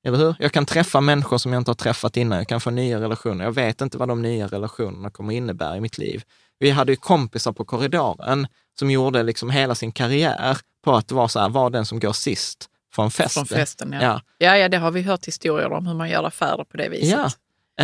Eller 0.06 0.18
hur? 0.18 0.36
Jag 0.40 0.52
kan 0.52 0.66
träffa 0.66 1.02
människor 1.02 1.38
som 1.38 1.54
jag 1.54 1.60
inte 1.60 1.72
har 1.72 1.76
träffat 1.76 2.18
innan. 2.18 2.38
Jag 2.38 2.48
kan 2.48 2.62
få 2.62 2.70
nya 2.70 3.02
relationer. 3.02 3.46
Jag 3.46 3.52
vet 3.52 3.82
inte 3.82 3.98
vad 3.98 4.08
de 4.08 4.22
nya 4.22 4.48
relationerna 4.48 5.10
kommer 5.10 5.34
innebära 5.34 5.78
i 5.78 5.82
mitt 5.82 5.98
liv. 5.98 6.24
Vi 6.60 6.70
hade 6.70 6.92
ju 6.92 6.96
kompisar 6.96 7.52
på 7.52 7.66
korridoren 7.66 8.48
som 8.80 8.92
gjorde 8.92 9.24
liksom 9.24 9.50
hela 9.50 9.76
sin 9.76 9.92
karriär 9.92 10.58
på 10.84 10.96
att 10.96 11.12
vara 11.12 11.28
så 11.28 11.40
här, 11.40 11.50
var 11.50 11.70
den 11.70 11.86
som 11.86 12.00
går 12.00 12.14
sist 12.14 12.70
från 12.94 13.12
festen. 13.12 13.46
Från 13.46 13.58
festen, 13.58 13.92
ja. 13.92 14.02
Ja. 14.02 14.22
ja. 14.38 14.58
Ja, 14.58 14.70
det 14.70 14.78
har 14.78 14.92
vi 14.92 15.02
hört 15.02 15.26
historier 15.26 15.72
om, 15.72 15.88
hur 15.88 15.94
man 15.94 16.10
gör 16.10 16.24
affärer 16.24 16.64
på 16.64 16.78
det 16.78 16.90
viset. 16.90 17.10
Ja. 17.10 17.32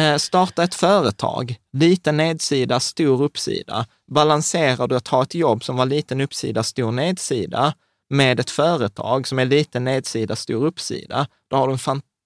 Eh, 0.01 0.17
starta 0.17 0.63
ett 0.63 0.75
företag, 0.75 1.55
liten 1.73 2.17
nedsida, 2.17 2.79
stor 2.79 3.23
uppsida. 3.23 3.85
Balanserar 4.11 4.87
du 4.87 4.95
att 4.95 5.07
ha 5.07 5.23
ett 5.23 5.35
jobb 5.35 5.63
som 5.63 5.75
var 5.75 5.85
liten 5.85 6.21
uppsida, 6.21 6.63
stor 6.63 6.91
nedsida 6.91 7.73
med 8.09 8.39
ett 8.39 8.49
företag 8.49 9.27
som 9.27 9.39
är 9.39 9.45
liten 9.45 9.83
nedsida, 9.83 10.35
stor 10.35 10.65
uppsida, 10.65 11.27
då 11.47 11.57
har 11.57 11.67
du 11.67 11.73
en 11.73 11.79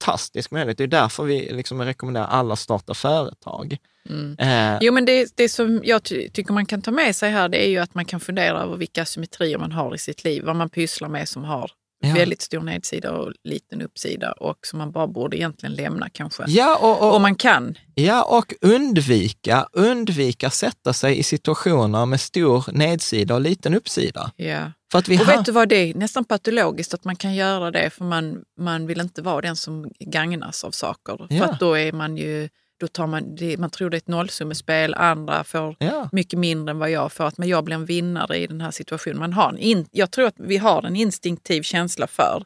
fantastisk 0.05 0.51
möjlighet. 0.51 0.77
Det 0.77 0.83
är 0.83 0.87
därför 0.87 1.23
vi 1.23 1.49
liksom 1.53 1.81
rekommenderar 1.81 2.25
alla 2.27 2.53
att 2.53 2.59
starta 2.59 2.93
företag. 2.93 3.77
Mm. 4.09 4.35
Eh, 4.39 4.77
Jo, 4.81 4.93
men 4.93 5.05
det, 5.05 5.31
det 5.35 5.49
som 5.49 5.81
jag 5.83 6.03
ty 6.03 6.29
tycker 6.29 6.53
man 6.53 6.65
kan 6.65 6.81
ta 6.81 6.91
med 6.91 7.15
sig 7.15 7.31
här, 7.31 7.49
det 7.49 7.65
är 7.65 7.69
ju 7.69 7.77
att 7.79 7.95
man 7.95 8.05
kan 8.05 8.19
fundera 8.19 8.61
över 8.63 8.77
vilka 8.77 9.01
asymmetrier 9.01 9.57
man 9.57 9.71
har 9.71 9.95
i 9.95 9.97
sitt 9.97 10.23
liv. 10.23 10.43
Vad 10.45 10.55
man 10.55 10.69
pysslar 10.69 11.09
med 11.09 11.29
som 11.29 11.43
har 11.43 11.71
Ja. 11.99 12.13
väldigt 12.13 12.41
stor 12.41 12.61
nedsida 12.61 13.11
och 13.11 13.33
liten 13.43 13.81
uppsida 13.81 14.31
och 14.31 14.57
som 14.61 14.79
man 14.79 14.91
bara 14.91 15.07
borde 15.07 15.37
egentligen 15.37 15.75
lämna 15.75 16.09
kanske. 16.09 16.43
ja, 16.47 16.77
och, 16.81 17.01
och, 17.07 17.15
Om 17.15 17.21
man 17.21 17.35
kan. 17.35 17.75
ja, 17.95 18.23
och 18.23 18.53
undvika, 18.61 19.67
undvika 19.71 20.49
sätta 20.49 20.93
sig 20.93 21.19
i 21.19 21.23
situationer 21.23 22.05
med 22.05 22.21
stor 22.21 22.65
nedsida 22.71 23.35
och 23.35 23.41
liten 23.41 23.73
uppsida. 23.73 24.31
Ja. 24.35 24.71
För 24.95 24.99
att 24.99 25.07
vi 25.07 25.15
Och 25.15 25.25
har- 25.25 25.37
vet 25.37 25.45
du 25.45 25.51
vad, 25.51 25.69
det 25.69 25.75
är 25.75 25.93
nästan 25.93 26.25
patologiskt 26.25 26.93
att 26.93 27.03
man 27.03 27.15
kan 27.15 27.35
göra 27.35 27.71
det 27.71 27.89
för 27.89 28.03
man, 28.03 28.43
man 28.59 28.87
vill 28.87 29.01
inte 29.01 29.21
vara 29.21 29.41
den 29.41 29.55
som 29.55 29.91
gagnas 29.99 30.63
av 30.63 30.71
saker. 30.71 31.27
Ja. 31.29 31.37
För 31.43 31.51
att 31.53 31.59
då 31.59 31.77
är 31.77 31.91
man 31.91 32.17
ju 32.17 32.49
då 32.79 32.87
tar 32.87 33.07
man, 33.07 33.35
det, 33.35 33.57
man 33.57 33.69
tror 33.69 33.89
det 33.89 33.95
är 33.95 33.97
ett 33.97 34.07
nollsummespel, 34.07 34.93
andra 34.93 35.43
får 35.43 35.75
Ja. 35.79 36.09
mycket 36.11 36.39
mindre 36.39 36.71
än 36.71 36.79
vad 36.79 36.89
jag 36.89 37.11
får, 37.13 37.23
att 37.23 37.37
men 37.37 37.47
jag 37.49 37.63
blir 37.63 37.75
en 37.75 37.85
vinnare 37.85 38.37
i 38.37 38.47
den 38.47 38.61
här 38.61 38.71
situationen. 38.71 39.19
Man 39.19 39.33
har 39.33 39.49
en 39.49 39.57
in, 39.57 39.85
jag 39.91 40.11
tror 40.11 40.27
att 40.27 40.35
vi 40.37 40.57
har 40.57 40.83
en 40.83 40.95
instinktiv 40.95 41.61
känsla 41.61 42.07
för 42.07 42.43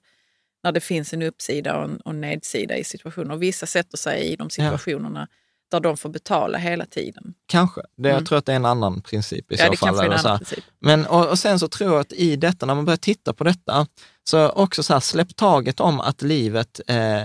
när 0.63 0.71
det 0.71 0.79
finns 0.79 1.13
en 1.13 1.21
uppsida 1.21 1.77
och 1.77 1.83
en, 1.83 1.97
och 1.97 2.11
en 2.11 2.21
nedsida 2.21 2.77
i 2.77 2.83
situationer. 2.83 3.33
Och 3.33 3.41
vissa 3.41 3.65
sätter 3.65 3.97
sig 3.97 4.21
i 4.21 4.35
de 4.35 4.49
situationerna 4.49 5.27
där 5.71 5.79
de 5.79 5.97
får 5.97 6.09
betala 6.09 6.57
hela 6.57 6.85
tiden. 6.85 7.33
Kanske. 7.45 7.81
Det, 7.97 8.09
Mm. 8.09 8.17
Jag 8.19 8.27
tror 8.27 8.37
att 8.37 8.45
det 8.45 8.51
är 8.51 8.55
en 8.55 8.65
annan 8.65 9.01
princip 9.01 9.51
i 9.51 9.55
Ja, 9.55 9.65
så 9.65 9.71
det 9.71 9.77
fall. 9.77 9.87
kanske 9.89 10.03
är 10.05 10.09
en 10.09 10.17
här. 10.17 10.25
annan 10.25 10.37
princip. 10.37 10.63
Men, 10.79 11.05
och, 11.05 11.25
och 11.29 11.39
sen 11.39 11.59
så 11.59 11.67
tror 11.67 11.91
jag 11.91 11.99
att 11.99 12.13
i 12.13 12.35
detta, 12.35 12.65
när 12.65 12.75
man 12.75 12.85
börjar 12.85 12.97
titta 12.97 13.33
på 13.33 13.43
detta, 13.43 13.87
så 14.23 14.49
också 14.49 14.83
så 14.83 14.93
här, 14.93 14.99
släpp 14.99 15.35
taget 15.35 15.79
om 15.79 15.99
att 15.99 16.21
livet 16.21 16.81
eh, 16.87 17.23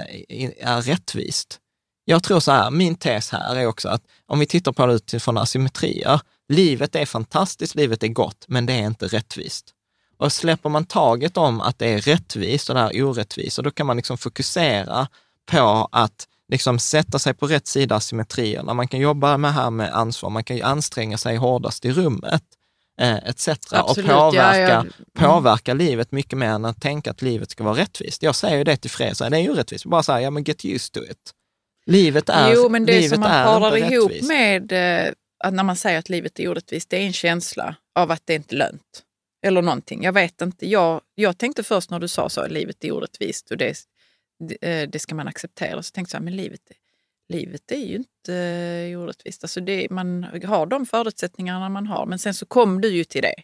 är 0.69 0.83
rättvist. 0.83 1.59
Jag 2.05 2.23
tror 2.23 2.41
så 2.41 2.53
här, 2.53 2.71
min 2.71 2.95
tes 2.97 3.31
här 3.31 3.57
är 3.57 3.67
också 3.67 3.89
att 3.89 4.03
om 4.27 4.39
vi 4.39 4.47
tittar 4.47 4.73
på 4.73 4.87
det 4.87 4.95
utifrån 4.95 5.39
asymmetrier, 5.39 6.21
livet 6.49 6.95
är 6.97 7.07
fantastiskt, 7.07 7.75
livet 7.75 8.03
är 8.03 8.09
gott, 8.09 8.45
men 8.49 8.67
det 8.67 8.73
är 8.73 8.87
inte 8.87 9.07
rättvist. 9.07 9.71
Och 10.19 10.33
släpper 10.33 10.69
man 10.69 10.85
taget 10.85 11.37
om 11.37 11.61
att 11.61 11.79
det 11.79 11.87
är 11.87 12.01
rättvist 12.01 12.69
och 12.69 12.75
det 12.75 12.81
är 12.81 13.03
orättvist, 13.03 13.59
och 13.59 13.65
då 13.65 13.71
kan 13.71 13.87
man 13.87 13.97
liksom 13.97 14.19
fokusera 14.19 15.09
på 15.47 15.89
att 15.93 16.29
liksom 16.55 16.79
sätta 16.79 17.19
sig 17.19 17.35
på 17.35 17.47
rätt 17.47 17.67
sida 17.67 18.01
symmetrierna. 18.01 18.75
Man 18.75 18.89
kan 18.89 19.01
jobba 19.01 19.37
med 19.37 19.55
här 19.55 19.71
med 19.71 19.95
ansvar, 19.95 20.31
man 20.31 20.45
kan 20.45 20.57
ju 20.57 20.63
anstränga 20.63 21.19
sig 21.19 21.37
hårdast 21.37 21.85
i 21.85 21.93
rummet, 21.93 22.43
eh, 23.01 23.17
etc. 23.17 23.49
Och 23.49 23.57
Absolut, 23.71 24.11
ja, 24.11 24.31
påverka, 24.31 24.59
ja. 24.59 24.81
Mm. 24.81 24.93
påverka 25.19 25.75
livet 25.75 26.13
mycket 26.13 26.39
mer 26.39 26.49
än 26.49 26.65
att 26.65 26.81
tänka 26.81 27.11
att 27.11 27.23
livet 27.23 27.51
ska 27.51 27.65
vara 27.65 27.77
rättvist. 27.77 28.23
Jag 28.23 28.35
säger 28.35 28.57
ju 28.57 28.65
det 28.65 28.77
till 28.77 28.91
Fred, 28.91 29.17
det 29.31 29.39
är 29.39 29.51
orättvist. 29.51 29.85
Bara 29.85 30.03
säga, 30.03 30.21
ja 30.21 30.31
men 30.31 30.45
get 30.45 30.65
used 30.65 30.93
to 30.93 31.01
it. 31.11 31.31
Livet 31.87 32.29
är 32.29 32.55
Jo, 32.55 32.69
men 32.69 32.87
det 32.87 33.09
som 33.09 33.21
man 33.21 33.31
parar 33.31 33.77
ihop 33.77 34.11
rättvist. 34.11 34.29
med 34.29 34.73
eh, 34.73 35.13
att 35.45 35.55
när 35.55 35.63
man 35.63 35.77
säger 35.77 35.99
att 35.99 36.09
livet 36.09 36.41
är 36.41 36.49
orättvist, 36.49 36.91
det 36.91 36.97
är 36.97 37.07
en 37.07 37.13
känsla 37.13 37.77
av 37.99 38.11
att 38.11 38.23
det 38.25 38.35
inte 38.35 38.55
är 38.55 38.59
lönt. 38.59 39.03
Eller 39.47 39.63
någonting. 39.63 40.03
Jag 40.03 40.13
vet 40.13 40.41
inte. 40.43 40.69
Jag, 40.69 41.01
jag 41.15 41.39
tänkte 41.39 41.63
först 41.63 41.91
när 41.91 41.99
du 42.01 42.09
sa 42.09 42.29
så, 42.29 42.41
att 42.41 42.51
livet 42.51 42.85
är 42.85 42.93
orättvist 42.93 43.51
och 43.51 43.57
det, 43.57 43.77
det, 44.47 44.83
eh, 44.83 44.89
det 44.89 44.99
ska 44.99 45.15
man 45.15 45.29
acceptera. 45.29 45.83
Så 45.83 45.91
tänkte 45.91 46.17
jag, 46.17 46.23
men 46.25 46.37
livet, 46.37 46.61
är- 46.71 46.77
livet 47.35 47.71
är 47.73 47.77
ju 47.87 47.97
inte 47.97 48.35
eh, 48.93 49.01
orättvist. 49.01 49.45
Alltså 49.45 49.61
det, 49.61 49.91
man 49.91 50.27
har 50.45 50.67
de 50.67 50.87
förutsättningarna 50.87 51.69
man 51.69 51.87
har. 51.87 52.07
Men 52.07 52.19
sen 52.19 52.35
så 52.35 52.47
kom 52.47 52.81
du 52.81 52.89
ju 52.89 53.05
till 53.05 53.23
det. 53.23 53.35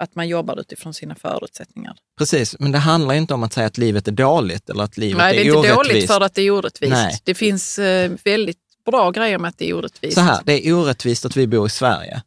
Att 0.00 0.14
man 0.14 0.28
jobbar 0.28 0.60
utifrån 0.60 0.94
sina 0.94 1.14
förutsättningar. 1.14 1.96
Precis, 2.18 2.56
men 2.58 2.72
det 2.72 2.78
handlar 2.78 3.14
inte 3.14 3.34
om 3.34 3.42
att 3.42 3.52
säga 3.52 3.66
att 3.66 3.78
livet 3.78 4.08
är 4.08 4.12
dåligt 4.12 4.70
eller 4.70 4.84
att 4.84 4.96
livet 4.96 5.18
Nej, 5.18 5.34
det 5.36 5.40
är 5.40 5.44
är 5.44 5.46
inte 5.46 5.58
orättvist. 5.58 5.90
dåligt 5.90 6.06
för 6.06 6.20
att 6.20 6.34
det 6.34 6.42
är 6.42 6.50
orättvist. 6.50 6.92
Nej. 6.92 7.18
Det 7.24 7.34
finns 7.34 7.78
eh, 7.78 8.12
väldigt 8.24 8.58
bra 8.86 9.10
grejer 9.10 9.38
med 9.38 9.48
att 9.48 9.58
det 9.58 9.68
är 9.70 9.74
orättvist. 9.74 10.14
Så 10.14 10.20
här, 10.20 10.40
det 10.44 10.66
är 10.68 10.72
orättvist 10.72 11.24
att 11.24 11.36
vi 11.36 11.46
bor 11.46 11.66
i 11.66 11.70
Sverige. 11.70 12.22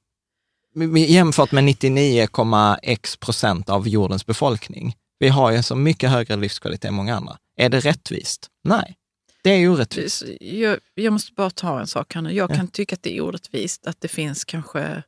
Jämfört 1.07 1.51
med 1.51 1.63
99,x 1.63 3.17
procent 3.17 3.69
av 3.69 3.87
jordens 3.87 4.25
befolkning. 4.25 4.95
Vi 5.19 5.27
har 5.27 5.51
ju 5.51 5.63
så 5.63 5.75
mycket 5.75 6.09
högre 6.09 6.35
livskvalitet 6.35 6.85
än 6.85 6.93
många 6.93 7.15
andra. 7.15 7.37
Är 7.61 7.69
det 7.69 7.79
rättvist? 7.79 8.47
Nej, 8.63 8.97
det 9.43 9.49
är 9.49 9.69
orättvist. 9.69 10.23
Jag, 10.39 10.79
jag 10.93 11.13
måste 11.13 11.33
bara 11.33 11.49
ta 11.49 11.79
en 11.79 11.87
sak 11.87 12.13
här 12.15 12.21
nu. 12.21 12.31
Jag 12.33 12.51
Ja. 12.51 12.55
kan 12.55 12.67
tycka 12.67 12.95
att 12.95 13.03
det 13.03 13.17
är 13.17 13.21
orättvist 13.21 13.87
att 13.87 14.01
det 14.01 14.07
finns 14.07 14.45
kanske 14.45 15.03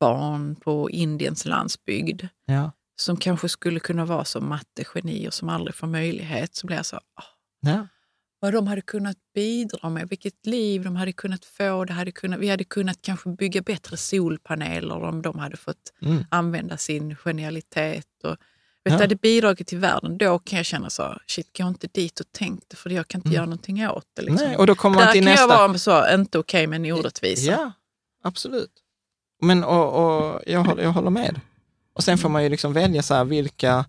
barn 0.00 0.56
på 0.56 0.90
Indiens 0.90 1.44
landsbygd 1.44 2.22
Ja. 2.46 2.72
som 2.96 3.16
kanske 3.16 3.48
skulle 3.48 3.80
kunna 3.80 4.04
vara 4.04 4.24
som 4.24 4.48
mattegenier 4.48 5.30
som 5.30 5.48
aldrig 5.48 5.74
får 5.74 5.86
möjlighet. 5.86 6.54
Så 6.54 6.66
blir 6.66 6.76
jag 6.76 6.86
så, 6.86 6.96
ah, 6.96 7.22
Ja. 7.60 7.86
vad 8.40 8.52
de 8.54 8.66
hade 8.66 8.80
kunnat 8.82 9.16
bidra 9.34 9.90
med, 9.90 10.08
vilket 10.08 10.46
liv 10.46 10.82
de 10.84 10.96
hade 10.96 11.12
kunnat 11.12 11.44
få. 11.44 11.84
Det 11.84 11.92
hade 11.92 12.12
kunnat, 12.12 12.40
vi 12.40 12.48
hade 12.48 12.64
kunnat 12.64 13.02
kanske 13.02 13.28
bygga 13.30 13.62
bättre 13.62 13.96
solpaneler 13.96 15.02
om 15.02 15.22
de 15.22 15.38
hade 15.38 15.56
fått 15.56 15.92
Mm. 16.02 16.24
använda 16.30 16.76
sin 16.76 17.16
genialitet. 17.16 18.06
Och, 18.24 18.36
vet 18.84 18.92
Ja. 18.94 19.00
hade 19.00 19.16
bidragit 19.16 19.66
till 19.66 19.78
världen. 19.78 20.18
Då 20.18 20.38
kan 20.38 20.56
jag 20.56 20.66
känna 20.66 20.90
så, 20.90 21.18
shit, 21.26 21.58
gå 21.58 21.68
inte 21.68 21.88
dit 21.92 22.20
och 22.20 22.26
tänk 22.32 22.60
det 22.68 22.76
för 22.76 22.90
jag 22.90 23.08
kan 23.08 23.18
inte 23.20 23.30
göra 23.30 23.44
någonting 23.44 23.88
åt 23.88 24.04
det. 24.16 24.22
Liksom. 24.22 24.38
Mm. 24.38 24.48
Nej, 24.48 24.56
och 24.56 24.66
då 24.66 24.74
kommer 24.74 24.96
man 24.96 25.04
Där 25.06 25.12
till 25.12 25.22
kan 25.24 25.30
nästa... 25.32 25.42
jag 25.54 25.68
vara 25.68 25.78
så, 25.78 26.14
inte 26.14 26.38
okej 26.38 26.66
med 26.66 26.76
en 26.76 26.92
orättvisa. 26.92 27.50
Ja, 27.50 27.72
absolut. 28.24 28.70
Men 29.42 29.64
och, 29.64 30.04
och 30.04 30.40
jag, 30.46 30.64
håller, 30.64 30.82
jag 30.82 30.92
håller 30.92 31.10
med. 31.10 31.40
Och 31.94 32.04
sen 32.04 32.18
får 32.18 32.28
man 32.28 32.42
ju 32.42 32.48
liksom 32.48 32.72
välja 32.72 33.02
så 33.02 33.14
här, 33.14 33.24
vilka... 33.24 33.84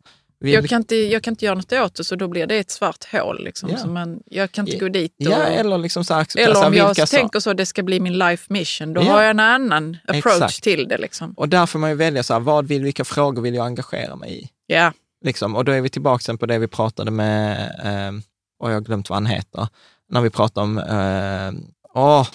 Jag, 0.52 0.70
kan 0.70 0.78
inte, 0.78 0.96
jag 0.96 1.24
kan 1.24 1.32
inte 1.32 1.46
göra 1.46 1.56
något 1.56 1.74
åt 1.74 1.96
det, 1.96 2.04
så 2.04 2.16
då 2.16 2.28
blir 2.28 2.48
det 2.48 2.56
ett 2.58 2.72
svart 2.72 3.06
hål. 3.12 3.44
Liksom. 3.44 3.70
Ja. 3.70 3.78
Så 3.78 3.88
man, 3.88 4.20
jag 4.26 4.52
kan 4.52 4.68
inte 4.68 4.80
gå 4.80 4.90
dit 4.90 5.12
och... 5.20 5.26
Ja, 5.26 5.44
eller 5.44 5.78
liksom 5.78 6.06
så 6.06 6.14
här, 6.14 6.28
eller 6.38 6.66
om 6.68 6.74
jag 6.74 7.10
tänker 7.10 7.40
så, 7.40 7.54
det 7.54 7.66
ska 7.66 7.84
bli 7.84 8.00
min 8.00 8.18
life 8.18 8.54
mission, 8.54 8.94
då 8.94 9.02
Ja. 9.02 9.12
har 9.12 9.22
jag 9.22 9.30
en 9.30 9.40
annan 9.40 9.98
approach 10.08 10.36
Exakt. 10.36 10.64
till 10.64 10.88
det. 10.88 10.98
Liksom. 10.98 11.34
Och 11.38 11.50
där 11.50 11.66
får 11.66 11.80
man 11.80 11.90
ju 11.90 11.96
välja 11.96 12.24
så 12.24 12.34
här, 12.34 12.40
vad 12.40 12.68
vill, 12.68 12.84
vilka 12.84 13.04
frågor 13.06 13.42
vill 13.42 13.56
jag 13.56 13.66
engagera 13.66 14.16
mig 14.16 14.44
i? 14.44 14.50
Ja. 14.68 14.92
Liksom. 15.26 15.56
Och 15.56 15.66
då 15.66 15.72
är 15.72 15.82
vi 15.82 15.90
tillbaka 15.90 16.38
på 16.38 16.46
det 16.46 16.58
vi 16.60 16.68
pratade 16.68 17.12
med, 17.12 17.58
eh, 17.84 18.22
och 18.60 18.70
jag 18.70 18.76
har 18.76 18.82
glömt 18.82 19.10
vad 19.10 19.16
han 19.16 19.26
heter, 19.26 19.68
när 20.10 20.22
vi 20.22 20.30
pratade 20.30 20.64
om, 20.64 20.78
eh, 20.78 21.52
åh, 21.94 22.28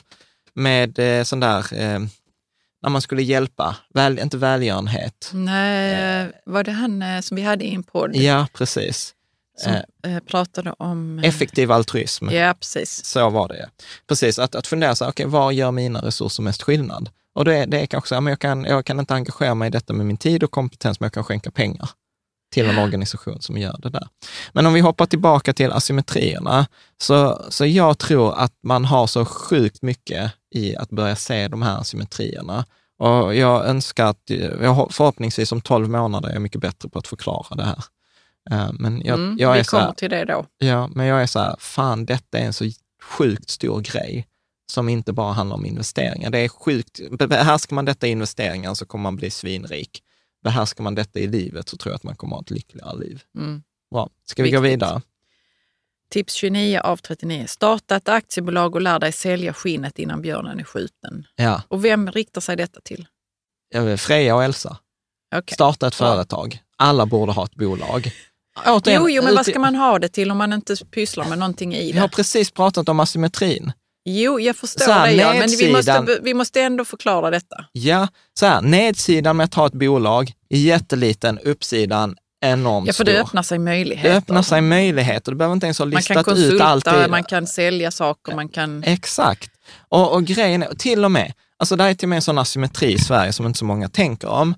med 0.54 0.98
eh, 0.98 1.24
sån 1.24 1.40
där, 1.40 1.58
eh, 1.74 2.00
när 2.82 2.90
man 2.90 3.02
skulle 3.02 3.22
hjälpa, 3.22 3.76
väl, 3.94 4.18
inte 4.18 4.36
välgörenhet. 4.36 5.30
Nej, 5.34 6.32
var 6.46 6.64
det 6.64 6.72
han 6.72 7.02
eh, 7.02 7.20
som 7.20 7.34
vi 7.36 7.42
hade 7.42 7.64
i 7.64 7.74
en 7.74 7.82
podd 7.82 8.16
Ja, 8.16 8.46
precis. 8.52 9.14
som 9.58 9.72
eh, 9.72 10.16
eh, 10.16 10.20
pratade 10.22 10.74
om... 10.78 11.18
eh, 11.18 11.24
Effektiv 11.28 11.72
altruism. 11.72 12.28
Ja, 12.30 12.54
precis. 12.60 13.04
Så 13.04 13.30
var 13.30 13.48
det. 13.48 13.68
Precis, 14.08 14.38
att, 14.38 14.54
att 14.54 14.66
fundera 14.66 14.94
så 14.96 15.04
här, 15.04 15.12
okej, 15.12 15.26
var 15.26 15.52
gör 15.52 15.70
mina 15.70 16.00
resurser 16.02 16.42
mest 16.42 16.62
skillnad? 16.62 17.10
Och 17.34 17.44
det, 17.44 17.56
är- 17.56 17.66
det 17.66 17.80
är 17.80 17.86
kanske 17.86 18.08
så 18.08 18.14
här, 18.14 18.20
men 18.20 18.30
jag 18.30 18.38
kan, 18.40 18.64
jag 18.64 18.84
kan 18.86 18.98
inte 18.98 19.14
engagera 19.14 19.54
mig 19.54 19.66
i 19.66 19.70
detta 19.70 19.92
med 19.92 20.06
min 20.06 20.16
tid 20.16 20.42
och 20.42 20.50
kompetens, 20.50 21.00
men 21.00 21.06
jag 21.06 21.12
kan 21.12 21.24
skänka 21.24 21.50
pengar 21.50 21.90
till 22.54 22.66
en 22.68 22.78
organisation 22.78 23.40
som 23.42 23.58
gör 23.58 23.76
det 23.82 23.90
där. 23.90 24.08
Men 24.52 24.66
om 24.66 24.72
vi 24.72 24.80
hoppar 24.80 25.06
tillbaka 25.06 25.52
till 25.52 25.72
asymmetrierna, 25.72 26.66
så, 27.02 27.44
så 27.48 27.66
jag 27.66 27.98
tror 27.98 28.34
att 28.38 28.52
man 28.62 28.84
har 28.84 29.06
så 29.06 29.24
sjukt 29.24 29.82
mycket 29.82 30.32
i 30.54 30.76
att 30.76 30.90
börja 30.90 31.16
se 31.16 31.48
de 31.48 31.62
här 31.62 31.80
asymmetrierna. 31.80 32.64
Och 32.98 33.34
jag 33.34 33.66
önskar 33.66 34.06
att, 34.06 34.22
jag 34.62 34.92
förhoppningsvis 34.92 35.52
om 35.52 35.60
12 35.60 35.88
månader 35.90 36.28
är 36.28 36.32
jag 36.32 36.42
mycket 36.42 36.60
bättre 36.60 36.88
på 36.88 36.98
att 36.98 37.06
förklara 37.06 37.56
det 37.56 37.64
här. 37.64 37.84
Eh, 38.50 38.72
Men 38.72 39.02
jag, 39.04 39.14
Mm, 39.18 39.36
jag 39.38 39.52
vi 39.52 39.58
är 39.58 39.62
så 39.64 39.76
här, 39.76 39.84
kommer 39.84 39.94
till 39.94 40.10
det 40.10 40.24
då. 40.24 40.46
Ja, 40.58 40.88
men 40.94 41.06
jag 41.06 41.22
är 41.22 41.26
så 41.26 41.38
här, 41.38 41.56
fan 41.58 42.06
detta 42.06 42.38
är 42.38 42.44
en 42.44 42.52
så 42.52 42.64
sjukt 43.02 43.50
stor 43.50 43.80
grej 43.80 44.26
som 44.72 44.88
inte 44.88 45.12
bara 45.12 45.32
handlar 45.32 45.56
om 45.56 45.66
investeringar. 45.66 46.30
Det 46.30 46.38
är 46.38 46.48
sjukt, 46.48 47.00
behärskar 47.28 47.74
man 47.74 47.84
detta 47.84 48.06
i 48.06 48.10
investeringar 48.10 48.74
så 48.74 48.86
kommer 48.86 49.02
man 49.02 49.16
bli 49.16 49.30
svinrik. 49.30 50.02
Behärskar 50.44 50.84
man 50.84 50.94
detta 50.94 51.18
i 51.18 51.26
livet 51.26 51.68
så 51.68 51.76
tror 51.76 51.90
jag 51.92 51.96
att 51.96 52.02
man 52.02 52.16
kommer 52.16 52.36
ha 52.36 52.42
ett 52.42 52.50
lyckligare 52.50 52.98
liv. 52.98 53.22
Mm. 53.38 53.62
Bra, 53.90 54.08
ska 54.24 54.42
vi 54.42 54.50
gå 54.50 54.60
Viktigt. 54.60 54.72
vidare? 54.74 55.02
Tips 56.12 56.34
29 56.34 56.80
av 56.84 56.96
39. 56.96 57.46
Starta 57.48 57.96
ett 57.96 58.08
aktiebolag 58.08 58.74
och 58.74 58.80
lär 58.82 58.98
dig 58.98 59.12
sälja 59.12 59.52
skinnet 59.54 59.98
innan 59.98 60.22
björnen 60.22 60.60
är 60.60 60.64
skjuten. 60.64 61.26
Ja, 61.36 61.62
Och 61.68 61.84
vem 61.84 62.10
riktar 62.10 62.40
sig 62.40 62.56
detta 62.56 62.80
till? 62.80 63.06
Freja 63.98 64.34
och 64.34 64.44
Elsa, 64.44 64.76
Okej. 65.36 65.54
starta 65.54 65.86
ett 65.86 65.94
företag. 65.94 66.58
Alla 66.76 67.06
borde 67.06 67.32
ha 67.32 67.44
ett 67.44 67.54
bolag. 67.54 68.10
Återigen, 68.66 69.02
Jo, 69.02 69.10
jo, 69.10 69.22
men 69.22 69.34
vad 69.34 69.46
ska 69.46 69.58
man 69.58 69.74
ha 69.74 69.98
det 69.98 70.08
till 70.08 70.30
om 70.30 70.38
man 70.38 70.52
inte 70.52 70.76
pysslar 70.76 71.28
med 71.28 71.38
någonting 71.38 71.74
i 71.74 71.92
Vi 71.92 71.98
har 71.98 72.08
det? 72.08 72.16
precis 72.16 72.50
pratat 72.50 72.88
om 72.88 73.00
asymmetrin. 73.00 73.72
Jo, 74.04 74.40
jag 74.40 74.56
förstår 74.56 74.84
Så 74.84 74.90
här, 74.92 75.06
det, 75.06 75.12
ja, 75.14 75.34
men 75.34 75.48
vi 75.58 75.72
måste, 75.72 76.18
vi 76.22 76.34
måste 76.34 76.60
ändå 76.60 76.84
förklara 76.84 77.30
detta. 77.30 77.64
Ja, 77.72 78.08
så 78.38 78.46
här, 78.46 78.60
nedsidan 78.60 79.36
med 79.36 79.44
att 79.44 79.54
ha 79.54 79.66
ett 79.66 79.72
bolag 79.72 80.32
är 80.48 80.58
jätteliten, 80.58 81.38
uppsidan 81.38 82.16
enormt 82.40 82.86
Ja, 82.86 82.92
för 82.92 83.04
stor. 83.04 83.12
det 83.12 83.20
öppnar 83.20 83.42
sig 83.42 83.58
möjligheter. 83.58 84.10
Det 84.10 84.16
öppnar 84.16 84.42
sig 84.42 84.60
möjligheter. 84.60 85.32
Du 85.32 85.38
behöver 85.38 85.52
inte 85.54 85.66
ens 85.66 85.78
ha 85.78 85.86
man 85.86 85.92
kan 85.92 85.98
listat 85.98 86.38
ut 86.38 86.60
allt. 86.60 86.84
konsulta, 86.84 87.06
i- 87.06 87.10
man 87.10 87.24
kan 87.24 87.46
sälja 87.46 87.90
saker, 87.90 88.34
man 88.34 88.48
kan... 88.48 88.84
Exakt. 88.84 89.50
Och, 89.88 90.12
och 90.14 90.24
grejen 90.24 90.62
är, 90.62 90.74
till 90.74 91.04
och 91.04 91.10
med, 91.12 91.32
alltså 91.58 91.76
det 91.76 91.82
här 91.82 91.90
är 91.90 91.94
till 91.94 92.06
och 92.06 92.08
med 92.08 92.16
en 92.16 92.22
sån 92.22 92.38
asymmetri 92.38 92.92
i 92.92 92.98
Sverige 92.98 93.32
som 93.32 93.46
inte 93.46 93.58
så 93.58 93.64
många 93.64 93.88
tänker 93.88 94.28
om, 94.28 94.54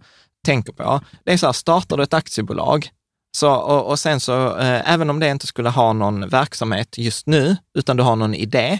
tänker 0.46 0.72
på. 0.72 1.00
Det 1.24 1.32
är 1.32 1.36
så 1.36 1.46
här, 1.46 1.52
startar 1.52 1.96
du 1.96 2.02
ett 2.02 2.14
aktiebolag, 2.14 2.88
så, 3.36 3.50
och, 3.52 3.86
och 3.90 3.98
sen 3.98 4.20
så, 4.20 4.58
eh, 4.58 4.92
även 4.92 5.10
om 5.10 5.20
det 5.20 5.28
inte 5.28 5.46
skulle 5.46 5.68
ha 5.68 5.92
någon 5.92 6.28
verksamhet 6.28 6.98
just 6.98 7.26
nu, 7.26 7.56
utan 7.78 7.96
du 7.96 8.02
har 8.02 8.16
någon 8.16 8.34
idé, 8.34 8.78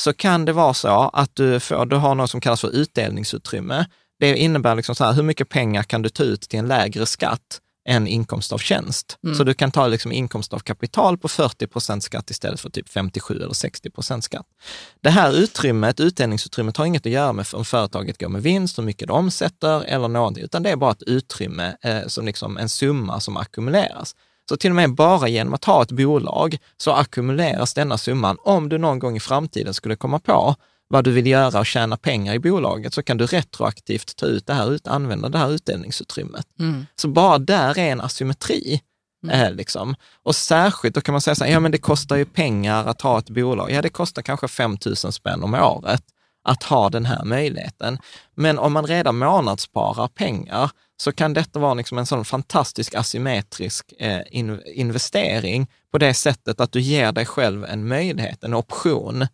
så 0.00 0.12
kan 0.12 0.44
det 0.44 0.52
vara 0.52 0.74
så 0.74 1.10
att 1.12 1.30
du, 1.34 1.60
får, 1.60 1.86
du 1.86 1.96
har 1.96 2.14
något 2.14 2.30
som 2.30 2.40
kallas 2.40 2.60
för 2.60 2.70
utdelningsutrymme. 2.76 3.86
Det 4.20 4.36
innebär 4.36 4.74
liksom 4.74 4.94
så 4.94 5.04
här, 5.04 5.12
hur 5.12 5.22
mycket 5.22 5.48
pengar 5.48 5.82
kan 5.82 6.02
du 6.02 6.08
ta 6.08 6.22
ut 6.22 6.40
till 6.40 6.58
en 6.58 6.68
lägre 6.68 7.06
skatt 7.06 7.60
än 7.90 8.06
inkomst 8.06 8.52
av 8.52 8.58
tjänst? 8.58 9.18
Så 9.36 9.44
du 9.44 9.54
kan 9.54 9.70
ta 9.70 9.86
liksom 9.86 10.12
inkomst 10.12 10.52
av 10.52 10.58
kapital 10.58 11.18
på 11.18 11.28
40 11.28 11.66
procent 11.66 12.04
skatt 12.04 12.30
istället 12.30 12.60
för 12.60 12.70
typ 12.70 12.88
57 12.88 13.34
eller 13.34 13.54
60 13.54 13.90
procent 13.90 14.24
skatt. 14.24 14.46
Det 15.00 15.10
här 15.10 15.32
utrymmet, 15.32 16.00
utdelningsutrymmet, 16.00 16.76
har 16.76 16.84
inget 16.84 17.06
att 17.06 17.12
göra 17.12 17.32
med 17.32 17.46
om 17.52 17.64
företaget 17.64 18.20
går 18.20 18.28
med 18.28 18.42
vinst, 18.42 18.78
hur 18.78 18.82
mycket 18.82 19.08
det 19.08 19.14
omsätter 19.14 19.84
eller 19.84 20.08
någonting, 20.08 20.44
utan 20.44 20.62
det 20.62 20.70
är 20.70 20.76
bara 20.76 20.92
ett 20.92 21.02
utrymme, 21.02 21.76
eh, 21.82 22.06
som 22.06 22.26
liksom 22.26 22.56
en 22.56 22.68
summa 22.68 23.20
som 23.20 23.36
ackumuleras. 23.36 24.14
Så 24.48 24.56
till 24.56 24.70
och 24.70 24.76
med 24.76 24.94
bara 24.94 25.28
genom 25.28 25.54
att 25.54 25.64
ha 25.64 25.82
ett 25.82 25.92
bolag 25.92 26.58
så 26.76 26.92
ackumuleras 26.92 27.74
denna 27.74 27.98
summan 27.98 28.36
om 28.44 28.68
du 28.68 28.78
någon 28.78 28.98
gång 28.98 29.16
i 29.16 29.20
framtiden 29.20 29.74
skulle 29.74 29.96
komma 29.96 30.18
på 30.18 30.54
vad 30.92 31.04
du 31.04 31.12
vill 31.12 31.26
göra 31.26 31.60
och 31.60 31.66
tjäna 31.66 31.96
pengar 31.96 32.34
i 32.34 32.38
bolaget, 32.38 32.94
så 32.94 33.02
kan 33.02 33.16
du 33.16 33.26
retroaktivt 33.26 34.16
ta 34.16 34.26
ut 34.26 34.46
det 34.46 34.54
här, 34.54 34.72
ut, 34.72 34.86
använda 34.86 35.28
det 35.28 35.38
här 35.38 35.50
utdelningsutrymmet. 35.50 36.46
Mm. 36.58 36.86
Så 36.96 37.08
bara 37.08 37.38
där 37.38 37.78
är 37.78 37.92
en 37.92 38.00
asymmetri. 38.00 38.80
Mm. 39.24 39.40
Eh, 39.40 39.52
liksom. 39.52 39.94
Och 40.22 40.36
särskilt, 40.36 40.94
då 40.94 41.00
kan 41.00 41.12
man 41.12 41.20
säga 41.20 41.34
så 41.34 41.44
här, 41.44 41.52
ja 41.52 41.60
men 41.60 41.72
det 41.72 41.78
kostar 41.78 42.16
ju 42.16 42.24
pengar 42.24 42.86
att 42.86 43.00
ha 43.00 43.18
ett 43.18 43.30
bolag. 43.30 43.70
Ja, 43.70 43.82
det 43.82 43.88
kostar 43.88 44.22
kanske 44.22 44.48
5 44.48 44.76
000 44.86 44.96
spänn 44.96 45.42
om 45.42 45.54
året 45.54 46.02
att 46.44 46.62
ha 46.62 46.90
den 46.90 47.06
här 47.06 47.24
möjligheten. 47.24 47.98
Men 48.34 48.58
om 48.58 48.72
man 48.72 48.86
redan 48.86 49.18
månadssparar 49.18 50.08
pengar 50.08 50.70
så 50.96 51.12
kan 51.12 51.34
detta 51.34 51.58
vara 51.58 51.74
liksom 51.74 51.98
en 51.98 52.06
sån 52.06 52.24
fantastisk 52.24 52.94
asymmetrisk 52.94 53.92
eh, 53.98 54.20
in, 54.30 54.60
investering 54.66 55.70
på 55.92 55.98
det 55.98 56.14
sättet 56.14 56.60
att 56.60 56.72
du 56.72 56.80
ger 56.80 57.12
dig 57.12 57.26
själv 57.26 57.64
en 57.64 57.88
möjlighet, 57.88 58.44
en 58.44 58.54
option, 58.54 59.26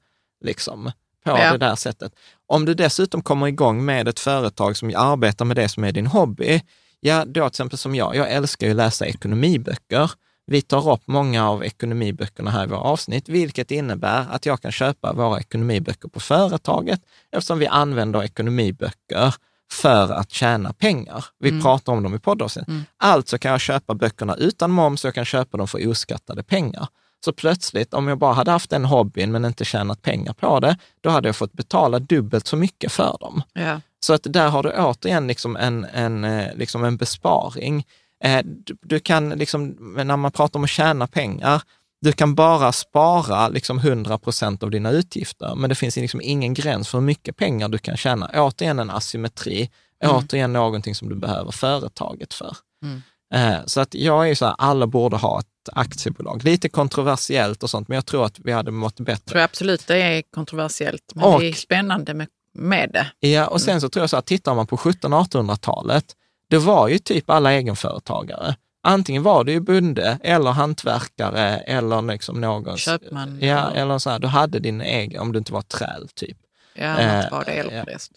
liksom, 0.44 0.90
på 1.34 1.38
Ja. 1.42 1.52
det 1.52 1.58
där 1.58 1.74
sättet. 1.76 2.12
Om 2.46 2.64
du 2.64 2.74
dessutom 2.74 3.22
kommer 3.22 3.46
igång 3.46 3.84
med 3.84 4.08
ett 4.08 4.20
företag 4.20 4.76
som 4.76 4.92
arbetar 4.96 5.44
med 5.44 5.56
det 5.56 5.68
som 5.68 5.84
är 5.84 5.92
din 5.92 6.06
hobby, 6.06 6.62
ja, 7.00 7.24
då 7.24 7.32
till 7.32 7.46
exempel 7.46 7.78
som 7.78 7.94
jag, 7.94 8.16
jag 8.16 8.30
älskar 8.32 8.66
ju 8.66 8.70
att 8.70 8.76
läsa 8.76 9.06
ekonomiböcker. 9.06 10.10
Vi 10.46 10.62
tar 10.62 10.92
upp 10.92 11.02
många 11.06 11.48
av 11.50 11.64
ekonomiböckerna 11.64 12.50
här 12.50 12.64
i 12.64 12.66
våra 12.66 12.80
avsnitt, 12.80 13.28
vilket 13.28 13.70
innebär 13.70 14.26
att 14.30 14.46
jag 14.46 14.62
kan 14.62 14.72
köpa 14.72 15.12
våra 15.12 15.40
ekonomiböcker 15.40 16.08
på 16.08 16.20
företaget 16.20 17.00
eftersom 17.32 17.58
vi 17.58 17.66
använder 17.66 18.22
ekonomiböcker 18.24 19.34
för 19.72 20.12
att 20.12 20.30
tjäna 20.30 20.72
pengar. 20.72 21.24
Vi 21.38 21.62
pratar 21.62 21.92
om 21.92 22.02
dem 22.02 22.14
i 22.14 22.18
poddavsnitt. 22.18 22.66
Alltså 22.96 23.38
kan 23.38 23.50
jag 23.50 23.60
köpa 23.60 23.94
böckerna 23.94 24.34
utan 24.34 24.70
moms 24.70 25.04
och 25.04 25.08
jag 25.08 25.14
kan 25.14 25.24
köpa 25.24 25.56
dem 25.56 25.68
för 25.68 25.88
oskattade 25.88 26.42
pengar. 26.42 26.88
Så 27.24 27.32
plötsligt, 27.32 27.94
om 27.94 28.08
jag 28.08 28.18
bara 28.18 28.32
hade 28.32 28.50
haft 28.50 28.70
den 28.70 28.84
hobbyn 28.84 29.32
men 29.32 29.44
inte 29.44 29.64
tjänat 29.64 30.02
pengar 30.02 30.32
på 30.32 30.60
det, 30.60 30.76
då 31.00 31.10
hade 31.10 31.28
jag 31.28 31.36
fått 31.36 31.52
betala 31.52 31.98
dubbelt 31.98 32.46
så 32.46 32.56
mycket 32.56 32.92
för 32.92 33.16
dem. 33.20 33.42
Ja. 33.52 33.80
Så 34.00 34.14
att 34.14 34.22
där 34.24 34.48
har 34.48 34.62
du 34.62 34.70
återigen 34.72 35.26
liksom 35.26 35.56
en, 35.56 35.84
en, 35.84 36.24
eh, 36.24 36.54
liksom 36.54 36.84
en 36.84 36.96
besparing. 36.96 37.86
Eh, 38.24 38.40
Du, 38.44 38.76
du 38.82 39.00
kan, 39.00 39.28
liksom, 39.30 39.68
när 39.96 40.16
man 40.16 40.32
pratar 40.32 40.58
om 40.60 40.64
att 40.64 40.70
tjäna 40.70 41.06
pengar, 41.06 41.62
du 42.00 42.12
kan 42.12 42.34
bara 42.34 42.72
spara 42.72 43.48
liksom 43.48 43.78
100 43.78 44.18
procent 44.18 44.62
av 44.62 44.70
dina 44.70 44.90
utgifter, 44.90 45.54
men 45.54 45.68
det 45.68 45.74
finns 45.74 45.96
liksom 45.96 46.20
ingen 46.24 46.54
gräns 46.54 46.88
för 46.88 46.98
hur 46.98 47.04
mycket 47.06 47.36
pengar 47.36 47.68
du 47.68 47.78
kan 47.78 47.96
tjäna. 47.96 48.30
Återigen 48.34 48.78
en 48.78 48.90
asymmetri, 48.90 49.70
återigen 50.04 50.52
någonting 50.52 50.94
som 50.94 51.08
du 51.08 51.14
behöver 51.14 51.50
företaget 51.52 52.34
för. 52.34 52.56
Mm. 52.82 53.02
Eh, 53.34 53.60
Så 53.66 53.80
att 53.80 53.94
jag 53.94 54.30
är 54.30 54.34
så 54.34 54.46
här, 54.46 54.54
alla 54.58 54.86
borde 54.86 55.16
ha 55.16 55.40
ett 55.40 55.46
aktiebolag. 55.72 56.44
Lite 56.44 56.68
kontroversiellt 56.68 57.62
och 57.62 57.70
sånt, 57.70 57.88
men 57.88 57.94
jag 57.94 58.06
tror 58.06 58.26
att 58.26 58.38
vi 58.38 58.52
hade 58.52 58.70
mått 58.70 59.00
bättre. 59.00 59.24
tror 59.24 59.40
jag 59.40 59.44
absolut 59.44 59.86
det 59.86 59.96
är 60.02 60.22
kontroversiellt, 60.22 61.12
men 61.14 61.24
Och- 61.24 61.40
det 61.40 61.48
är 61.48 61.52
spännande 61.52 62.14
med, 62.14 62.26
med 62.54 62.90
det. 62.92 63.28
Ja, 63.28 63.46
och 63.46 63.60
sen 63.60 63.80
så 63.80 63.88
tror 63.88 64.02
jag 64.02 64.10
så 64.10 64.16
att 64.16 64.26
tittar 64.26 64.54
man 64.54 64.66
på 64.66 64.76
1700-1800-talet, 64.76 66.04
det 66.50 66.58
var 66.58 66.88
ju 66.88 66.98
typ 66.98 67.30
alla 67.30 67.52
egenföretagare. 67.52 68.56
Antingen 68.82 69.22
var 69.22 69.44
du 69.44 69.52
ju 69.52 69.60
bonde 69.60 70.18
eller 70.22 70.50
hantverkare 70.50 71.56
eller 71.58 72.02
liksom 72.02 72.40
någon... 72.40 72.76
Köpman. 72.76 73.38
Ja, 73.40 73.70
eller 73.70 73.98
så 73.98 74.10
här, 74.10 74.18
du 74.18 74.26
hade 74.26 74.58
din 74.58 74.80
egen, 74.80 75.20
om 75.20 75.32
du 75.32 75.38
inte 75.38 75.52
var 75.52 75.62
träl 75.62 76.08
typ. 76.14 76.36
Ja, 76.74 76.98
Eh, 76.98 77.30
var 77.30 77.44
det 77.44 77.54
ja. 77.54 77.62
elpräst. 77.62 78.12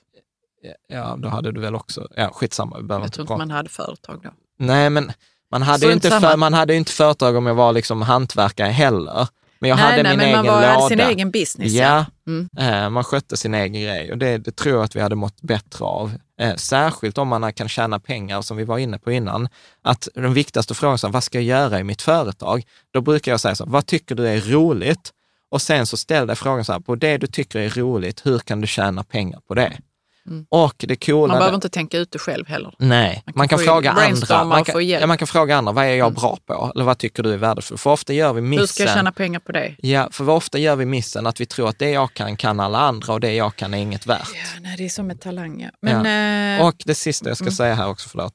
Ja, 0.88 1.16
då 1.20 1.28
hade 1.30 1.52
du 1.52 1.62
väl 1.62 1.76
också, 1.76 2.08
ja 2.16 2.30
skitsamma, 2.34 2.80
vi 2.80 2.88
Jag 2.90 3.14
tror 3.14 3.24
inte 3.24 3.38
man 3.38 3.52
hade 3.52 3.70
företag 3.70 4.20
då. 4.24 4.30
Nej, 4.58 4.90
men 4.90 5.12
man 5.52 5.62
hade, 5.62 5.86
ju 5.86 5.92
inte 5.92 6.10
för, 6.10 6.38
man 6.38 6.54
hade 6.54 6.76
inte 6.76 6.92
företag 6.92 7.36
om 7.36 7.46
jag 7.46 7.56
var 7.56 7.74
liksom 7.74 8.02
hantverkare 8.02 8.68
heller. 8.70 9.28
Men 9.62 9.70
jag 9.70 9.76
nej, 9.78 9.86
hade 9.86 10.04
nej, 10.04 10.18
min 10.18 10.26
egen 10.26 10.36
man 10.38 10.46
låda. 10.46 10.68
hade 10.74 10.88
sin 10.88 11.00
egen 11.00 11.32
business. 11.32 11.72
Ja, 11.74 12.06
Mm. 12.28 12.50
eh, 12.60 12.90
man 12.90 13.04
skötte 13.04 13.38
sin 13.38 13.54
egen 13.54 13.74
grej 13.82 14.12
och 14.12 14.18
det, 14.18 14.38
det 14.38 14.56
tror 14.56 14.76
jag 14.76 14.84
att 14.84 14.96
vi 14.96 15.00
hade 15.00 15.16
mått 15.16 15.42
bättre 15.42 15.86
av. 15.86 16.12
Eh, 16.42 16.56
särskilt 16.56 17.18
om 17.18 17.28
man 17.28 17.54
kan 17.54 17.70
tjäna 17.70 18.00
pengar, 18.00 18.42
som 18.42 18.58
vi 18.58 18.64
var 18.64 18.78
inne 18.78 19.00
på 19.00 19.12
innan. 19.12 19.50
Att 19.84 20.08
den 20.16 20.34
viktigaste 20.34 20.74
frågan 20.74 20.98
är, 21.04 21.08
vad 21.10 21.24
ska 21.24 21.38
jag 21.38 21.46
göra 21.46 21.80
i 21.80 21.84
mitt 21.84 22.02
företag? 22.02 22.64
Då 22.94 23.02
brukar 23.02 23.32
jag 23.32 23.40
säga 23.40 23.56
så, 23.56 23.66
vad 23.68 23.86
tycker 23.86 24.16
du 24.16 24.28
är 24.28 24.42
roligt? 24.42 25.12
Och 25.52 25.62
sen 25.62 25.86
så 25.86 25.98
ställ 25.98 26.28
dig 26.28 26.36
frågan 26.36 26.66
så 26.66 26.72
här, 26.74 26.80
på 26.80 26.96
det 26.96 27.18
du 27.18 27.28
tycker 27.28 27.60
är 27.60 27.70
roligt, 27.70 28.26
hur 28.26 28.40
kan 28.40 28.62
du 28.62 28.68
tjäna 28.68 29.04
pengar 29.04 29.40
på 29.48 29.54
det? 29.56 29.78
Mm. 30.30 30.46
Och 30.50 30.76
det 30.88 30.96
coola... 31.06 31.28
Man 31.34 31.38
behöver 31.40 31.56
inte 31.56 31.70
tänka 31.70 31.98
ut 31.98 32.12
det 32.12 32.20
själv 32.20 32.48
heller. 32.48 32.74
Nej, 32.80 33.24
man 33.36 33.48
kan, 33.48 33.60
få 33.60 33.66
fråga 33.66 33.92
andra. 33.92 34.44
Man 34.44 34.64
kan, 34.64 34.88
ja, 34.88 35.08
man 35.08 35.18
kan 35.18 35.28
fråga 35.28 35.58
andra, 35.58 35.72
vad 35.74 35.86
är 35.86 35.90
jag 35.90 36.08
Mm. 36.08 36.14
bra 36.14 36.38
på? 36.46 36.72
Eller 36.76 36.86
vad 36.86 36.98
tycker 36.98 37.24
du 37.24 37.34
är 37.34 37.38
värdefullt? 37.38 37.82
För 37.82 37.90
ofta 37.90 38.14
gör 38.14 38.34
vi 38.34 38.42
missen. 38.42 38.60
Hur 38.62 38.68
ska 38.68 38.84
jag 38.84 38.94
tjäna 38.94 39.12
pengar 39.12 39.40
på 39.40 39.52
det? 39.52 39.76
Ja, 39.78 40.08
för 40.12 40.30
ofta 40.30 40.58
gör 40.58 40.76
vi 40.76 40.86
missen 40.86 41.28
att 41.28 41.42
vi 41.42 41.46
tror 41.46 41.70
att 41.70 41.80
det 41.80 41.90
jag 41.90 42.14
kan, 42.14 42.38
kan 42.38 42.60
alla 42.60 42.78
andra 42.80 43.14
och 43.14 43.20
det 43.20 43.34
jag 43.34 43.56
kan 43.56 43.74
är 43.74 43.78
inget 43.78 44.06
värt. 44.06 44.30
Ja, 44.34 44.60
nej, 44.62 44.76
det 44.78 44.86
är 44.86 44.90
som 44.90 45.08
med 45.08 45.22
talang. 45.22 45.62
ja. 45.62 45.70
Men, 45.82 46.60
eh, 46.60 46.66
Och 46.68 46.76
det 46.86 46.96
sista 46.96 47.28
jag 47.30 47.38
ska 47.38 47.44
Mm. 47.44 47.54
säga 47.54 47.76
här 47.76 47.88
också, 47.90 48.10
förlåt. 48.10 48.34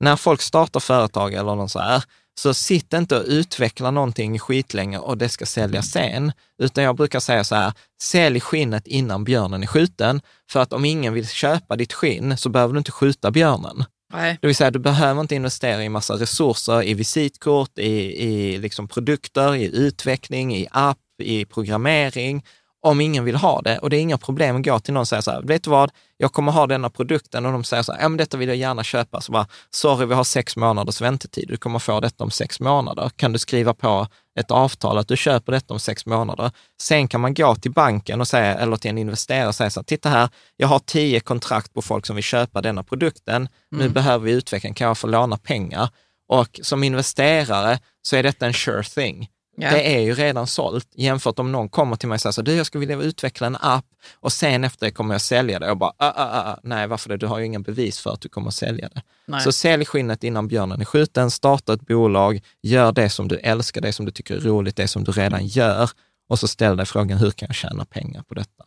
När 0.00 0.16
folk 0.16 0.42
startar 0.42 0.80
företag 0.80 1.34
eller 1.34 1.54
något 1.54 1.70
så 1.70 1.78
här, 1.78 2.02
så 2.38 2.54
sitt 2.54 2.92
inte 2.92 3.16
och 3.16 3.24
utveckla 3.26 3.90
någonting 3.90 4.38
skitlänge 4.38 4.98
och 4.98 5.18
det 5.18 5.28
ska 5.28 5.46
säljas 5.46 5.86
sen. 5.86 6.32
Utan 6.58 6.84
jag 6.84 6.96
brukar 6.96 7.20
säga 7.20 7.44
så 7.44 7.54
här, 7.54 7.72
sälj 8.02 8.40
skinnet 8.40 8.86
innan 8.86 9.24
björnen 9.24 9.62
är 9.62 9.66
skjuten. 9.66 10.20
För 10.50 10.60
att 10.60 10.72
om 10.72 10.84
ingen 10.84 11.12
vill 11.12 11.28
köpa 11.28 11.76
ditt 11.76 11.92
skinn 11.92 12.36
så 12.36 12.48
behöver 12.48 12.74
du 12.74 12.78
inte 12.78 12.92
skjuta 12.92 13.30
björnen. 13.30 13.84
nej. 14.12 14.38
Det 14.40 14.46
vill 14.46 14.56
säga, 14.56 14.70
du 14.70 14.78
behöver 14.78 15.20
inte 15.20 15.34
investera 15.34 15.84
i 15.84 15.88
massa 15.88 16.14
resurser, 16.14 16.82
i 16.82 16.94
visitkort, 16.94 17.78
i, 17.78 18.24
i 18.28 18.58
liksom 18.58 18.88
produkter, 18.88 19.54
i 19.54 19.76
utveckling, 19.76 20.56
i 20.56 20.66
app, 20.70 20.98
i 21.22 21.44
programmering, 21.44 22.42
om 22.84 23.00
ingen 23.00 23.24
vill 23.24 23.36
ha 23.36 23.60
det. 23.60 23.78
Och 23.78 23.90
det 23.90 23.96
är 23.96 24.00
inga 24.00 24.18
problem 24.18 24.56
att 24.56 24.64
gå 24.64 24.78
till 24.78 24.94
någon 24.94 25.00
och 25.00 25.08
säga 25.08 25.22
så 25.22 25.30
här, 25.30 25.42
vet 25.42 25.64
du 25.64 25.70
vad, 25.70 25.90
jag 26.16 26.32
kommer 26.32 26.52
ha 26.52 26.66
denna 26.66 26.90
produkten 26.90 27.46
och 27.46 27.52
de 27.52 27.64
säger 27.64 27.82
så 27.82 27.92
här, 27.92 28.00
ja 28.00 28.08
men 28.08 28.16
detta 28.16 28.36
vill 28.36 28.48
jag 28.48 28.56
gärna 28.56 28.84
köpa. 28.84 29.20
Så 29.20 29.32
bara, 29.32 29.46
sorry, 29.70 30.06
vi 30.06 30.14
har 30.14 30.24
sex 30.24 30.56
månaders 30.56 31.00
väntetid, 31.00 31.48
du 31.48 31.56
kommer 31.56 31.78
få 31.78 32.00
detta 32.00 32.24
om 32.24 32.30
sex 32.30 32.60
månader. 32.60 33.10
Kan 33.16 33.32
du 33.32 33.38
skriva 33.38 33.74
på 33.74 34.06
ett 34.40 34.50
avtal 34.50 34.98
att 34.98 35.08
du 35.08 35.16
köper 35.16 35.52
detta 35.52 35.74
om 35.74 35.80
sex 35.80 36.06
månader? 36.06 36.50
Sen 36.82 37.08
kan 37.08 37.20
man 37.20 37.34
gå 37.34 37.54
till 37.54 37.72
banken 37.72 38.20
och 38.20 38.28
säga, 38.28 38.54
eller 38.54 38.76
till 38.76 38.90
en 38.90 38.98
investerare 38.98 39.48
och 39.48 39.54
säga 39.54 39.70
så 39.70 39.80
här, 39.80 39.84
titta 39.84 40.08
här, 40.08 40.28
jag 40.56 40.68
har 40.68 40.78
tio 40.78 41.20
kontrakt 41.20 41.74
på 41.74 41.82
folk 41.82 42.06
som 42.06 42.16
vill 42.16 42.24
köpa 42.24 42.62
denna 42.62 42.82
produkten. 42.82 43.48
Nu 43.70 43.88
behöver 43.88 44.24
vi 44.24 44.32
utveckling, 44.32 44.74
kan 44.74 44.86
jag 44.86 44.98
få 44.98 45.06
låna 45.06 45.36
pengar? 45.36 45.88
Och 46.28 46.60
som 46.62 46.84
investerare 46.84 47.78
så 48.02 48.16
är 48.16 48.22
detta 48.22 48.46
en 48.46 48.54
sure 48.54 48.82
thing. 48.82 49.28
Ja. 49.56 49.70
Det 49.70 49.96
är 49.96 50.00
ju 50.00 50.14
redan 50.14 50.46
sålt 50.46 50.88
jämfört 50.94 51.38
om 51.38 51.52
någon 51.52 51.68
kommer 51.68 51.96
till 51.96 52.08
mig 52.08 52.14
och 52.16 52.20
säger 52.20 52.32
så 52.32 52.42
du 52.42 52.54
jag 52.54 52.66
skulle 52.66 52.86
vilja 52.86 53.04
utveckla 53.04 53.46
en 53.46 53.56
app 53.60 53.84
och 54.20 54.32
sen 54.32 54.64
efter 54.64 54.86
det 54.86 54.90
kommer 54.92 55.14
jag 55.14 55.20
sälja 55.20 55.58
det. 55.58 55.70
Och 55.70 55.76
bara, 55.76 55.92
ah, 55.98 56.12
ah, 56.16 56.50
ah, 56.50 56.58
nej 56.62 56.86
varför 56.86 57.08
det? 57.08 57.16
Du 57.16 57.26
har 57.26 57.38
ju 57.38 57.44
ingen 57.46 57.62
bevis 57.62 57.98
för 58.00 58.12
att 58.12 58.20
du 58.20 58.28
kommer 58.28 58.48
att 58.48 58.54
sälja 58.54 58.88
det. 58.88 59.02
Nej. 59.26 59.40
Så 59.40 59.52
sälj 59.52 59.84
skinnet 59.84 60.24
innan 60.24 60.48
björnen 60.48 60.80
är 60.80 60.84
skjuten, 60.84 61.30
starta 61.30 61.72
ett 61.74 61.86
bolag, 61.86 62.40
gör 62.62 62.92
det 62.92 63.10
som 63.10 63.28
du 63.28 63.36
älskar, 63.36 63.80
det 63.80 63.92
som 63.92 64.06
du 64.06 64.12
tycker 64.12 64.34
är 64.36 64.40
roligt, 64.40 64.76
det 64.76 64.88
som 64.88 65.04
du 65.04 65.12
redan 65.12 65.46
gör 65.46 65.90
och 66.28 66.38
så 66.38 66.48
ställ 66.48 66.76
dig 66.76 66.86
frågan, 66.86 67.18
hur 67.18 67.30
kan 67.30 67.46
jag 67.46 67.56
tjäna 67.56 67.84
pengar 67.84 68.22
på 68.22 68.34
detta? 68.34 68.64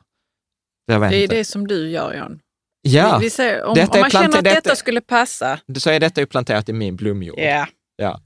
Jag 0.85 0.99
vet 0.99 1.09
Det 1.11 1.17
är 1.17 1.23
inte. 1.23 1.35
det 1.35 1.45
som 1.45 1.67
du 1.67 1.89
gör, 1.89 2.13
Jan. 2.13 2.39
Ja, 2.81 3.17
Vi, 3.17 3.25
vi 3.25 3.29
ser, 3.29 3.63
om, 3.63 3.69
om 3.91 3.99
man 3.99 4.09
känner 4.09 4.25
att 4.37 4.43
detta- 4.43 4.55
detta 4.55 4.75
skulle 4.75 5.01
passa. 5.01 5.59
så 5.77 5.89
är 5.89 5.99
detta 5.99 6.21
ju 6.21 6.27
planterat 6.27 6.69
i 6.69 6.73
min 6.73 6.95
blomjord. 6.95 7.39
Ja, 7.39 7.67
Ja. 7.95 8.21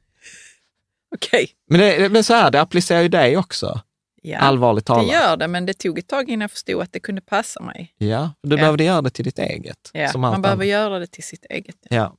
Okej. 1.15 1.49
Men, 1.69 1.79
det, 1.79 2.09
men 2.11 2.23
så 2.23 2.33
här, 2.33 2.51
det 2.51 2.61
applicerar 2.61 3.01
ju 3.01 3.07
dig 3.07 3.37
också, 3.37 3.81
Ja, 4.23 4.37
allvarligt 4.37 4.85
det 4.85 4.93
talat. 4.93 5.11
gör 5.11 5.37
det, 5.37 5.47
men 5.47 5.65
det 5.65 5.73
tog 5.73 5.99
ett 5.99 6.07
tag 6.07 6.29
innan 6.29 6.41
jag 6.41 6.51
förstod 6.51 6.81
att 6.81 6.93
det 6.93 6.99
kunde 6.99 7.21
passa 7.21 7.59
mig. 7.61 7.93
Ja, 7.97 8.33
du 8.43 8.49
Ja. 8.55 8.61
behövde 8.61 8.83
göra 8.83 9.01
det 9.01 9.09
till 9.09 9.25
ditt 9.25 9.39
eget. 9.39 9.89
Ja, 9.93 10.17
man 10.17 10.41
behöver 10.41 10.63
annat. 10.63 10.67
göra 10.67 10.99
det 10.99 11.07
till 11.07 11.23
sitt 11.23 11.45
eget. 11.45 11.75
Ja. 11.89 12.15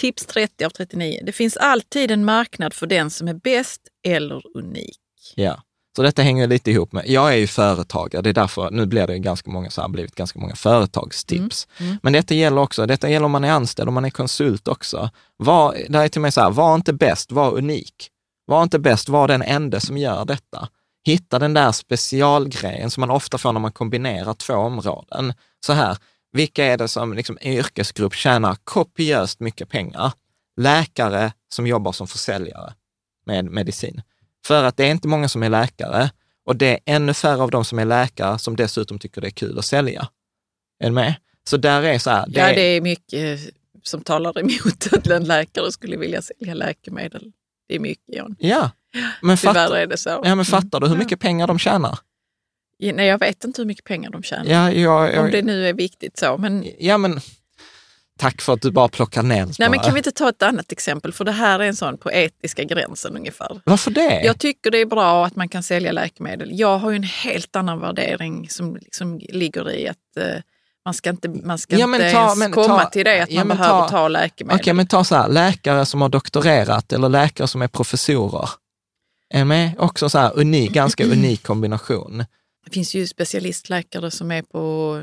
Tips 0.00 0.26
30 0.26 0.64
av 0.64 0.70
39. 0.70 1.22
Det 1.26 1.32
finns 1.32 1.56
alltid 1.56 2.10
en 2.10 2.24
marknad 2.24 2.74
för 2.74 2.86
den 2.86 3.10
som 3.10 3.28
är 3.28 3.34
bäst 3.34 3.80
eller 4.06 4.56
unik. 4.56 4.98
Ja, 5.34 5.62
så 5.96 6.02
detta 6.02 6.22
hänger 6.22 6.46
lite 6.46 6.70
ihop 6.70 6.92
med, 6.92 7.04
jag 7.06 7.32
är 7.32 7.36
ju 7.36 7.46
företagare, 7.46 8.22
det 8.22 8.30
är 8.30 8.34
därför, 8.34 8.70
nu 8.70 8.86
blir 8.86 9.06
det 9.06 9.18
ganska 9.18 9.50
många, 9.50 9.70
så 9.70 9.80
har 9.82 9.88
blivit 9.88 10.14
ganska 10.14 10.38
många 10.38 10.54
företagstips. 10.54 11.68
Mm, 11.78 11.88
mm. 11.88 12.00
Men 12.02 12.12
detta 12.12 12.34
gäller 12.34 12.60
också, 12.60 12.86
detta 12.86 13.10
gäller 13.10 13.26
om 13.26 13.32
man 13.32 13.44
är 13.44 13.52
anställd, 13.52 13.88
om 13.88 13.94
man 13.94 14.04
är 14.04 14.10
konsult 14.10 14.68
också. 14.68 15.10
Var, 15.36 15.76
det 15.88 15.98
är 15.98 16.08
till 16.08 16.20
med 16.20 16.34
så 16.34 16.40
här, 16.40 16.50
var 16.50 16.74
inte 16.74 16.92
bäst, 16.92 17.32
var 17.32 17.54
unik. 17.54 18.10
Var 18.46 18.62
inte 18.62 18.78
bäst, 18.78 19.08
var 19.08 19.28
den 19.28 19.42
enda 19.42 19.80
som 19.80 19.98
gör 19.98 20.24
detta. 20.24 20.68
Hitta 21.06 21.38
den 21.38 21.54
där 21.54 21.72
specialgrejen 21.72 22.90
som 22.90 23.00
man 23.00 23.10
ofta 23.10 23.38
får 23.38 23.52
när 23.52 23.60
man 23.60 23.72
kombinerar 23.72 24.34
två 24.34 24.54
områden. 24.54 25.32
Så 25.66 25.72
här, 25.72 25.96
vilka 26.32 26.64
är 26.64 26.78
det 26.78 26.88
som 26.88 27.14
liksom, 27.14 27.38
yrkesgrupp 27.42 28.14
tjänar 28.14 28.56
kopiöst 28.64 29.40
mycket 29.40 29.68
pengar? 29.68 30.12
Läkare 30.56 31.32
som 31.48 31.66
jobbar 31.66 31.92
som 31.92 32.06
försäljare 32.06 32.74
med 33.26 33.44
medicin. 33.44 34.02
För 34.46 34.64
att 34.64 34.76
det 34.76 34.84
är 34.86 34.90
inte 34.90 35.08
många 35.08 35.28
som 35.28 35.42
är 35.42 35.48
läkare 35.50 36.10
och 36.46 36.56
det 36.56 36.66
är 36.72 36.78
ännu 36.86 37.14
färre 37.14 37.42
av 37.42 37.50
de 37.50 37.64
som 37.64 37.78
är 37.78 37.84
läkare 37.84 38.38
som 38.38 38.56
dessutom 38.56 38.98
tycker 38.98 39.20
det 39.20 39.28
är 39.28 39.30
kul 39.30 39.58
att 39.58 39.64
sälja. 39.64 40.08
Är 40.80 40.86
du 40.88 40.94
med? 40.94 41.14
Så 41.44 41.56
där 41.56 41.82
är 41.82 41.98
så 41.98 42.10
här, 42.10 42.26
det 42.28 42.40
ja, 42.40 42.48
är- 42.48 42.54
det 42.54 42.60
är 42.62 42.80
mycket 42.80 43.40
eh, 43.40 43.46
som 43.82 44.00
talar 44.02 44.38
emot 44.38 44.88
att 44.92 45.06
en 45.06 45.24
läkare 45.24 45.72
skulle 45.72 45.96
vilja 45.96 46.22
sälja 46.22 46.54
läkemedel. 46.54 47.32
Det 47.68 47.74
är 47.74 47.80
mycket, 47.80 48.14
Jan. 48.16 48.36
Ja, 48.38 48.70
men, 49.22 49.36
fattar, 49.36 49.76
är 49.76 49.86
det 49.86 49.96
så. 49.96 50.20
ja, 50.24 50.34
men 50.34 50.44
fattar 50.44 50.80
du 50.80 50.88
hur 50.88 50.96
mycket 50.96 51.20
pengar 51.20 51.46
de 51.46 51.58
tjänar? 51.58 51.98
Nej, 52.82 53.06
jag 53.06 53.18
vet 53.18 53.44
inte 53.44 53.60
hur 53.62 53.66
mycket 53.66 53.84
pengar 53.84 54.10
de 54.10 54.22
tjänar. 54.22 54.44
Ja, 54.52 54.72
jag, 54.72 55.14
jag, 55.14 55.24
Om 55.24 55.30
det 55.30 55.42
nu 55.42 55.68
är 55.68 55.72
viktigt 55.72 56.18
så. 56.18 56.36
Men, 56.38 56.66
ja, 56.78 56.98
men 56.98 57.20
tack 58.20 58.40
för 58.40 58.52
att 58.52 58.62
du 58.62 58.70
bara 58.70 58.88
plockar 58.88 59.22
ner 59.22 59.44
nej, 59.46 59.54
bara. 59.58 59.70
men 59.70 59.78
kan 59.80 59.92
vi 59.94 59.98
inte 59.98 60.12
ta 60.12 60.28
ett 60.28 60.42
annat 60.42 60.72
exempel? 60.72 61.12
För 61.12 61.24
det 61.24 61.32
här 61.32 61.58
är 61.60 61.64
en 61.64 61.76
sån 61.76 61.98
på 61.98 62.12
etiska 62.12 62.64
gränsen 62.64 63.16
ungefär. 63.16 63.60
Varför 63.64 63.90
det? 63.90 64.20
Jag 64.24 64.38
tycker 64.38 64.70
det 64.70 64.78
är 64.78 64.86
bra 64.86 65.26
att 65.26 65.36
man 65.36 65.48
kan 65.48 65.62
sälja 65.62 65.92
läkemedel. 65.92 66.48
Jag 66.52 66.78
har 66.78 66.90
ju 66.90 66.96
en 66.96 67.02
helt 67.02 67.56
annan 67.56 67.80
värdering 67.80 68.48
som 68.48 68.76
liksom 68.76 69.18
ligger 69.28 69.70
i 69.70 69.88
att 69.88 70.16
eh, 70.16 70.24
man 70.84 70.94
ska 70.94 71.10
inte, 71.10 71.28
man 71.28 71.58
ska 71.58 71.76
Ja, 71.78 71.86
inte 71.86 72.12
ta- 72.12 72.18
ens 72.24 72.38
men 72.38 72.52
komma 72.52 72.78
ta- 72.84 72.90
till 72.90 73.04
det 73.04 73.22
att 73.22 73.30
ja, 73.30 73.44
man 73.44 73.56
behöver 73.56 73.80
ta- 73.80 73.88
ta 73.88 74.08
läkemedel. 74.08 74.60
Okej, 74.60 74.72
men 74.74 74.86
ta 74.86 75.04
så 75.04 75.14
här, 75.14 75.28
läkare 75.28 75.86
som 75.86 76.00
har 76.02 76.08
doktorerat 76.08 76.92
eller 76.92 77.08
läkare 77.08 77.48
som 77.48 77.62
är 77.62 77.68
professorer. 77.68 78.48
Är 79.34 79.44
med? 79.44 79.70
Också 79.78 80.08
så 80.08 80.18
här 80.18 80.38
unik, 80.38 80.72
ganska 80.72 81.04
unik 81.12 81.42
kombination. 81.42 82.24
Det 82.64 82.70
finns 82.72 82.94
ju 82.94 83.06
specialistläkare 83.06 84.10
som 84.10 84.30
är 84.30 84.42
på, 84.42 85.02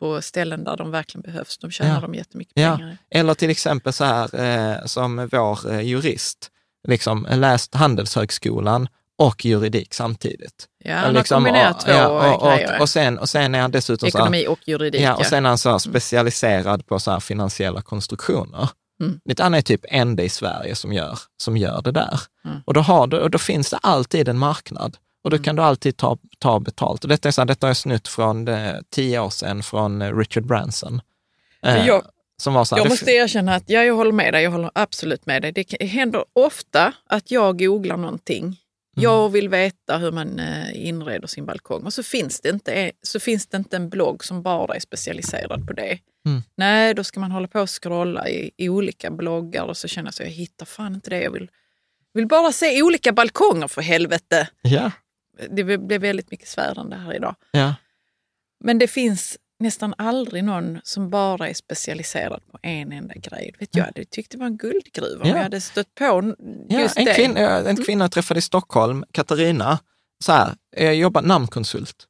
på 0.00 0.22
ställen 0.22 0.64
där 0.64 0.76
de 0.76 0.90
verkligen 0.90 1.22
behövs. 1.22 1.58
De 1.58 1.70
tjänar 1.70 1.94
Ja. 1.94 2.00
de 2.00 2.14
jättemycket 2.14 2.52
Ja. 2.56 2.76
pengar. 2.76 2.96
Eller 3.10 3.34
till 3.34 3.50
exempel 3.50 3.92
så 3.92 4.04
här 4.04 4.34
eh, 4.40 4.84
som 4.86 5.28
vår 5.32 5.70
eh, 5.72 5.80
jurist, 5.80 6.50
liksom 6.88 7.26
läst 7.30 7.74
Handelshögskolan 7.74 8.88
och 9.18 9.44
juridik 9.44 9.94
samtidigt. 9.94 10.66
Ja, 10.84 10.96
han 10.96 11.14
liksom, 11.14 11.34
har 11.44 11.50
kombinerat 11.50 11.80
två 11.80 11.90
ja, 11.92 12.34
och, 12.36 12.48
grejer. 12.50 12.74
och, 12.74 12.80
och, 12.80 12.88
sen, 12.88 13.18
och 13.18 13.28
sen 13.28 13.54
är 13.54 13.60
han 13.60 13.70
dessutom 13.70 14.08
Ekonomi 14.08 14.46
och 14.46 14.58
juridik. 14.68 15.00
Ja, 15.00 15.14
och 15.14 15.26
sen 15.26 15.44
är 15.44 15.48
han 15.48 15.58
så 15.58 15.68
Mm. 15.68 15.78
specialiserad 15.80 16.86
på 16.86 16.98
så 17.00 17.20
finansiella 17.20 17.82
konstruktioner. 17.82 18.68
Mm. 19.02 19.20
Han 19.38 19.54
är 19.54 19.62
typ 19.62 19.80
enda 19.88 20.22
i 20.22 20.28
Sverige 20.28 20.74
som 20.74 20.92
gör, 20.92 21.18
som 21.42 21.56
gör 21.56 21.82
det 21.82 21.92
där. 21.92 22.20
Mm. 22.44 22.56
Och, 22.66 22.74
då 22.74 22.80
har 22.80 23.06
du, 23.06 23.18
och 23.18 23.30
då 23.30 23.38
finns 23.38 23.70
det 23.70 23.76
alltid 23.82 24.28
en 24.28 24.38
marknad. 24.38 24.96
Och 25.24 25.30
då 25.30 25.36
Mm. 25.36 25.44
kan 25.44 25.56
du 25.56 25.62
alltid 25.62 25.96
ta, 25.96 26.18
ta 26.38 26.60
betalt. 26.60 27.02
Och 27.04 27.08
detta, 27.08 27.28
är 27.28 27.32
så 27.32 27.40
här, 27.40 27.46
detta 27.46 27.66
har 27.66 27.68
jag 27.70 27.76
snutt 27.76 28.08
från 28.08 28.48
eh, 28.48 28.74
tio 28.90 29.20
år 29.20 29.30
sedan 29.30 29.62
från 29.62 30.02
eh, 30.02 30.16
Richard 30.16 30.46
Branson. 30.46 31.00
Eh, 31.62 31.86
jag- 31.86 32.04
som 32.42 32.54
var 32.54 32.64
så 32.64 32.74
här, 32.74 32.80
Jag 32.80 32.86
det- 32.86 32.90
måste 32.90 33.10
erkänna 33.10 33.54
att 33.54 33.64
ja, 33.70 33.84
jag 33.84 33.94
håller 33.94 34.12
med 34.12 34.34
dig. 34.34 34.42
Jag 34.42 34.50
håller 34.50 34.70
absolut 34.74 35.26
med 35.26 35.42
dig. 35.42 35.52
Det 35.52 35.82
händer 35.86 36.24
ofta 36.32 36.92
att 37.06 37.30
jag 37.30 37.58
googlar 37.58 37.96
någonting. 37.96 38.44
Mm. 38.44 38.56
Jag 38.94 39.28
vill 39.28 39.48
veta 39.48 39.96
hur 39.98 40.12
man 40.12 40.38
eh, 40.38 40.86
inreder 40.88 41.26
sin 41.26 41.46
balkong 41.46 41.82
och 41.84 41.94
så 41.94 42.02
finns, 42.02 42.40
det 42.40 42.48
inte, 42.48 42.92
så 43.02 43.20
finns 43.20 43.46
det 43.46 43.56
inte 43.56 43.76
en 43.76 43.88
blogg 43.88 44.24
som 44.24 44.42
bara 44.42 44.74
är 44.76 44.80
specialiserad 44.80 45.66
på 45.66 45.72
det. 45.72 45.98
Mm. 46.26 46.42
Nej, 46.56 46.94
då 46.94 47.04
ska 47.04 47.20
man 47.20 47.30
hålla 47.30 47.48
på 47.48 47.60
och 47.60 47.82
scrolla 47.82 48.28
i, 48.28 48.50
i 48.56 48.68
olika 48.68 49.10
bloggar 49.10 49.62
och 49.64 49.76
så 49.76 49.88
känner 49.88 50.06
jag 50.06 50.14
så 50.14 50.22
jag 50.22 50.30
hittar 50.30 50.66
fan 50.66 50.94
inte 50.94 51.10
det. 51.10 51.22
Jag 51.22 51.30
vill, 51.30 51.48
vill 52.14 52.26
bara 52.26 52.52
se 52.52 52.82
olika 52.82 53.12
balkonger 53.12 53.68
för 53.68 53.82
helvete. 53.82 54.48
Ja, 54.62 54.90
Det 55.50 55.64
blev 55.64 56.00
väldigt 56.00 56.30
mycket 56.30 56.48
svärande 56.48 56.96
här 56.96 57.14
idag. 57.14 57.34
ja. 57.50 57.74
Men 58.64 58.78
det 58.78 58.88
finns 58.88 59.36
nästan 59.58 59.94
aldrig 59.98 60.44
någon 60.44 60.80
som 60.84 61.10
bara 61.10 61.48
är 61.48 61.54
specialiserad 61.54 62.42
på 62.52 62.58
en 62.62 62.92
enda 62.92 63.14
grej. 63.14 63.54
Vet 63.58 63.76
jag 63.76 63.84
hade 63.84 64.04
tyckt 64.04 64.32
det 64.32 64.38
var 64.38 64.46
en 64.46 64.56
guldgruva 64.56 65.22
om 65.22 65.28
Ja. 65.28 65.36
jag 65.36 65.42
hade 65.42 65.60
stött 65.60 65.94
på 65.94 66.34
Ja, 66.68 66.80
just 66.80 66.98
en, 66.98 67.04
det. 67.04 67.14
kvinna, 67.14 67.40
en 67.40 67.84
kvinna 67.84 68.04
jag 68.04 68.12
träffade 68.12 68.38
i 68.38 68.42
Stockholm, 68.42 69.04
Katarina, 69.12 69.78
så 70.24 70.32
här, 70.32 70.54
jag 70.76 70.94
jobbar 70.94 71.22
namnkonsult. 71.22 72.06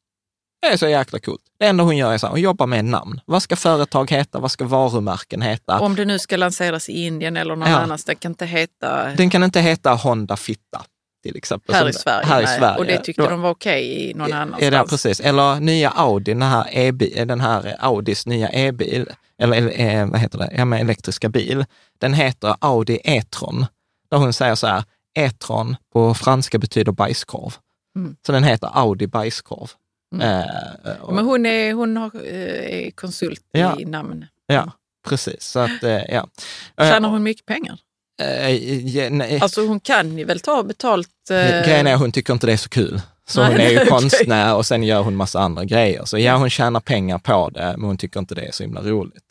Det 0.63 0.69
är 0.69 0.77
så 0.77 0.89
jäkla 0.89 1.19
coolt. 1.19 1.43
Det 1.59 1.67
enda 1.67 1.85
hon 1.85 1.97
gör 1.97 2.13
är 2.13 2.19
så 2.19 2.27
här, 2.27 2.31
hon 2.33 2.41
jobbar 2.41 2.67
med 2.67 2.85
namn. 2.85 3.21
Vad 3.27 3.43
ska 3.43 3.57
företag 3.57 4.11
heta? 4.11 4.39
Vad 4.39 4.51
ska 4.51 4.65
varumärken 4.65 5.43
heta? 5.43 5.81
Om 5.81 5.97
det 5.97 6.05
nu 6.05 6.19
ska 6.19 6.37
lanseras 6.37 6.89
i 6.89 6.93
Indien 6.93 7.37
eller 7.37 7.57
någon 7.57 7.69
Ja. 7.71 7.77
annanstans, 7.77 8.05
det 8.05 8.15
kan 8.15 8.33
inte 8.33 8.47
heta 8.47 9.15
Den 9.17 9.31
kan 9.31 9.43
inte 9.43 9.61
heta 9.61 9.95
Honda 9.95 10.37
Fitta, 10.37 10.85
till 11.23 11.37
exempel. 11.37 11.75
här 11.75 11.89
i 11.89 11.93
Sverige. 11.93 12.27
Här 12.27 12.43
i. 12.43 12.47
Sverige. 12.47 12.79
Och 12.79 12.87
det 12.87 12.99
tyckte 12.99 13.23
Då- 13.23 13.31
de 13.31 13.41
var 13.41 13.51
okej 13.51 14.11
i 14.11 14.15
någon 14.15 14.33
annanstans. 14.33 14.71
Det, 14.71 14.85
precis. 14.89 15.21
Eller 15.21 15.61
nya 15.61 15.91
Audi, 15.91 16.33
den 16.33 16.43
här, 16.43 16.67
e 16.71 16.93
den 17.25 17.41
här 17.41 17.77
Audis 17.79 18.27
nya 18.27 18.49
e-bil, 18.49 19.07
eller, 19.39 19.81
eh, 19.81 20.07
vad 20.11 20.21
heter 20.21 20.39
det, 20.39 20.51
ja, 20.57 20.65
men 20.65 20.81
elektriska 20.81 21.29
bil. 21.29 21.65
Den 21.99 22.15
heter 22.15 22.57
Audi 22.59 23.01
E-tron. 23.05 23.67
Där 24.11 24.19
hon 24.19 24.33
säger 24.33 24.55
så 24.55 24.67
här, 24.67 24.85
E-tron 25.19 25.77
på 25.93 26.15
franska 26.15 26.59
betyder 26.59 26.93
bajskorv. 26.93 27.53
Mm. 27.97 28.17
Så 28.27 28.33
den 28.33 28.45
heter 28.45 28.71
Audi 28.73 29.07
bajskorv. 29.07 29.69
Mm. 30.15 30.41
Eh, 30.41 30.93
och, 31.01 31.15
Men 31.15 31.25
hon 31.25 31.47
är, 31.47 31.73
hon 31.73 31.97
har, 31.97 32.11
eh, 32.15 32.87
är 32.87 32.91
konsult 32.91 33.41
Ja. 33.53 33.77
i 33.81 33.85
namn. 33.85 34.27
ja, 34.47 34.73
precis. 35.09 35.43
Så 35.45 35.59
att, 35.61 35.83
eh, 35.83 36.15
ja. 36.15 36.29
Tjänar 36.79 37.09
hon 37.09 37.23
mycket 37.23 37.47
pengar? 37.47 37.79
Eh, 38.21 38.51
ja, 38.97 39.11
nej, 39.11 39.39
Alltså 39.43 39.67
hon 39.67 39.81
kan 39.81 40.19
ju 40.19 40.25
väl 40.25 40.41
ta 40.41 40.63
betalt. 40.63 41.09
eh, 41.31 41.37
Grejen 41.37 41.87
är 41.87 41.97
hon 41.97 42.13
tycker 42.13 42.33
inte 42.33 42.47
det 42.47 42.53
är 42.53 42.57
så 42.57 42.69
kul. 42.69 43.01
Så 43.29 43.41
Nej, 43.43 43.51
hon 43.53 43.61
är 43.61 43.71
ju 43.71 43.77
okej. 43.77 43.89
konstnär 43.89 44.55
och 44.55 44.67
sen 44.67 44.83
gör 44.83 45.03
hon 45.03 45.17
massa 45.17 45.41
andra 45.41 45.65
grejer. 45.65 46.05
Så 46.05 46.19
ja, 46.19 46.37
hon 46.37 46.51
tjänar 46.51 46.81
pengar 46.81 47.19
på 47.19 47.51
det, 47.51 47.75
men 47.79 47.87
hon 47.87 47.97
tycker 47.97 48.21
inte 48.21 48.35
det 48.35 48.43
är 48.47 48.53
så 48.53 48.63
himla 48.63 48.81
roligt. 48.83 49.25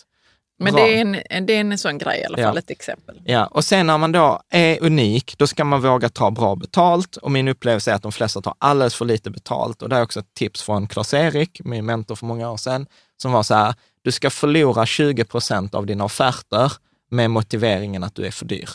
Men 0.61 0.73
Bra. 0.73 0.83
det 0.85 0.97
är, 0.97 1.01
en, 1.29 1.45
det 1.45 1.53
är 1.53 1.59
en 1.61 1.77
sån 1.77 1.97
grej 1.97 2.19
i 2.21 2.25
alla 2.25 2.39
Ja. 2.39 2.47
fall, 2.47 2.57
ett 2.57 2.69
exempel. 2.69 3.21
Ja, 3.25 3.45
och 3.45 3.65
sen 3.65 3.87
när 3.87 3.97
man 3.97 4.11
då 4.11 4.39
är 4.49 4.83
unik, 4.83 5.35
då 5.37 5.47
ska 5.47 5.63
man 5.63 5.81
våga 5.81 6.09
ta 6.09 6.31
bra 6.31 6.55
betalt. 6.55 7.17
Och 7.17 7.31
min 7.31 7.47
upplevelse 7.47 7.91
är 7.91 7.95
att 7.95 8.01
de 8.03 8.11
flesta 8.11 8.41
tar 8.41 8.53
alldeles 8.57 8.95
för 8.95 9.05
lite 9.05 9.29
betalt. 9.29 9.81
Och 9.81 9.89
det 9.89 9.95
är 9.95 10.01
också 10.01 10.19
ett 10.19 10.33
tips 10.33 10.61
från 10.61 10.87
Claes-Erik, 10.87 11.61
min 11.63 11.85
mentor 11.85 12.15
för 12.15 12.25
många 12.25 12.51
år 12.51 12.57
sedan, 12.57 12.85
som 13.21 13.31
var 13.31 13.43
så 13.43 13.53
här, 13.55 13.73
du 14.01 14.11
ska 14.11 14.29
förlora 14.29 14.85
20 14.85 15.23
procent 15.25 15.75
av 15.75 15.85
dina 15.85 16.03
offerter 16.03 16.71
med 17.09 17.31
motiveringen 17.31 18.03
att 18.03 18.15
du 18.15 18.25
är 18.25 18.31
för 18.31 18.45
dyr. 18.45 18.69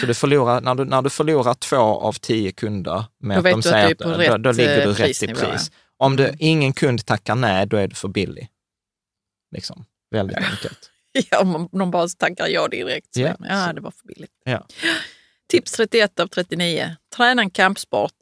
Så 0.00 0.06
du 0.06 0.14
förlorar, 0.14 0.60
när, 0.60 0.74
du, 0.74 0.84
när 0.84 1.02
du 1.02 1.10
förlorar 1.10 1.54
två 1.54 1.76
av 1.76 2.12
tio 2.12 2.52
kunder 2.52 3.04
med 3.20 3.38
att 3.38 3.44
de 3.44 3.58
att 3.58 3.64
säger 3.64 3.92
att 3.92 3.98
på 3.98 4.08
då, 4.08 4.36
då 4.36 4.52
ligger 4.52 4.76
du 4.86 4.90
eh, 4.90 4.94
rätt 4.94 5.22
i 5.22 5.26
pris. 5.26 5.70
Om 5.96 6.16
du, 6.16 6.32
ingen 6.38 6.72
kund 6.72 7.06
tackar 7.06 7.34
nej, 7.34 7.66
då 7.66 7.76
är 7.76 7.88
du 7.88 7.94
för 7.94 8.08
billig. 8.08 8.48
Liksom, 9.54 9.84
väldigt 10.10 10.36
enkelt. 10.36 10.90
Ja, 11.30 11.40
om 11.40 11.68
de 11.72 11.90
bara 11.90 12.08
tackar 12.08 12.48
ja 12.48 12.68
direkt. 12.68 13.14
Så 13.14 13.20
Ja. 13.20 13.72
det 13.72 13.80
var 13.80 13.90
för 13.90 14.06
billigt. 14.08 14.30
Ja. 14.44 14.66
Tips 15.48 15.72
31 15.72 16.20
av 16.20 16.26
39. 16.26 16.96
Träna 17.16 17.42
en 17.42 17.50
kampsport. 17.50 18.12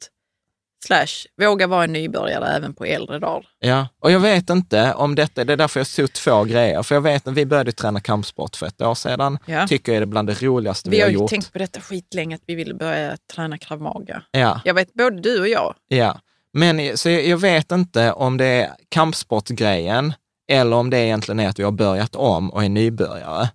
Slash, 0.87 1.07
våga 1.41 1.67
vara 1.67 1.83
en 1.83 1.93
nybörjare 1.93 2.47
även 2.47 2.73
på 2.73 2.85
äldre 2.85 3.19
dagar. 3.19 3.45
Ja, 3.59 3.87
och 3.99 4.11
jag 4.11 4.19
vet 4.19 4.49
inte 4.49 4.93
om 4.93 5.15
detta, 5.15 5.43
det 5.43 5.53
är 5.53 5.57
därför 5.57 5.79
jag 5.79 5.87
såg 5.87 6.13
två 6.13 6.43
grejer. 6.43 6.83
För 6.83 6.95
jag 6.95 7.01
vet 7.01 7.27
att 7.27 7.33
vi 7.33 7.45
började 7.45 7.71
träna 7.71 7.99
kampsport 7.99 8.55
för 8.55 8.65
ett 8.65 8.81
år 8.81 8.95
sedan. 8.95 9.37
Ja. 9.45 9.67
Tycker 9.67 9.91
jag 9.91 9.95
är 9.97 9.99
det 9.99 10.05
bland 10.05 10.27
det 10.27 10.41
roligaste 10.41 10.89
vi, 10.89 10.95
Vi 10.97 11.01
har 11.01 11.09
ju 11.09 11.13
gjort. 11.15 11.29
tänkt 11.29 11.53
på 11.53 11.59
detta 11.59 11.81
skitlänge, 11.81 12.35
att 12.35 12.41
vi 12.45 12.55
ville 12.55 12.73
börja 12.73 13.17
träna 13.35 13.57
krav 13.57 13.81
maga. 13.81 14.23
Ja, 14.31 14.61
Jag 14.65 14.73
vet 14.73 14.93
både 14.93 15.19
du 15.21 15.39
och 15.39 15.47
jag. 15.47 15.75
ja. 15.87 16.19
Men 16.55 16.97
så 16.97 17.09
jag, 17.09 17.25
jag 17.27 17.37
vet 17.37 17.71
inte 17.71 18.11
om 18.11 18.37
det 18.37 18.45
är 18.45 18.69
kampsportgrejen 18.89 20.13
eller 20.51 20.75
om 20.75 20.89
det 20.89 20.97
egentligen 20.97 21.39
är 21.39 21.47
att 21.49 21.59
vi 21.59 21.63
har 21.63 21.71
börjat 21.71 22.15
om 22.15 22.49
och 22.51 22.63
är 22.63 22.69
nybörjare. 22.69 23.49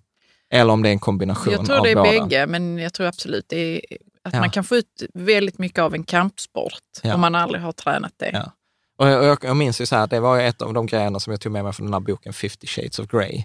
Eller 0.53 0.73
om 0.73 0.83
det 0.83 0.89
är 0.89 0.93
en 0.93 0.99
kombination 0.99 1.53
Jag 1.53 1.65
tror 1.65 1.77
av 1.77 1.83
det 1.83 1.91
är 1.91 1.95
båda. 1.95 2.09
bägge, 2.11 2.47
men 2.47 2.77
jag 2.77 2.93
tror 2.93 3.07
absolut 3.07 3.45
det 3.49 3.57
är, 3.75 3.81
att 4.23 4.33
Ja. 4.33 4.39
man 4.39 4.49
kan 4.49 4.63
få 4.63 4.75
ut 4.75 5.03
väldigt 5.13 5.57
mycket 5.57 5.79
av 5.79 5.93
en 5.93 6.03
kampsport 6.03 6.73
Ja. 7.03 7.13
om 7.15 7.21
man 7.21 7.35
aldrig 7.35 7.61
har 7.63 7.71
tränat 7.71 8.13
det. 8.17 8.29
Ja. 8.33 8.51
Och 8.97 9.07
jag, 9.07 9.19
och 9.19 9.25
jag, 9.25 9.37
jag 9.41 9.55
minns 9.57 9.81
ju 9.81 9.85
så 9.85 9.95
här, 9.95 10.07
det 10.07 10.19
var 10.19 10.39
ett 10.39 10.61
av 10.61 10.73
de 10.73 10.85
grejerna 10.85 11.19
som 11.19 11.31
jag 11.31 11.41
tog 11.41 11.51
med 11.51 11.63
mig 11.63 11.73
från 11.73 11.85
den 11.87 11.93
här 11.93 11.99
boken 11.99 12.33
50 12.33 12.67
shades 12.67 12.99
of 12.99 13.07
Grey. 13.07 13.43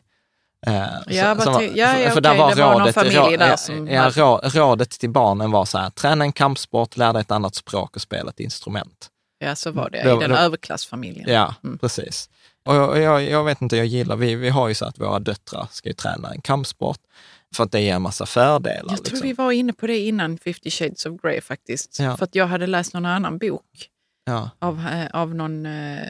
Eh, 0.66 0.84
Ja, 1.06 1.40
så- 1.40 1.62
ja, 1.74 1.98
ja, 1.98 2.10
för 2.10 2.20
det 2.20 2.34
var 2.34 2.78
någon 2.78 2.92
familj 2.92 3.36
där 3.38 3.48
ja, 3.48 3.56
som 3.56 3.88
ja, 3.88 4.10
rå, 4.10 4.40
rådet 4.44 4.90
till 4.90 5.10
barnen 5.10 5.51
var 5.51 5.64
så 5.64 5.78
här, 5.78 5.90
träna 5.90 6.24
en 6.24 6.32
kampsport, 6.32 6.96
lär 6.96 7.12
dig 7.12 7.20
ett 7.20 7.30
annat 7.30 7.55
språk 7.55 7.96
och 7.96 8.02
spela 8.02 8.30
ett 8.30 8.40
instrument. 8.40 9.09
Ja, 9.38 9.55
så 9.56 9.70
var 9.70 9.90
det 9.90 10.02
Då- 10.02 10.16
i 10.16 10.20
den 10.20 10.30
då- 10.30 10.36
överklassfamiljen. 10.36 11.32
Ja, 11.32 11.55
Mm. 11.64 11.78
precis. 11.78 12.30
Och 12.66 12.74
jag, 12.74 12.98
jag, 13.01 13.22
jag 13.22 13.44
vet 13.44 13.62
inte, 13.62 13.76
jag 13.76 13.86
gillar, 13.86 14.16
vi, 14.16 14.34
vi 14.34 14.48
har 14.48 14.68
ju 14.68 14.74
så 14.74 14.84
att 14.84 14.98
våra 15.01 15.18
döttrar 15.18 15.66
ska 15.70 15.88
ju 15.88 15.92
träna 15.94 16.30
en 16.30 16.40
kampsport 16.40 16.98
för 17.55 17.64
att 17.64 17.72
det 17.72 17.81
ger 17.81 17.94
en 17.94 18.02
massa 18.02 18.26
fördelar. 18.26 18.93
Jag 18.93 19.05
tror 19.05 19.14
liksom. 19.14 19.28
vi 19.28 19.32
var 19.32 19.52
inne 19.52 19.72
på 19.72 19.86
det 19.86 19.98
innan 19.98 20.39
50 20.39 20.70
shades 20.70 21.06
of 21.06 21.20
Grey 21.22 21.40
faktiskt. 21.40 21.98
Ja. 21.98 22.16
För 22.16 22.24
att 22.24 22.35
jag 22.35 22.47
hade 22.47 22.66
läst 22.66 22.94
någon 22.94 23.06
annan 23.06 23.39
bok 23.39 23.90
ja. 24.24 24.51
av, 24.59 24.78
eh, 24.78 25.06
av 25.12 25.35
någon 25.35 25.66
eh, 25.66 26.09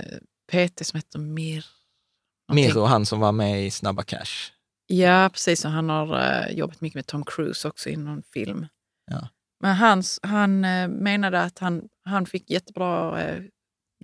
PT 0.52 0.86
som 0.86 0.96
heter 0.96 1.18
Mir. 1.18 1.66
någonting. 2.48 2.74
Miro, 2.74 2.84
han 2.84 3.06
som 3.06 3.20
var 3.20 3.32
med 3.32 3.66
i 3.66 3.70
Snabba 3.70 4.02
Cash. 4.02 4.50
Ja, 4.86 5.30
precis. 5.32 5.64
Och 5.64 5.70
han 5.70 5.88
har 5.88 6.20
eh, 6.20 6.56
jobbat 6.56 6.80
mycket 6.80 6.94
med 6.94 7.06
Tom 7.06 7.24
Cruise 7.24 7.68
också 7.68 7.88
i 7.88 7.96
någon 7.96 8.22
film. 8.22 8.66
Ja. 9.10 9.28
Men 9.60 9.76
hans, 9.76 10.20
han 10.22 10.60
menade 10.90 11.40
att 11.42 11.58
han, 11.58 11.88
han 12.04 12.26
fick 12.26 12.50
jättebra 12.50 13.20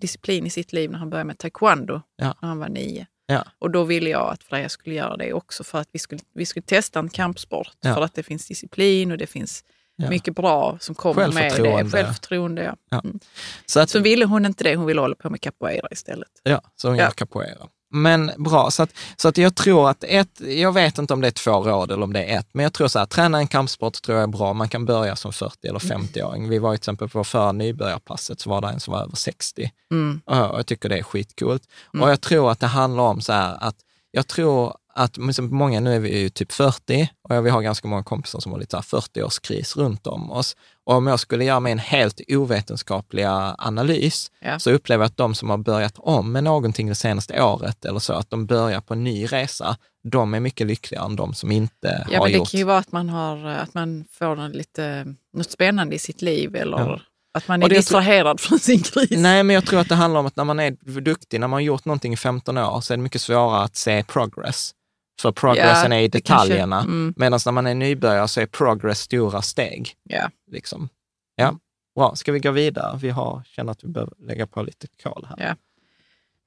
disciplin 0.01 0.47
i 0.47 0.51
sitt 0.51 0.73
liv 0.73 0.91
när 0.91 0.99
han 0.99 1.11
började 1.11 1.27
med 1.27 1.39
taekwondo 1.39 2.01
när 2.19 2.35
han 2.41 2.59
var 2.59 2.69
nio. 2.69 3.07
Ja. 3.31 3.45
Och 3.59 3.71
då 3.71 3.85
ville 3.85 4.11
jag 4.11 4.33
att 4.33 4.43
Freja 4.43 4.69
skulle 4.69 4.95
göra 4.95 5.17
det 5.17 5.33
också 5.33 5.65
för 5.65 5.79
att 5.79 5.89
vi 5.93 5.99
skulle, 5.99 6.21
vi 6.35 6.47
skulle 6.47 6.63
testa 6.67 6.99
en 6.99 7.09
kampsport. 7.09 7.73
Ja. 7.81 7.95
För 7.95 8.03
att 8.03 8.15
det 8.15 8.23
finns 8.23 8.47
disciplin 8.49 9.13
och 9.13 9.19
det 9.19 9.27
finns 9.27 9.65
Ja. 9.97 10.09
mycket 10.11 10.35
bra 10.35 10.77
som 10.81 10.95
kommer 10.95 11.29
med 11.33 11.53
det. 11.57 11.91
Självförtroende. 11.91 12.75
Ja. 12.91 13.01
Mm. 13.05 13.21
Så, 13.67 13.81
att, 13.81 13.91
Så 13.91 13.99
ville 13.99 14.25
hon 14.25 14.47
inte 14.47 14.65
det, 14.65 14.77
hon 14.77 14.87
ville 14.87 15.01
hålla 15.01 15.15
på 15.15 15.31
med 15.31 15.41
capoeira 15.41 15.89
istället. 15.91 16.29
ja, 16.43 16.61
så 16.77 16.89
hon 16.89 16.97
gör 16.97 17.11
capoeira. 17.11 17.69
Men 17.91 18.31
bra, 18.39 18.71
så 18.71 18.83
att, 18.83 18.91
så 19.17 19.29
att 19.29 19.39
jag 19.39 19.55
tror 19.55 19.91
att 19.91 20.05
ett, 20.05 20.41
jag 20.41 20.73
vet 20.73 20.99
inte 20.99 21.15
om 21.15 21.21
det 21.21 21.27
är 21.27 21.31
två 21.31 21.53
råd 21.53 21.91
eller 21.91 22.03
om 22.03 22.13
det 22.13 22.25
är 22.25 22.39
ett, 22.39 22.49
men 22.53 22.63
jag 22.63 22.73
tror 22.73 22.89
så 22.89 22.99
här, 22.99 23.07
träna 23.07 23.39
en 23.39 23.47
kampsport 23.47 24.03
tror 24.03 24.19
jag 24.19 24.23
är 24.23 24.33
bra. 24.33 24.53
Man 24.53 24.69
kan 24.69 24.85
börja 24.85 25.17
som 25.17 25.33
40 25.33 25.69
eller 25.69 25.79
50-åring. 25.79 26.49
Vi 26.49 26.59
var 26.59 26.71
till 26.71 26.77
exempel 26.77 27.09
på 27.09 27.25
förra 27.25 27.53
nybörjarpasset, 27.53 28.41
så 28.41 28.51
var 28.51 28.61
det 28.61 28.69
en 28.69 28.81
som 28.81 28.93
var 28.93 29.03
över 29.03 29.17
60. 29.17 29.71
Mm. 29.93 30.21
Och 30.25 30.37
jag 30.37 30.67
tycker 30.67 30.89
det 30.89 30.99
är 30.99 31.03
skitcoolt. 31.03 31.63
Och 32.01 32.11
jag 32.11 32.21
tror 32.21 32.51
att 32.51 32.61
det 32.61 32.67
handlar 32.67 33.03
om 33.03 33.21
så 33.21 33.33
här 33.33 33.57
att, 33.61 33.77
jag 34.11 34.27
tror 34.27 34.77
att 35.03 35.17
liksom 35.17 35.57
många, 35.57 35.81
nu 35.81 35.95
är 35.95 35.99
vi 36.01 36.19
ju 36.21 36.29
typ 36.29 36.53
40 36.53 37.09
och 37.29 37.47
vi 37.47 37.51
har 37.51 37.63
ganska 37.63 37.89
många 37.89 38.03
kompisar 38.03 38.41
som 38.41 38.53
har 38.53 38.59
lite 38.59 38.77
40-årskris 38.77 39.77
runt 39.79 40.07
om 40.07 40.31
oss. 40.31 40.57
Och 40.87 40.95
om 40.95 41.07
jag 41.07 41.21
skulle 41.21 41.45
göra 41.45 41.61
mig 41.61 41.73
en 41.73 41.79
helt 41.79 42.21
ovetenskapliga 42.29 43.55
analys, 43.59 44.31
Ja. 44.41 44.59
så 44.59 44.71
upplever 44.71 45.05
jag 45.05 45.07
att 45.07 45.17
de 45.17 45.35
som 45.35 45.51
har 45.51 45.59
börjat 45.59 45.95
om 45.99 46.33
med 46.33 46.45
någonting 46.45 46.89
det 46.89 46.95
senaste 46.95 47.43
året 47.43 47.85
eller 47.85 47.99
så, 47.99 48.13
att 48.13 48.31
de 48.31 48.47
börjar 48.47 48.81
på 48.81 48.95
en 48.95 49.05
ny 49.05 49.27
resa, 49.27 49.77
de 50.13 50.35
är 50.35 50.41
mycket 50.41 50.67
lyckligare 50.67 51.05
än 51.05 51.17
de 51.17 51.35
som 51.35 51.51
inte 51.51 52.07
Ja, 52.11 52.19
har 52.19 52.25
men 52.25 52.33
det 52.33 52.39
gjort... 52.39 52.51
kan 52.51 52.59
ju 52.61 52.65
vara 52.67 52.79
att 52.79 52.93
man, 52.93 53.09
har, 53.09 53.47
att 53.47 53.75
man 53.75 54.05
får 54.13 54.49
lite, 54.49 55.15
något 55.37 55.51
spännande 55.51 55.95
i 55.95 55.99
sitt 55.99 56.23
liv 56.23 56.57
eller 56.57 56.79
Ja. 56.79 57.01
att 57.35 57.49
man 57.49 57.63
är 57.63 57.69
det- 57.69 57.75
distraherad 57.75 58.41
från 58.41 58.59
sin 58.59 58.83
kris. 58.83 59.11
Nej, 59.11 59.43
men 59.43 59.55
jag 59.55 59.67
tror 59.67 59.81
att 59.81 59.89
det 59.89 59.95
handlar 59.95 60.21
om 60.21 60.27
att 60.27 60.37
när 60.37 60.45
man 60.45 60.61
är 60.61 61.01
duktig, 61.01 61.41
när 61.41 61.49
man 61.49 61.57
har 61.57 61.61
gjort 61.61 61.85
någonting 61.85 62.13
i 62.13 62.17
15 62.17 62.59
år, 62.59 62.81
så 62.81 62.93
är 62.93 62.97
det 62.97 63.03
mycket 63.03 63.21
svårare 63.21 63.63
att 63.65 63.77
se 63.77 64.03
progress. 64.03 64.73
För 65.21 65.33
progressen 65.33 65.93
Ja, 65.93 65.99
är 65.99 66.03
i 66.03 66.09
det 66.09 66.21
kanske- 66.21 66.47
detaljerna, 66.49 66.81
mm. 66.81 67.15
medan 67.17 67.41
när 67.47 67.53
man 67.53 67.67
är 67.67 67.75
nybörjare 67.75 68.29
så 68.29 68.41
är 68.41 68.47
progress 68.47 69.01
stora 69.01 69.43
steg. 69.43 69.93
Ja. 70.03 70.31
Liksom. 70.51 70.89
Ja, 71.37 71.55
bra. 71.97 72.15
Ska 72.17 72.33
vi 72.33 72.39
gå 72.39 72.51
vidare? 72.51 72.99
Vi 73.03 73.11
har, 73.11 73.43
känner 73.47 73.73
att 73.73 73.85
vi 73.85 73.89
behöver 73.89 74.13
lägga 74.19 74.47
på 74.47 74.63
lite 74.63 74.87
kol 75.03 75.27
här. 75.29 75.47
Ja. 75.49 75.55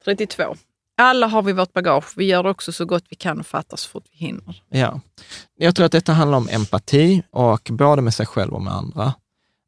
32. 0.06 0.56
Alla 0.98 1.28
har 1.28 1.42
vi 1.42 1.54
vårt 1.54 1.74
bagage. 1.74 2.14
Vi 2.18 2.26
gör 2.26 2.46
också 2.48 2.72
så 2.72 2.86
gott 2.86 3.04
vi 3.10 3.16
kan 3.16 3.40
och 3.40 3.46
fattar 3.48 3.78
så 3.78 3.90
fort 3.90 4.04
vi 4.12 4.18
hinner. 4.18 4.64
Ja. 4.70 5.00
Jag 5.58 5.76
tror 5.76 5.86
att 5.86 5.92
detta 5.92 6.14
handlar 6.14 6.38
om 6.38 6.48
empati, 6.52 7.24
och 7.32 7.70
både 7.72 8.02
med 8.02 8.14
sig 8.14 8.26
själv 8.26 8.54
och 8.54 8.62
med 8.62 8.74
andra. 8.74 9.14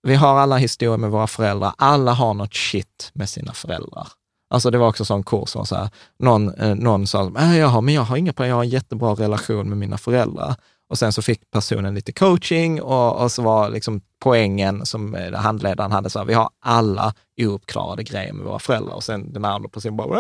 Vi 0.04 0.16
har 0.16 0.40
alla 0.40 0.58
historier 0.58 0.98
med 0.98 1.12
våra 1.12 1.28
föräldrar. 1.28 1.74
Alla 1.78 2.12
har 2.14 2.34
något 2.34 2.54
shit 2.54 3.12
med 3.14 3.30
sina 3.30 3.54
föräldrar. 3.54 4.08
Alltså 4.50 4.72
det 4.72 4.78
var 4.78 4.88
också 4.88 5.02
en 5.02 5.06
sån 5.06 5.24
kurs 5.24 5.50
som 5.50 5.66
så 5.66 5.76
här, 5.76 5.90
någon, 6.20 6.54
eh, 6.54 6.76
någon 6.76 7.08
sa, 7.08 7.32
äh, 7.40 7.58
jag 7.58 7.68
har, 7.68 7.82
men 7.82 7.94
jag 7.94 8.02
har 8.02 8.18
inga 8.18 8.34
problem, 8.34 8.50
jag 8.50 8.56
har 8.56 8.64
en 8.64 8.70
jättebra 8.70 9.14
relation 9.14 9.70
med 9.70 9.78
mina 9.78 9.98
föräldrar. 9.98 10.56
Och 10.90 10.98
sen 10.98 11.14
så 11.14 11.22
fick 11.22 11.52
personen 11.52 11.96
lite 11.96 12.12
coaching 12.12 12.82
och, 12.82 13.22
och 13.24 13.32
så 13.32 13.42
var 13.42 13.70
liksom 13.70 14.02
poängen 14.20 14.86
som 14.86 15.16
eh, 15.16 15.34
handledaren 15.34 15.92
hade, 15.92 16.10
så 16.10 16.20
här, 16.20 16.26
vi 16.26 16.34
har 16.34 16.50
alla 16.62 17.14
ouppklarade 17.42 18.04
grejer 18.04 18.34
med 18.34 18.46
våra 18.46 18.60
föräldrar. 18.60 18.94
Och 18.96 19.04
sen 19.04 19.34
den 19.34 19.46
andra 19.46 19.70
personen 19.70 19.98
bara, 19.98 20.20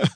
"Äh!" 0.00 0.08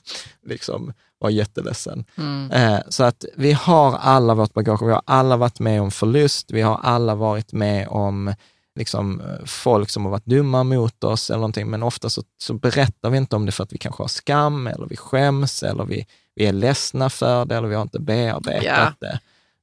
liksom 0.45 0.93
var 1.19 1.29
jätteledsen. 1.29 2.05
Eh, 2.51 2.79
så 2.89 3.03
att 3.03 3.25
vi 3.35 3.53
har 3.53 3.97
alla 3.97 4.33
vårt 4.33 4.53
bagage, 4.53 4.81
vi 4.81 4.91
har 4.91 5.01
alla 5.05 5.37
varit 5.37 5.59
med 5.59 5.81
om 5.81 5.91
förlust, 5.91 6.51
vi 6.51 6.61
har 6.61 6.79
alla 6.83 7.15
varit 7.15 7.53
med 7.53 7.87
om 7.87 8.33
liksom, 8.77 9.21
eh, 9.21 9.45
folk 9.45 9.89
som 9.89 10.03
har 10.05 10.11
varit 10.11 10.25
dumma 10.25 10.63
mot 10.63 11.03
oss 11.03 11.29
eller 11.29 11.37
någonting, 11.37 11.69
men 11.69 11.83
ofta 11.83 12.09
så, 12.09 12.23
så 12.37 12.53
berättar 12.53 13.09
vi 13.09 13.17
inte 13.17 13.35
om 13.35 13.45
det 13.45 13.51
för 13.51 13.63
att 13.63 13.73
vi 13.73 13.77
kanske 13.77 14.03
har 14.03 14.07
skam 14.07 14.67
eller 14.67 14.85
vi 14.87 14.95
skäms 14.97 15.63
eller 15.63 15.85
vi, 15.85 16.05
vi 16.35 16.45
är 16.45 16.53
ledsna 16.53 17.09
för 17.09 17.45
det 17.45 17.55
eller 17.55 17.67
vi 17.67 17.75
har 17.75 17.81
inte 17.81 17.99
bearbetat 17.99 18.63
Ja. 18.63 18.93
det. 18.99 19.19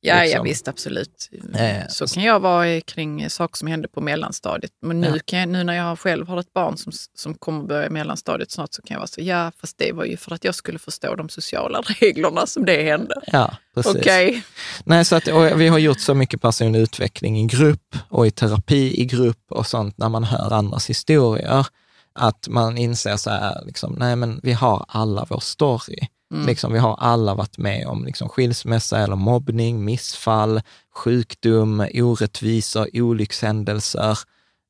Ja, 0.07 0.23
Liksom. 0.23 0.37
ja 0.39 0.43
visst, 0.43 0.69
absolut. 0.69 1.31
Eh, 1.55 1.89
så 1.89 2.07
kan 2.07 2.23
jag 2.23 2.41
vara 2.41 2.81
kring 2.81 3.31
saker 3.31 3.57
som 3.57 3.69
hände 3.69 3.89
på 3.89 4.01
mellanstadiet. 4.01 4.71
Men 4.83 5.01
nu, 5.01 5.21
Ja. 5.27 5.39
jag, 5.39 5.49
nu 5.49 5.65
när 5.65 5.75
jag 5.75 5.99
själv 5.99 6.29
har 6.29 6.41
ett 6.41 6.53
barn 6.53 6.77
som, 6.77 6.93
som 7.15 7.35
kommer 7.35 7.65
börja 7.65 7.91
mellanstadiet 7.91 8.51
snart 8.51 8.73
så 8.75 8.83
kan 8.83 8.95
jag 8.95 8.99
vara 9.01 9.07
så, 9.07 9.21
ja 9.21 9.53
fast 9.61 9.79
det 9.79 9.93
var 9.93 10.05
ju 10.05 10.17
för 10.17 10.35
att 10.35 10.45
jag 10.45 10.55
skulle 10.55 10.79
förstå 10.79 11.15
de 11.15 11.29
sociala 11.29 11.81
reglerna 12.01 12.47
som 12.47 12.65
det 12.65 12.83
hände. 12.83 13.15
Ja, 13.27 13.57
precis. 13.75 13.97
Okej. 13.97 14.43
Nej, 14.85 15.05
så 15.05 15.17
att, 15.17 15.29
vi 15.57 15.69
har 15.69 15.79
gjort 15.79 16.01
så 16.01 16.15
mycket 16.15 16.43
personlig 16.43 16.81
utveckling 16.81 17.41
i 17.41 17.47
grupp 17.47 17.97
och 18.09 18.27
i 18.27 18.31
terapi 18.31 19.01
i 19.01 19.05
grupp 19.05 19.45
och 19.51 19.67
sånt 19.67 19.99
när 19.99 20.09
man 20.09 20.25
hör 20.25 20.53
andras 20.53 20.91
historier, 20.91 21.67
att 22.13 22.49
man 22.49 22.79
inser 22.79 23.17
så 23.17 23.31
här, 23.31 23.63
liksom, 23.67 23.95
nej 23.99 24.17
men 24.17 24.41
vi 24.43 24.53
har 24.53 24.85
alla 24.89 25.27
vår 25.31 25.41
story. 25.41 25.99
Liksom, 26.47 26.73
vi 26.73 26.79
har 26.79 26.97
alla 27.01 27.35
varit 27.35 27.59
med 27.59 27.87
om 27.87 28.05
liksom, 28.05 28.29
skilsmässa 28.29 28.99
eller 28.99 29.17
mobbning, 29.17 29.85
missfall, 29.85 30.61
sjukdom, 30.95 31.87
orättvisor, 31.95 32.89
olyckshändelser, 32.93 34.19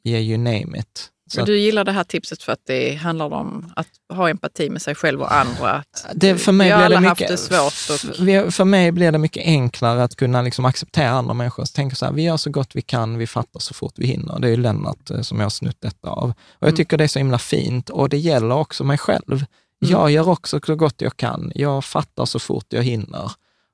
yeah, 0.04 0.22
you 0.22 0.38
name 0.38 0.78
it. 0.78 1.10
Så 1.30 1.44
du 1.44 1.58
gillar 1.58 1.84
det 1.84 1.92
här 1.92 2.04
tipset 2.04 2.42
för 2.42 2.52
att 2.52 2.60
det 2.66 2.94
handlar 2.94 3.32
om 3.34 3.72
att 3.76 3.88
ha 4.12 4.30
empati 4.30 4.70
med 4.70 4.82
sig 4.82 4.94
själv 4.94 5.20
och 5.20 5.34
andra. 5.34 5.84
Det, 6.14 6.38
för 6.38 6.52
mig 6.52 6.66
vi 6.66 6.72
har 6.72 6.80
det 6.80 6.86
alla 6.86 7.00
mycket, 7.00 7.08
haft 7.08 7.28
det 7.28 7.36
svårt. 7.36 8.10
Och, 8.46 8.54
för 8.54 8.64
mig 8.64 8.92
blir 8.92 9.12
det 9.12 9.18
mycket 9.18 9.46
enklare 9.46 10.02
att 10.02 10.16
kunna 10.16 10.42
liksom 10.42 10.64
acceptera 10.64 11.10
andra 11.10 11.34
människor. 11.34 11.64
Så 11.64 11.72
tänker 11.72 11.96
så 11.96 12.04
här, 12.04 12.12
vi 12.12 12.22
gör 12.22 12.36
så 12.36 12.50
gott 12.50 12.70
vi 12.74 12.82
kan, 12.82 13.18
vi 13.18 13.26
fattar 13.26 13.60
så 13.60 13.74
fort 13.74 13.92
vi 13.96 14.06
hinner. 14.06 14.38
Det 14.38 14.46
är 14.46 14.50
ju 14.50 14.56
Lennart 14.56 15.10
eh, 15.10 15.20
som 15.20 15.38
jag 15.38 15.44
har 15.44 15.50
snutt 15.50 15.80
detta 15.80 16.08
av. 16.08 16.32
Och 16.58 16.68
jag 16.68 16.76
tycker 16.76 16.96
det 16.96 17.04
är 17.04 17.08
så 17.08 17.18
himla 17.18 17.38
fint 17.38 17.90
och 17.90 18.08
det 18.08 18.18
gäller 18.18 18.54
också 18.54 18.84
mig 18.84 18.98
själv. 18.98 19.44
Jag 19.85 20.11
gör 20.11 20.28
också 20.28 20.61
så 20.66 20.77
gott 20.77 21.01
jag 21.01 21.16
kan. 21.16 21.52
Jag 21.55 21.85
fattar 21.85 22.24
så 22.24 22.39
fort 22.39 22.66
jag 22.69 22.82
hinner. 22.82 23.32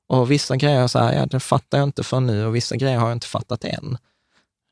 Och 0.09 0.31
vissa 0.31 0.57
grejer 0.57 0.87
så 0.87 0.99
här, 0.99 1.13
ja, 1.13 1.27
det 1.27 1.41
fattar 1.41 1.79
jag 1.79 1.89
inte 1.89 2.03
för 2.03 2.21
nu 2.21 2.47
och 2.47 2.55
vissa 2.55 2.77
grejer 2.77 2.99
har 2.99 3.09
jag 3.09 3.17
inte 3.17 3.27
fattat 3.27 3.65
än. 3.65 3.99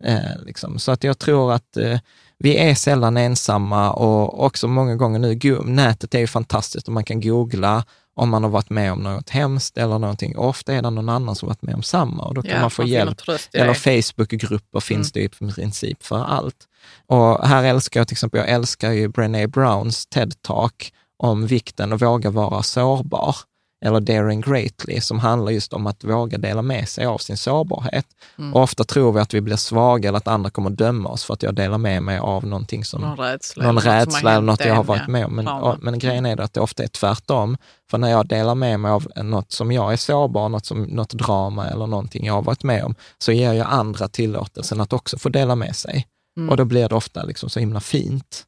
Eh, 0.05 0.43
liksom. 0.47 0.79
Så 0.79 0.93
att 0.93 1.05
jag 1.05 1.19
tror 1.19 1.53
att 1.53 1.77
eh, 1.77 1.99
vi 2.39 2.57
är 2.57 2.75
sällan 2.75 3.17
ensamma 3.17 3.93
och 3.93 4.45
också 4.45 4.69
många 4.69 4.97
gånger 4.97 5.19
nu, 5.19 5.61
nätet 5.65 6.15
är 6.15 6.19
ju 6.19 6.27
fantastiskt 6.27 6.89
och 6.89 6.95
man 6.95 7.05
kan 7.05 7.21
googla 7.21 7.85
om 8.15 8.29
man 8.29 8.43
har 8.43 8.51
varit 8.51 8.71
med 8.71 8.93
om 8.93 8.99
något 8.99 9.31
hemskt 9.31 9.79
eller 9.79 9.99
någonting. 9.99 10.37
Ofta 10.37 10.73
är 10.73 10.83
det 10.83 10.91
någon 10.91 11.09
annan 11.09 11.35
som 11.35 11.49
varit 11.49 11.63
med 11.63 11.75
om 11.75 11.83
samma 11.83 12.23
och 12.23 12.35
då 12.35 12.43
kan 12.43 12.51
ja, 12.51 12.61
man 12.61 12.71
få 12.71 12.83
finner 12.83 12.99
hjälp. 12.99 13.21
Eller 13.53 13.75
det. 13.85 14.03
Facebookgrupper 14.03 14.81
finns 14.81 15.13
det 15.13 15.21
ju 15.21 15.27
i 15.27 15.29
princip 15.29 16.03
för 16.03 16.25
allt. 16.25 16.69
Och 17.07 17.49
här 17.49 17.65
älskar 17.65 18.01
jag 18.01 18.09
till 18.09 18.15
exempel, 18.15 18.41
jag 18.41 18.49
älskar 18.49 18.93
ju 18.93 19.09
Brené 19.09 19.47
Browns 19.47 20.09
TED-talk 20.15 20.93
om 21.19 21.47
vikten 21.47 21.93
att 21.93 22.03
våga 22.03 22.31
vara 22.31 22.63
sårbar, 22.63 23.37
eller 23.85 24.01
Daring 24.01 24.41
Greatly, 24.41 25.01
som 25.01 25.19
handlar 25.19 25.53
just 25.53 25.73
om 25.73 25.87
att 25.87 26.05
våga 26.05 26.39
dela 26.39 26.63
med 26.63 26.89
sig 26.89 27.07
av 27.07 27.19
sin 27.19 27.37
sårbarhet. 27.37 28.07
Och 28.55 28.63
ofta 28.63 28.85
tror 28.85 29.13
vi 29.13 29.21
att 29.21 29.35
vi 29.35 29.41
blir 29.41 29.57
svaga 29.57 30.09
eller 30.09 30.17
att 30.19 30.29
andra 30.29 30.51
kommer 30.51 30.71
döma 30.71 31.09
oss 31.09 31.25
för 31.25 31.35
att 31.35 31.43
jag 31.43 31.55
delar 31.55 31.79
med 31.79 32.03
mig 32.03 32.19
av 32.19 32.47
någonting 32.47 32.85
som 32.85 33.01
Någon 33.01 33.17
rädsla. 33.17 33.65
någon 33.65 33.79
rädsla 33.83 34.31
eller 34.33 34.41
något 34.43 34.65
jag 34.65 34.75
har 34.75 34.85
varit 34.85 35.09
med 35.09 35.27
om. 35.27 35.37
Men, 35.37 35.49
och, 35.49 35.77
men 35.83 35.99
grejen 35.99 36.27
är 36.27 36.41
att 36.41 36.53
det 36.55 36.61
ofta 36.61 36.83
är 36.83 36.89
tvärtom. 36.89 37.57
För 37.91 37.99
när 37.99 38.11
jag 38.11 38.27
delar 38.27 38.55
med 38.55 38.81
mig 38.81 38.91
av 38.91 39.09
något 39.17 39.53
som 39.53 39.73
jag 39.73 39.93
är 39.93 39.97
sårbar, 39.97 40.49
något, 40.49 40.67
som, 40.67 40.83
något 40.83 41.13
drama 41.13 41.69
eller 41.69 41.87
någonting 41.87 42.27
jag 42.27 42.35
har 42.35 42.43
varit 42.43 42.63
med 42.63 42.85
om, 42.85 42.95
så 43.19 43.33
ger 43.33 43.53
jag 43.53 43.67
andra 43.71 44.09
tillåtelsen 44.09 44.81
att 44.81 44.93
också 44.93 45.19
få 45.19 45.29
dela 45.29 45.55
med 45.57 45.77
sig. 45.77 46.07
Och 46.51 46.57
då 46.57 46.65
blir 46.65 46.89
det 46.89 46.95
ofta 46.95 47.23
liksom 47.23 47.51
så 47.51 47.61
himla 47.61 47.81
fint. 47.81 48.45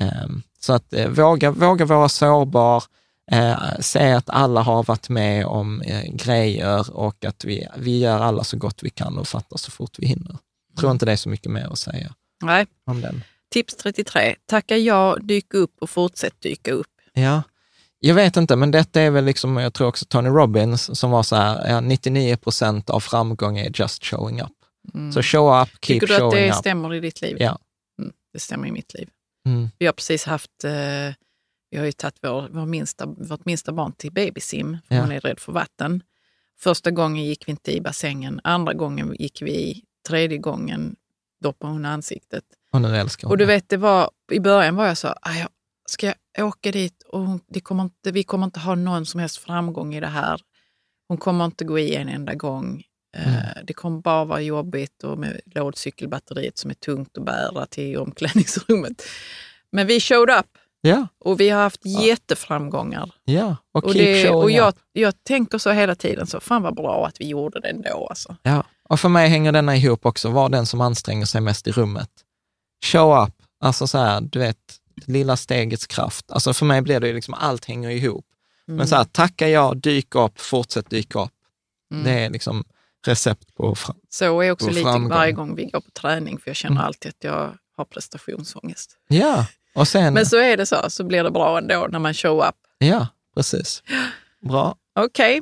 Ehm, 0.00 0.42
så 0.64 0.72
att 0.72 0.92
eh, 0.92 1.08
våga, 1.08 1.50
våga 1.50 1.84
vara 1.84 2.08
sårbar, 2.08 2.84
eh, 3.32 3.58
se 3.80 4.12
att 4.12 4.30
alla 4.30 4.62
har 4.62 4.82
varit 4.84 5.08
med 5.08 5.46
om 5.46 5.82
eh, 5.82 6.02
grejer 6.12 6.96
och 6.96 7.24
att 7.24 7.44
vi, 7.44 7.66
vi 7.76 7.98
gör 7.98 8.18
alla 8.20 8.44
så 8.44 8.56
gott 8.56 8.82
vi 8.82 8.90
kan 8.90 9.18
och 9.18 9.28
fattar 9.28 9.56
så 9.56 9.70
fort 9.70 9.98
vi 9.98 10.06
hinner. 10.06 10.36
Jag 10.68 10.80
tror 10.80 10.92
inte 10.92 11.06
det 11.06 11.12
är 11.12 11.16
så 11.16 11.28
mycket 11.28 11.52
mer 11.52 11.68
att 11.72 11.78
säga 11.78 12.14
Nej. 12.44 12.66
om 12.86 13.00
den. 13.00 13.22
Tips 13.50 13.76
33. 13.76 14.34
Tacka 14.46 14.76
ja, 14.76 15.16
dyk 15.20 15.54
upp 15.54 15.74
och 15.80 15.90
fortsätt 15.90 16.40
dyka 16.40 16.72
upp. 16.72 16.86
Ja, 17.12 17.42
jag 18.04 18.14
vet 18.14 18.36
inte, 18.36 18.56
men 18.56 18.70
detta 18.70 19.00
är 19.00 19.10
väl 19.10 19.24
liksom, 19.24 19.56
jag 19.56 19.74
tror 19.74 19.88
också 19.88 20.04
Tony 20.04 20.28
Robbins 20.28 20.98
som 20.98 21.10
var 21.10 21.22
så 21.22 21.36
här, 21.36 21.68
ja, 21.68 21.80
99 21.80 22.36
procent 22.36 22.90
av 22.90 23.00
framgång 23.00 23.58
är 23.58 23.80
just 23.80 24.04
showing 24.04 24.42
up. 24.42 24.52
Så 25.14 25.22
show 25.22 25.62
up, 25.62 25.68
keep 25.80 25.94
Mm. 25.94 26.00
Tycker 26.00 26.06
du 26.06 26.14
att 26.14 26.20
showing 26.20 26.44
det 26.44 26.50
up. 26.50 26.54
stämmer 26.54 26.94
i 26.94 27.00
ditt 27.00 27.20
liv? 27.22 27.36
Ja. 27.40 27.58
Mm, 28.02 28.12
det 28.32 28.40
stämmer 28.40 28.68
i 28.68 28.72
mitt 28.72 28.94
liv. 28.94 29.08
Mm. 29.46 29.68
Vi 29.78 29.86
har 29.86 29.92
precis 29.92 30.24
haft, 30.24 30.64
eh, 30.64 31.14
vi 31.70 31.78
har 31.78 31.84
ju 31.84 31.92
tagit 31.92 32.16
vår, 32.22 32.48
vår 32.50 32.66
minsta, 32.66 33.06
vårt 33.06 33.44
minsta 33.44 33.72
barn 33.72 33.92
till 33.92 34.12
babysim, 34.12 34.78
för 34.88 34.94
Ja. 34.94 35.00
hon 35.00 35.12
är 35.12 35.20
rädd 35.20 35.40
för 35.40 35.52
vatten. 35.52 36.02
Första 36.60 36.90
gången 36.90 37.24
gick 37.24 37.48
vi 37.48 37.50
inte 37.50 37.72
i 37.76 37.80
bassängen, 37.80 38.40
andra 38.44 38.72
gången 38.72 39.16
gick 39.18 39.42
vi 39.42 39.50
i, 39.52 39.82
tredje 40.08 40.38
gången 40.38 40.96
doppade 41.42 41.72
hon 41.72 41.84
ansiktet. 41.84 42.44
Och 42.72 42.80
nu 42.80 42.96
älskar 42.96 43.26
hon 43.28 43.32
Och 43.32 43.38
du 43.38 43.44
vet, 43.44 43.68
det 43.68 43.76
var, 43.76 44.10
i 44.32 44.40
början 44.40 44.76
var 44.76 44.86
jag 44.86 44.98
så, 44.98 45.14
"Aj, 45.22 45.38
jag- 45.40 45.48
ska 45.86 46.12
jag 46.36 46.48
åka 46.48 46.70
dit 46.70 47.02
och 47.02 47.20
hon, 47.20 47.40
det 47.48 47.60
kommer 47.60 47.82
inte, 47.82 48.10
vi 48.12 48.22
kommer 48.24 48.44
inte 48.44 48.60
ha 48.60 48.74
någon 48.74 49.06
som 49.06 49.20
helst 49.20 49.36
framgång 49.36 49.94
i 49.94 50.00
det 50.00 50.06
här. 50.06 50.40
Hon 51.08 51.18
kommer 51.18 51.44
inte 51.44 51.64
gå 51.64 51.78
i 51.78 51.94
en 51.94 52.08
enda 52.08 52.34
gång. 52.34 52.82
Eh, 53.16 53.62
Det 53.64 53.72
kommer 53.72 54.00
bara 54.00 54.24
vara 54.24 54.40
jobbigt 54.40 55.04
och 55.04 55.18
med 55.18 55.40
lådcykelbatteriet 55.54 56.58
som 56.58 56.70
är 56.70 56.74
tungt 56.74 57.18
att 57.18 57.24
bära 57.24 57.66
till 57.66 57.96
omklädningsrummet. 57.98 59.02
Men 59.72 59.86
vi 59.86 60.00
showed 60.00 60.38
up 60.38 60.46
Ja, 60.84 61.06
och 61.18 61.40
vi 61.40 61.48
har 61.50 61.62
haft 61.62 61.86
jätteframgångar. 61.86 63.10
ja. 63.24 63.56
Och 63.72 63.84
Och, 63.84 63.94
det, 63.94 64.30
och 64.30 64.50
jag, 64.50 64.74
jag 64.92 65.24
tänker 65.24 65.58
så 65.58 65.70
hela 65.70 65.94
tiden, 65.94 66.26
så 66.26 66.40
fan 66.40 66.62
vad 66.62 66.74
bra 66.74 67.06
att 67.06 67.20
vi 67.20 67.26
gjorde 67.28 67.60
det 67.60 67.68
ändå. 67.68 68.06
Alltså. 68.10 68.36
Ja. 68.42 68.64
Och 68.88 69.00
för 69.00 69.08
mig 69.08 69.28
hänger 69.28 69.52
denna 69.52 69.76
ihop 69.76 70.06
också, 70.06 70.30
var 70.30 70.48
den 70.48 70.66
som 70.66 70.80
anstränger 70.80 71.26
sig 71.26 71.40
mest 71.40 71.66
i 71.66 71.72
rummet. 71.72 72.10
Show 72.84 73.22
up, 73.24 73.34
alltså 73.60 73.86
så 73.86 73.98
här, 73.98 74.20
du 74.20 74.38
vet, 74.38 74.58
lilla 75.06 75.36
stegets 75.36 75.86
kraft. 75.86 76.30
Alltså 76.32 76.52
för 76.52 76.66
mig 76.66 76.82
blir 76.82 77.00
det 77.00 77.06
ju 77.08 77.14
liksom, 77.14 77.34
allt 77.34 77.64
hänger 77.64 77.90
ihop. 77.90 78.24
Men 78.66 78.88
så 78.88 78.96
här, 78.96 79.04
tacka 79.04 79.48
ja, 79.48 79.74
dyk 79.74 80.14
upp, 80.14 80.40
fortsätt 80.40 80.90
dyka 80.90 81.20
upp. 81.22 81.32
Mm. 81.92 82.04
Det 82.04 82.10
är 82.10 82.30
liksom 82.30 82.64
recept 83.06 83.54
på 83.56 83.74
fram- 83.74 83.96
Så 84.10 84.40
är 84.40 84.50
också 84.50 84.68
lite 84.70 84.82
framgång. 84.82 85.08
varje 85.10 85.32
gång 85.32 85.54
vi 85.54 85.64
går 85.64 85.80
på 85.80 85.90
träning, 85.90 86.38
för 86.38 86.50
jag 86.50 86.56
känner 86.56 86.76
Mm. 86.76 86.86
alltid 86.86 87.08
att 87.10 87.24
jag 87.24 87.54
har 87.76 87.84
prestationsångest. 87.84 88.96
Ja, 89.08 89.46
och 89.74 89.88
sen... 89.88 90.14
Men 90.14 90.26
så 90.26 90.36
är 90.36 90.56
det 90.56 90.66
så, 90.66 90.76
så 90.90 91.04
blir 91.04 91.24
det 91.24 91.30
bra 91.30 91.58
ändå 91.58 91.86
när 91.90 91.98
man 91.98 92.14
show 92.14 92.44
up. 92.48 92.54
Ja, 92.78 93.06
precis. 93.34 93.82
Bra. 94.40 94.76
Okej. 94.94 95.40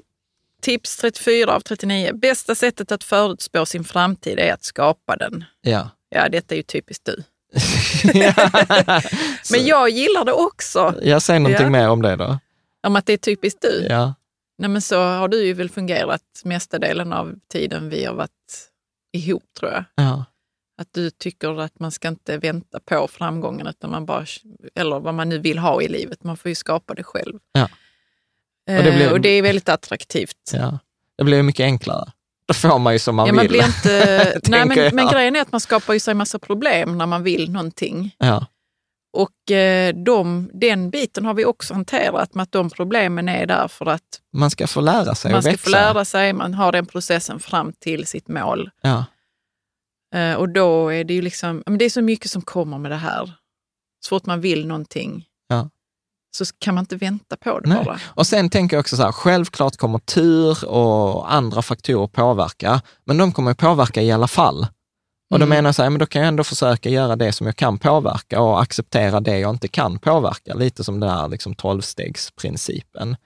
Tips 0.63 0.97
34 0.97 1.53
av 1.55 1.61
39. 1.61 2.11
Bästa 2.15 2.55
sättet 2.55 2.93
att 2.93 3.05
förutspå 3.05 3.67
sin 3.67 3.85
framtid 3.85 4.39
är 4.39 4.53
att 4.53 4.65
skapa 4.65 5.17
den. 5.17 5.45
Ja. 5.61 5.91
Ja, 6.09 6.29
detta 6.29 6.55
är 6.55 6.57
ju 6.57 6.63
typiskt 6.63 7.05
du. 7.05 7.23
Men 9.51 9.67
jag 9.67 9.89
gillar 9.91 10.25
det 10.25 10.33
också, 10.33 10.95
Jag 11.03 11.23
säger 11.23 11.41
någonting 11.41 11.65
Ja. 11.67 11.71
mer 11.71 11.89
om 11.89 12.03
det 12.03 12.17
då. 12.17 12.39
om 12.87 12.97
att 12.97 13.07
det 13.07 13.13
är 13.13 13.17
typiskt 13.17 13.63
du. 13.63 13.87
Ja. 13.91 14.15
Nej, 14.61 14.71
men 14.71 14.83
så 14.83 15.01
har 15.03 15.29
du 15.29 15.45
ju 15.45 15.53
väl 15.53 15.71
fungerat 15.71 16.23
mesta 16.45 16.79
delen 16.79 17.13
av 17.13 17.35
tiden 17.53 17.89
vi 17.89 18.05
har 18.05 18.15
varit 18.15 18.69
ihop, 19.13 19.43
tror 19.59 19.73
jag. 19.73 19.85
Ja. 19.95 20.25
Att 20.81 20.89
du 20.93 21.11
tycker 21.11 21.61
att 21.61 21.81
man 21.81 21.91
ska 21.91 22.09
inte 22.09 22.39
vänta 22.39 22.81
på 22.81 23.09
framgången, 23.09 23.67
utan 23.67 23.91
man 23.91 24.07
bara, 24.07 24.27
eller 24.75 25.01
vad 25.01 25.15
man 25.15 25.29
nu 25.29 25.39
vill 25.39 25.59
ha 25.59 25.83
i 25.83 25.89
livet. 25.89 26.25
Man 26.25 26.37
får 26.37 26.49
ju 26.49 26.55
skapa 26.55 26.95
det 26.95 27.03
själv. 27.03 27.39
Ja. 27.53 27.69
Eh, 28.69 28.79
Och 28.79 28.85
det 28.85 28.93
blir- 28.93 29.13
och 29.13 29.21
det 29.21 29.29
är 29.29 29.43
väldigt 29.43 29.69
attraktivt. 29.69 30.51
ja. 30.53 30.79
Det 31.17 31.25
blir 31.25 31.43
mycket 31.43 31.65
enklare. 31.65 32.13
Då 32.47 32.55
får 32.55 32.79
man 32.79 32.93
ju 32.93 32.99
som 32.99 33.17
man 33.17 33.27
Ja, 33.27 33.33
man 33.33 33.43
vill. 33.43 33.51
blir 33.51 33.67
inte, 33.67 34.41
nej, 34.49 34.67
men, 34.67 34.95
men 34.95 35.09
grejen 35.09 35.37
är 35.37 35.41
att 35.43 35.53
man 35.53 35.61
skapar 35.61 35.95
ju 35.95 36.01
sig 36.01 36.15
massa 36.15 36.39
problem 36.39 36.99
när 36.99 37.07
man 37.07 37.23
vill 37.23 37.51
någonting. 37.53 38.15
Ja. 38.19 38.47
Och 39.13 39.51
eh, 39.51 39.95
de, 39.95 40.51
den 40.55 40.91
biten 40.91 41.25
har 41.25 41.35
vi 41.35 41.45
också 41.45 41.75
hanterat 41.75 42.35
med 42.35 42.43
att 42.43 42.53
de 42.53 42.71
problemen 42.71 43.29
är 43.29 43.47
där 43.47 43.69
för 43.69 43.87
att 43.87 44.03
Man 44.33 44.51
ska 44.51 44.67
få 44.67 44.81
lära 44.81 45.15
sig 45.15 45.33
man 45.33 45.43
ska 45.43 45.51
växa. 45.51 45.65
få 45.65 45.71
lära 45.71 46.05
sig, 46.05 46.33
man 46.33 46.55
har 46.55 46.73
den 46.73 46.87
processen 46.87 47.41
fram 47.41 47.73
till 47.73 48.07
sitt 48.07 48.29
mål. 48.29 48.71
Ja. 48.83 49.05
Eh, 50.15 50.35
och 50.35 50.49
då 50.49 50.89
är 50.93 51.05
det 51.05 51.15
ju 51.15 51.23
liksom, 51.23 51.63
det 51.79 51.85
är 51.85 51.91
så 51.91 52.03
mycket 52.03 52.31
som 52.31 52.43
kommer 52.43 52.79
med 52.79 52.91
det 52.91 52.97
här. 52.97 53.33
Så 54.05 54.09
fort 54.09 54.27
man 54.27 54.41
vill 54.41 54.67
någonting 54.67 55.25
Ja. 55.49 55.71
så 56.37 56.45
kan 56.59 56.75
man 56.75 56.83
inte 56.83 56.97
vänta 56.97 57.37
på 57.37 57.61
det 57.61 57.69
Nej. 57.69 57.85
bara. 57.85 58.01
Och 58.05 58.27
sen 58.27 58.51
tänker 58.51 58.77
jag 58.77 58.81
också 58.81 58.97
så 58.97 59.03
här, 59.03 59.13
självklart 59.13 59.77
kommer 59.77 59.99
tur 59.99 60.69
och 60.69 61.33
andra 61.33 61.63
faktorer 61.63 62.07
påverka, 62.07 62.83
men 63.05 63.19
de 63.19 63.33
kommer 63.33 63.55
påverka 63.55 64.03
i 64.03 64.13
alla 64.13 64.29
fall. 64.29 64.67
Och 65.31 65.39
då 65.39 65.45
Mm. 65.45 65.57
menar 65.57 65.69
jag 65.69 65.75
så 65.75 65.83
här, 65.83 65.91
men 65.91 65.99
då 65.99 66.07
kan 66.07 66.23
jag 66.23 66.29
ändå 66.29 66.45
försöka 66.45 66.89
göra 66.89 67.17
det 67.17 67.33
som 67.33 67.47
jag 67.47 67.57
kan 67.57 67.79
påverka 67.79 68.41
och 68.41 68.63
acceptera 68.63 69.21
det 69.21 69.39
jag 69.39 69.51
inte 69.51 69.69
kan 69.69 69.99
påverka. 69.99 70.55
Lite 70.55 70.85
som 70.85 71.01
den 71.01 71.11
här 71.11 71.29
liksom, 71.29 71.55
tolvstegsprincipen. 71.55 73.17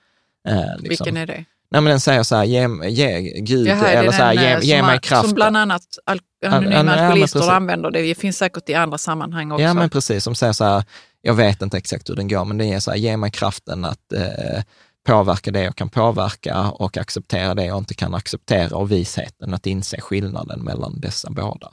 Eh, 0.49 0.55
liksom. 0.57 0.89
Vilken 0.89 1.17
är 1.17 1.27
det? 1.27 1.45
Nej, 1.71 1.81
men 1.81 1.85
den 1.91 2.01
säger 2.01 2.23
så 2.23 2.37
här, 2.37 2.45
ge, 2.45 2.69
ge 2.89 3.21
Gud, 3.41 3.67
Jaha, 3.67 3.87
eller 3.89 4.11
så 4.13 4.23
här, 4.23 4.33
ge, 4.33 4.53
eh, 4.53 4.59
ge 4.63 4.83
mig 4.83 4.91
har- 4.91 4.99
kraft. 4.99 5.25
Som 5.29 5.35
bland 5.35 5.57
annat 5.57 5.83
al- 6.07 6.21
ja, 6.41 6.49
anonyma 6.49 6.83
men 6.83 6.89
alkoholister 6.99 7.39
precis. 7.39 7.53
använder. 7.55 7.91
Det 7.91 8.03
Det 8.03 8.15
finns 8.15 8.37
säkert 8.39 8.69
i 8.69 8.75
andra 8.75 8.99
sammanhang 8.99 9.53
också. 9.53 9.63
Ja, 9.63 9.75
men 9.75 9.91
precis. 9.91 10.25
Som 10.25 10.35
säger 10.35 10.53
så 10.53 10.65
här, 10.65 10.85
jag 11.23 11.35
vet 11.35 11.63
inte 11.63 11.77
exakt 11.77 12.11
hur 12.11 12.15
den 12.17 12.29
går, 12.29 12.45
men 12.45 12.59
den 12.59 12.69
ger 12.69 12.81
så 12.81 12.91
här, 12.91 12.99
ge 12.99 13.17
mig 13.17 13.31
kraften 13.31 13.85
att 13.85 14.13
eh, 14.13 14.63
påverka 15.07 15.51
det 15.51 15.63
jag 15.63 15.77
kan 15.77 15.89
påverka 15.89 16.71
och 16.71 16.97
acceptera 16.97 17.55
det 17.55 17.65
jag 17.65 17.79
inte 17.79 17.95
kan 17.95 18.15
acceptera 18.15 18.77
och 18.77 18.91
visheten 18.93 19.55
att 19.55 19.67
inse 19.67 20.01
skillnaden 20.01 20.61
mellan 20.65 21.01
dessa 21.01 21.31
båda. 21.31 21.69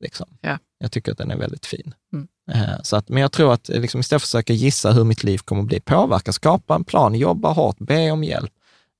Liksom. 0.00 0.26
Ja. 0.40 0.58
Jag 0.78 0.92
tycker 0.92 1.12
att 1.12 1.18
den 1.18 1.30
är 1.30 1.36
väldigt 1.36 1.66
fin. 1.66 1.94
Mm. 2.12 2.28
Eh, 2.52 2.82
Så 2.82 2.96
att, 2.96 3.08
men 3.08 3.22
jag 3.22 3.32
tror 3.32 3.52
att 3.52 3.70
eh, 3.70 3.80
liksom, 3.80 4.00
istället 4.00 4.22
för 4.22 4.26
att 4.26 4.30
försöka 4.30 4.52
gissa 4.52 4.92
hur 4.92 5.04
mitt 5.04 5.24
liv 5.24 5.38
kommer 5.38 5.62
att 5.62 5.68
bli, 5.68 5.80
påverka, 5.80 6.32
skapa 6.32 6.74
en 6.74 6.84
plan, 6.84 7.14
jobba 7.14 7.52
hårt, 7.52 7.76
be 7.78 8.10
om 8.10 8.24
hjälp. 8.24 8.52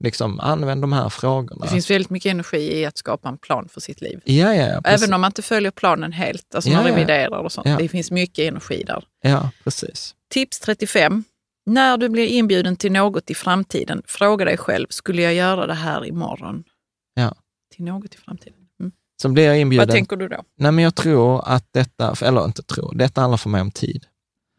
Liksom, 0.04 0.40
använd 0.40 0.82
de 0.82 0.92
här 0.92 1.08
frågorna. 1.08 1.64
Det 1.64 1.70
finns 1.70 1.90
väldigt 1.90 2.10
mycket 2.10 2.30
energi 2.30 2.78
i 2.78 2.86
att 2.86 2.98
skapa 2.98 3.28
en 3.28 3.38
plan 3.38 3.68
för 3.68 3.80
sitt 3.80 4.00
liv. 4.00 4.20
Ja, 4.24 4.54
ja. 4.54 4.80
Även 4.84 5.14
om 5.14 5.20
man 5.20 5.28
inte 5.28 5.42
följer 5.42 5.70
planen 5.70 6.12
helt, 6.12 6.54
alltså 6.54 6.70
man 6.70 6.86
ja. 6.86 6.92
reviderar 6.92 7.38
och 7.38 7.52
sånt. 7.52 7.78
Det 7.78 7.88
finns 7.88 8.10
mycket 8.10 8.48
energi 8.48 8.84
där. 8.86 9.04
ja, 9.22 9.50
precis. 9.64 10.14
Tips 10.30 10.60
35. 10.60 11.24
När 11.66 11.96
du 11.96 12.08
blir 12.08 12.26
inbjuden 12.26 12.76
till 12.76 12.92
något 12.92 13.30
i 13.30 13.34
framtiden, 13.34 14.02
fråga 14.06 14.44
dig 14.44 14.56
själv, 14.56 14.86
skulle 14.90 15.22
jag 15.22 15.34
göra 15.34 15.66
det 15.66 15.74
här 15.74 16.06
imorgon? 16.06 16.64
Ja. 17.14 17.34
Till 17.74 17.84
något 17.84 18.14
i 18.14 18.18
framtiden. 18.18 18.59
Så 19.22 19.28
blir 19.28 19.44
jag 19.44 19.58
inbjuden. 19.58 19.86
Vad 19.86 19.94
tänker 19.94 20.16
du 20.16 20.28
då? 20.28 20.44
Nej, 20.58 20.72
men 20.72 20.84
jag 20.84 20.94
tror 20.94 21.48
att 21.48 21.72
detta, 21.72 22.14
eller 22.22 22.44
inte 22.44 22.62
tror, 22.62 22.94
detta 22.94 23.20
handlar 23.20 23.36
för 23.36 23.50
mig 23.50 23.60
om 23.60 23.70
tid. 23.70 24.06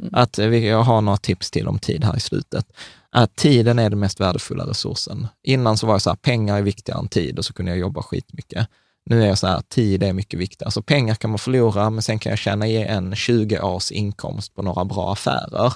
Mm. 0.01 0.13
Att 0.15 0.39
vi, 0.39 0.67
jag 0.67 0.83
har 0.83 1.01
några 1.01 1.17
tips 1.17 1.51
till 1.51 1.67
om 1.67 1.79
tid 1.79 2.03
här 2.03 2.17
i 2.17 2.19
slutet. 2.19 2.65
Att 3.09 3.35
tiden 3.35 3.79
är 3.79 3.89
den 3.89 3.99
mest 3.99 4.19
värdefulla 4.19 4.63
resursen. 4.65 5.27
Innan 5.43 5.77
så 5.77 5.87
var 5.87 5.93
jag 5.93 6.01
så 6.01 6.09
här, 6.09 6.17
pengar 6.17 6.57
är 6.57 6.61
viktigare 6.61 6.99
än 6.99 7.07
tid 7.07 7.37
och 7.37 7.45
så 7.45 7.53
kunde 7.53 7.71
jag 7.71 7.79
jobba 7.79 8.03
skitmycket. 8.03 8.67
Nu 9.05 9.23
är 9.23 9.27
jag 9.27 9.37
så 9.37 9.47
här, 9.47 9.61
tid 9.69 10.03
är 10.03 10.13
mycket 10.13 10.39
viktigare. 10.39 10.67
Alltså 10.67 10.81
pengar 10.81 11.15
kan 11.15 11.29
man 11.29 11.39
förlora, 11.39 11.89
men 11.89 12.01
sen 12.01 12.19
kan 12.19 12.29
jag 12.29 12.39
tjäna 12.39 12.67
en 12.67 13.15
20 13.15 13.59
års 13.59 13.91
inkomst 13.91 14.55
på 14.55 14.61
några 14.61 14.85
bra 14.85 15.11
affärer. 15.13 15.73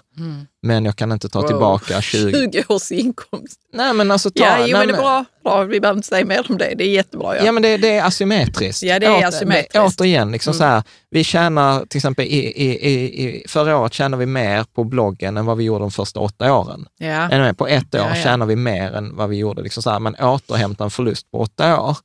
Men 0.61 0.85
jag 0.85 0.95
kan 0.95 1.11
inte 1.11 1.29
ta 1.29 1.39
Wow. 1.41 1.47
tillbaka 1.47 2.01
20... 2.01 2.31
20 2.51 2.63
års 2.69 2.91
inkomst. 2.91 3.59
Nej, 3.73 3.93
men 3.93 4.11
alltså 4.11 4.29
ta... 4.29 4.43
Ja, 4.43 4.55
jo, 4.59 4.63
nej, 4.63 4.71
men 4.73 4.87
det 4.87 4.93
är 4.93 4.97
bra. 5.01 5.25
bra. 5.43 5.63
Vi 5.63 5.79
behöver 5.81 5.97
inte 5.97 6.07
säga 6.07 6.25
mer 6.25 6.45
om 6.49 6.57
det. 6.57 6.73
Det 6.77 6.83
är 6.83 6.89
jättebra. 6.89 7.43
Ja, 7.45 7.51
men 7.51 7.63
det, 7.63 7.77
det 7.77 7.89
är 7.97 8.03
asymmetriskt. 8.05 8.83
Ja, 8.83 8.99
det 8.99 9.05
är 9.05 9.09
Åter- 9.21 9.27
asymmetriskt. 9.27 9.99
Återigen, 10.01 10.31
liksom 10.31 10.51
Mm. 10.51 10.57
så 10.57 10.63
här, 10.63 10.83
vi 11.09 11.23
tjänar 11.23 11.85
till 11.85 11.97
exempel 11.97 12.25
i, 12.25 12.37
i, 12.45 12.89
i, 12.89 13.23
i, 13.25 13.45
förra 13.47 13.77
året 13.77 13.93
tjänade 13.93 14.19
vi 14.19 14.25
mer 14.25 14.63
på 14.75 14.83
bloggen 14.83 15.37
än 15.37 15.45
vad 15.45 15.57
vi 15.57 15.63
gjorde 15.63 15.79
de 15.83 15.91
första 15.91 16.19
åtta 16.19 16.53
åren. 16.53 16.85
ja. 16.99 17.53
På 17.57 17.67
ett 17.67 17.95
år 17.95 18.01
Ja, 18.01 18.09
ja. 18.15 18.23
tjänar 18.23 18.45
vi 18.45 18.55
mer 18.55 18.91
än 18.95 19.15
vad 19.15 19.29
vi 19.29 19.37
gjorde. 19.37 19.61
Liksom 19.61 19.83
så 19.83 19.89
här, 19.89 19.99
man 19.99 20.15
återhämtar 20.15 20.85
en 20.85 20.91
förlust 20.91 21.31
på 21.31 21.39
åtta 21.39 21.81
år. 21.81 21.97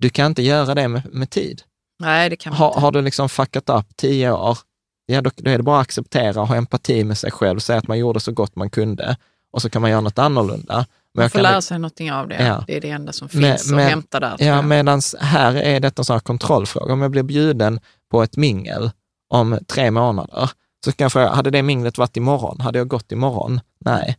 Du 0.00 0.08
kan 0.10 0.26
inte 0.26 0.42
göra 0.42 0.74
det 0.74 0.88
med, 0.88 1.02
med 1.14 1.30
tid. 1.30 1.62
Nej, 1.98 2.30
det 2.30 2.36
kan 2.36 2.50
man 2.50 2.58
Har, 2.58 2.68
inte. 2.68 2.80
har 2.80 2.92
du 2.92 3.02
liksom 3.02 3.28
fuckat 3.28 3.68
upp 3.70 3.96
tio 3.96 4.32
år, 4.32 4.58
ja 5.06 5.20
då, 5.22 5.30
då 5.36 5.50
är 5.50 5.56
det 5.56 5.62
bara 5.64 5.80
att 5.80 5.82
acceptera 5.86 6.40
och 6.40 6.48
ha 6.48 6.56
empati 6.56 7.04
med 7.04 7.18
sig 7.18 7.30
själv, 7.30 7.58
säga 7.58 7.78
att 7.78 7.88
man 7.88 7.98
gjorde 7.98 8.20
så 8.20 8.32
gott 8.32 8.56
man 8.56 8.70
kunde 8.70 9.16
och 9.52 9.62
så 9.62 9.70
kan 9.70 9.82
man 9.82 9.90
göra 9.90 10.00
något 10.00 10.18
annorlunda. 10.18 10.86
Men 11.14 11.22
Man 11.22 11.30
får 11.30 11.38
lära 11.38 11.60
sig 11.62 11.78
någonting 11.78 12.12
av 12.12 12.28
det. 12.28 12.46
Ja. 12.46 12.64
Det 12.66 12.76
är 12.76 12.80
det 12.80 12.90
enda 12.90 13.12
som 13.12 13.28
finns 13.28 13.70
men- 13.70 13.78
att 13.78 13.90
hämta 13.90 14.20
där. 14.20 14.36
Ja, 14.38 14.62
medan 14.62 15.00
här 15.20 15.54
är 15.54 15.80
detta 15.80 16.00
en 16.00 16.04
sån 16.04 16.14
här 16.14 16.20
kontrollfråga. 16.20 16.92
Om 16.92 17.02
jag 17.02 17.10
blir 17.10 17.22
bjuden 17.22 17.80
på 18.10 18.22
ett 18.22 18.36
mingel 18.36 18.90
om 19.30 19.58
tre 19.66 19.90
månader, 19.90 20.50
så 20.84 20.92
kan 20.92 21.04
jag 21.04 21.12
fråga, 21.12 21.28
hade 21.30 21.50
det 21.50 21.62
minglet 21.62 21.98
varit 21.98 22.16
imorgon? 22.16 22.60
Hade 22.60 22.78
jag 22.78 22.88
gått 22.88 23.12
imorgon? 23.12 23.60
Nej. 23.78 24.16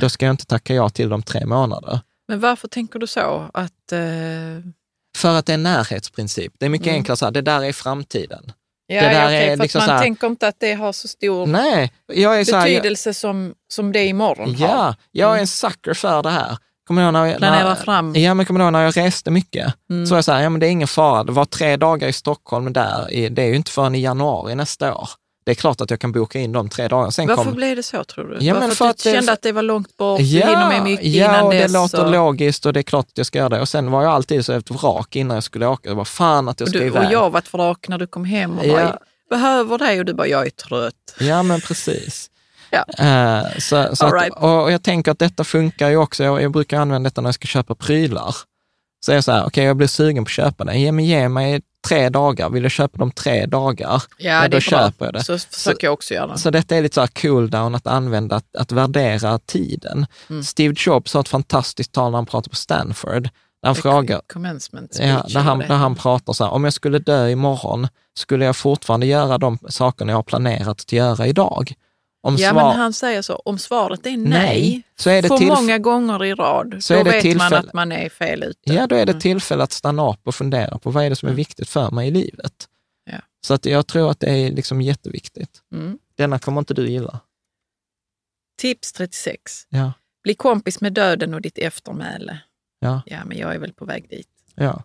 Då 0.00 0.08
ska 0.08 0.26
jag 0.26 0.32
inte 0.32 0.46
tacka 0.46 0.74
ja 0.74 0.88
till 0.88 1.08
de 1.08 1.22
tre 1.22 1.46
månader. 1.46 2.00
Men 2.28 2.40
varför 2.40 2.68
tänker 2.68 2.98
du 2.98 3.06
så? 3.06 3.50
Att, 3.54 3.92
eh, 3.92 3.98
För 5.16 5.34
att 5.38 5.46
det 5.46 5.52
är 5.52 5.54
en 5.54 5.62
närhetsprincip. 5.62 6.52
Det 6.58 6.66
är 6.66 6.70
mycket 6.70 6.86
Mm. 6.86 6.96
enklare 6.98 7.16
så 7.16 7.24
här, 7.24 7.32
det 7.32 7.40
där 7.42 7.64
är 7.64 7.72
framtiden. 7.72 8.52
ja, 8.86 9.02
Det 9.02 9.08
där 9.08 9.20
ja, 9.20 9.24
okej, 9.26 9.46
är 9.48 9.56
för 9.56 9.62
liksom 9.62 9.78
man 9.78 9.88
här- 9.88 10.02
tänker 10.02 10.26
inte 10.26 10.48
att 10.48 10.56
det 10.60 10.72
har 10.72 10.92
så 10.92 11.08
stor 11.08 11.46
Nej, 11.46 11.92
jag 12.06 12.40
är 12.40 12.44
så 12.44 12.56
här, 12.56 12.66
jag, 12.66 12.76
betydelse 12.82 13.14
som, 13.14 13.54
som 13.72 13.92
det 13.92 14.06
imorgon 14.06 14.54
har. 14.54 14.68
ja, 14.68 14.94
jag 15.12 15.28
är 15.28 15.32
Mm. 15.32 15.40
en 15.40 15.46
sucker 15.46 15.94
för 15.94 16.22
det 16.22 16.30
här. 16.30 16.56
Kommer 16.86 17.12
när, 17.12 17.26
jag- 17.26 17.36
Planera 17.38 17.68
när, 17.68 17.74
fram. 17.74 18.14
Ja, 18.16 18.34
men 18.34 18.46
kommer 18.46 18.70
när 18.70 18.82
jag 18.82 18.96
reste 18.96 19.30
mycket? 19.30 19.74
Mm. 19.90 20.06
Så 20.06 20.10
var 20.14 20.16
jag 20.18 20.24
så 20.24 20.32
här, 20.32 20.42
ja 20.42 20.48
men 20.50 20.60
det 20.60 20.66
är 20.66 20.70
ingen 20.70 20.88
fara, 20.88 21.24
det 21.24 21.32
var 21.32 21.44
tre 21.44 21.76
dagar 21.76 22.08
i 22.08 22.12
Stockholm 22.12 22.72
där, 22.72 23.28
det 23.30 23.42
är 23.42 23.46
ju 23.46 23.56
inte 23.56 23.70
förrän 23.70 23.94
i 23.94 24.00
januari 24.00 24.54
nästa 24.54 24.94
år. 24.94 25.08
Det 25.46 25.52
är 25.52 25.54
klart 25.54 25.80
att 25.80 25.90
jag 25.90 26.00
kan 26.00 26.12
boka 26.12 26.38
in 26.38 26.52
de 26.52 26.68
tre 26.68 26.88
dagarna. 26.88 27.10
Sen 27.10 27.26
Varför 27.28 27.44
kom, 27.44 27.54
blev 27.54 27.76
det 27.76 27.82
så 27.82 28.04
tror 28.04 28.24
du? 28.24 28.44
Ja, 28.46 28.54
Varför 28.54 28.68
att 28.68 28.76
för 28.76 28.84
du 28.84 28.90
att 28.90 28.96
det- 29.04 29.12
kände 29.12 29.32
att 29.32 29.42
det 29.42 29.52
var 29.52 29.62
långt 29.62 29.96
bort, 29.96 30.18
du 30.18 30.24
ja, 30.24 30.46
hinner 30.46 30.68
med 30.68 30.82
mycket 30.82 31.06
ja, 31.06 31.24
innan 31.30 31.44
och 31.44 31.52
det 31.52 31.58
dess. 31.58 31.72
låter 31.72 32.04
och, 32.04 32.10
logiskt 32.10 32.66
och 32.66 32.72
det 32.72 32.80
är 32.80 32.82
klart 32.82 33.06
att 33.06 33.18
jag 33.18 33.26
ska 33.26 33.38
göra 33.38 33.48
det. 33.48 33.60
Och 33.60 33.68
sen 33.68 33.90
var 33.90 34.02
jag 34.02 34.12
alltid 34.12 34.44
så 34.44 34.52
ett 34.52 34.70
vrak 34.70 35.16
innan 35.16 35.34
jag 35.34 35.44
skulle 35.44 35.66
åka. 35.66 35.88
Det 35.88 35.94
var 35.94 36.04
fan 36.04 36.48
att 36.48 36.60
jag 36.60 36.66
och, 36.66 36.70
ska 36.70 36.78
du, 36.78 36.84
iväg. 36.86 37.06
och 37.06 37.12
jag 37.12 37.30
var 37.30 37.38
ett 37.38 37.52
vrak 37.52 37.88
när 37.88 37.98
du 37.98 38.06
kom 38.06 38.24
hem 38.24 38.58
och 38.58 38.66
Ja. 38.66 38.72
bara, 38.72 38.98
behöver 39.30 39.78
dig 39.78 39.98
och 39.98 40.04
du 40.04 40.14
bara, 40.14 40.26
jag 40.26 40.46
är 40.46 40.50
trött. 40.50 40.94
Ja, 41.20 41.42
men 41.42 41.60
precis. 41.60 42.30
Ja. 42.70 43.04
Eh, 43.04 43.58
så, 43.58 43.96
så 43.96 44.06
att, 44.06 44.12
right. 44.12 44.32
och 44.36 44.62
och 44.62 44.72
jag 44.72 44.82
tänker 44.82 45.10
att 45.12 45.18
detta 45.18 45.44
funkar 45.44 45.88
ju 45.88 45.96
också. 45.96 46.24
Jag, 46.24 46.42
jag 46.42 46.52
brukar 46.52 46.80
använda 46.80 47.08
detta 47.10 47.20
när 47.20 47.28
jag 47.28 47.34
ska 47.34 47.46
köpa 47.46 47.74
prylar. 47.74 48.34
Så 49.00 49.12
är 49.12 49.14
jag 49.14 49.24
så 49.24 49.32
här, 49.32 49.46
okej, 49.46 49.64
jag 49.64 49.76
blir 49.76 49.86
sugen 49.86 50.24
på 50.24 50.28
att 50.28 50.32
köpa 50.32 50.64
det. 50.64 50.78
Ge 50.78 50.92
mig, 50.92 51.06
ge 51.06 51.28
mig 51.28 51.60
tre 51.88 52.08
dagar. 52.08 52.50
Vill 52.50 52.62
jag 52.62 52.72
köpa 52.72 52.98
dem 52.98 53.10
tre 53.10 53.46
dagar? 53.46 54.02
Ja, 54.18 54.42
Ja, 54.42 54.48
då 54.48 54.60
köper 54.60 55.04
jag 55.04 55.14
det. 55.14 55.24
Så 55.24 55.38
försöker 55.38 55.86
jag 55.86 55.94
också 55.94 56.14
göra. 56.14 56.36
Så 56.36 56.50
detta 56.50 56.76
är 56.76 56.82
lite 56.82 56.94
så 56.94 57.00
här 57.00 57.08
cool 57.22 57.50
down 57.50 57.74
att 57.74 57.86
använda, 57.86 58.36
att, 58.36 58.56
att 58.56 58.72
värdera 58.72 59.38
tiden. 59.38 60.06
Mm. 60.30 60.42
Steve 60.42 60.74
Jobs 60.78 61.14
har 61.14 61.20
ett 61.20 61.28
fantastiskt 61.28 61.92
tal 61.92 62.10
när 62.10 62.18
han 62.18 62.26
pratar 62.26 62.50
på 62.50 62.56
Stanford. 62.56 63.28
Han 63.62 63.74
frågar, 63.74 64.20
ja, 64.98 65.26
där, 65.28 65.40
han, 65.40 65.58
där 65.58 65.74
han 65.74 65.94
pratar 65.94 66.32
så 66.32 66.44
här, 66.44 66.52
om 66.52 66.64
jag 66.64 66.72
skulle 66.72 66.98
dö 66.98 67.28
imorgon, 67.28 67.88
skulle 68.18 68.44
jag 68.44 68.56
fortfarande 68.56 69.06
göra 69.06 69.38
de 69.38 69.58
sakerna 69.68 70.12
jag 70.12 70.18
har 70.18 70.22
planerat 70.22 70.80
att 70.80 70.92
göra 70.92 71.26
idag? 71.26 71.74
Om 72.26 72.36
Ja, 72.36 72.50
svar, 72.50 72.68
men 72.68 72.76
han 72.80 72.92
säger 72.92 73.22
så, 73.22 73.34
om 73.36 73.58
svaret 73.58 74.06
är 74.06 74.10
nej, 74.10 74.18
Nej, 74.28 74.82
så 74.96 75.10
är 75.10 75.22
det 75.22 75.28
för 75.28 75.36
tillf- 75.36 75.54
många 75.54 75.78
gånger 75.78 76.24
i 76.24 76.34
rad, 76.34 76.76
Så 76.80 76.92
då 76.94 77.00
är 77.00 77.04
det 77.04 77.10
vet 77.10 77.14
man 77.24 77.32
tillfälle- 77.50 77.56
att 77.68 77.72
man 77.72 77.92
är 77.92 78.08
fel 78.08 78.42
ute. 78.42 78.58
Ja, 78.74 78.86
då 78.86 78.94
är 78.96 79.06
det 79.06 79.12
Mm. 79.12 79.20
tillfälle 79.20 79.62
att 79.62 79.72
stanna 79.72 80.10
upp 80.10 80.20
och 80.26 80.34
fundera 80.34 80.78
på 80.78 80.90
vad 80.90 81.04
är 81.04 81.10
det 81.10 81.16
som 81.16 81.28
är 81.28 81.32
viktigt 81.32 81.68
för 81.68 81.90
mig 81.90 82.08
i 82.08 82.10
livet. 82.10 82.68
Ja. 83.10 83.18
Så 83.46 83.54
att 83.54 83.66
jag 83.66 83.86
tror 83.86 84.10
att 84.10 84.20
det 84.20 84.30
är 84.30 84.50
liksom 84.52 84.80
jätteviktigt. 84.82 85.60
Mm. 85.72 85.98
Denna 86.16 86.38
kommer 86.38 86.58
inte 86.60 86.74
du 86.74 86.88
gilla. 86.88 87.20
Tips 88.60 88.92
36. 88.92 89.66
Ja. 89.68 89.92
Bli 90.22 90.34
kompis 90.34 90.80
med 90.80 90.92
döden 90.92 91.34
och 91.34 91.40
ditt 91.40 91.58
eftermäle. 91.58 92.38
Ja, 92.80 93.02
Ja, 93.06 93.24
men 93.24 93.38
jag 93.38 93.54
är 93.54 93.58
väl 93.58 93.72
på 93.72 93.84
väg 93.84 94.08
dit. 94.10 94.28
ja. 94.54 94.82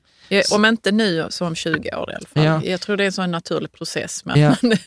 Om 0.53 0.65
inte 0.65 0.91
nu 0.91 1.27
så 1.29 1.45
om 1.45 1.55
20 1.55 1.95
år 1.95 2.11
i 2.11 2.15
alla 2.15 2.27
fall. 2.27 2.43
Ja. 2.45 2.63
Jag 2.63 2.81
tror 2.81 2.97
det 2.97 3.03
är 3.03 3.05
en 3.05 3.11
sån 3.11 3.31
naturlig 3.31 3.71
process 3.71 4.25
med 4.25 4.37
Ja. 4.37 4.55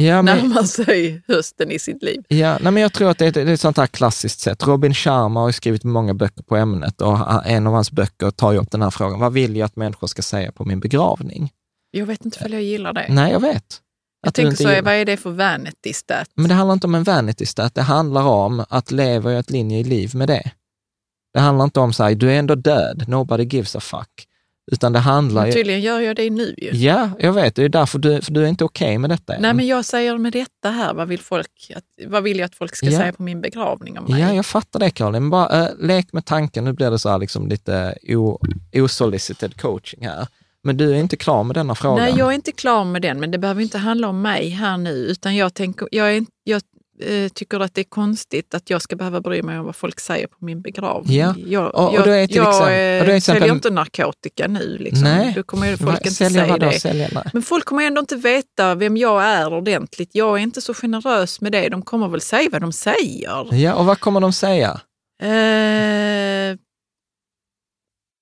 Ja, 0.00 0.22
men, 0.22 0.38
närmar 0.48 0.62
sig 0.62 1.22
hösten 1.28 1.70
i 1.70 1.78
sitt 1.78 2.02
liv. 2.02 2.22
ja, 2.28 2.58
nej, 2.62 2.72
men 2.72 2.82
jag 2.82 2.92
tror 2.92 3.10
att 3.10 3.18
det 3.18 3.24
är, 3.24 3.28
ett- 3.28 3.34
det 3.34 3.40
är 3.42 3.46
ett 3.54 3.60
sånt 3.60 3.76
här 3.76 3.86
klassiskt 3.86 4.40
sätt. 4.40 4.66
Robin 4.66 4.94
Sharma 4.94 5.40
har 5.40 5.52
skrivit 5.52 5.84
många 5.84 6.14
böcker 6.14 6.42
på 6.42 6.56
ämnet 6.56 7.00
och 7.00 7.46
en 7.46 7.66
av 7.66 7.72
hans 7.72 7.90
böcker 7.92 8.30
tar 8.30 8.52
ju 8.52 8.58
upp 8.58 8.70
den 8.70 8.82
här 8.82 8.90
frågan. 8.90 9.20
Vad 9.20 9.32
vill 9.32 9.56
jag 9.56 9.66
att 9.66 9.76
människor 9.76 10.06
ska 10.06 10.22
säga 10.22 10.52
på 10.52 10.64
min 10.64 10.80
begravning? 10.80 11.50
Jag 11.90 12.06
vet 12.06 12.24
inte 12.24 12.44
om 12.44 12.52
jag 12.52 12.62
gillar 12.62 12.92
det. 12.92 13.06
Nej, 13.08 13.32
jag 13.32 13.40
vet. 13.40 13.80
jag 14.22 14.34
tänker 14.34 14.56
så, 14.56 14.62
gillar- 14.62 14.82
vad 14.82 14.94
är 14.94 15.04
det 15.04 15.16
för 15.16 15.30
vanity 15.30 15.92
stat? 15.92 16.28
Men 16.34 16.48
det 16.48 16.54
handlar 16.54 16.72
inte 16.72 16.86
om 16.86 16.94
en 16.94 17.04
vanity 17.04 17.46
stat, 17.46 17.74
det 17.74 17.82
handlar 17.82 18.22
om 18.24 18.64
att 18.68 18.90
leva 18.90 19.32
i 19.32 19.36
ett 19.36 19.50
linje 19.50 19.78
i 19.78 19.84
liv 19.84 20.10
med 20.14 20.28
det. 20.28 20.50
Det 21.34 21.40
handlar 21.40 21.64
inte 21.64 21.80
om 21.80 21.92
så 21.92 22.04
här, 22.04 22.14
du 22.14 22.30
är 22.32 22.38
ändå 22.38 22.54
död, 22.54 23.04
nobody 23.08 23.44
gives 23.44 23.76
a 23.76 23.80
fuck. 23.80 24.24
Utan 24.72 24.92
det 24.92 24.98
handlar 24.98 25.42
Men 25.42 25.52
tydligen 25.52 25.80
gör 25.80 26.00
jag 26.00 26.16
det 26.16 26.30
nu 26.30 26.54
ju. 26.58 26.70
Ja, 26.70 27.10
jag 27.18 27.32
vet, 27.32 27.54
det 27.54 27.64
är 27.64 27.68
därför 27.68 27.98
du, 27.98 28.22
för 28.22 28.32
du 28.32 28.44
är 28.44 28.48
inte 28.48 28.64
okej 28.64 28.98
med 28.98 29.10
detta 29.10 29.34
än. 29.34 29.42
Nej, 29.42 29.54
men 29.54 29.66
jag 29.66 29.84
säger 29.84 30.18
med 30.18 30.32
detta 30.32 30.70
här, 30.70 30.94
vad 30.94 31.08
vill, 31.08 31.20
folk 31.20 31.72
vad 32.06 32.22
vill 32.22 32.38
jag 32.38 32.46
att 32.46 32.54
folk 32.54 32.76
ska 32.76 32.86
Ja. 32.86 32.98
säga 32.98 33.12
på 33.12 33.22
min 33.22 33.40
begravning 33.40 33.98
om 33.98 34.04
mig? 34.04 34.20
Ja, 34.20 34.34
jag 34.34 34.46
fattar 34.46 34.80
det 34.80 34.90
Caroline, 34.90 35.22
men 35.22 35.30
bara 35.30 35.68
äh, 35.68 35.68
lek 35.80 36.12
med 36.12 36.24
tanken, 36.24 36.64
nu 36.64 36.72
blir 36.72 36.90
det 36.90 36.98
så 36.98 37.08
här 37.08 37.18
liksom 37.18 37.48
lite 37.48 37.94
o, 38.08 38.38
osolicited 38.74 39.60
coaching 39.60 40.06
här. 40.06 40.26
Men 40.62 40.76
du 40.76 40.90
är 40.90 40.94
inte 40.94 41.16
klar 41.16 41.44
med 41.44 41.56
denna 41.56 41.74
frågan. 41.74 42.04
Nej, 42.04 42.14
jag 42.18 42.28
är 42.28 42.32
inte 42.34 42.52
klar 42.52 42.84
med 42.84 43.02
den, 43.02 43.20
men 43.20 43.30
det 43.30 43.38
behöver 43.38 43.62
inte 43.62 43.78
handla 43.78 44.08
om 44.08 44.22
mig 44.22 44.48
här 44.48 44.76
nu. 44.76 44.90
Utan 44.90 45.36
jag, 45.36 45.54
tänker, 45.54 45.88
jag, 45.90 46.16
är, 46.16 46.26
jag 46.44 46.62
eh, 47.00 47.28
tycker 47.28 47.60
att 47.60 47.74
det 47.74 47.80
är 47.80 47.84
konstigt 47.84 48.54
att 48.54 48.70
jag 48.70 48.82
ska 48.82 48.96
behöva 48.96 49.20
bry 49.20 49.42
mig 49.42 49.58
om 49.58 49.64
vad 49.66 49.76
folk 49.76 50.00
säger 50.00 50.26
på 50.26 50.36
min 50.44 50.60
begravning. 50.62 51.16
Ja, 51.16 51.34
Jag, 51.46 51.74
och- 51.74 51.88
och 51.88 51.94
jag, 51.94 52.08
jag 52.08 52.22
exempel- 52.22 52.46
och 52.62 52.70
eh, 52.70 53.00
exempel- 53.00 53.20
säljer 53.20 53.54
inte 53.54 53.70
narkotika 53.70 54.48
nu. 54.48 54.78
Liksom. 54.78 55.04
Nej. 55.04 55.32
Då 55.36 55.42
kommer 55.42 55.76
folk 55.76 55.88
Va- 55.90 55.96
inte 55.96 56.10
säga 56.10 56.46
vadå? 56.46 56.66
det. 56.70 56.80
Sälja, 56.80 57.08
nej. 57.12 57.24
Men 57.32 57.42
folk 57.42 57.64
kommer 57.64 57.84
ändå 57.86 58.00
inte 58.00 58.16
veta 58.16 58.74
vem 58.74 58.96
jag 58.96 59.22
är 59.24 59.52
ordentligt. 59.54 60.10
Jag 60.12 60.38
är 60.38 60.42
inte 60.42 60.60
så 60.60 60.74
generös 60.74 61.40
med 61.40 61.52
det. 61.52 61.68
De 61.68 61.82
kommer 61.82 62.08
väl 62.08 62.20
säga 62.20 62.48
vad 62.52 62.60
de 62.60 62.72
säger. 62.72 63.54
Ja, 63.54 63.74
och 63.74 63.86
vad 63.86 64.00
kommer 64.00 64.20
de 64.20 64.32
säga? 64.32 64.80
Eh, 65.22 66.56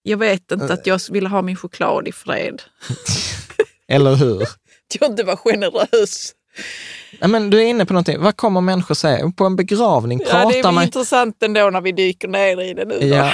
jag 0.02 0.16
vet 0.18 0.52
inte 0.52 0.72
att 0.72 0.86
jag 0.86 1.00
vill 1.10 1.26
ha 1.26 1.42
min 1.42 1.56
choklad 1.56 2.08
i 2.08 2.12
fred. 2.12 2.62
Eller 3.88 4.14
hur? 4.14 4.42
Att 4.42 4.56
jag 5.00 5.10
inte 5.10 5.22
var 5.24 5.36
generös. 5.36 6.32
Nej, 7.20 7.30
men 7.30 7.50
du 7.50 7.58
är 7.62 7.64
inne 7.66 7.86
på 7.86 7.92
någonting. 7.92 8.20
Vad 8.20 8.36
kommer 8.36 8.60
människor 8.60 8.94
säga? 8.94 9.32
På 9.36 9.44
en 9.44 9.56
begravning 9.56 10.20
Ja, 10.20 10.24
det 10.26 10.32
pratar 10.32 10.68
är 10.68 10.72
man... 10.72 10.84
intressant 10.84 11.42
ändå 11.42 11.70
när 11.70 11.80
vi 11.80 11.92
dyker 11.92 12.28
ner 12.28 12.60
i 12.60 12.74
det 12.74 12.84
nu. 12.84 12.98
då. 13.00 13.06
Ja, 13.06 13.32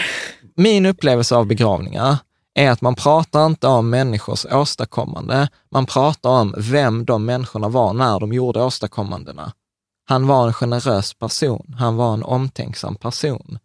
min 0.56 0.86
upplevelse 0.86 1.36
av 1.36 1.46
begravningar 1.46 2.16
är 2.54 2.70
att 2.70 2.80
man 2.80 2.94
pratar 2.94 3.46
inte 3.46 3.66
om 3.66 3.90
människors 3.90 4.46
åstadkommande. 4.46 5.48
Man 5.70 5.86
pratar 5.86 6.30
om 6.30 6.54
vem 6.59 7.04
de 7.04 7.24
människorna 7.24 7.68
var 7.68 7.92
när 7.92 8.20
de 8.20 8.32
gjorde 8.32 8.62
åstadkommandena. 8.62 9.52
Han 10.04 10.26
var 10.26 10.46
en 10.46 10.52
generös 10.52 11.14
person. 11.14 11.76
Han 11.78 11.96
var 11.96 12.14
en 12.14 12.22
omtänksam 12.22 12.94
person. 12.94 13.59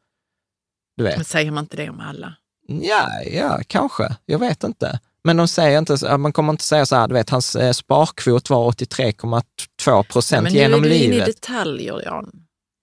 Du 0.97 1.03
vet. 1.03 1.15
Men 1.15 1.25
säger 1.25 1.51
man 1.51 1.63
inte 1.63 1.77
det 1.77 1.89
om 1.89 1.99
alla? 1.99 2.33
Ja, 2.67 3.07
ja, 3.31 3.59
kanske. 3.67 4.15
Jag 4.25 4.39
vet 4.39 4.63
inte. 4.63 4.99
Men 5.27 5.37
de 5.37 5.47
säger 5.47 5.79
inte, 5.79 6.17
man 6.17 6.33
kommer 6.33 6.53
inte 6.53 6.63
säga 6.63 6.85
så 6.85 6.95
här, 6.95 7.07
du 7.07 7.13
vet, 7.13 7.29
hans 7.29 7.55
eh, 7.55 7.71
sparkvot 7.71 8.49
var 8.49 8.71
83,2 8.71 10.03
procent 10.03 10.43
men 10.43 10.53
genom 10.53 10.81
nu 10.81 10.87
är 10.87 10.91
du 10.91 10.95
inne 10.95 11.05
i 11.05 11.09
livet. 11.09 11.25
detaljer, 11.25 12.01
Jan. 12.05 12.31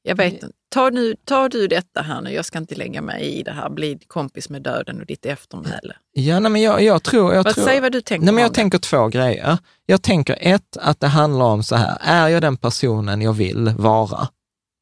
Jag 0.03 0.17
vet 0.17 0.33
inte. 0.33 0.49
Ta, 0.75 0.91
nu, 0.91 1.15
ta 1.25 1.49
du 1.49 1.67
detta 1.69 2.03
här 2.03 2.21
nu, 2.21 2.31
jag 2.33 2.45
ska 2.45 2.59
inte 2.59 2.75
lägga 2.75 3.03
mig 3.03 3.23
i 3.25 3.43
det 3.43 3.53
här. 3.53 3.71
Bli 3.71 3.99
kompis 4.07 4.49
med 4.49 4.63
döden 4.63 5.01
och 5.01 5.07
ditt 5.07 5.27
eftermäle. 5.27 5.97
Ja, 6.13 6.41
nej, 6.41 6.51
men 6.51 6.63
jag, 6.63 6.83
jag 6.83 7.03
tror... 7.03 7.35
Jag 7.35 7.45
Vad, 7.45 7.55
tror 7.55 7.65
säg 7.65 7.81
vad 7.81 7.93
du 7.93 8.01
tänker 8.01 8.25
Nej, 8.25 8.35
men 8.35 8.43
jag 8.43 8.51
det. 8.51 8.55
tänker 8.55 8.79
två 8.79 9.09
grejer. 9.09 9.59
Jag 9.87 10.03
tänker 10.03 10.37
ett, 10.41 10.77
att 10.77 11.01
det 11.01 11.09
handlar 11.09 11.45
om 11.47 11.63
så 11.63 11.77
här, 11.77 11.99
är 12.01 12.29
jag 12.29 12.43
den 12.43 12.57
personen 12.57 13.23
jag 13.23 13.33
vill 13.33 13.69
vara? 13.69 14.29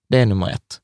Det 0.08 0.18
är 0.18 0.26
nummer 0.26 0.50
ett. 0.50 0.78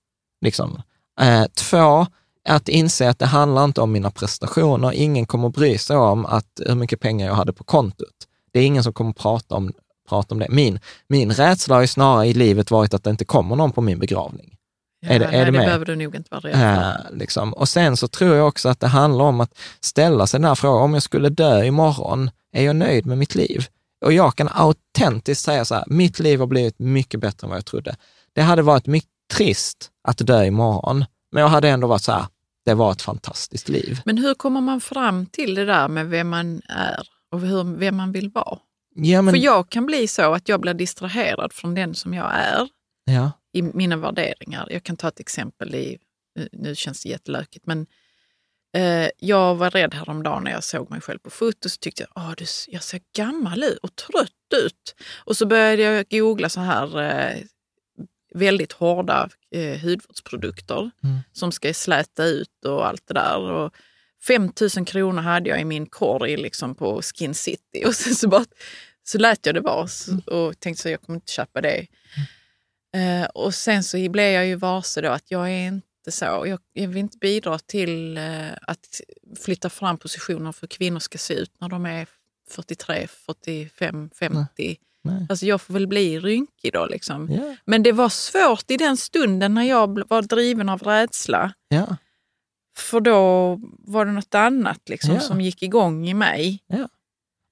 Liksom. 0.45 0.83
Eh, 1.21 1.45
två, 1.45 2.07
att 2.48 2.69
inse 2.69 3.09
att 3.10 3.19
det 3.19 3.27
handlar 3.27 3.65
inte 3.65 3.81
om 3.81 3.93
mina 3.93 4.10
prestationer. 4.10 4.93
Ingen 4.93 5.27
kommer 5.27 5.48
bry 5.48 5.78
sig 5.78 5.97
om 5.97 6.27
att, 6.27 6.47
hur 6.66 6.74
mycket 6.74 7.01
pengar 7.01 7.27
jag 7.27 7.35
hade 7.35 7.52
på 7.52 7.65
kontot. 7.65 8.15
Det 8.52 8.60
är 8.60 8.66
ingen 8.66 8.82
som 8.85 8.93
kommer 8.93 9.12
prata 9.12 9.55
om, 9.55 9.73
prata 10.09 10.35
om 10.35 10.39
det. 10.39 10.47
Min, 10.51 10.81
min 11.09 11.32
rädsla 11.32 11.74
har 11.74 11.81
ju 11.81 11.86
snarare 11.86 12.27
i 12.27 12.35
livet 12.35 12.70
varit 12.70 12.94
att 12.94 13.05
det 13.05 13.10
inte 13.10 13.24
kommer 13.24 13.56
någon 13.56 13.73
på 13.73 13.81
min 13.81 13.98
begravning. 13.98 14.55
Ja, 15.01 15.09
är 15.09 15.19
det- 15.19 15.24
är 15.24 15.31
nej, 15.31 15.39
det 15.39 15.44
det 15.44 15.52
med? 15.52 15.60
behöver 15.66 15.85
du 15.86 15.97
nog 15.97 16.15
inte 16.16 16.28
vara 16.31 16.40
rädd 16.40 16.52
för. 16.55 17.10
Eh, 17.12 17.19
liksom. 17.19 17.52
Och 17.52 17.69
sen 17.69 17.97
så 17.97 18.09
tror 18.09 18.35
jag 18.36 18.48
också 18.48 18.69
att 18.69 18.81
det 18.81 18.86
handlar 18.86 19.24
om 19.24 19.40
att 19.40 19.59
ställa 19.81 20.27
sig 20.27 20.40
den 20.40 20.48
här 20.48 20.55
frågan, 20.55 20.82
om 20.82 20.94
jag 20.94 21.02
skulle 21.02 21.28
dö 21.28 21.65
imorgon, 21.65 22.31
är 22.52 22.65
jag 22.65 22.77
nöjd 22.77 23.06
med 23.06 23.19
mitt 23.19 23.35
liv? 23.35 23.66
Och 24.05 24.12
jag 24.12 24.36
kan 24.36 24.48
autentiskt 24.52 25.44
säga 25.44 25.65
så 25.65 25.74
här, 25.74 25.85
mitt 25.86 26.19
liv 26.19 26.40
har 26.40 26.47
blivit 26.47 26.78
mycket 26.78 27.20
bättre 27.20 27.44
än 27.44 27.48
vad 27.48 27.56
jag 27.56 27.65
trodde. 27.66 27.97
Det 28.35 28.43
hade 28.43 28.62
varit 28.62 28.86
mycket 28.86 29.10
trist 29.32 29.90
att 30.09 30.19
dö 30.19 30.44
imorgon, 30.44 31.05
men 31.33 31.41
jag 31.43 31.49
hade 31.49 31.69
ändå 31.69 31.87
varit 31.87 32.03
så 32.03 32.13
här, 32.13 32.27
det 32.65 32.75
var 32.75 32.93
ett 32.93 33.03
fantastiskt 33.03 33.69
liv. 33.69 34.01
Men 34.05 34.19
hur 34.19 34.35
kommer 34.35 34.61
man 34.61 34.81
fram 34.81 35.27
till 35.27 35.55
det 35.55 35.65
där 35.65 35.89
med 35.89 36.07
vem 36.09 36.29
man 36.29 36.63
är 36.69 37.09
och 37.33 37.41
hur, 37.41 37.77
vem 37.77 37.97
man 37.97 38.13
vill 38.13 38.31
vara? 38.31 38.59
Ja, 38.95 39.23
men, 39.23 39.35
För 39.35 39.39
jag 39.39 39.71
kan 39.71 39.87
bli 39.87 40.09
så 40.09 40.35
att 40.35 40.49
jag 40.49 40.61
blir 40.61 40.75
distraherad 40.75 41.53
från 41.53 41.75
den 41.75 41.95
som 41.95 42.15
jag 42.15 42.35
är 42.35 42.69
ja, 43.05 43.31
i 43.53 43.63
mina 43.63 43.97
värderingar. 43.97 44.69
Jag 44.71 44.83
kan 44.83 44.97
ta 44.97 45.09
ett 45.09 45.21
exempel, 45.21 45.75
i, 45.75 45.99
nu- 46.53 46.75
känns 46.75 47.03
det 47.03 47.09
jättelökigt, 47.09 47.67
men 47.67 47.87
eh, 48.77 49.09
jag 49.19 49.55
var 49.55 49.71
rädd 49.71 49.95
häromdagen 49.95 50.45
när 50.45 50.51
jag 50.51 50.65
såg 50.65 50.91
mig 50.91 51.01
själv 51.01 51.19
på 51.19 51.31
foto 51.31 51.69
så 51.69 51.77
tyckte 51.81 52.07
jag 52.15 52.31
att 52.33 52.41
jag 52.69 52.83
ser 52.83 53.01
gammal 53.17 53.65
ut 53.65 53.79
och 53.79 53.97
trött 53.97 54.65
ut. 54.65 54.95
Och 55.25 55.37
så 55.37 55.47
började 55.47 55.83
jag 55.83 56.07
googla 56.11 56.49
så 56.49 56.61
här 56.61 57.01
eh, 57.01 57.43
väldigt 58.39 58.73
hårda 58.73 59.28
eh, 59.55 59.81
hudvårdsprodukter 59.81 60.90
Mm. 61.05 61.19
som 61.32 61.52
ska 61.52 61.74
släta 61.74 62.24
ut 62.24 62.65
och 62.65 62.86
allt 62.86 63.06
det 63.06 63.15
där. 63.15 63.39
Och 63.39 63.74
5 64.27 64.52
000 64.77 64.86
kronor 64.86 65.23
hade 65.23 65.48
jag 65.51 65.60
i 65.60 65.65
min 65.65 65.86
korg 65.86 66.36
liksom 66.36 66.74
på 66.74 67.02
Skin 67.02 67.35
City 67.35 67.82
och 67.86 67.94
sen 67.94 68.15
så, 68.15 68.28
bara, 68.28 68.44
så 69.05 69.19
lät 69.19 69.47
jag 69.47 69.55
det 69.55 69.60
vara 69.60 69.86
så- 69.86 70.20
och 70.27 70.60
tänkte 70.60 70.82
så 70.82 70.89
jag 70.89 71.02
kommer 71.02 71.16
inte 71.16 71.32
köpa 71.32 71.60
det. 71.60 71.86
Eh, 72.94 73.24
och 73.35 73.55
sen 73.55 73.85
så 73.85 74.09
blev 74.09 74.32
jag 74.32 74.47
ju 74.47 74.55
varse 74.55 75.01
då 75.01 75.09
att 75.10 75.31
jag 75.31 75.51
är 75.51 75.66
inte 75.69 75.85
så. 76.10 76.24
Jag, 76.24 76.60
jag 76.73 76.89
vill 76.89 76.97
inte 76.97 77.19
bidra 77.19 77.59
till 77.59 78.16
eh, 78.16 78.47
att 78.62 79.01
flytta 79.44 79.70
fram 79.70 79.98
positioner 79.98 80.52
för 80.52 80.66
kvinnor 80.66 80.98
ska 81.01 81.19
se 81.19 81.35
ut 81.35 81.52
när 81.60 81.69
de 81.69 81.86
är 81.86 82.06
43, 82.51 83.06
45, 83.27 84.10
50. 84.19 84.77
Nej. 85.05 85.27
Alltså 85.29 85.47
jag 85.47 85.61
får 85.61 85.75
väl 85.75 85.87
bli 85.87 86.19
rynkig 86.20 86.73
då 86.73 86.87
liksom. 86.87 87.29
Ja, 87.33 87.57
Men 87.65 87.83
det 87.83 87.93
var 87.93 88.09
svårt 88.09 88.70
i 88.70 88.77
den 88.77 88.97
stunden 88.97 89.55
när 89.55 89.62
jag 89.62 90.09
var 90.09 90.23
driven 90.23 90.69
av 90.69 90.83
rädsla. 90.83 91.53
ja, 91.69 91.97
För 92.79 93.01
då 93.01 93.59
var 93.79 94.05
det 94.07 94.12
något 94.12 94.35
annat 94.35 94.89
liksom, 94.89 95.15
Ja. 95.15 95.20
som 95.20 95.41
gick 95.41 95.62
igång 95.62 96.09
i 96.09 96.15
mig. 96.15 96.62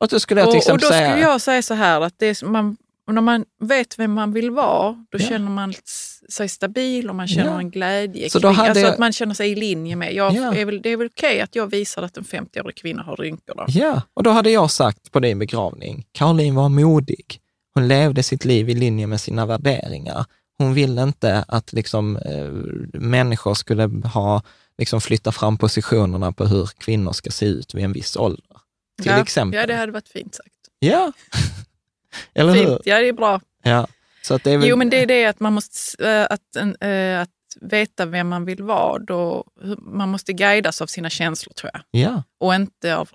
Och 0.01 0.09
då 0.09 0.21
skulle 0.21 0.41
jag 0.41 0.49
Och, 0.49 0.71
och 0.71 0.79
då 0.79 0.89
säga... 0.89 1.11
skulle 1.11 1.23
jag 1.27 1.41
säga 1.41 1.63
så 1.63 1.75
här 1.75 2.01
att 2.01 2.15
det 2.19 2.27
är, 2.27 2.77
man, 3.07 3.15
när 3.15 3.23
man 3.23 3.45
vet 3.61 3.99
vem 3.99 4.13
man 4.13 4.33
vill 4.33 4.51
vara, 4.51 4.93
då 5.11 5.19
Ja. 5.19 5.29
känner 5.29 5.51
man 5.51 5.75
sig 6.31 6.49
stabil 6.49 7.09
och 7.11 7.15
man 7.17 7.29
känner 7.29 7.51
Ja. 7.53 7.59
en 7.59 7.71
glädje. 7.71 8.31
Så 8.31 8.39
då 8.39 8.49
hade 8.49 8.69
alltså 8.69 8.85
jag- 8.85 8.93
att 8.93 8.99
man 8.99 9.13
känner 9.13 9.35
sig 9.35 9.51
i 9.51 9.55
linje 9.55 9.97
med. 9.97 10.15
Jag, 10.15 10.35
Ja. 10.35 10.55
är 10.55 10.65
väl, 10.65 10.83
det 10.83 10.89
är 10.91 10.97
väl 10.97 11.07
okej 11.07 11.41
att 11.41 11.55
jag 11.55 11.67
visar 11.71 12.03
att 12.03 12.17
en 12.17 12.25
50-årig 12.25 12.77
kvinna 12.77 13.03
har 13.03 13.17
rynkor. 13.17 13.55
Då. 13.57 13.65
Ja, 13.69 14.03
och 14.15 14.23
då 14.23 14.31
hade 14.31 14.51
jag 14.51 14.71
sagt 14.71 15.13
på 15.13 15.21
din 15.21 15.39
begravning, 15.39 16.05
Caroline 16.13 16.55
var 16.55 16.69
modig. 16.69 17.41
Hon 17.75 17.89
levde 17.89 18.23
sitt 18.23 18.45
liv 18.45 18.71
i 18.71 18.75
linje 18.75 19.07
med 19.07 19.21
sina 19.21 19.47
värderingar. 19.47 20.25
Hon 20.59 20.75
ville 20.75 21.03
inte 21.03 21.45
att 21.49 21.73
liksom, 21.73 22.17
eh, 22.17 22.49
människor 23.01 23.55
skulle 23.55 23.83
ha, 24.15 24.43
liksom, 24.79 25.01
flytta 25.01 25.33
fram 25.33 25.59
positionerna 25.59 26.33
på 26.33 26.45
hur 26.47 26.67
kvinnor 26.79 27.13
ska 27.13 27.31
se 27.31 27.47
ut 27.47 27.75
vid 27.75 27.85
en 27.85 27.93
viss 27.93 28.17
ålder. 28.17 28.57
Till 29.03 29.13
exempel. 29.13 29.61
Ja, 29.61 29.67
det 29.67 29.75
hade 29.75 29.93
varit 29.93 30.09
fint 30.09 30.35
sagt. 30.35 30.49
Ja. 30.79 31.13
Eller 32.35 32.53
hur? 32.55 32.65
Fint. 32.67 32.81
Ja, 32.85 32.99
det 32.99 33.09
är 33.09 33.13
bra. 33.13 33.41
Ja. 33.63 33.87
Så 34.23 34.35
att 34.35 34.45
det 34.45 34.51
är 34.53 34.59
väl... 34.59 34.69
Jo, 34.69 34.77
men 34.77 34.91
det 34.91 35.03
är 35.03 35.07
det 35.07 35.27
att 35.27 35.41
man 35.41 35.53
måste 35.53 36.09
äh, 36.11 36.27
att, 36.31 36.57
äh, 36.83 37.21
att 37.21 37.31
veta 37.61 38.07
vem 38.07 38.29
man 38.29 38.45
vill 38.45 38.63
vara. 38.63 38.99
Då, 38.99 39.45
man 39.79 40.09
måste 40.09 40.33
guidas 40.33 40.83
av 40.83 40.87
sina 40.87 41.11
känslor 41.11 41.53
tror 41.53 41.71
jag. 41.73 41.83
Ja, 41.91 42.23
Och 42.41 42.55
inte 42.55 42.97
av, 42.97 43.09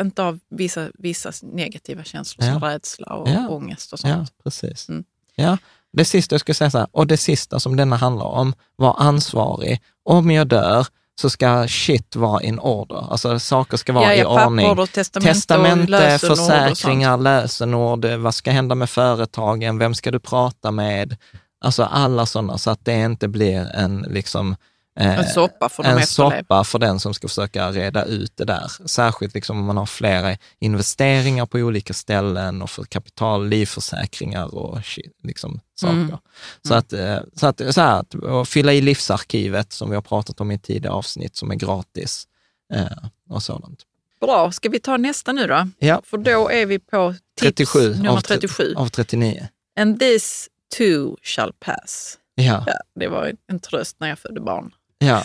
inte 0.00 0.22
av 0.22 0.38
vissa, 0.50 0.88
vissa 0.94 1.32
negativa 1.42 2.04
känslor 2.04 2.44
som 2.44 2.58
Ja. 2.62 2.68
rädsla 2.68 3.06
och 3.14 3.28
Ja. 3.28 3.48
ångest 3.48 3.92
och 3.92 3.98
ja, 4.02 4.14
sånt. 4.14 4.32
precis. 4.44 4.88
Mm. 4.88 5.04
Ja. 5.34 5.58
Det 5.92 6.04
sista 6.04 6.34
jag 6.34 6.40
ska 6.40 6.54
säga 6.54 6.70
så 6.70 6.78
här, 6.78 6.86
och 6.92 7.06
det 7.06 7.16
sista 7.16 7.60
som 7.60 7.76
denna 7.76 7.96
handlar 7.96 8.26
om, 8.26 8.54
var 8.76 8.96
ansvarig. 8.98 9.80
Om 10.02 10.30
jag 10.30 10.46
dör 10.46 10.86
så 11.20 11.30
ska 11.30 11.68
shit 11.68 12.16
vara 12.16 12.42
in 12.42 12.58
order. 12.58 13.12
Alltså 13.12 13.38
saker 13.38 13.76
ska 13.76 13.92
vara 13.92 14.04
ja, 14.04 14.12
i 14.14 14.18
ja, 14.18 14.46
ordning. 14.46 14.68
papper 14.68 14.82
och 14.82 14.92
testamente, 14.92 15.34
Testamente, 15.34 15.90
lösenord 15.90 16.30
och 16.30 16.38
försäkringar, 16.38 17.16
lösenord, 17.16 18.04
eh, 18.04 18.16
vad 18.16 18.34
ska 18.34 18.50
hända 18.50 18.74
med 18.74 18.90
företagen, 18.90 19.78
vem 19.78 19.94
ska 19.94 20.10
du 20.10 20.20
prata 20.20 20.70
med? 20.70 21.16
Alltså 21.60 21.82
alla 21.82 22.26
sådana, 22.26 22.58
så 22.58 22.70
att 22.70 22.84
det 22.84 23.04
inte 23.04 23.28
blir 23.28 23.70
en, 23.74 24.06
liksom, 24.08 24.56
En 25.00 25.24
soppa 25.24 25.68
för 25.68 25.84
en 25.84 26.06
soppa 26.06 26.64
för 26.64 26.78
den 26.78 27.00
som 27.00 27.14
ska 27.14 27.28
försöka 27.28 27.70
reda 27.70 28.04
ut 28.04 28.36
det 28.36 28.44
där. 28.44 28.88
Särskilt 28.88 29.34
liksom 29.34 29.58
om 29.58 29.64
man 29.64 29.76
har 29.76 29.86
flera 29.86 30.36
investeringar 30.58 31.46
på 31.46 31.58
olika 31.58 31.94
ställen 31.94 32.62
och 32.62 32.70
för 32.70 32.84
kapital, 32.84 33.48
livförsäkringar 33.48 34.54
och 34.54 34.84
shit, 34.84 35.18
liksom 35.22 35.60
saker. 35.74 35.94
Mm. 35.94 36.18
Så, 36.62 36.74
att, 36.74 36.92
eh, 36.92 37.18
så, 37.34 37.46
att, 37.46 37.74
så 37.74 37.80
här, 37.80 38.04
att 38.40 38.48
fylla 38.48 38.72
i 38.72 38.80
livsarkivet 38.80 39.72
som 39.72 39.90
vi 39.90 39.94
har 39.94 40.02
pratat 40.02 40.40
om 40.40 40.50
i 40.50 40.58
tidigare 40.58 40.94
avsnitt 40.94 41.36
som 41.36 41.50
är 41.50 41.54
gratis 41.54 42.26
eh, 42.74 43.08
och 43.30 43.42
sådant. 43.42 43.82
Bra, 44.20 44.52
ska 44.52 44.68
vi 44.68 44.80
ta 44.80 44.96
nästa 44.96 45.32
nu 45.32 45.46
då? 45.46 45.68
Ja, 45.78 46.02
För 46.04 46.18
då 46.18 46.50
är 46.50 46.66
vi 46.66 46.78
på 46.78 47.14
tips 47.36 47.56
37 47.56 47.94
nummer 47.94 48.10
av, 48.10 48.20
37. 48.20 48.74
av 48.76 48.88
39. 48.88 49.48
And 49.80 50.00
this 50.00 50.48
too 50.78 51.16
shall 51.22 51.52
pass. 51.60 52.18
Ja, 52.34 52.64
Ja, 52.66 52.74
det 52.94 53.08
var 53.08 53.32
en 53.46 53.60
tröst 53.60 53.96
när 54.00 54.08
jag 54.08 54.18
födde 54.18 54.40
barn. 54.40 54.72
Ja. 54.98 55.22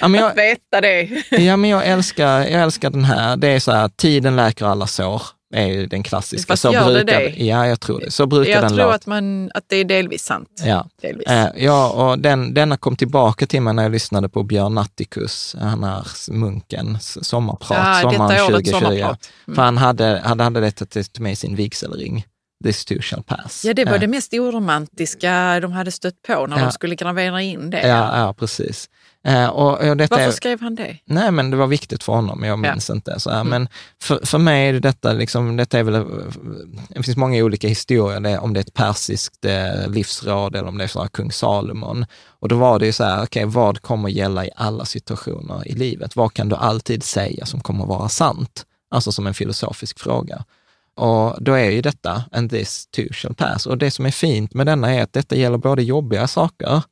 ja, 0.00 0.08
men 0.08 0.20
jag, 0.20 0.30
Att 0.30 0.36
veta 0.38 0.80
det. 0.80 1.08
Ja, 1.30 1.56
men 1.56 1.70
jag 1.70 1.86
älskar, 1.86 2.38
jag 2.38 2.62
älskar 2.62 2.90
den 2.90 3.04
här. 3.04 3.36
Det 3.36 3.48
är 3.48 3.60
så 3.60 3.72
här, 3.72 3.88
tiden 3.88 4.36
läker 4.36 4.66
alla 4.66 4.86
sår, 4.86 5.22
är 5.54 5.66
ju 5.66 5.86
den 5.86 6.02
klassiska. 6.02 6.52
Fast 6.52 6.62
så 6.62 6.72
gör 6.72 6.86
det 6.88 7.04
brukar, 7.04 7.20
det? 7.20 7.44
Ja, 7.44 7.66
jag 7.66 7.80
tror 7.80 8.00
det. 8.00 8.10
Så 8.10 8.26
brukar 8.26 8.52
Jag 8.52 8.62
den 8.62 8.68
tror 8.68 8.78
låta. 8.78 8.94
att, 8.94 9.06
man, 9.06 9.50
att 9.54 9.64
det 9.66 9.76
är 9.76 9.84
delvis 9.84 10.22
sant. 10.24 10.62
Ja. 10.64 10.88
Delvis. 11.02 11.26
Eh, 11.26 11.48
ja, 11.56 11.90
och 11.90 12.18
den, 12.18 12.54
denna 12.54 12.76
kom 12.76 12.96
tillbaka 12.96 13.46
till 13.46 13.62
mig 13.62 13.74
när 13.74 13.82
jag 13.82 13.92
lyssnade 13.92 14.28
på 14.28 14.42
Björn 14.42 14.74
Natthicus, 14.74 15.56
han 15.60 15.84
är 15.84 16.32
munkens 16.32 17.28
sommarprat, 17.28 17.78
Ja, 17.78 18.10
sommaren 18.10 18.28
detta 18.30 18.44
årets 18.44 18.70
2020. 18.70 18.70
sommarprat. 18.70 19.30
Mm. 19.46 19.54
För 19.54 19.62
han 19.62 19.78
hade, 19.78 20.20
hade, 20.24 20.44
hade 20.44 20.60
detta 20.60 20.86
till 20.86 21.04
med 21.18 21.32
i 21.32 21.36
sin 21.36 21.56
vigselring. 21.56 22.24
This 22.64 22.84
too 22.84 23.00
shall 23.00 23.22
pass. 23.22 23.64
Ja, 23.64 23.74
det 23.74 23.84
var 23.84 23.94
Eh, 23.94 24.00
det 24.00 24.06
mest 24.06 24.32
oromantiska 24.34 25.60
de 25.60 25.72
hade 25.72 25.90
stött 25.90 26.22
på 26.22 26.46
när 26.46 26.58
Ja. 26.58 26.64
de 26.64 26.72
skulle 26.72 26.94
gravera 26.94 27.42
in 27.42 27.70
det. 27.70 27.88
Ja, 27.88 28.18
ja 28.18 28.34
precis. 28.34 28.88
Eh, 29.24 29.46
och, 29.46 29.88
och 29.88 29.96
detta 29.96 30.16
Varför 30.16 30.30
skrev 30.30 30.60
han 30.60 30.74
det? 30.74 30.96
Nej, 31.04 31.30
men 31.30 31.50
det 31.50 31.56
var 31.56 31.66
viktigt 31.66 32.02
för 32.02 32.12
honom, 32.12 32.44
jag 32.44 32.58
minns 32.58 32.90
inte. 32.90 33.20
Så 33.20 33.30
här. 33.30 33.44
Men 33.44 33.68
för, 34.02 34.26
för 34.26 34.38
mig 34.38 34.68
är 34.68 34.72
det 34.72 34.80
detta, 34.80 35.12
liksom, 35.12 35.56
detta 35.56 35.78
är 35.78 35.82
väl, 35.82 36.04
det 36.88 37.02
finns 37.02 37.16
många 37.16 37.44
olika 37.44 37.68
historier, 37.68 38.40
om 38.40 38.52
det 38.54 38.60
är 38.60 38.64
ett 38.64 38.74
persiskt 38.74 39.44
eh, 39.44 39.88
livsråd 39.88 40.56
eller 40.56 40.68
om 40.68 40.78
det 40.78 40.84
är 40.84 40.88
så 40.88 41.00
här, 41.00 41.08
kung 41.08 41.32
Salomon. 41.32 42.06
Och 42.40 42.48
då 42.48 42.56
var 42.56 42.78
det 42.78 42.86
ju 42.86 42.92
så 42.92 43.04
här, 43.04 43.22
okej, 43.22 43.44
vad 43.44 43.82
kommer 43.82 44.08
gälla 44.08 44.46
i 44.46 44.50
alla 44.56 44.84
situationer 44.84 45.68
i 45.68 45.72
livet? 45.72 46.16
Vad 46.16 46.34
kan 46.34 46.48
du 46.48 46.56
alltid 46.56 47.02
säga 47.02 47.46
som 47.46 47.60
kommer 47.60 47.86
vara 47.86 48.08
sant? 48.08 48.64
Alltså 48.90 49.12
som 49.12 49.26
en 49.26 49.34
filosofisk 49.34 49.98
fråga. 50.00 50.44
Och 51.00 51.42
då 51.42 51.52
är 51.52 51.70
ju 51.70 51.80
detta, 51.80 52.24
and 52.32 52.50
this 52.50 52.86
too 52.86 53.08
shall 53.12 53.34
pass. 53.34 53.66
Och 53.66 53.78
det 53.78 53.90
som 53.90 54.06
är 54.06 54.10
fint 54.10 54.54
med 54.54 54.66
denna 54.66 54.94
är 54.94 55.02
att 55.02 55.12
detta 55.12 55.36
gäller 55.36 55.58
både 55.58 55.82
jobbiga 55.82 56.26
saker, 56.26 56.82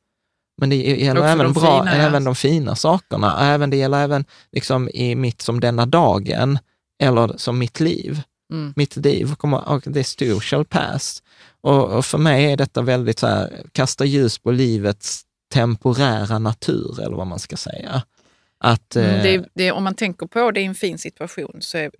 men 0.57 0.69
det 0.69 0.75
gäller 0.75 1.23
även, 1.23 1.37
de 1.45 1.53
bra, 1.53 1.83
fina, 1.83 1.91
även 1.91 2.23
de 2.23 2.35
fina 2.35 2.75
sakerna. 2.75 3.37
Även, 3.39 3.69
det 3.69 3.77
gäller 3.77 4.03
även 4.03 4.25
liksom 4.51 4.89
i 4.89 5.15
mitt 5.15 5.41
som 5.41 5.59
denna 5.59 5.85
dagen, 5.85 6.59
eller 7.03 7.37
som 7.37 7.59
mitt 7.59 7.79
liv. 7.79 8.21
Mm. 8.53 8.73
Mitt 8.75 8.95
liv 8.95 9.35
kommer, 9.35 9.69
och 9.69 9.83
this 9.83 10.15
too 10.15 10.39
shall 10.39 10.65
pass. 10.65 11.23
Och, 11.61 11.83
och 11.83 12.05
för 12.05 12.17
mig 12.17 12.51
är 12.51 12.57
detta 12.57 12.81
väldigt 12.81 13.19
så 13.19 13.27
här, 13.27 13.63
kasta 13.71 14.05
ljus 14.05 14.39
på 14.39 14.51
livets 14.51 15.21
temporära 15.53 16.39
natur, 16.39 17.01
eller 17.01 17.15
vad 17.15 17.27
man 17.27 17.39
ska 17.39 17.57
säga. 17.57 18.03
Att, 18.63 18.95
Mm, 18.95 19.15
eh, 19.15 19.23
det, 19.23 19.49
det, 19.53 19.71
om 19.71 19.83
man 19.83 19.95
tänker 19.95 20.27
på 20.27 20.51
det 20.51 20.61
i 20.61 20.65
en 20.65 20.75
fin 20.75 20.97
situation 20.97 21.57
så, 21.59 21.77
är, 21.77 21.91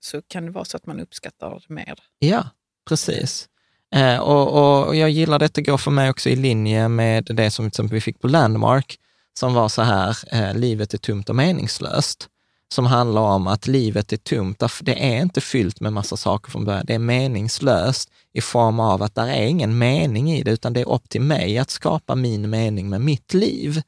så 0.00 0.22
kan 0.22 0.46
det 0.46 0.50
vara 0.50 0.64
så 0.64 0.76
att 0.76 0.86
man 0.86 1.00
uppskattar 1.00 1.50
det 1.50 1.74
mer. 1.74 1.98
Ja, 2.18 2.50
precis. 2.88 3.48
Eh, 3.94 4.18
och, 4.18 4.86
och 4.86 4.96
jag 4.96 5.10
gillar 5.10 5.38
detta 5.38 5.60
går 5.60 5.78
för 5.78 5.90
mig 5.90 6.10
också 6.10 6.28
i 6.28 6.36
linje 6.36 6.88
med 6.88 7.24
det 7.24 7.50
som 7.50 7.64
till 7.64 7.68
exempel 7.68 7.94
vi 7.94 8.00
fick 8.00 8.20
på 8.20 8.28
Landmark, 8.28 8.98
som 9.38 9.54
var 9.54 9.68
så 9.68 9.82
här, 9.82 10.18
eh, 10.32 10.54
livet 10.54 10.94
är 10.94 10.98
tomt 10.98 11.28
och 11.28 11.36
meningslöst. 11.36 12.28
Som 12.74 12.86
handlar 12.86 13.22
om 13.22 13.46
att 13.46 13.66
livet 13.66 14.12
är 14.12 14.16
tomt, 14.16 14.62
det 14.80 15.14
är 15.14 15.22
inte 15.22 15.40
fyllt 15.40 15.80
med 15.80 15.92
massa 15.92 16.16
saker 16.16 16.50
från 16.50 16.64
början. 16.64 16.84
Det 16.86 16.94
är 16.94 16.98
meningslöst 16.98 18.10
i 18.32 18.40
form 18.40 18.80
av 18.80 19.02
att 19.02 19.14
där 19.14 19.28
är 19.28 19.46
ingen 19.46 19.78
mening 19.78 20.32
i 20.32 20.42
det, 20.42 20.50
utan 20.50 20.72
det 20.72 20.80
är 20.80 20.88
upp 20.88 21.08
till 21.08 21.20
mig 21.20 21.58
att 21.58 21.70
skapa 21.70 22.14
min 22.14 22.50
mening 22.50 22.88
med 22.88 23.00
mitt 23.00 23.34
liv. 23.34 23.82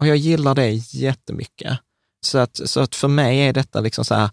Och 0.00 0.06
jag 0.06 0.16
gillar 0.16 0.54
det 0.54 0.70
jättemycket. 0.94 1.78
Så 2.20 2.38
att, 2.38 2.60
så 2.64 2.80
att 2.80 2.94
för 2.94 3.08
mig 3.08 3.38
är 3.38 3.52
detta 3.52 3.80
liksom 3.80 4.04
så 4.04 4.14
här, 4.14 4.30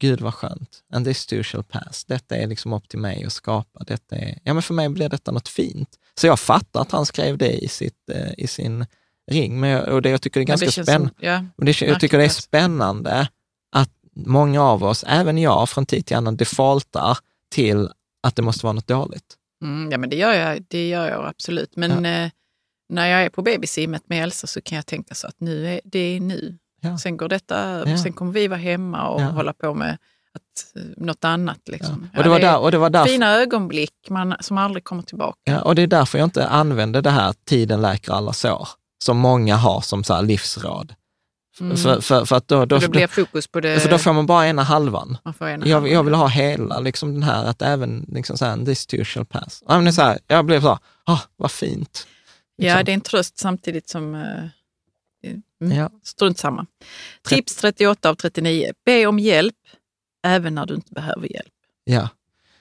Gud 0.00 0.20
vad 0.20 0.34
skönt. 0.34 0.82
And 0.92 1.06
this 1.06 1.26
too 1.26 1.42
shall 1.42 1.62
pass. 1.62 2.04
Detta 2.04 2.36
är 2.36 2.46
liksom 2.46 2.72
upp 2.72 2.88
till 2.88 2.98
mig 2.98 3.24
att 3.24 3.32
skapa. 3.32 3.84
Detta 3.84 4.16
är, 4.16 4.38
ja, 4.44 4.54
men 4.54 4.62
för 4.62 4.74
mig 4.74 4.88
blir 4.88 5.08
detta 5.08 5.32
något 5.32 5.48
fint. 5.48 5.88
Så 6.20 6.26
jag 6.26 6.40
fattar 6.40 6.80
att 6.80 6.92
han 6.92 7.06
skrev 7.06 7.38
det 7.38 7.52
i, 7.64 7.68
sitt, 7.68 8.10
eh, 8.10 8.32
i 8.38 8.46
sin 8.46 8.86
ring. 9.30 9.60
Men 9.60 9.70
jag, 9.70 9.88
och 9.88 10.02
det 10.02 10.10
jag 10.10 10.22
tycker 10.22 10.40
är 10.40 10.42
Men 10.42 10.46
ganska 10.46 10.66
det 10.66 10.72
spännande. 10.86 11.08
som- 11.08 11.26
Ja, 11.26 11.44
det, 11.64 11.80
jag 11.80 12.00
tycker 12.00 12.18
det 12.18 12.24
är 12.24 12.28
spännande 12.28 13.28
att 13.76 13.90
många 14.16 14.62
av 14.62 14.84
oss, 14.84 15.04
även 15.08 15.38
jag, 15.38 15.68
från 15.68 15.86
tid 15.86 16.06
till 16.06 16.16
annan 16.16 16.36
defaultar 16.36 17.18
till 17.50 17.90
att 18.22 18.36
det 18.36 18.42
måste 18.42 18.66
vara 18.66 18.72
något 18.72 18.86
dåligt. 18.88 19.36
mm, 19.62 19.92
ja, 19.92 19.98
men 19.98 20.10
det 20.10 20.16
gör 20.16 20.32
jag, 20.32 20.64
det 20.68 20.88
gör 20.88 21.08
jag 21.08 21.26
absolut. 21.26 21.76
Men 21.76 22.06
eh, 22.06 22.30
när 22.88 23.06
jag 23.06 23.22
är 23.22 23.28
på 23.28 23.42
babysimmet 23.42 24.02
med 24.08 24.22
Elsa 24.22 24.46
så 24.46 24.60
kan 24.60 24.76
jag 24.76 24.86
tänka 24.86 25.14
så 25.14 25.26
att 25.26 25.40
nu 25.40 25.66
är, 25.68 25.80
det 25.84 25.98
är 25.98 26.20
nu. 26.20 26.58
Ja. 26.86 26.98
Sen 26.98 27.16
går 27.16 27.28
detta 27.28 27.56
över. 27.58 27.90
Ja. 27.90 27.98
Sen 27.98 28.12
kommer 28.12 28.32
vi 28.32 28.48
vara 28.48 28.58
hemma 28.58 29.08
och 29.08 29.20
Ja. 29.20 29.24
hålla 29.26 29.52
på 29.52 29.74
med 29.74 29.98
att, 30.34 30.76
eh, 30.76 30.82
något 30.96 31.24
annat. 31.24 31.60
Liksom. 31.68 32.08
Och, 32.16 32.22
det 32.22 32.28
var 32.28 32.36
är 32.36 32.40
där, 32.42 32.58
och 32.58 32.70
det 32.70 32.78
var 32.78 32.90
därför, 32.90 33.10
Fina 33.10 33.34
ögonblick 33.34 33.92
man, 34.10 34.34
som 34.40 34.58
aldrig 34.58 34.84
kommer 34.84 35.02
tillbaka. 35.02 35.38
ja, 35.44 35.60
och 35.60 35.74
det 35.74 35.82
är 35.82 35.86
därför 35.86 36.18
jag 36.18 36.26
inte 36.26 36.48
använder 36.48 37.02
det 37.02 37.10
här 37.10 37.34
tiden 37.44 37.82
läker 37.82 38.12
alla 38.12 38.32
sår, 38.32 38.68
som 39.04 39.16
många 39.18 39.56
har 39.56 39.80
som 39.80 40.04
så 40.04 40.20
livsråd. 40.22 40.94
Mm. 41.60 41.76
För, 41.76 42.00
för, 42.00 42.24
för 42.24 42.36
att 42.36 42.48
då, 42.48 42.64
då, 42.64 42.78
då 42.78 42.88
blir 42.88 43.06
fokus 43.06 43.46
på 43.46 43.60
det. 43.60 43.80
för 43.80 43.90
då 43.90 43.98
får 43.98 44.12
man 44.12 44.26
bara 44.26 44.46
ena 44.48 44.62
halvan. 44.62 45.18
man 45.24 45.34
får 45.34 45.48
ena 45.48 45.66
Jag, 45.66 45.88
jag 45.88 46.02
vill 46.02 46.14
ha 46.14 46.26
hela, 46.28 46.80
liksom 46.80 47.12
den 47.14 47.22
här, 47.22 47.44
att 47.44 47.62
även 47.62 48.06
liksom 48.08 48.38
så 48.38 48.44
här, 48.44 48.64
this 48.64 48.86
too 48.86 49.04
shall 49.04 49.24
pass. 49.24 49.62
Ja, 49.68 49.74
är 49.88 49.90
så 49.92 50.02
här, 50.02 50.18
jag 50.26 50.44
blev 50.44 50.60
så 50.60 50.68
här, 50.68 50.78
ah, 51.04 51.18
vad 51.36 51.50
fint. 51.50 52.06
Ja, 52.56 52.64
Liksom. 52.64 52.84
det 52.84 52.92
är 52.92 52.94
en 52.94 53.00
tröst 53.00 53.38
samtidigt 53.38 53.88
som... 53.88 54.14
Mm, 55.64 55.78
Ja. 55.78 55.90
Strunt 56.02 56.38
samma. 56.38 56.66
Tips 57.28 57.56
38 57.56 58.10
av 58.10 58.14
39. 58.14 58.72
Be 58.84 59.06
om 59.06 59.18
hjälp 59.18 59.54
även 60.26 60.54
när 60.54 60.66
du 60.66 60.74
inte 60.74 60.92
behöver 60.92 61.32
hjälp. 61.32 61.52
Ja. 61.84 62.08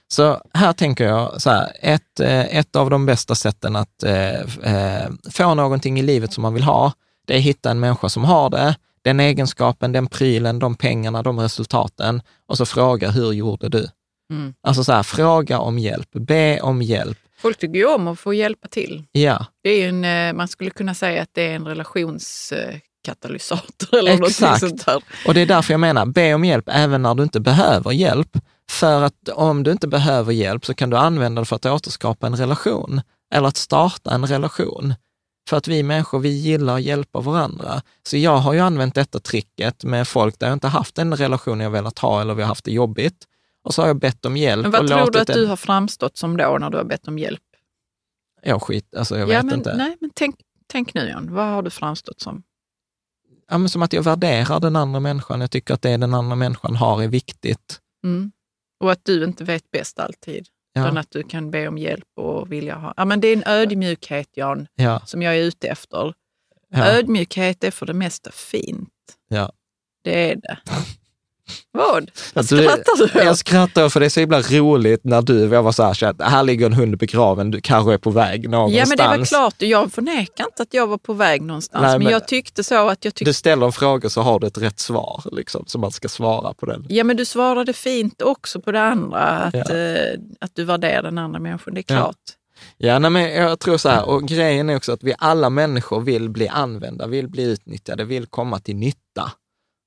Så 0.08 0.42
här 0.54 0.74
tänker 0.74 1.06
jag 1.06 1.42
så 1.42 1.50
här, 1.50 1.72
ett, 1.82 2.20
eh, 2.20 2.58
ett 2.58 2.76
av 2.76 2.90
de 2.90 3.06
bästa 3.06 3.36
sätten 3.36 3.76
att 3.76 4.04
eh, 4.04 4.40
eh, 4.42 5.10
få 5.32 5.54
någonting 5.54 6.00
i 6.00 6.04
livet 6.04 6.34
som 6.34 6.42
man 6.42 6.54
vill 6.54 6.64
ha, 6.64 6.92
det 7.28 7.34
är 7.34 7.38
att 7.38 7.44
hitta 7.44 7.72
en 7.72 7.80
människa 7.80 8.10
som 8.10 8.24
har 8.24 8.50
det, 8.50 8.76
den 9.02 9.20
egenskapen, 9.20 9.92
den 9.92 10.08
prylen, 10.08 10.60
de 10.60 10.76
pengarna, 10.76 11.24
de 11.24 11.40
resultaten 11.40 12.22
och 12.48 12.58
så 12.58 12.66
fråga, 12.66 13.12
hur 13.12 13.32
gjorde 13.34 13.70
du? 13.70 13.88
Mm. 14.32 14.54
Alltså 14.62 14.84
så 14.84 14.92
här, 14.92 15.04
fråga 15.04 15.60
om 15.60 15.80
hjälp, 15.80 16.10
be 16.12 16.62
om 16.62 16.82
hjälp. 16.82 17.18
Folk 17.46 17.58
tycker 17.58 17.80
ju 17.80 17.86
om 17.86 18.08
att 18.08 18.20
få 18.20 18.34
hjälpa 18.34 18.68
till. 18.68 19.04
Ja, 19.12 19.46
Det 19.64 19.70
är 19.70 19.90
en, 19.90 20.06
eh, 20.06 20.34
man 20.34 20.48
skulle 20.48 20.70
kunna 20.70 20.94
säga 20.94 21.22
att 21.22 21.30
det 21.34 21.42
är 21.42 21.56
en 21.56 21.68
relationskatalysator 21.68 23.98
eller 24.00 24.18
något 24.18 24.30
Exakt. 24.30 24.60
sånt 24.60 24.86
där. 24.86 25.04
Och 25.28 25.34
det 25.34 25.42
är 25.42 25.46
därför 25.46 25.74
jag 25.74 25.80
menar, 25.80 26.06
be 26.06 26.34
om 26.34 26.46
hjälp 26.46 26.66
även 26.68 27.02
när 27.02 27.16
du 27.16 27.24
inte 27.24 27.40
behöver 27.40 27.92
hjälp. 27.92 28.38
För 28.72 29.02
att 29.02 29.30
om 29.30 29.64
du 29.64 29.72
inte 29.72 29.88
behöver 29.88 30.34
hjälp 30.34 30.66
så 30.66 30.74
kan 30.74 30.90
du 30.90 30.98
använda 30.98 31.42
det 31.42 31.46
för 31.46 31.56
att 31.56 31.66
återskapa 31.66 32.28
en 32.28 32.36
relation 32.36 33.02
eller 33.34 33.48
att 33.48 33.58
starta 33.58 34.12
en 34.12 34.28
relation. 34.28 34.94
För 35.50 35.58
att 35.58 35.68
vi 35.68 35.84
människor, 35.84 36.20
vi 36.20 36.30
gillar 36.30 36.76
att 36.76 36.82
hjälpa 36.82 37.20
varandra. 37.20 37.82
Så 38.08 38.18
jag 38.18 38.38
har 38.38 38.54
ju 38.54 38.60
använt 38.60 38.96
detta 38.96 39.20
tricket 39.20 39.84
med 39.84 40.08
folk 40.08 40.40
där 40.40 40.48
jag 40.48 40.54
inte 40.54 40.68
haft 40.68 40.98
en 40.98 41.18
relation 41.18 41.60
jag 41.60 41.70
velat 41.70 42.00
ha 42.00 42.22
eller 42.22 42.34
vi 42.34 42.42
har 42.42 42.48
haft 42.48 42.66
det 42.66 42.72
jobbigt. 42.72 43.26
Och 43.66 43.74
så 43.74 43.82
har 43.82 43.88
jag 43.88 44.00
bett 44.00 44.26
om 44.26 44.38
hjälp. 44.38 44.62
Men 44.62 44.72
vad 44.72 44.82
och 44.82 44.88
tror 44.88 45.12
du 45.12 45.20
att 45.20 45.28
den- 45.28 45.38
du 45.38 45.46
har 45.46 45.56
framstått 45.56 46.18
som 46.18 46.38
då 46.38 46.58
när 46.58 46.70
du 46.70 46.78
har 46.78 46.84
bett 46.84 47.08
om 47.08 47.20
hjälp? 47.20 47.42
Ja, 48.42 48.60
skit, 48.60 48.96
alltså 48.96 49.18
jag 49.18 49.30
ja, 49.30 49.36
vet 49.38 49.46
men, 49.46 49.56
inte. 49.56 49.76
Nej, 49.78 49.98
men 50.00 50.10
tänk, 50.14 50.36
tänk 50.68 50.94
nu 50.94 51.10
John, 51.10 51.34
vad 51.34 51.46
har 51.46 51.62
du 51.62 51.70
framstått 51.70 52.22
som? 52.22 52.44
Ja, 53.50 53.58
men 53.58 53.70
som 53.70 53.82
att 53.82 53.94
jag 53.94 54.04
värderar 54.04 54.60
den 54.60 54.76
andra 54.76 55.00
människan. 55.00 55.42
Jag 55.42 55.52
tycker 55.52 55.74
att 55.74 55.82
det 55.82 55.98
den 55.98 56.14
andra 56.14 56.36
människan 56.36 56.76
har 56.76 57.04
är 57.04 57.08
viktigt. 57.08 57.80
Mm. 58.04 58.32
Och 58.80 58.92
att 58.92 59.06
du 59.06 59.24
inte 59.24 59.44
vet 59.44 59.72
bäst 59.72 60.00
alltid. 60.00 60.48
Utan 60.78 60.96
Ja, 60.96 61.02
att 61.02 61.12
du 61.12 61.24
kan 61.24 61.52
be 61.52 61.68
om 61.68 61.78
hjälp 61.78 62.08
och 62.16 62.52
vilja 62.52 62.76
ha... 62.76 62.94
Ja, 62.98 63.06
men 63.06 63.22
det 63.22 63.28
är 63.28 63.34
en 63.38 63.44
ödmjukhet, 63.46 64.30
Jan, 64.34 64.68
ja, 64.76 65.02
som 65.06 65.22
jag 65.22 65.36
är 65.36 65.40
ute 65.44 65.68
efter. 65.68 66.14
ja. 66.70 66.86
Ödmjukhet 66.86 67.64
är 67.64 67.72
för 67.72 67.86
det 67.86 67.94
mesta 67.94 68.32
fint. 68.32 68.90
Ja. 69.28 69.52
Det 70.04 70.32
är 70.32 70.36
det. 70.36 70.58
Vad? 71.72 72.12
Att 72.34 72.50
du- 72.50 72.58
Skrattar 72.64 72.98
du 72.98 73.04
åt? 73.04 73.16
Jag 73.26 73.38
skrattar 73.38 73.90
för 73.90 74.00
det 74.00 74.06
är 74.06 74.10
så 74.10 74.20
himla 74.20 74.42
roligt 74.42 75.04
när 75.04 75.22
du, 75.22 75.46
var 75.48 75.72
så 75.72 75.84
här, 75.84 76.04
att 76.04 76.22
här 76.22 76.44
ligger 76.44 76.66
en 76.66 76.74
hund 76.74 76.98
begraven, 76.98 77.52
du 77.52 77.62
kanske 77.62 77.94
är 77.94 77.98
på 77.98 78.10
väg 78.12 78.50
någonstans. 78.50 78.90
Ja, 78.90 78.96
men 79.06 79.12
det 79.12 79.18
var 79.18 79.26
klart. 79.26 79.56
Jag 79.58 79.92
förnekar 79.94 80.46
inte 80.46 80.64
att 80.64 80.74
jag 80.74 80.88
var 80.88 80.98
på 80.98 81.14
väg 81.14 81.42
någonstans. 81.42 81.82
Nej, 81.82 81.92
men, 81.92 82.04
men- 82.04 82.12
jag 82.14 82.28
tyckte 82.28 82.64
så 82.64 82.90
att 82.90 83.06
jag 83.06 83.16
tyckte... 83.16 83.30
Du 83.30 83.34
ställer 83.34 83.66
en 83.66 83.72
fråga 83.72 84.10
så 84.10 84.22
har 84.22 84.40
du 84.40 84.48
ett 84.48 84.58
rätt 84.58 84.80
svar, 84.80 85.24
liksom, 85.32 85.64
så 85.68 85.80
man 85.80 85.92
ska 85.92 86.08
svara 86.10 86.54
på 86.54 86.66
den. 86.66 86.86
Ja, 86.90 87.04
men 87.04 87.18
du 87.18 87.26
svarade 87.26 87.74
fint 87.74 88.22
också 88.22 88.62
på 88.62 88.72
det 88.72 88.82
andra. 88.82 89.20
Att, 89.20 89.54
Ja. 89.70 89.76
eh, 89.76 90.20
att 90.40 90.52
du 90.56 90.64
värderar 90.64 91.04
den 91.04 91.18
andra 91.18 91.40
människan. 91.40 91.74
Det 91.74 91.80
är 91.92 91.96
Ja. 91.96 92.00
klart. 92.02 92.16
Ja, 92.78 93.00
nej, 93.00 93.12
men 93.12 93.34
jag 93.34 93.60
tror 93.60 93.78
så 93.78 93.90
här, 93.90 94.10
och 94.10 94.24
grejen 94.28 94.70
är 94.70 94.76
också 94.76 94.92
att 94.92 95.04
vi 95.04 95.14
alla 95.18 95.50
människor 95.50 96.02
vill 96.02 96.30
bli 96.30 96.48
använda, 96.48 97.08
vill 97.08 97.28
bli 97.28 97.44
utnyttjade, 97.44 98.04
vill 98.04 98.26
komma 98.26 98.60
till 98.60 98.76
nytta. 98.76 99.32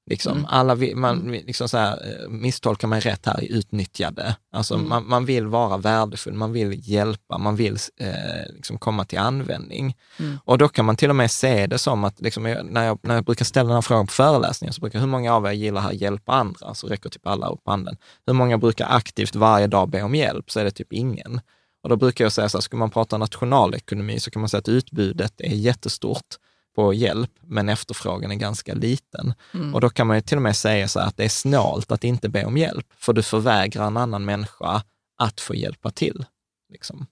Liksom. 0.09 0.33
Mm. 0.33 0.47
Alla 0.49 0.75
vill, 0.75 0.97
man, 0.97 1.21
mm. 1.21 1.33
liksom 1.47 1.69
så 1.69 1.77
här, 1.77 1.93
eh, 1.93 2.29
misstolkar 2.29 2.89
mig 2.89 3.01
rätt 3.01 3.27
här, 3.27 3.45
utnyttjade. 3.45 4.37
Alltså 4.53 4.75
mm. 4.75 4.89
man, 4.89 5.09
man, 5.09 5.25
vill 5.25 5.47
vara 5.47 5.77
värdefull, 5.77 6.35
man 6.35 6.53
vill 6.53 6.91
hjälpa, 6.91 7.39
man 7.39 7.57
vill 7.57 7.77
eh, 8.01 8.55
liksom 8.55 8.79
komma 8.79 9.05
till 9.05 9.19
användning. 9.19 9.97
Mm. 10.19 10.39
Och 10.45 10.59
då 10.59 10.69
kan 10.69 10.85
man 10.85 10.97
till 10.97 11.11
och 11.11 11.17
med 11.17 11.31
se 11.31 11.67
det 11.67 11.79
som 11.79 12.05
att, 12.05 12.21
liksom, 12.21 12.43
när, 12.43 12.85
jag, 12.85 12.99
när 13.03 13.15
jag 13.15 13.25
brukar 13.25 13.45
ställa 13.45 13.67
den 13.67 13.75
här 13.75 13.83
frågan 13.83 14.07
på 14.07 14.13
föreläsningar, 14.13 14.73
så 14.73 14.81
brukar 14.81 15.01
hur 15.01 15.07
många 15.07 15.35
av 15.35 15.47
er 15.47 15.53
gillar 15.53 15.89
att 15.89 15.95
hjälpa 16.01 16.33
andra? 16.33 16.75
Så 16.75 16.87
räcker 16.87 17.11
typ 17.11 17.27
alla 17.27 17.49
upp 17.49 17.63
handen. 17.67 17.97
Hur 18.27 18.35
många 18.35 18.59
brukar 18.59 18.87
aktivt 18.91 19.37
varje 19.37 19.67
dag 19.67 19.89
be 19.89 20.03
om 20.03 20.15
hjälp? 20.15 20.51
Så 20.51 20.61
är 20.61 20.65
det 20.65 20.71
typ 20.71 20.93
ingen. 20.93 21.41
Och 21.83 21.89
då 21.89 21.97
brukar 21.97 22.25
jag 22.25 22.33
säga 22.33 22.49
så 22.49 22.59
här, 22.59 22.63
ska 22.63 22.77
man 22.77 22.91
prata 22.91 23.19
nationalekonomi 23.19 24.21
så 24.21 24.31
kan 24.31 24.41
man 24.41 24.49
säga 24.49 24.59
att 24.59 24.69
utbudet 24.69 25.41
är 25.41 25.55
jättestort 25.55 26.37
på 26.79 26.95
hjälp, 26.95 27.31
men 27.41 27.69
efterfrågan 27.69 28.31
är 28.31 28.35
ganska 28.35 28.75
liten. 28.75 29.35
Mm. 29.55 29.75
Och 29.75 29.81
då 29.81 29.91
kan 29.91 30.07
man 30.07 30.17
ju 30.17 30.21
till 30.21 30.37
och 30.37 30.43
med 30.43 30.57
säga 30.57 30.89
så 30.89 31.01
här 31.01 31.07
att 31.07 31.17
det 31.17 31.25
är 31.25 31.29
snålt 31.29 31.93
att 31.93 32.05
inte 32.05 32.29
be 32.29 32.45
om 32.45 32.57
hjälp, 32.57 32.87
för 32.97 33.13
du 33.13 33.23
förvägrar 33.23 33.87
en 33.87 33.97
annan 33.97 34.25
människa 34.25 34.83
att 35.17 35.41
få 35.41 35.55
hjälpa 35.55 35.91
till. 35.91 36.25
Liksom. 36.73 37.07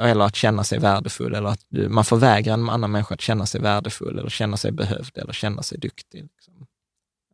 Eller 0.00 0.24
att 0.24 0.36
känna 0.36 0.64
sig 0.64 0.78
värdefull, 0.78 1.34
eller 1.34 1.48
att 1.48 1.60
du, 1.68 1.88
man 1.88 2.04
förvägrar 2.04 2.54
en 2.54 2.70
annan 2.70 2.90
människa 2.90 3.14
att 3.14 3.20
känna 3.20 3.46
sig 3.46 3.60
värdefull, 3.60 4.18
eller 4.18 4.30
känna 4.30 4.56
sig 4.56 4.72
behövd, 4.72 5.18
eller 5.18 5.32
känna 5.32 5.62
sig 5.62 5.78
duktig. 5.78 6.22
Liksom. 6.22 6.66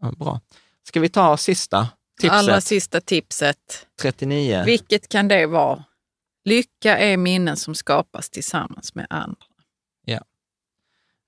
Ja, 0.00 0.12
bra. 0.12 0.40
Ska 0.82 1.00
vi 1.00 1.08
ta 1.08 1.36
sista 1.36 1.88
tipset? 2.20 2.38
Allra 2.38 2.60
sista 2.60 3.00
tipset. 3.00 3.86
39. 4.00 4.62
Vilket 4.66 5.08
kan 5.08 5.28
det 5.28 5.46
vara? 5.46 5.84
Lycka 6.44 6.98
är 6.98 7.16
minnen 7.16 7.56
som 7.56 7.74
skapas 7.74 8.30
tillsammans 8.30 8.94
med 8.94 9.06
andra. 9.10 9.47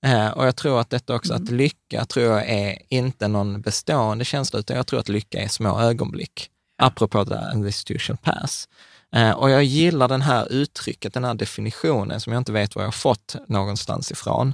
Eh, 0.05 0.29
och 0.29 0.45
jag 0.47 0.55
tror 0.55 0.81
att 0.81 0.89
detta 0.89 1.15
också, 1.15 1.33
mm. 1.33 1.43
att 1.43 1.51
lycka 1.51 2.05
tror 2.05 2.25
jag 2.25 2.49
är 2.49 2.77
inte 2.89 3.27
någon 3.27 3.61
bestående 3.61 4.25
känsla, 4.25 4.59
utan 4.59 4.77
jag 4.77 4.87
tror 4.87 4.99
att 4.99 5.09
lycka 5.09 5.41
är 5.41 5.47
små 5.47 5.79
ögonblick. 5.79 6.49
Apropå 6.77 7.23
det 7.23 7.35
där, 7.35 7.67
institutional 7.67 8.17
pass. 8.17 8.67
Eh, 9.15 9.31
och 9.31 9.49
jag 9.49 9.63
gillar 9.63 10.07
den 10.07 10.21
här 10.21 10.51
uttrycket, 10.51 11.13
den 11.13 11.23
här 11.23 11.33
definitionen 11.33 12.19
som 12.19 12.33
jag 12.33 12.39
inte 12.39 12.51
vet 12.51 12.75
var 12.75 12.83
jag 12.83 12.95
fått 12.95 13.35
någonstans 13.47 14.11
ifrån. 14.11 14.53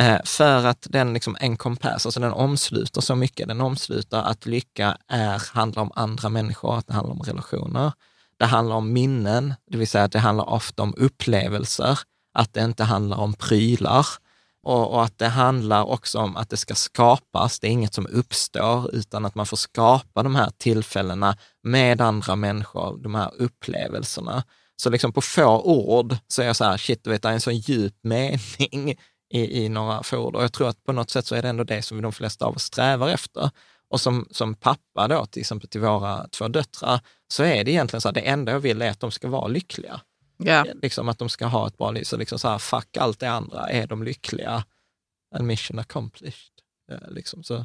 Eh, 0.00 0.18
för 0.24 0.66
att 0.66 0.86
den 0.90 1.12
liksom 1.12 1.36
encompass, 1.40 2.06
alltså 2.06 2.20
den 2.20 2.32
omsluter 2.32 3.00
så 3.00 3.14
mycket. 3.14 3.48
Den 3.48 3.60
omsluter 3.60 4.18
att 4.18 4.46
lycka 4.46 4.96
är, 5.08 5.54
handlar 5.54 5.82
om 5.82 5.92
andra 5.94 6.28
människor, 6.28 6.78
att 6.78 6.86
det 6.86 6.92
handlar 6.92 7.14
om 7.14 7.22
relationer. 7.22 7.92
Det 8.38 8.46
handlar 8.46 8.76
om 8.76 8.92
minnen, 8.92 9.54
det 9.70 9.78
vill 9.78 9.88
säga 9.88 10.04
att 10.04 10.12
det 10.12 10.18
handlar 10.18 10.48
ofta 10.48 10.82
om 10.82 10.94
upplevelser, 10.96 11.98
att 12.34 12.54
det 12.54 12.64
inte 12.64 12.84
handlar 12.84 13.16
om 13.16 13.34
prylar 13.34 14.06
och, 14.68 14.94
och, 14.94 15.04
att 15.04 15.18
det 15.18 15.28
handlar 15.28 15.84
också 15.84 16.18
om 16.18 16.36
att 16.36 16.50
det 16.50 16.56
ska 16.56 16.74
skapas. 16.74 17.60
Det 17.60 17.66
är 17.66 17.70
inget 17.70 17.94
som 17.94 18.06
uppstår, 18.06 18.94
utan 18.94 19.24
att 19.24 19.34
man 19.34 19.46
får 19.46 19.56
skapa 19.56 20.22
de 20.22 20.34
här 20.34 20.50
tillfällena 20.58 21.36
med 21.62 22.00
andra 22.00 22.36
människor, 22.36 22.98
de 23.02 23.14
här 23.14 23.30
upplevelserna. 23.38 24.44
Så 24.76 24.90
liksom 24.90 25.12
på 25.12 25.20
få 25.20 25.62
ord 25.62 26.16
så 26.28 26.42
är 26.42 26.46
jag 26.46 26.56
så 26.56 26.64
här, 26.64 26.76
shit, 26.76 27.04
du 27.04 27.10
vet, 27.10 27.22
det 27.22 27.28
är 27.28 27.32
en 27.32 27.40
så 27.40 27.50
djup 27.50 27.94
mening 28.02 28.98
i, 29.34 29.64
i 29.64 29.68
några 29.68 30.02
få 30.02 30.16
ord. 30.18 30.36
Och 30.36 30.42
jag 30.42 30.52
tror 30.52 30.68
att 30.68 30.84
på 30.84 30.92
något 30.92 31.10
sätt 31.10 31.26
så 31.26 31.34
är 31.34 31.42
det 31.42 31.48
ändå 31.48 31.64
det 31.64 31.82
som 31.82 32.02
de 32.02 32.12
flesta 32.12 32.44
av 32.44 32.56
oss 32.56 32.62
strävar 32.62 33.08
efter. 33.08 33.50
Och 33.90 34.00
som, 34.00 34.26
som 34.30 34.54
pappa 34.54 35.08
då, 35.08 35.26
till 35.26 35.40
exempel 35.40 35.68
till 35.68 35.80
våra 35.80 36.28
två 36.28 36.48
döttrar, 36.48 37.00
så 37.32 37.42
är 37.42 37.64
det 37.64 37.70
egentligen 37.70 38.00
så 38.00 38.08
att 38.08 38.14
det 38.14 38.20
enda 38.20 38.52
jag 38.52 38.60
vill 38.60 38.82
är 38.82 38.90
att 38.90 39.00
de 39.00 39.10
ska 39.10 39.28
vara 39.28 39.48
lyckliga. 39.48 40.00
Ja. 40.38 40.66
Liksom 40.82 41.08
att 41.08 41.18
de 41.18 41.28
ska 41.28 41.46
ha 41.46 41.66
ett 41.66 41.78
bra 41.78 41.90
liv. 41.90 42.04
Så 42.04 42.16
liksom 42.16 42.38
så 42.38 42.48
här, 42.48 42.58
fuck 42.58 42.96
allt 42.96 43.20
det 43.20 43.30
andra, 43.30 43.68
är 43.68 43.86
de 43.86 44.02
lyckliga? 44.02 44.64
And 45.34 45.46
mission 45.46 45.78
accomplished. 45.78 46.52
Liksom. 47.08 47.42
Så 47.42 47.64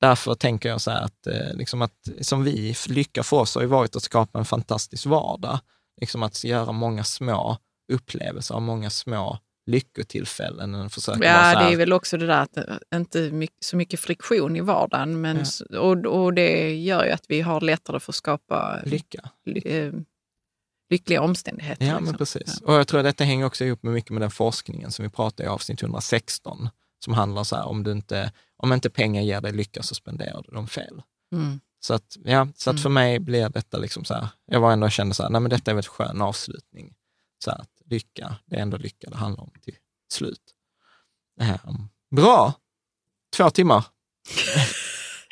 därför 0.00 0.34
tänker 0.34 0.68
jag 0.68 0.80
så 0.80 0.90
här 0.90 1.02
att, 1.02 1.26
eh, 1.26 1.54
liksom 1.54 1.82
att 1.82 2.08
som 2.20 2.44
vi, 2.44 2.74
lycka 2.88 3.22
för 3.22 3.36
oss 3.36 3.54
har 3.54 3.62
ju 3.62 3.68
varit 3.68 3.96
att 3.96 4.02
skapa 4.02 4.38
en 4.38 4.44
fantastisk 4.44 5.06
vardag. 5.06 5.58
Liksom 6.00 6.22
att 6.22 6.44
göra 6.44 6.72
många 6.72 7.04
små 7.04 7.58
upplevelser, 7.92 8.60
många 8.60 8.90
små 8.90 9.38
lyckotillfällen. 9.66 10.90
Försöka 10.90 11.24
ja, 11.24 11.64
det 11.64 11.72
är 11.72 11.76
väl 11.76 11.92
också 11.92 12.16
det 12.16 12.26
där 12.26 12.40
att 12.42 12.56
eh, 12.56 12.64
inte 12.94 13.48
så 13.60 13.76
mycket 13.76 14.00
friktion 14.00 14.56
i 14.56 14.60
vardagen. 14.60 15.20
Men, 15.20 15.44
ja. 15.70 15.80
och, 15.80 16.06
och 16.06 16.34
det 16.34 16.74
gör 16.74 17.04
ju 17.04 17.10
att 17.10 17.24
vi 17.28 17.40
har 17.40 17.60
lättare 17.60 18.00
för 18.00 18.12
att 18.12 18.16
skapa 18.16 18.80
lycka. 18.84 19.30
Ly, 19.44 19.60
eh, 19.64 19.92
lyckliga 20.94 21.22
omständigheter. 21.22 21.86
Ja, 21.86 21.92
liksom. 21.92 22.04
men 22.04 22.14
precis. 22.18 22.58
Ja. 22.60 22.66
Och 22.66 22.74
jag 22.74 22.88
tror 22.88 23.00
att 23.00 23.06
detta 23.06 23.24
hänger 23.24 23.44
också 23.44 23.64
ihop 23.64 23.82
med 23.82 23.92
mycket 23.92 24.10
med 24.10 24.22
den 24.22 24.30
forskningen 24.30 24.90
som 24.90 25.02
vi 25.02 25.08
pratade 25.08 25.42
i 25.42 25.46
avsnitt 25.46 25.82
116, 25.82 26.68
som 27.04 27.14
handlar 27.14 27.44
så 27.44 27.56
här, 27.56 27.66
om, 27.66 27.82
du 27.82 27.92
inte, 27.92 28.32
om 28.56 28.72
inte 28.72 28.90
pengar 28.90 29.22
ger 29.22 29.40
dig 29.40 29.52
lycka 29.52 29.82
så 29.82 29.94
spenderar 29.94 30.42
du 30.42 30.54
dem 30.54 30.66
fel. 30.66 31.02
Mm. 31.32 31.60
Så 31.80 31.94
att, 31.94 32.16
ja, 32.24 32.48
så 32.56 32.70
att 32.70 32.80
för 32.80 32.88
mm. 32.88 32.94
mig 32.94 33.18
blir 33.18 33.48
detta 33.48 33.78
liksom 33.78 34.04
så 34.04 34.14
här, 34.14 34.28
jag 34.46 34.60
var 34.60 34.72
ändå 34.72 34.88
kände 34.88 35.14
så 35.14 35.22
här, 35.22 35.30
nej 35.30 35.40
men 35.40 35.50
detta 35.50 35.70
är 35.70 35.74
väl 35.74 35.84
en 35.84 35.88
skön 35.88 36.22
avslutning. 36.22 36.94
Så 37.44 37.50
här, 37.50 37.64
lycka, 37.84 38.36
det 38.46 38.56
är 38.56 38.60
ändå 38.60 38.76
lycka 38.76 39.10
det 39.10 39.16
handlar 39.16 39.44
om 39.44 39.50
till 39.62 39.76
slut. 40.12 40.54
Um, 41.66 41.88
bra! 42.16 42.52
Två 43.36 43.50
timmar. 43.50 43.84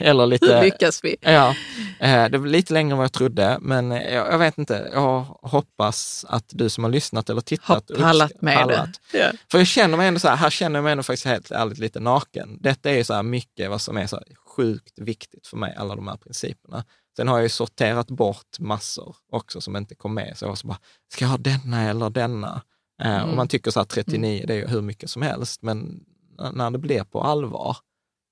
Eller 0.03 0.27
lite... 0.27 0.55
Hur 0.55 0.63
lyckas 0.63 1.05
vi? 1.05 1.17
Ja, 1.21 1.55
eh, 2.01 2.29
det 2.29 2.39
var 2.39 2.47
lite 2.47 2.73
längre 2.73 2.93
än 2.93 2.97
vad 2.97 3.05
jag 3.05 3.13
trodde, 3.13 3.59
men 3.61 3.91
jag, 3.91 4.33
jag 4.33 4.39
vet 4.39 4.59
inte. 4.59 4.91
Jag 4.93 5.21
hoppas 5.43 6.25
att 6.29 6.45
du 6.49 6.69
som 6.69 6.85
har 6.85 6.91
lyssnat 6.91 7.31
eller 7.31 7.41
tittat... 7.41 7.91
Har 7.91 7.97
pallat 7.97 8.43
med 8.43 8.59
pallat. 8.59 9.01
det. 9.13 9.19
Yeah. 9.19 9.35
För 9.51 9.59
jag 9.59 9.67
känner 9.67 9.97
mig 9.97 10.09
ändå 10.09 10.21
så 10.21 10.29
här, 10.29 10.37
här 10.37 10.51
känner 10.51 10.77
jag 10.77 10.85
mig 10.85 10.93
ändå 10.93 11.03
faktiskt 11.03 11.27
helt 11.27 11.51
ärligt 11.51 11.79
lite 11.79 12.01
naken. 12.01 12.59
Detta 12.61 12.91
är 12.91 13.05
så 13.05 13.15
här 13.15 13.23
mycket 13.23 13.71
vad 13.71 13.81
som 13.81 13.97
är 13.97 14.07
så 14.07 14.23
sjukt 14.57 14.99
viktigt 14.99 15.47
för 15.47 15.57
mig, 15.57 15.75
alla 15.79 15.97
de 15.97 16.09
här 16.09 16.17
principerna. 16.17 16.85
Sen 17.17 17.29
har 17.29 17.37
jag 17.37 17.43
ju 17.43 17.49
sorterat 17.49 18.11
bort 18.11 18.59
massor 18.59 19.17
också 19.33 19.61
som 19.61 19.77
inte 19.77 19.95
kom 19.95 20.15
med. 20.15 20.33
Så 20.39 20.45
jag 20.45 20.49
var 20.49 20.57
så 20.57 20.67
bara, 20.67 20.79
ska 21.13 21.25
jag 21.25 21.31
ha 21.31 21.39
denna 21.39 21.91
eller 21.91 22.11
denna? 22.11 22.63
Eh, 23.03 23.17
mm. 23.17 23.31
Och 23.31 23.37
man 23.37 23.49
tycker 23.49 23.71
så 23.71 23.81
här 23.81 23.85
39, 23.85 24.37
mm. 24.37 24.47
det 24.47 24.55
är 24.55 24.59
ju 24.59 24.67
hur 24.67 24.83
mycket 24.83 25.11
som 25.11 25.23
helst, 25.23 25.63
men 25.63 26.05
när 26.53 26.71
det 26.71 26.79
blir 26.79 27.05
på 27.05 27.23
allvar 27.23 27.77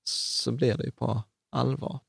så 0.03 0.51
blir 0.51 0.77
det 0.77 0.83
ju 0.83 0.91
på 0.91 1.23
allvar. 1.51 1.99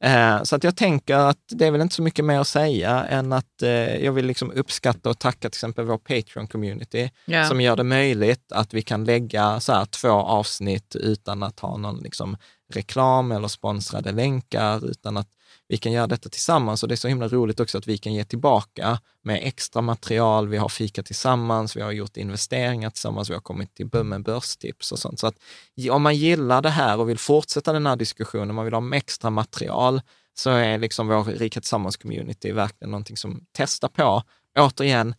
Mm. 0.00 0.36
Eh, 0.38 0.42
så 0.42 0.56
att 0.56 0.64
jag 0.64 0.76
tänker 0.76 1.16
att 1.16 1.38
det 1.48 1.66
är 1.66 1.70
väl 1.70 1.80
inte 1.80 1.94
så 1.94 2.02
mycket 2.02 2.24
mer 2.24 2.40
att 2.40 2.48
säga 2.48 3.04
än 3.04 3.32
att 3.32 3.62
eh, 3.62 4.04
jag 4.04 4.12
vill 4.12 4.26
liksom 4.26 4.50
uppskatta 4.50 5.10
och 5.10 5.18
tacka 5.18 5.40
till 5.40 5.56
exempel 5.56 5.84
vår 5.84 5.98
Patreon-community 5.98 7.10
yeah. 7.26 7.48
som 7.48 7.60
gör 7.60 7.76
det 7.76 7.84
möjligt 7.84 8.52
att 8.52 8.74
vi 8.74 8.82
kan 8.82 9.04
lägga 9.04 9.60
så 9.60 9.72
här 9.72 9.84
två 9.84 10.10
avsnitt 10.10 10.96
utan 10.96 11.42
att 11.42 11.60
ha 11.60 11.76
någon 11.76 11.98
liksom 11.98 12.36
reklam 12.72 13.32
eller 13.32 13.48
sponsrade 13.48 14.12
länkar, 14.12 14.90
utan 14.90 15.16
att 15.16 15.28
vi 15.68 15.76
kan 15.76 15.92
göra 15.92 16.06
detta 16.06 16.28
tillsammans 16.28 16.82
och 16.82 16.88
det 16.88 16.94
är 16.94 16.96
så 16.96 17.08
himla 17.08 17.28
roligt 17.28 17.60
också 17.60 17.78
att 17.78 17.86
vi 17.86 17.98
kan 17.98 18.14
ge 18.14 18.24
tillbaka 18.24 19.00
med 19.22 19.40
extra 19.42 19.82
material. 19.82 20.48
Vi 20.48 20.56
har 20.56 20.68
fikat 20.68 21.06
tillsammans, 21.06 21.76
vi 21.76 21.80
har 21.80 21.92
gjort 21.92 22.16
investeringar 22.16 22.90
tillsammans, 22.90 23.30
vi 23.30 23.34
har 23.34 23.40
kommit 23.40 23.74
till 23.74 24.04
med 24.04 24.22
börstips 24.22 24.92
och 24.92 24.98
sånt. 24.98 25.20
Så 25.20 25.26
att 25.26 25.34
om 25.90 26.02
man 26.02 26.16
gillar 26.16 26.62
det 26.62 26.70
här 26.70 26.98
och 26.98 27.08
vill 27.08 27.18
fortsätta 27.18 27.72
den 27.72 27.86
här 27.86 27.96
diskussionen, 27.96 28.54
man 28.54 28.64
vill 28.64 28.74
ha 28.74 28.80
med 28.80 28.96
extra 28.96 29.30
material, 29.30 30.00
så 30.34 30.50
är 30.50 30.78
liksom 30.78 31.08
vår 31.08 31.24
Rika 31.24 31.60
Tillsammans-community 31.60 32.52
verkligen 32.52 32.90
någonting 32.90 33.16
som 33.16 33.40
testar 33.52 33.88
på. 33.88 34.22
Återigen, 34.58 35.14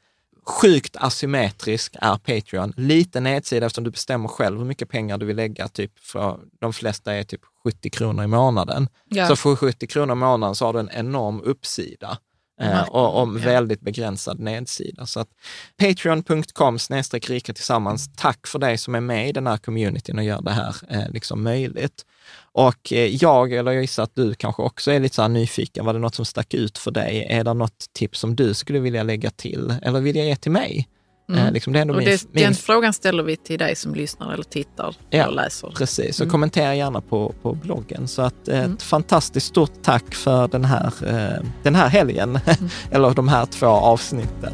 Sjukt 0.50 0.96
asymmetrisk 1.00 1.96
är 2.02 2.18
Patreon. 2.18 2.74
Lite 2.78 3.20
nedsida 3.20 3.66
eftersom 3.66 3.84
du 3.84 3.92
bestämmer 3.92 4.28
själv 4.28 4.58
hur 4.58 4.66
mycket 4.66 4.90
pengar 4.90 5.18
du 5.18 5.26
vill 5.26 5.36
lägga. 5.36 5.68
Typ 5.68 6.00
för 6.00 6.40
de 6.62 6.74
flesta 6.74 7.14
är 7.14 7.24
typ 7.24 7.42
70 7.64 7.90
kronor 7.90 8.24
i 8.24 8.28
månaden. 8.28 8.88
Ja. 9.06 9.28
Så 9.28 9.36
för 9.36 9.56
70 9.56 9.88
kronor 9.88 10.16
i 10.16 10.20
månaden 10.20 10.56
så 10.56 10.66
har 10.66 10.74
du 10.74 10.80
en 10.80 10.90
enorm 10.90 11.42
uppsida. 11.42 12.18
Eh, 12.60 12.82
och, 12.82 13.22
och 13.22 13.46
väldigt 13.46 13.82
begränsad 13.82 14.40
nedsida. 14.40 15.06
Så 15.06 15.20
att 15.20 15.30
Patreon.com 15.78 16.80
snedstreck 16.80 17.30
rika 17.30 17.54
tillsammans. 17.54 18.10
Tack 18.16 18.48
för 18.48 18.60
dig 18.60 18.78
som 18.78 18.96
är 18.96 19.00
med 19.00 19.30
i 19.30 19.32
den 19.32 19.48
här 19.48 19.58
communityn 19.58 20.18
och 20.18 20.24
gör 20.24 20.42
det 20.42 20.52
här 20.52 20.76
eh, 20.90 21.10
liksom 21.10 21.44
möjligt. 21.44 22.06
Och 22.52 22.94
eh, 22.94 23.16
jag, 23.16 23.54
eller 23.54 23.72
jag 23.72 23.82
gissar 23.82 24.04
att 24.04 24.16
du 24.16 24.34
kanske 24.34 24.62
också 24.62 24.92
är 24.92 25.00
lite 25.00 25.16
så 25.16 25.28
nyfiken, 25.28 25.86
var 25.86 25.94
det 25.94 26.00
något 26.00 26.16
som 26.16 26.26
stack 26.26 26.54
ut 26.54 26.78
för 26.78 26.92
dig? 26.92 27.28
Är 27.30 27.44
det 27.44 27.54
något 27.54 27.86
tips 27.94 28.20
som 28.20 28.36
du 28.36 28.54
skulle 28.54 28.80
vilja 28.80 29.04
lägga 29.04 29.30
till 29.30 29.74
eller 29.82 30.00
vill 30.00 30.16
jag 30.16 30.26
ge 30.26 30.36
till 30.36 30.52
mig? 30.52 30.88
Mm. 31.30 31.46
Eh, 31.46 31.52
liksom 31.52 31.74
det 31.74 31.80
är 31.80 31.92
och 31.92 32.02
det, 32.02 32.26
min, 32.32 32.44
den 32.44 32.54
frågan 32.54 32.94
ställer 32.94 33.24
vi 33.24 33.38
till 33.38 33.60
dig 33.60 33.76
som 33.76 33.96
lyssnar 33.96 34.34
eller 34.34 34.44
tittar 34.44 34.96
ja, 35.10 35.24
eller 35.24 35.36
läser. 35.36 35.74
Precis, 35.76 36.16
så 36.16 36.24
mm. 36.24 36.32
kommentera 36.32 36.76
gärna 36.76 37.02
på, 37.02 37.34
på 37.42 37.54
bloggen. 37.54 38.08
Så 38.08 38.22
att, 38.22 38.48
eh, 38.48 38.60
mm. 38.60 38.74
ett 38.74 38.82
fantastiskt 38.82 39.48
stort 39.48 39.82
tack 39.82 40.16
för 40.16 40.48
den 40.48 40.66
här, 40.66 40.94
eh, 41.08 41.46
den 41.64 41.76
här 41.76 41.88
helgen, 41.90 42.40
mm. 42.46 42.70
eller 42.92 43.14
de 43.14 43.28
här 43.28 43.46
två 43.46 43.68
avsnitten. 43.68 44.54